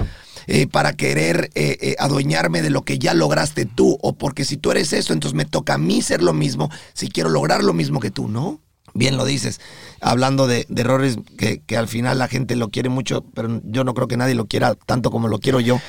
eh, 0.48 0.68
para 0.68 0.94
querer 0.94 1.50
eh, 1.56 1.78
eh, 1.82 1.96
adueñarme 1.98 2.62
de 2.62 2.70
lo 2.70 2.84
que 2.84 3.00
ya 3.00 3.14
lograste 3.14 3.66
tú. 3.66 3.98
O 4.02 4.14
porque 4.14 4.46
si 4.46 4.58
tú 4.58 4.72
eres 4.72 4.94
eso, 4.94 5.14
entonces 5.14 5.36
me 5.36 5.46
toca 5.46 5.76
a 5.76 5.78
mí 5.78 6.02
ser 6.02 6.22
lo 6.22 6.34
mismo 6.34 6.70
si 6.94 7.10
quiero 7.10 7.30
lograr 7.30 7.64
lo 7.64 7.74
mismo 7.74 8.00
que 8.00 8.12
tú, 8.12 8.28
¿no? 8.28 8.62
Bien 8.94 9.18
lo 9.18 9.26
dices, 9.26 9.60
hablando 10.00 10.48
de, 10.48 10.66
errores 10.74 11.18
que 11.38 11.78
al 11.78 11.90
final 11.90 12.18
la 12.18 12.30
gente 12.30 12.56
lo 12.56 12.70
quiere 12.70 12.88
mucho, 12.88 13.26
pero 13.34 13.62
yo 13.66 13.84
no 13.84 13.94
creo 13.94 14.08
que 14.08 14.16
nadie 14.16 14.36
lo 14.36 14.46
quiera 14.46 14.76
tanto 14.76 15.12
como 15.12 15.28
lo 15.28 15.40
quiero 15.40 15.60
yo. 15.60 15.82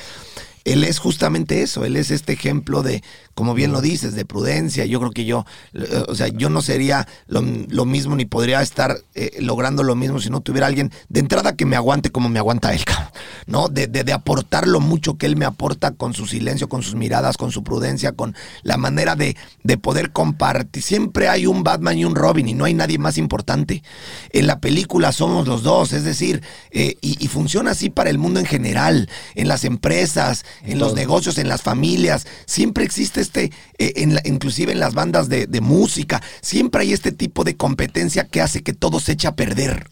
Él 0.67 0.83
es 0.83 0.99
justamente 0.99 1.61
eso, 1.61 1.85
él 1.85 1.95
es 1.95 2.11
este 2.11 2.33
ejemplo 2.33 2.83
de, 2.83 3.01
como 3.33 3.53
bien 3.53 3.71
lo 3.71 3.79
dices, 3.79 4.15
de 4.15 4.25
prudencia. 4.25 4.85
Yo 4.85 4.99
creo 4.99 5.11
que 5.11 5.23
yo, 5.23 5.45
eh, 5.73 6.03
o 6.09 6.13
sea, 6.13 6.27
yo 6.27 6.49
no 6.49 6.61
sería 6.61 7.07
lo, 7.27 7.41
lo 7.69 7.85
mismo 7.85 8.17
ni 8.17 8.25
podría 8.25 8.61
estar 8.61 8.97
eh, 9.15 9.37
logrando 9.39 9.83
lo 9.83 9.95
mismo 9.95 10.19
si 10.19 10.29
no 10.29 10.41
tuviera 10.41 10.67
alguien 10.67 10.91
de 11.07 11.21
entrada 11.21 11.55
que 11.55 11.65
me 11.65 11.77
aguante 11.77 12.09
como 12.09 12.27
me 12.27 12.39
aguanta 12.39 12.73
él, 12.73 12.83
¿no? 13.45 13.69
De, 13.69 13.87
de, 13.87 14.03
de 14.03 14.11
aportar 14.11 14.67
lo 14.67 14.81
mucho 14.81 15.17
que 15.17 15.25
él 15.25 15.37
me 15.37 15.45
aporta 15.45 15.91
con 15.91 16.13
su 16.13 16.27
silencio, 16.27 16.67
con 16.67 16.83
sus 16.83 16.95
miradas, 16.95 17.37
con 17.37 17.51
su 17.51 17.63
prudencia, 17.63 18.11
con 18.11 18.35
la 18.63 18.75
manera 18.75 19.15
de, 19.15 19.37
de 19.63 19.77
poder 19.77 20.11
compartir. 20.11 20.83
Siempre 20.83 21.29
hay 21.29 21.45
un 21.45 21.63
Batman 21.63 21.97
y 21.97 22.03
un 22.03 22.15
Robin 22.15 22.49
y 22.49 22.53
no 22.53 22.65
hay 22.65 22.73
nadie 22.73 22.97
más 22.97 23.17
importante. 23.17 23.83
En 24.31 24.47
la 24.47 24.59
película 24.59 25.13
somos 25.13 25.47
los 25.47 25.63
dos, 25.63 25.93
es 25.93 26.03
decir, 26.03 26.43
eh, 26.71 26.97
y, 26.99 27.23
y 27.23 27.27
funciona 27.29 27.71
así 27.71 27.89
para 27.89 28.09
el 28.09 28.17
mundo 28.17 28.41
en 28.41 28.45
general, 28.45 29.09
en 29.35 29.47
las 29.47 29.63
empresas, 29.63 30.43
en 30.63 30.79
los 30.79 30.93
negocios, 30.93 31.37
en 31.37 31.47
las 31.49 31.61
familias. 31.61 32.25
Siempre 32.45 32.83
existe 32.83 33.21
este, 33.21 33.51
eh, 33.77 33.93
en 33.97 34.15
la- 34.15 34.21
inclusive 34.25 34.71
en 34.71 34.79
las 34.79 34.93
bandas 34.93 35.29
de, 35.29 35.47
de 35.47 35.61
música, 35.61 36.21
siempre 36.41 36.81
hay 36.81 36.93
este 36.93 37.11
tipo 37.11 37.43
de 37.43 37.55
competencia 37.57 38.27
que 38.27 38.41
hace 38.41 38.63
que 38.63 38.73
todo 38.73 38.99
se 38.99 39.13
eche 39.13 39.27
a 39.27 39.35
perder. 39.35 39.89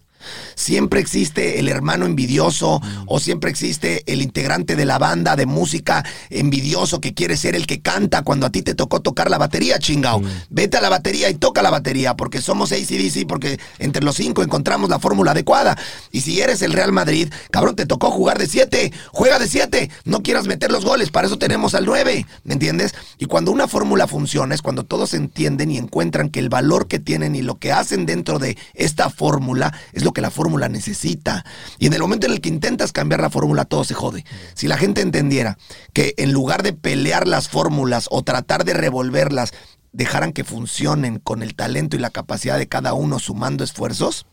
Siempre 0.56 1.00
existe 1.00 1.60
el 1.60 1.68
hermano 1.68 2.06
envidioso 2.06 2.82
o 3.08 3.20
siempre 3.20 3.50
existe 3.50 4.04
el 4.06 4.22
integrante 4.22 4.76
de 4.76 4.86
la 4.86 4.98
banda 4.98 5.36
de 5.36 5.46
música 5.46 6.06
envidioso 6.30 7.02
que 7.02 7.14
quiere 7.14 7.38
ser 7.38 7.56
el 7.56 7.68
que 7.68 7.82
canta 7.82 8.24
cuando 8.24 8.46
a 8.46 8.50
ti 8.50 8.62
te 8.62 8.76
tocó 8.76 9.02
tocar 9.02 9.30
la 9.30 9.38
batería, 9.38 9.80
chingao. 9.80 10.22
Vete 10.50 10.78
a 10.78 10.82
la 10.82 10.90
batería 10.90 11.30
y 11.30 11.36
toca 11.36 11.62
la 11.62 11.70
batería 11.70 12.16
porque 12.16 12.42
somos 12.42 12.72
ACDC, 12.72 13.28
porque 13.28 13.60
entre 13.80 14.04
los 14.04 14.16
cinco 14.16 14.44
encontramos 14.44 14.90
la 14.90 15.00
fórmula 15.00 15.32
adecuada. 15.32 15.78
Y 16.12 16.22
si 16.22 16.42
eres 16.42 16.62
el 16.62 16.74
Real 16.74 16.92
Madrid, 16.92 17.32
cabrón, 17.52 17.76
te 17.76 17.86
tocó 17.86 18.12
jugar 18.12 18.38
de 18.38 18.48
siete, 18.48 18.92
juega 19.12 19.40
de 19.40 19.48
siete, 19.48 19.90
no 20.04 20.22
quieras 20.22 20.48
meter 20.48 20.72
los 20.72 20.86
goles, 20.86 21.10
para 21.10 21.28
eso 21.28 21.38
tenemos 21.38 21.76
al 21.76 21.86
nueve, 21.86 22.26
¿me 22.44 22.54
entiendes? 22.54 22.94
Y 23.18 23.26
cuando 23.26 23.52
una 23.52 23.68
fórmula 23.68 24.08
funciona 24.08 24.56
es 24.56 24.62
cuando 24.62 24.84
todos 24.84 25.14
entienden 25.14 25.72
y 25.72 25.78
encuentran 25.78 26.30
que 26.30 26.40
el 26.40 26.50
valor 26.50 26.88
que 26.88 27.00
tienen 27.00 27.36
y 27.36 27.42
lo 27.42 27.60
que 27.60 27.72
hacen 27.72 28.06
dentro 28.06 28.40
de 28.40 28.58
esta 28.74 29.10
fórmula 29.10 29.74
es 29.94 30.04
lo 30.04 30.14
que 30.16 30.22
la 30.22 30.32
fórmula 30.32 30.68
necesita. 30.68 31.46
Y 31.78 31.86
en 31.86 31.94
el 31.94 32.02
momento 32.02 32.26
en 32.26 32.34
el 32.34 32.42
que 32.42 32.50
intentas 32.50 32.92
cambiar 32.92 33.22
la 33.22 33.30
fórmula, 33.30 33.66
todo 33.66 33.84
se 33.84 33.94
jode. 33.94 34.26
Si 34.56 34.68
la 34.68 34.78
gente 34.78 35.02
entendiera 35.02 35.60
que 35.94 36.16
en 36.18 36.32
lugar 36.32 36.64
de 36.64 36.74
pelear 36.74 37.28
las 37.28 37.48
fórmulas 37.50 38.08
o 38.10 38.24
tratar 38.24 38.66
de 38.66 38.74
revolverlas, 38.74 39.52
dejaran 39.92 40.34
que 40.34 40.44
funcionen 40.44 41.20
con 41.20 41.44
el 41.44 41.54
talento 41.54 41.96
y 41.96 42.00
la 42.00 42.10
capacidad 42.10 42.58
de 42.58 42.68
cada 42.68 42.94
uno 42.94 43.20
sumando 43.20 43.64
esfuerzos, 43.64 44.26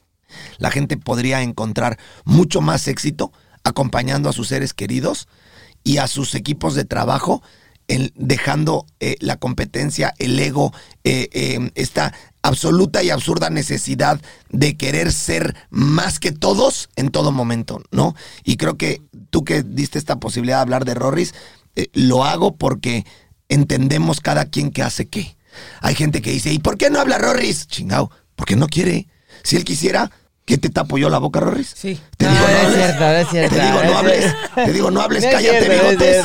la 0.58 0.70
gente 0.70 0.96
podría 0.96 1.42
encontrar 1.42 1.98
mucho 2.24 2.62
más 2.62 2.88
éxito 2.88 3.32
acompañando 3.64 4.28
a 4.28 4.32
sus 4.32 4.48
seres 4.48 4.72
queridos 4.72 5.28
y 5.84 5.98
a 5.98 6.06
sus 6.08 6.34
equipos 6.34 6.74
de 6.74 6.84
trabajo, 6.84 7.42
en- 7.88 8.12
dejando 8.16 8.86
eh, 9.00 9.16
la 9.20 9.36
competencia, 9.36 10.14
el 10.18 10.38
ego, 10.38 10.72
eh, 11.04 11.28
eh, 11.32 11.70
esta 11.74 12.14
absoluta 12.42 13.02
y 13.02 13.10
absurda 13.10 13.50
necesidad 13.50 14.20
de 14.50 14.76
querer 14.76 15.12
ser 15.12 15.54
más 15.70 16.18
que 16.18 16.32
todos 16.32 16.90
en 16.96 17.10
todo 17.10 17.32
momento, 17.32 17.82
¿no? 17.90 18.14
Y 18.44 18.56
creo 18.56 18.76
que 18.76 19.02
tú 19.30 19.44
que 19.44 19.62
diste 19.62 19.98
esta 19.98 20.20
posibilidad 20.20 20.58
de 20.58 20.62
hablar 20.62 20.84
de 20.84 20.94
Rorris, 20.94 21.34
eh, 21.76 21.88
lo 21.92 22.24
hago 22.24 22.56
porque 22.56 23.06
entendemos 23.48 24.20
cada 24.20 24.46
quien 24.46 24.70
que 24.70 24.82
hace 24.82 25.08
qué. 25.08 25.36
Hay 25.80 25.94
gente 25.94 26.22
que 26.22 26.32
dice, 26.32 26.52
¿y 26.52 26.58
por 26.58 26.78
qué 26.78 26.90
no 26.90 27.00
habla 27.00 27.18
Rorris? 27.18 27.66
Chingao, 27.66 28.10
porque 28.34 28.56
no 28.56 28.66
quiere. 28.66 29.08
Si 29.42 29.56
él 29.56 29.64
quisiera, 29.64 30.10
¿Qué 30.44 30.58
te 30.58 30.70
tapo 30.70 30.98
yo 30.98 31.08
la 31.08 31.18
boca, 31.18 31.38
Rorris? 31.40 31.72
Sí. 31.76 32.00
Te 32.16 32.24
No, 32.26 32.32
digo, 32.32 32.42
no 32.42 32.48
es 32.48 32.64
hables. 32.64 32.74
cierto, 32.76 33.00
no 33.00 33.12
es 33.12 33.28
cierto. 33.28 33.54
Te 33.54 33.62
digo, 33.62 33.74
no 33.74 33.82
es 33.90 33.94
hables. 33.96 34.34
Te 34.54 34.72
digo, 34.72 34.90
no 34.90 35.00
hables, 35.00 35.22
No 35.22 35.28
es 35.28 35.34
cállate, 35.34 35.60
cierto, 35.60 35.72
es 35.72 35.90
bigotes. 35.90 36.24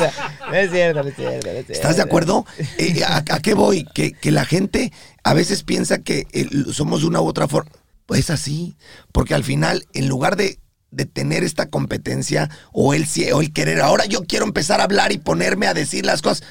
No 0.49 0.55
es 0.55 0.71
cierto, 0.71 1.03
no 1.03 1.09
es 1.09 1.15
cierto, 1.15 1.47
no 1.47 1.51
es 1.51 1.65
cierto. 1.65 1.73
¿Estás 1.73 1.95
de 1.97 2.01
acuerdo? 2.01 2.45
Eh, 2.79 3.01
¿a, 3.05 3.17
a 3.17 3.39
qué 3.41 3.53
voy? 3.53 3.85
Que, 3.93 4.13
que 4.13 4.31
la 4.31 4.45
gente 4.45 4.91
a 5.23 5.33
veces 5.33 5.63
piensa 5.63 5.99
que 5.99 6.25
eh, 6.31 6.47
somos 6.73 7.01
de 7.01 7.07
una 7.07 7.21
u 7.21 7.27
otra 7.27 7.47
forma. 7.47 7.71
Pues 8.07 8.21
es 8.21 8.29
así. 8.31 8.75
Porque 9.11 9.35
al 9.35 9.43
final, 9.43 9.85
en 9.93 10.07
lugar 10.07 10.35
de, 10.35 10.57
de 10.89 11.05
tener 11.05 11.43
esta 11.43 11.67
competencia 11.67 12.49
o 12.71 12.95
el, 12.95 13.05
o 13.33 13.41
el 13.41 13.53
querer, 13.53 13.81
ahora 13.81 14.05
yo 14.05 14.23
quiero 14.23 14.45
empezar 14.45 14.81
a 14.81 14.85
hablar 14.85 15.11
y 15.11 15.19
ponerme 15.19 15.67
a 15.67 15.73
decir 15.75 16.05
las 16.05 16.21
cosas. 16.23 16.43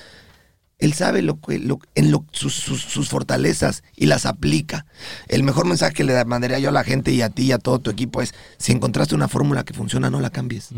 Él 0.79 0.93
sabe 0.93 1.23
lo 1.23 1.41
que, 1.41 1.59
lo- 1.59 1.79
en 1.95 2.11
lo, 2.11 2.25
sus, 2.33 2.53
sus- 2.55 2.83
sus 2.83 3.09
fortalezas 3.09 3.83
y 3.97 4.07
las 4.07 4.27
aplica. 4.27 4.85
El 5.29 5.43
mejor 5.43 5.67
mensaje 5.67 5.95
que 5.95 6.05
le 6.05 6.23
mandaría 6.27 6.59
yo 6.59 6.69
a 6.69 6.73
la 6.73 6.85
gente 6.85 7.13
y 7.13 7.23
a 7.23 7.31
ti 7.31 7.45
y 7.45 7.53
a 7.53 7.59
todo 7.59 7.79
tu 7.79 7.91
equipo 7.91 8.21
es, 8.21 8.35
si 8.59 8.73
encontraste 8.73 9.15
una 9.15 9.29
fórmula 9.29 9.65
que 9.65 9.73
funciona, 9.73 10.11
no 10.11 10.21
la 10.21 10.31
cambies. 10.31 10.69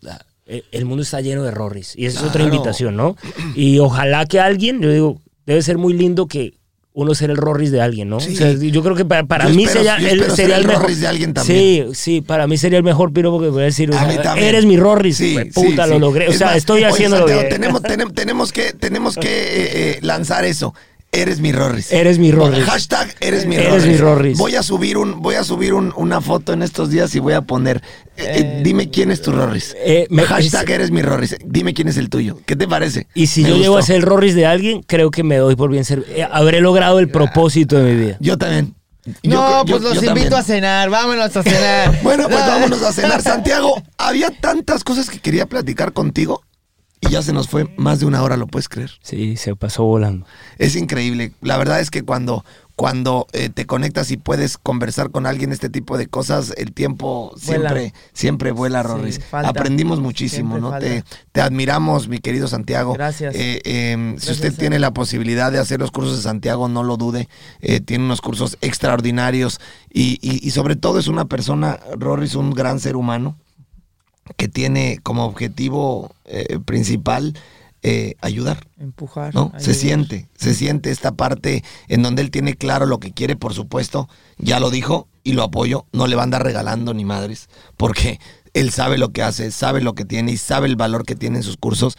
La- 0.00 0.24
eh, 0.48 0.62
el 0.72 0.84
mundo 0.84 1.02
está 1.02 1.20
lleno 1.22 1.42
de 1.42 1.48
errores 1.48 1.94
y 1.96 2.06
esa 2.06 2.20
es 2.20 2.26
otra 2.26 2.42
invitación, 2.44 2.96
¿no? 2.96 3.16
Y 3.56 3.78
ojalá 3.80 4.26
que 4.26 4.38
alguien, 4.40 4.80
yo 4.80 4.92
digo, 4.92 5.20
debe 5.46 5.60
ser 5.62 5.78
muy 5.78 5.92
lindo 5.94 6.26
que 6.28 6.54
uno 6.98 7.14
ser 7.14 7.28
el 7.30 7.36
Rorris 7.36 7.70
de 7.70 7.82
alguien, 7.82 8.08
¿no? 8.08 8.20
Sí. 8.20 8.32
O 8.32 8.36
sea, 8.38 8.52
yo 8.54 8.82
creo 8.82 8.96
que 8.96 9.04
para, 9.04 9.24
para 9.24 9.48
mí 9.50 9.64
espero- 9.64 9.84
sería, 9.84 10.30
sería 10.34 10.56
el 10.56 10.62
el 10.62 10.66
mejor. 10.66 10.82
Rorris 10.84 11.00
de 11.02 11.06
alguien 11.06 11.34
también. 11.34 11.58
Sí, 11.58 11.94
sí, 11.94 12.20
para 12.22 12.46
mí 12.46 12.56
sería 12.56 12.78
el 12.78 12.84
mejor 12.84 13.12
piropo 13.12 13.38
que 13.38 13.48
voy 13.50 13.60
a 13.62 13.64
decir. 13.66 13.90
o 13.90 13.94
A 13.94 13.98
sea, 13.98 14.08
mí 14.08 14.16
también. 14.22 14.48
eres 14.48 14.64
mi 14.64 14.78
Rorris. 14.78 15.18
Sí, 15.18 15.36
puta, 15.54 15.84
sí, 15.84 15.90
lo 15.90 15.98
logré. 15.98 16.28
O 16.28 16.32
sea, 16.32 16.56
estoy 16.56 16.78
oye, 16.78 16.86
haciéndolo 16.86 17.28
Santiago, 17.28 17.42
bien. 17.42 17.52
Tenemos, 17.52 17.82
tenemos, 17.82 18.14
tenemos 18.14 18.52
que, 18.52 18.72
tenemos 18.72 19.14
que 19.16 19.28
eh, 19.28 19.68
eh, 19.96 19.98
lanzar 20.00 20.46
eso. 20.46 20.74
Eres 21.16 21.40
mi 21.40 21.50
Rorris. 21.52 21.92
Eres 21.92 22.18
mi 22.18 22.30
Rorris. 22.30 22.64
Hashtag 22.64 23.14
eres 23.20 23.46
mi 23.46 23.56
Eres 23.56 23.68
Rorris. 23.70 23.86
mi 23.86 23.96
Rorris. 23.96 24.38
Voy 24.38 24.54
a 24.54 24.62
subir 24.62 24.98
un, 24.98 25.22
voy 25.22 25.34
a 25.36 25.44
subir 25.44 25.74
un- 25.74 25.92
una 25.96 26.20
foto 26.20 26.52
en 26.52 26.62
estos 26.62 26.90
días 26.90 27.14
y 27.14 27.18
voy 27.20 27.32
a 27.32 27.40
poner. 27.42 27.82
eh, 28.18 28.24
eh, 28.38 28.60
dime 28.62 28.88
quién 28.90 29.10
es 29.10 29.20
tu 29.22 29.30
Rorris. 29.32 29.74
Eh, 29.78 30.06
me- 30.10 30.22
Hashtag 30.22 30.70
eres 30.70 30.90
mi 30.90 31.02
Rorris. 31.02 31.36
Dime 31.44 31.74
quién 31.74 31.88
es 31.88 31.96
el 31.98 32.08
tuyo. 32.08 32.38
¿Qué 32.46 32.56
te 32.56 32.66
parece? 32.68 33.06
Y 33.14 33.26
si 33.26 33.42
Me 33.42 33.50
yo 33.50 33.56
llego 33.56 33.76
a 33.78 33.82
ser 33.82 33.96
el 33.96 34.02
Rorris 34.02 34.34
de 34.34 34.46
alguien, 34.46 34.82
creo 34.82 35.10
que 35.10 35.22
me 35.22 35.36
doy 35.36 35.56
por 35.56 35.70
bien 35.70 35.84
ser. 35.84 36.04
eh, 36.08 36.26
habré 36.30 36.60
logrado 36.60 36.98
el 36.98 37.08
propósito 37.10 37.76
de 37.76 37.92
mi 37.94 38.00
vida. 38.00 38.16
Yo 38.20 38.38
también. 38.38 38.74
No, 39.22 39.64
yo- 39.64 39.70
pues 39.78 39.82
los 39.82 39.94
yo 39.94 40.00
invito 40.08 40.30
también. 40.30 40.34
a 40.34 40.42
cenar, 40.42 40.90
vámonos 40.90 41.36
a 41.36 41.42
cenar. 41.42 41.98
Bueno, 42.02 42.24
pues 42.28 42.40
No, 42.40 42.46
vámonos 42.48 42.82
a 42.82 42.92
cenar. 42.92 43.22
Santiago, 43.22 43.80
había 43.98 44.30
tantas 44.30 44.82
cosas 44.82 45.08
que 45.10 45.20
quería 45.20 45.46
platicar 45.46 45.92
contigo 45.92 46.42
y 47.08 47.12
ya 47.12 47.22
se 47.22 47.32
nos 47.32 47.48
fue 47.48 47.68
más 47.76 48.00
de 48.00 48.06
una 48.06 48.22
hora, 48.22 48.36
¿lo 48.36 48.46
puedes 48.46 48.68
creer? 48.68 48.90
Sí, 49.02 49.36
se 49.36 49.54
pasó 49.56 49.84
volando. 49.84 50.26
Es 50.58 50.76
increíble. 50.76 51.32
La 51.40 51.56
verdad 51.58 51.80
es 51.80 51.90
que 51.90 52.02
cuando, 52.02 52.44
cuando 52.74 53.26
eh, 53.32 53.48
te 53.48 53.64
conectas 53.66 54.10
y 54.10 54.16
puedes 54.16 54.58
conversar 54.58 55.10
con 55.10 55.26
alguien 55.26 55.52
este 55.52 55.68
tipo 55.70 55.96
de 55.98 56.06
cosas, 56.08 56.52
el 56.56 56.72
tiempo 56.72 57.32
Vuela. 57.46 57.70
siempre, 57.70 57.94
siempre 58.12 58.50
vuela, 58.52 58.82
Rorris. 58.82 59.20
Aprendimos 59.32 60.00
muchísimo, 60.00 60.56
Siempre 60.58 60.70
¿no? 60.70 60.78
Te, 60.78 61.04
te 61.32 61.40
admiramos, 61.40 62.08
mi 62.08 62.18
querido 62.18 62.48
Santiago. 62.48 62.94
Gracias. 62.94 63.34
Eh, 63.34 63.60
eh, 63.64 63.94
si 63.96 64.26
Gracias, 64.26 64.36
usted 64.36 64.54
tiene 64.58 64.78
la 64.78 64.92
posibilidad 64.92 65.52
de 65.52 65.58
hacer 65.58 65.78
los 65.80 65.90
cursos 65.90 66.16
de 66.16 66.22
Santiago, 66.22 66.68
no 66.68 66.82
lo 66.82 66.96
dude. 66.96 67.28
Eh, 67.60 67.80
tiene 67.80 68.04
unos 68.04 68.20
cursos 68.20 68.58
extraordinarios 68.60 69.60
y, 69.92 70.18
y- 70.20 70.46
y 70.46 70.50
sobre 70.50 70.76
todo 70.76 70.98
es 70.98 71.08
una 71.08 71.26
persona, 71.26 71.78
Rorris, 71.98 72.34
un 72.34 72.50
gran 72.50 72.80
ser 72.80 72.96
humano 72.96 73.36
que 74.36 74.48
tiene 74.48 74.98
como 75.02 75.24
objetivo 75.24 76.12
eh, 76.24 76.58
principal 76.64 77.34
eh, 77.82 78.16
ayudar. 78.20 78.66
Empujar. 78.78 79.34
¿no? 79.34 79.52
Se 79.58 79.72
siente, 79.72 80.28
se 80.36 80.54
siente 80.54 80.90
esta 80.90 81.12
parte 81.12 81.62
en 81.88 82.02
donde 82.02 82.22
él 82.22 82.30
tiene 82.30 82.54
claro 82.54 82.86
lo 82.86 82.98
que 82.98 83.12
quiere, 83.12 83.36
por 83.36 83.54
supuesto, 83.54 84.08
ya 84.38 84.58
lo 84.58 84.70
dijo 84.70 85.06
y 85.22 85.34
lo 85.34 85.44
apoyo, 85.44 85.86
no 85.92 86.06
le 86.06 86.16
va 86.16 86.22
a 86.22 86.24
andar 86.24 86.42
regalando 86.42 86.94
ni 86.94 87.04
madres, 87.04 87.48
porque 87.76 88.18
él 88.54 88.70
sabe 88.70 88.96
lo 88.98 89.12
que 89.12 89.22
hace, 89.22 89.50
sabe 89.50 89.82
lo 89.82 89.94
que 89.94 90.04
tiene 90.04 90.32
y 90.32 90.36
sabe 90.36 90.66
el 90.66 90.76
valor 90.76 91.04
que 91.04 91.14
tiene 91.14 91.36
en 91.36 91.42
sus 91.42 91.58
cursos. 91.58 91.96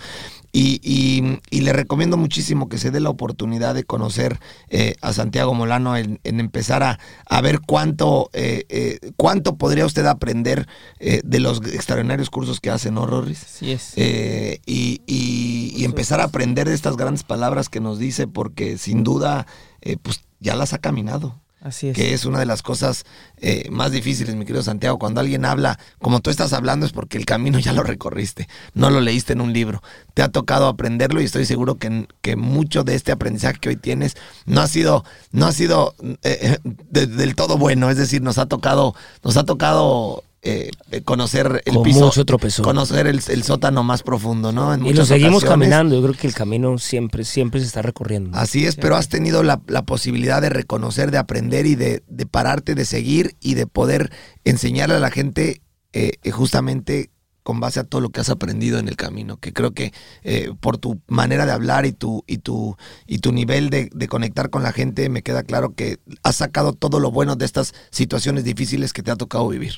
Y, 0.58 0.80
y- 0.82 1.39
y 1.51 1.62
le 1.62 1.72
recomiendo 1.72 2.18
muchísimo 2.18 2.68
que 2.68 2.80
se 2.80 2.89
dé 2.89 2.99
la 2.99 3.12
oportunidad 3.12 3.76
de 3.76 3.84
conocer 3.84 4.39
eh, 4.70 4.95
a 5.01 5.14
Santiago 5.14 5.53
Molano 5.53 5.95
en, 5.95 6.20
en 6.24 6.39
empezar 6.39 6.82
a, 6.82 6.99
a 7.28 7.41
ver 7.41 7.60
cuánto, 7.60 8.32
eh, 8.34 8.66
eh, 8.70 9.12
cuánto 9.18 9.58
podría 9.58 9.86
usted 9.86 10.05
aprender 10.08 10.68
eh, 10.99 11.22
de 11.24 11.39
los 11.39 11.60
extraordinarios 11.60 12.32
cursos 12.32 12.60
que 12.60 12.72
hace, 12.72 12.89
¿no, 12.89 13.05
Rorris? 13.05 13.43
Así 13.43 13.72
es. 13.72 13.93
Eh, 13.97 14.60
y, 14.66 15.01
y- 15.05 15.74
y 15.76 15.86
empezar 15.86 16.22
a 16.22 16.24
aprender 16.24 16.68
de 16.68 16.74
estas 16.74 16.97
grandes 16.97 17.24
palabras 17.24 17.70
que 17.70 17.80
nos 17.80 17.99
dice, 17.99 18.26
porque 18.28 18.80
sin 18.80 19.03
duda, 19.03 19.45
eh, 19.82 19.97
pues 20.01 20.22
ya 20.39 20.55
las 20.55 20.74
ha 20.74 20.80
caminado. 20.80 21.39
Así 21.60 21.89
es. 21.89 21.95
Que 21.95 22.14
es 22.14 22.26
una 22.26 22.39
de 22.39 22.45
las 22.45 22.62
cosas 22.62 23.03
eh, 23.38 23.68
más 23.72 23.91
difíciles, 23.91 24.36
mi 24.36 24.45
querido 24.45 24.62
Santiago. 24.62 24.99
Cuando 24.99 25.22
alguien 25.22 25.43
habla 25.43 25.80
como 25.99 26.20
tú 26.20 26.30
estás 26.30 26.53
hablando 26.53 26.86
es 26.86 26.91
porque 26.91 27.18
el 27.18 27.26
camino 27.26 27.58
ya 27.60 27.74
lo 27.74 27.82
recorriste, 27.84 28.47
no 28.76 28.89
lo 28.91 29.01
leíste 29.01 29.34
en 29.34 29.41
un 29.41 29.53
libro. 29.53 29.82
Te 30.14 30.22
ha 30.22 30.30
tocado 30.30 30.68
aprenderlo 30.68 31.20
y 31.20 31.26
estoy 31.26 31.45
seguro 31.45 31.76
que, 31.76 32.08
que 32.22 32.36
mucho 32.36 32.84
de 32.84 32.93
este 32.95 33.12
aprendizaje 33.12 33.58
que 33.60 33.70
hoy 33.70 33.76
tienes 33.76 34.16
no 34.45 34.62
ha 34.62 34.68
sido, 34.68 35.03
no 35.32 35.47
ha 35.47 35.51
sido 35.51 35.95
eh, 36.24 36.58
de- 36.64 37.08
del 37.08 37.36
todo 37.36 37.58
bueno. 37.58 37.89
Es 37.89 37.97
decir, 37.97 38.22
nos 38.22 38.38
ha 38.38 38.45
tocado, 38.45 38.93
nos 39.24 39.36
ha 39.36 39.43
tocado 39.43 40.24
eh, 40.48 40.70
eh, 40.91 41.02
conocer 41.02 41.62
el 41.66 41.74
Con 41.76 41.84
piso, 41.84 42.00
mucho 42.06 42.26
tropezón. 42.26 42.64
conocer 42.64 43.08
el, 43.08 43.22
el 43.28 43.43
sótano 43.43 43.84
más 43.84 44.04
profundo, 44.04 44.52
¿no? 44.52 44.74
En 44.74 44.86
Y 44.86 44.93
lo 44.93 45.06
seguimos 45.06 45.43
ocasiones. 45.43 45.70
caminando. 45.70 45.95
Yo 45.95 46.02
creo 46.04 46.14
que 46.16 46.28
el 46.28 46.34
camino 46.34 46.78
siempre, 46.78 47.24
siempre 47.24 47.60
se 47.60 47.68
está 47.68 47.82
recorriendo. 47.82 48.38
Así 48.38 48.66
es, 48.66 48.76
pero 48.76 48.95
has 48.95 49.10
tenido 49.10 49.43
la, 49.43 49.62
la 49.68 49.84
posibilidad 49.84 50.41
de 50.41 50.50
reconocer, 50.50 51.12
de 51.12 51.18
aprender 51.18 51.66
y 51.66 51.76
de, 51.76 52.04
de 52.08 52.26
pararte, 52.26 52.76
de 52.76 52.86
seguir 52.86 53.36
y 53.41 53.56
de 53.56 53.68
poder 53.68 54.12
enseñarle 54.45 54.95
a 54.95 55.00
la 55.00 55.12
gente 55.12 55.62
eh, 55.93 56.14
eh, 56.24 56.32
justamente 56.32 57.10
con 57.43 57.62
base 57.62 57.80
a 57.80 57.86
todo 57.86 58.02
lo 58.02 58.10
que 58.10 58.20
has 58.20 58.30
aprendido 58.30 58.78
en 58.78 58.89
el 58.89 58.98
camino, 58.98 59.38
que 59.38 59.54
creo 59.54 59.72
que 59.72 59.93
eh, 60.24 60.52
por 60.60 60.78
tu 60.78 61.00
manera 61.08 61.45
de 61.45 61.54
hablar 61.54 61.86
y 61.86 61.93
tu, 61.93 62.26
y 62.28 62.39
tu, 62.39 62.76
y 63.06 63.20
tu 63.20 63.32
nivel 63.32 63.70
de, 63.70 63.89
de 63.93 64.08
conectar 64.10 64.50
con 64.50 64.64
la 64.64 64.74
gente, 64.74 65.08
me 65.08 65.22
queda 65.24 65.43
claro 65.43 65.74
que 65.74 65.98
has 66.24 66.36
sacado 66.36 66.74
todo 66.74 67.00
lo 67.00 67.10
bueno 67.10 67.38
de 67.38 67.45
estas 67.45 67.74
situaciones 67.89 68.43
difíciles 68.43 68.91
que 68.91 69.02
te 69.02 69.12
ha 69.12 69.16
tocado 69.16 69.48
vivir. 69.48 69.76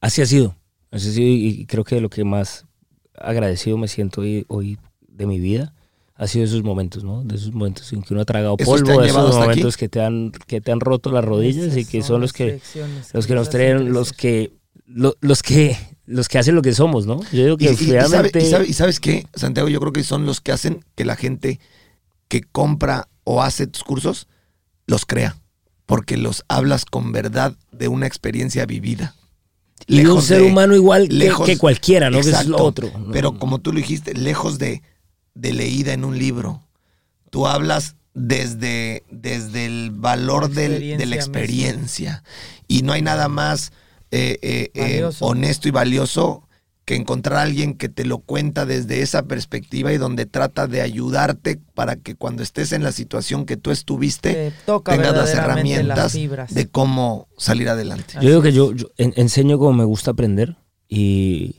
Así 0.00 0.22
ha 0.22 0.26
sido. 0.26 0.56
Así 0.90 1.08
ha 1.08 1.12
sido 1.12 1.26
y 1.28 1.66
creo 1.66 1.84
que 1.84 2.00
lo 2.00 2.08
que 2.10 2.24
más 2.24 2.64
agradecido 3.14 3.76
me 3.78 3.88
siento 3.88 4.20
hoy, 4.22 4.44
hoy 4.48 4.78
de 5.08 5.26
mi 5.26 5.40
vida 5.40 5.72
ha 6.14 6.26
sido 6.26 6.44
esos 6.44 6.62
momentos, 6.62 7.04
¿no? 7.04 7.22
De 7.24 7.34
esos 7.36 7.52
momentos 7.52 7.92
en 7.92 8.02
que 8.02 8.14
uno 8.14 8.22
ha 8.22 8.24
tragado 8.24 8.56
¿Esos 8.58 8.74
te 8.74 8.80
polvo, 8.84 9.00
de 9.00 9.06
llevado 9.08 9.28
esos 9.28 9.36
hasta 9.36 9.46
momentos 9.46 9.76
que 9.76 9.88
te 9.88 10.00
han 10.02 10.32
que 10.46 10.60
te 10.60 10.72
han 10.72 10.80
roto 10.80 11.10
las 11.10 11.24
rodillas 11.24 11.76
y 11.76 11.84
que 11.84 12.02
son 12.02 12.20
los 12.20 12.32
que 12.32 12.60
los 13.14 13.26
que 13.26 13.34
nos 13.34 13.50
traen 13.50 13.92
los 13.92 14.12
que 14.12 14.52
lo- 14.86 15.16
los 15.20 15.42
que 15.42 15.76
los 16.06 16.28
que 16.28 16.38
hacen 16.38 16.54
lo 16.54 16.62
que 16.62 16.72
somos, 16.72 17.06
¿no? 17.06 17.20
Yo 17.32 17.42
digo 17.44 17.56
que 17.56 17.64
y- 17.64 17.68
y 17.68 17.70
sabe- 17.76 17.84
finalmente 17.86 18.40
y 18.40 18.50
sabe- 18.50 18.66
y 18.68 18.72
sabes 18.74 19.00
qué, 19.00 19.26
Santiago, 19.34 19.68
yo 19.68 19.80
creo 19.80 19.92
que 19.92 20.04
son 20.04 20.24
los 20.24 20.40
que 20.40 20.52
hacen 20.52 20.84
que 20.94 21.04
la 21.04 21.16
gente 21.16 21.58
que 22.28 22.42
compra 22.42 23.08
o 23.24 23.42
hace 23.42 23.66
tus 23.66 23.82
cursos 23.82 24.28
los 24.86 25.04
crea, 25.04 25.36
porque 25.84 26.16
los 26.16 26.44
hablas 26.48 26.84
con 26.84 27.10
verdad 27.12 27.56
de 27.72 27.88
una 27.88 28.06
experiencia 28.06 28.64
vivida. 28.66 29.14
Y 29.86 30.04
un 30.06 30.22
ser 30.22 30.40
de- 30.42 30.46
humano 30.48 30.74
igual 30.74 31.08
que- 31.08 31.14
lejos- 31.14 31.46
que, 31.46 31.58
cualquiera, 31.58 32.10
¿no? 32.10 32.16
Que 32.16 32.20
es 32.20 32.26
lo 32.26 32.32
Exacto. 32.56 32.64
otro. 32.64 32.90
¿no? 32.98 33.12
Pero 33.12 33.38
como 33.38 33.58
tú 33.60 33.72
lo 33.72 33.78
dijiste, 33.78 34.14
lejos 34.14 34.58
de, 34.58 34.82
de 35.34 35.52
leída 35.52 35.92
en 35.92 36.04
un 36.04 36.18
libro, 36.18 36.62
tú 37.30 37.46
hablas 37.46 37.94
desde, 38.14 39.04
desde 39.10 39.66
el 39.66 39.90
valor 39.92 40.48
La 40.48 40.60
del- 40.62 40.96
de 40.98 41.06
la 41.06 41.16
experiencia. 41.16 42.22
Y 42.66 42.82
no 42.82 42.92
hay 42.94 43.02
nada 43.02 43.28
más 43.28 43.72
eh, 44.10 44.38
eh, 44.42 44.70
eh, 44.74 45.08
honesto 45.20 45.68
y 45.68 45.72
valioso 45.72 46.45
que 46.86 46.94
encontrar 46.94 47.38
a 47.38 47.42
alguien 47.42 47.74
que 47.74 47.88
te 47.90 48.04
lo 48.06 48.18
cuenta 48.18 48.64
desde 48.64 49.02
esa 49.02 49.24
perspectiva 49.24 49.92
y 49.92 49.98
donde 49.98 50.24
trata 50.24 50.66
de 50.68 50.80
ayudarte 50.80 51.60
para 51.74 51.96
que 51.96 52.14
cuando 52.14 52.42
estés 52.42 52.70
en 52.72 52.82
la 52.84 52.92
situación 52.92 53.44
que 53.44 53.56
tú 53.58 53.70
estuviste, 53.72 54.32
Te 54.32 54.52
toca 54.64 54.92
tengas 54.92 55.14
las 55.14 55.34
herramientas 55.34 56.14
de 56.54 56.68
cómo 56.68 57.26
salir 57.36 57.68
adelante. 57.68 58.14
Yo 58.22 58.28
digo 58.28 58.40
que 58.40 58.52
yo, 58.52 58.72
yo 58.72 58.86
en- 58.96 59.12
enseño 59.16 59.58
como 59.58 59.72
me 59.72 59.84
gusta 59.84 60.12
aprender 60.12 60.56
y, 60.88 61.56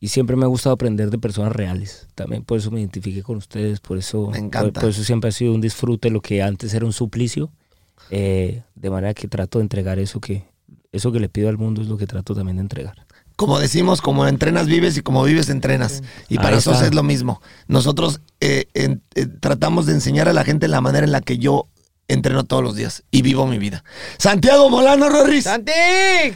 y 0.00 0.08
siempre 0.08 0.36
me 0.36 0.44
ha 0.44 0.48
gustado 0.48 0.74
aprender 0.74 1.10
de 1.10 1.18
personas 1.18 1.52
reales. 1.52 2.06
También 2.14 2.44
por 2.44 2.58
eso 2.58 2.70
me 2.70 2.80
identifiqué 2.80 3.22
con 3.22 3.36
ustedes, 3.38 3.80
por 3.80 3.96
eso, 3.96 4.28
Me 4.30 4.38
encanta. 4.38 4.72
Por, 4.80 4.82
por 4.82 4.90
eso 4.90 5.02
siempre 5.02 5.28
ha 5.28 5.32
sido 5.32 5.54
un 5.54 5.62
disfrute 5.62 6.10
lo 6.10 6.20
que 6.20 6.42
antes 6.42 6.74
era 6.74 6.84
un 6.84 6.92
suplicio. 6.92 7.50
Eh, 8.10 8.62
de 8.74 8.90
manera 8.90 9.12
que 9.14 9.28
trato 9.28 9.58
de 9.58 9.62
entregar 9.64 9.98
eso 9.98 10.20
que, 10.20 10.44
eso 10.92 11.10
que 11.10 11.20
le 11.20 11.28
pido 11.30 11.48
al 11.48 11.56
mundo 11.58 11.80
es 11.82 11.88
lo 11.88 11.96
que 11.98 12.06
trato 12.06 12.34
también 12.34 12.56
de 12.58 12.62
entregar. 12.62 13.06
Como 13.38 13.60
decimos, 13.60 14.00
como 14.02 14.26
entrenas 14.26 14.66
vives 14.66 14.96
y 14.96 15.00
como 15.02 15.22
vives 15.22 15.48
entrenas. 15.48 16.02
Y 16.28 16.38
para 16.38 16.56
eso 16.58 16.72
es 16.88 16.92
lo 16.94 17.04
mismo. 17.04 17.40
Nosotros 17.68 18.20
eh, 18.40 18.64
en- 18.74 19.00
eh, 19.14 19.26
tratamos 19.26 19.86
de 19.86 19.92
enseñar 19.92 20.28
a 20.28 20.32
la 20.32 20.42
gente 20.42 20.66
la 20.66 20.80
manera 20.80 21.04
en 21.06 21.12
la 21.12 21.20
que 21.20 21.38
yo 21.38 21.68
entreno 22.08 22.44
todos 22.44 22.62
los 22.62 22.74
días 22.74 23.04
y 23.10 23.22
vivo 23.22 23.46
mi 23.46 23.58
vida. 23.58 23.84
Santiago 24.18 24.70
Molano 24.70 25.08
Rorris. 25.10 25.44
¡Santi! 25.44 25.72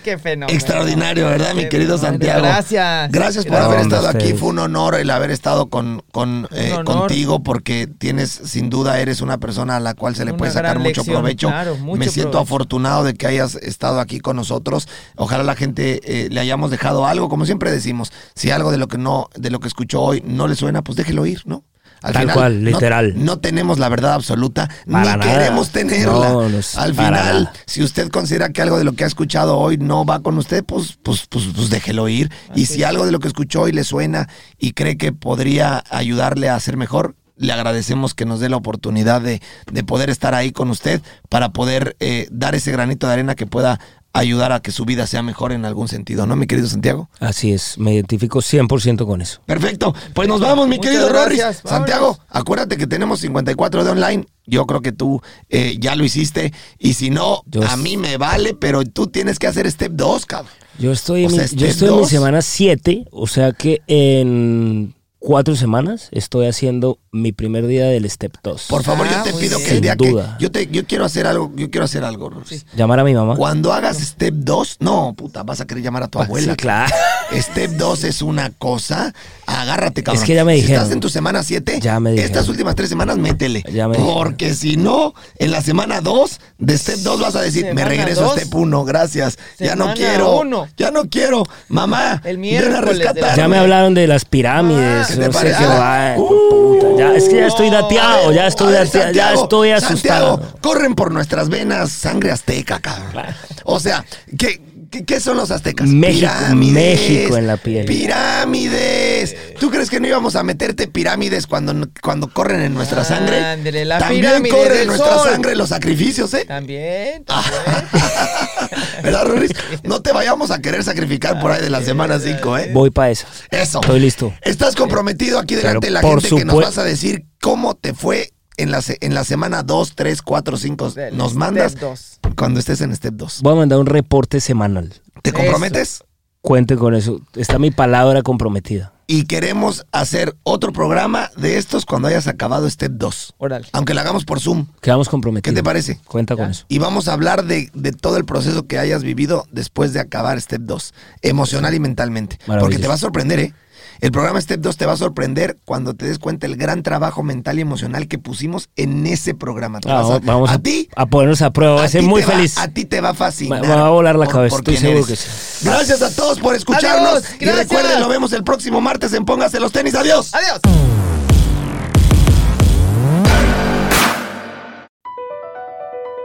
¡Qué 0.05 0.19
fenómeno! 0.23 0.55
Extraordinario, 0.57 1.27
¿verdad, 1.27 1.55
mi 1.55 1.69
querido 1.69 1.97
fenómeno. 1.99 2.25
Santiago? 2.25 2.43
Gracias. 2.43 3.11
Gracias 3.11 3.47
por 3.47 3.57
haber 3.57 3.81
estado 3.81 4.09
aquí. 4.09 4.35
Fue 4.35 4.51
un 4.51 4.59
honor 4.59 4.95
el 4.97 5.09
haber 5.11 5.31
estado 5.31 5.71
con, 5.71 6.03
con, 6.13 6.47
eh, 6.53 6.77
contigo 6.85 7.43
porque 7.43 7.87
tienes, 7.87 8.31
sin 8.31 8.69
duda, 8.71 9.01
eres 9.01 9.21
una 9.23 9.39
persona 9.39 9.77
a 9.77 9.81
la 9.81 9.95
cual 9.95 10.15
se 10.15 10.25
le 10.25 10.33
Una 10.33 10.39
puede 10.39 10.53
sacar 10.53 10.79
mucho 10.79 11.01
lección, 11.01 11.17
provecho. 11.17 11.49
claro, 11.49 11.77
mucho 11.77 11.99
Me 11.99 12.09
siento 12.09 12.33
provecho. 12.33 12.39
afortunado 12.45 13.05
de 13.05 13.15
que 13.15 13.27
hayas 13.27 13.55
estado 13.57 13.99
aquí 14.01 14.21
con 14.21 14.37
nosotros. 14.37 14.89
Ojalá 15.17 15.43
la 15.43 15.57
gente 15.57 16.01
eh, 16.05 16.29
le 16.31 16.41
hayamos 16.41 16.71
dejado 16.71 17.07
algo, 17.07 17.29
como 17.31 17.47
siempre 17.47 17.71
decimos. 17.71 18.13
Si 18.35 18.51
algo 18.51 18.71
de 18.71 18.77
lo 18.79 18.89
que 18.89 18.99
no, 18.99 19.31
de 19.35 19.51
lo 19.51 19.59
que 19.61 19.69
escuchó 19.69 20.03
hoy 20.03 20.23
no 20.27 20.49
le 20.49 20.55
suena, 20.55 20.83
pues 20.83 20.97
déjelo 20.97 21.25
ir, 21.25 21.41
¿no? 21.47 21.65
Al 22.03 22.13
Tal 22.13 22.33
cual, 22.33 22.65
literal. 22.65 23.15
No, 23.17 23.39
tenemos 23.39 23.79
la 23.79 23.89
verdad 23.89 24.15
absoluta, 24.15 24.69
Para 24.91 25.17
ni 25.17 25.19
nada. 25.19 25.21
queremos 25.33 25.71
tenerla. 25.71 26.13
No, 26.13 26.49
no 26.49 26.59
es 26.59 26.77
Al 26.77 26.95
final, 26.95 27.45
nada. 27.45 27.53
si 27.67 27.83
usted 27.83 28.09
considera 28.11 28.49
que 28.51 28.61
algo 28.63 28.77
de 28.79 28.85
lo 28.85 28.93
que 28.95 29.05
ha 29.05 29.07
escuchado 29.07 29.57
hoy 29.59 29.77
no 29.79 30.05
va 30.05 30.21
con 30.21 30.37
usted, 30.39 30.65
pues, 30.65 30.99
pues, 31.03 31.27
pues, 31.29 31.45
pues 31.55 31.71
déjelo 31.71 32.09
ir. 32.09 32.31
y 32.55 32.67
si 32.67 32.83
algo 32.83 33.07
de 33.07 33.13
lo 33.13 33.21
que 33.21 33.29
escuchó 33.29 33.63
hoy 33.63 33.73
le 33.73 33.85
suena 33.85 34.29
y 34.59 34.73
cree 34.73 34.97
que 34.97 35.13
podría 35.13 35.85
ayudarle 35.91 36.49
a 36.51 36.59
ser 36.61 36.77
mejor, 36.77 37.15
le 37.37 37.53
agradecemos 37.53 38.15
que 38.15 38.25
nos 38.25 38.41
dé 38.41 38.49
la 38.49 38.57
oportunidad 38.57 39.21
de, 39.21 39.41
de 39.71 39.85
poder 39.85 40.11
estar 40.11 40.35
ahí 40.35 40.53
con 40.53 40.71
usted 40.71 41.01
para 41.29 41.51
poder 41.51 41.97
eh, 42.01 42.29
dar 42.31 42.55
ese 42.55 42.73
granito 42.73 43.07
de 43.07 43.15
arena 43.15 43.35
que 43.35 43.47
pueda 43.47 43.81
ayudar 44.13 44.53
a 44.53 44.61
que 44.61 44.73
su 44.73 44.85
vida 44.85 45.07
sea 45.07 45.23
mejor 45.23 45.53
en 45.53 45.65
algún 45.65 45.89
sentido, 45.89 46.27
¿no, 46.27 46.37
mi 46.37 46.47
querido 46.47 46.69
Santiago? 46.69 47.09
Así 47.19 47.53
es, 47.53 47.79
me 47.79 47.95
identifico 47.95 48.41
100% 48.41 49.07
con 49.07 49.23
eso. 49.23 49.41
Perfecto. 49.47 49.95
Pues 50.13 50.29
nos 50.29 50.41
vamos, 50.41 50.69
mi 50.69 50.77
Muchas 50.77 50.93
querido. 50.93 51.13
Vámonos. 51.13 51.57
Santiago, 51.65 52.19
acuérdate 52.29 52.77
que 52.77 52.87
tenemos 52.87 53.21
54 53.21 53.85
de 53.85 53.91
online. 53.91 54.27
Yo 54.45 54.67
creo 54.67 54.83
que 54.83 54.93
tú 54.93 55.23
eh, 55.49 55.77
ya 55.81 55.95
lo 55.97 56.05
hiciste. 56.05 56.53
Y 56.79 56.95
si 56.95 57.11
no, 57.11 57.43
Yo 57.47 57.63
a 57.63 57.77
mí 57.77 57.97
me 57.97 58.17
vale, 58.19 58.55
pero 58.55 58.85
tú 58.85 59.07
tienes 59.07 59.39
que 59.39 59.47
hacer 59.47 59.71
step 59.71 59.93
2, 59.95 60.27
cabrón. 60.27 60.53
Yo 60.79 60.93
estoy, 60.93 61.25
O 61.27 61.31
en, 61.31 61.35
sea, 61.37 61.45
mi, 61.51 61.57
yo 61.57 61.67
estoy 61.67 61.89
en 61.89 62.01
mi 62.01 62.07
semana 62.07 62.43
7, 62.43 63.07
o 63.11 63.27
sea 63.27 63.53
que 63.53 63.83
en 63.87 64.95
cuatro 65.23 65.55
semanas 65.57 66.09
estoy 66.11 66.47
haciendo 66.47 66.99
mi 67.13 67.33
primer 67.33 67.67
día 67.67 67.87
del 67.87 68.09
Step 68.11 68.37
2. 68.43 68.67
Por 68.69 68.83
favor, 68.83 69.07
Ah, 69.09 69.17
yo 69.19 69.23
te 69.23 69.33
muy 69.33 69.43
pido 69.43 69.59
bien. 69.59 69.69
que 69.69 69.75
el 69.77 69.81
día 69.81 69.97
Sin 69.99 70.11
duda. 70.11 70.37
que. 70.39 70.43
Yo, 70.45 70.51
te, 70.51 70.67
yo 70.67 70.85
quiero 70.87 71.05
hacer 71.05 71.27
algo, 71.27 71.53
yo 71.55 71.71
quiero 71.71 71.85
hacer 71.85 72.05
algo. 72.05 72.31
Llamar 72.75 73.01
a 73.01 73.05
mi 73.05 73.15
mamá. 73.15 73.37
Cuando 73.37 73.73
hagas 73.73 73.99
step 73.99 74.35
2, 74.35 74.79
no, 74.81 75.15
puta, 75.17 75.43
vas 75.43 75.61
a 75.61 75.67
querer 75.67 75.83
llamar 75.85 76.03
a 76.03 76.09
tu 76.09 76.19
abuela. 76.21 76.53
Sí, 76.53 76.57
claro. 76.57 76.93
Step 77.33 77.71
2 77.73 78.05
es 78.05 78.23
una 78.23 78.51
cosa. 78.51 79.15
Agárrate, 79.47 80.03
cabrón. 80.03 80.23
Es 80.23 80.27
que 80.27 80.35
ya 80.35 80.45
me 80.45 80.55
Si 80.55 80.61
dijeron. 80.63 80.83
estás 80.83 80.95
en 80.95 81.01
tu 81.01 81.09
semana 81.09 81.43
7, 81.43 81.81
Ya 81.81 81.99
me 82.01 82.11
dijeron. 82.13 82.31
estas 82.31 82.49
últimas 82.49 82.75
tres 82.75 82.89
semanas 82.89 83.19
métele. 83.19 83.65
Ya 83.73 83.89
me 83.89 83.97
dijeron. 83.97 84.15
porque 84.15 84.55
si 84.55 84.77
no, 84.77 85.15
en 85.39 85.51
la 85.51 85.61
semana 85.63 86.01
2, 86.01 86.41
de 86.59 86.79
Step 86.79 86.99
2 87.01 87.21
vas 87.21 87.35
a 87.37 87.43
decir, 87.43 87.75
me 87.75 87.85
regreso 87.85 88.23
dos. 88.23 88.37
a 88.37 88.41
Step 88.41 88.55
1, 88.55 88.85
gracias. 88.85 89.39
ya 89.59 89.75
no 89.77 89.95
quiero. 89.95 90.41
uno. 90.41 90.69
Ya 90.77 90.91
no 90.91 91.09
quiero. 91.09 91.45
Mamá, 91.69 92.21
El 92.25 92.39
ven 92.39 92.55
a 92.57 92.81
miércoles 92.83 92.99
la-. 93.15 93.35
Ya 93.37 93.49
me 93.49 93.59
hablaron 93.59 93.95
de 93.95 94.07
las 94.07 94.25
pirámides. 94.25 95.07
Ah, 95.07 95.07
¿qué 95.09 95.15
te 95.17 95.27
no 95.27 95.33
sé 95.33 95.39
parece? 95.39 95.59
qué 95.59 95.65
Ah, 95.65 96.15
va. 96.17 96.21
uh, 96.23 96.79
puta, 96.79 96.87
ya, 96.99 97.15
es 97.15 97.29
que 97.29 97.37
ya 97.37 97.47
estoy 97.47 97.71
dateado, 97.71 98.33
ya 98.33 98.47
estoy 98.47 98.73
ver, 98.73 98.87
dateado, 98.87 99.13
ya 99.13 99.33
estoy 99.35 99.71
asustado. 99.71 100.37
Santiago, 100.37 100.59
corren 100.61 100.95
por 100.95 101.11
nuestras 101.13 101.49
venas 101.49 101.91
sangre 101.91 102.31
azteca, 102.31 102.79
cabrón. 102.81 103.25
O 103.65 103.81
sea, 103.81 104.05
¿qué, 104.39 104.61
qué, 104.93 105.05
qué 105.05 105.19
son 105.19 105.37
los 105.37 105.51
aztecas? 105.51 105.89
México, 105.89 106.31
México 106.55 107.37
en 107.37 107.47
la 107.49 107.57
piel. 107.57 107.87
Pirámides. 107.87 109.35
¿Tú 109.59 109.71
crees 109.71 109.91
que 109.91 109.99
no 109.99 110.07
íbamos 110.07 110.37
a 110.37 110.43
meterte 110.45 110.87
pirámides 110.87 111.47
cuando, 111.49 111.89
cuando 112.03 112.29
corren 112.29 112.61
en 112.61 112.75
nuestra 112.75 113.03
sangre? 113.05 113.43
Ándele, 113.43 113.85
la 113.85 113.99
También 113.99 114.45
corren 114.49 114.83
en 114.83 114.87
nuestra 114.89 115.19
sol. 115.19 115.31
sangre 115.31 115.57
los 115.57 115.71
sacrificios, 115.71 116.33
¿eh? 116.35 116.45
También, 116.47 117.25
Ah. 117.29 117.43
también. 117.65 119.03
¿Verdad, 119.03 119.25
Ruris? 119.27 119.51
No 119.83 120.03
te 120.03 120.13
vayamos 120.13 120.51
a 120.51 120.61
querer 120.61 120.85
sacrificar 120.85 121.41
por 121.41 121.51
ahí 121.51 121.61
de 121.63 121.71
la 121.71 121.83
semana 121.83 122.19
5, 122.21 122.59
¿eh? 122.59 122.71
Voy 122.73 122.91
para 122.91 123.11
esa. 123.11 123.27
Eso. 123.51 123.81
Estoy 123.81 124.01
listo. 124.01 124.33
Estás 124.43 124.75
comprometido 124.77 125.39
aquí 125.39 125.55
delante 125.55 125.87
de 125.87 125.91
la 125.93 126.01
gente 126.03 126.29
que 126.29 126.45
nos 126.45 126.57
vas 126.57 126.79
a 126.79 126.85
decir 126.85 127.25
cómo 127.41 127.75
te 127.75 127.95
fue 127.95 128.32
en 128.57 128.71
la, 128.71 128.83
en 129.01 129.15
la 129.15 129.25
semana 129.25 129.63
2, 129.63 129.93
3, 129.95 130.23
4, 130.23 130.57
5. 130.57 130.91
Del 130.93 131.17
Nos 131.17 131.31
step 131.31 131.39
mandas 131.39 131.75
dos. 131.81 132.19
cuando 132.37 132.61
estés 132.61 132.81
en 132.81 132.95
Step 132.95 133.15
2. 133.15 133.41
Voy 133.43 133.53
a 133.53 133.57
mandar 133.57 133.79
un 133.79 133.87
reporte 133.87 134.41
semanal. 134.41 134.93
¿Te 135.23 135.33
comprometes? 135.33 136.05
Cuente 136.41 136.77
con 136.77 136.95
eso. 136.95 137.21
Está 137.37 137.59
mi 137.61 137.71
palabra 137.71 138.23
comprometida. 138.23 138.93
Y 139.07 139.27
queremos 139.27 139.87
hacer 139.93 140.35
otro 140.43 140.73
programa 140.73 141.31
de 141.37 141.59
estos 141.59 141.85
cuando 141.87 142.09
hayas 142.09 142.27
acabado 142.27 142.69
Step 142.69 142.93
2. 142.95 143.35
Órale. 143.39 143.69
Aunque 143.73 143.95
lo 143.95 144.01
hagamos 144.01 144.25
por 144.25 144.41
Zoom. 144.41 144.67
Quedamos 144.81 145.09
comprometidos. 145.09 145.53
¿Qué 145.53 145.55
te 145.55 145.63
parece? 145.63 146.01
Cuenta 146.05 146.35
con 146.35 146.51
eso. 146.51 146.65
Y 146.69 146.79
vamos 146.79 147.09
a 147.09 147.13
hablar 147.13 147.45
de, 147.45 147.71
de 147.75 147.93
todo 147.93 148.17
el 148.17 148.25
proceso 148.25 148.67
que 148.67 148.79
hayas 148.79 149.03
vivido 149.05 149.47
después 149.53 149.93
de 149.93 150.01
acabar 150.01 150.41
Step 150.41 150.63
2, 150.63 150.95
emocional 151.23 151.75
y 151.75 151.81
mentalmente. 151.81 152.39
Porque 152.47 152.79
te 152.79 152.89
va 152.89 152.95
a 152.95 152.99
sorprender, 152.99 153.39
¿eh? 153.39 153.55
El 154.01 154.11
programa 154.11 154.41
Step 154.41 154.61
2 154.61 154.77
te 154.77 154.87
va 154.87 154.93
a 154.93 154.97
sorprender 154.97 155.59
cuando 155.65 155.95
te 155.95 156.07
des 156.07 156.19
cuenta 156.19 156.47
el 156.47 156.57
gran 156.57 156.83
trabajo 156.83 157.23
mental 157.23 157.59
y 157.59 157.63
emocional 157.63 158.09
que 158.09 158.19
pusimos 158.19 158.69
en 158.77 159.07
ese 159.07 159.35
programa. 159.35 159.79
Ah, 159.87 160.01
a, 160.01 160.19
vamos 160.21 160.51
a, 160.51 160.55
a 160.55 160.59
ti. 160.59 160.89
a 160.97 161.07
ponernos 161.07 161.43
a 161.43 161.53
prueba. 161.53 161.81
A 161.83 161.85
a 161.85 161.89
ser 161.89 162.01
ti 162.03 162.07
muy 162.09 162.21
te 162.23 162.27
va- 162.27 162.33
feliz. 162.35 162.59
a 162.59 162.69
ti 162.69 162.85
te 162.85 163.01
va 163.01 163.11
a 163.11 163.15
fascinar. 163.15 163.63
Va 163.69 163.87
a 163.87 163.91
volar 163.91 164.17
la 164.17 164.27
cabeza, 164.27 164.57
estoy 164.57 164.75
quién 164.77 164.81
seguro 164.93 165.07
eres. 165.07 165.21
que 165.21 165.29
sí. 165.29 165.65
Gracias 165.69 166.03
a 166.03 166.15
todos 166.15 166.41
por 166.41 166.55
escucharnos. 166.55 167.25
Adiós, 167.25 167.37
y 167.41 167.45
recuerden, 167.47 168.01
lo 168.01 168.09
vemos 168.09 168.33
el 168.33 168.43
próximo 168.45 168.81
martes 168.81 169.13
en 169.13 169.25
Póngase 169.25 169.61
los 169.61 169.71
tenis. 169.73 169.95
Adiós. 169.95 170.33
Adiós. 170.35 170.61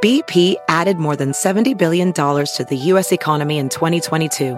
BP 0.02 0.56
added 0.70 0.98
more 0.98 1.16
than 1.16 1.32
$70 1.32 1.78
billion 1.78 2.14
to 2.14 2.66
the 2.70 2.78
U.S. 2.94 3.12
economy 3.12 3.58
in 3.58 3.68
2022. 3.70 4.58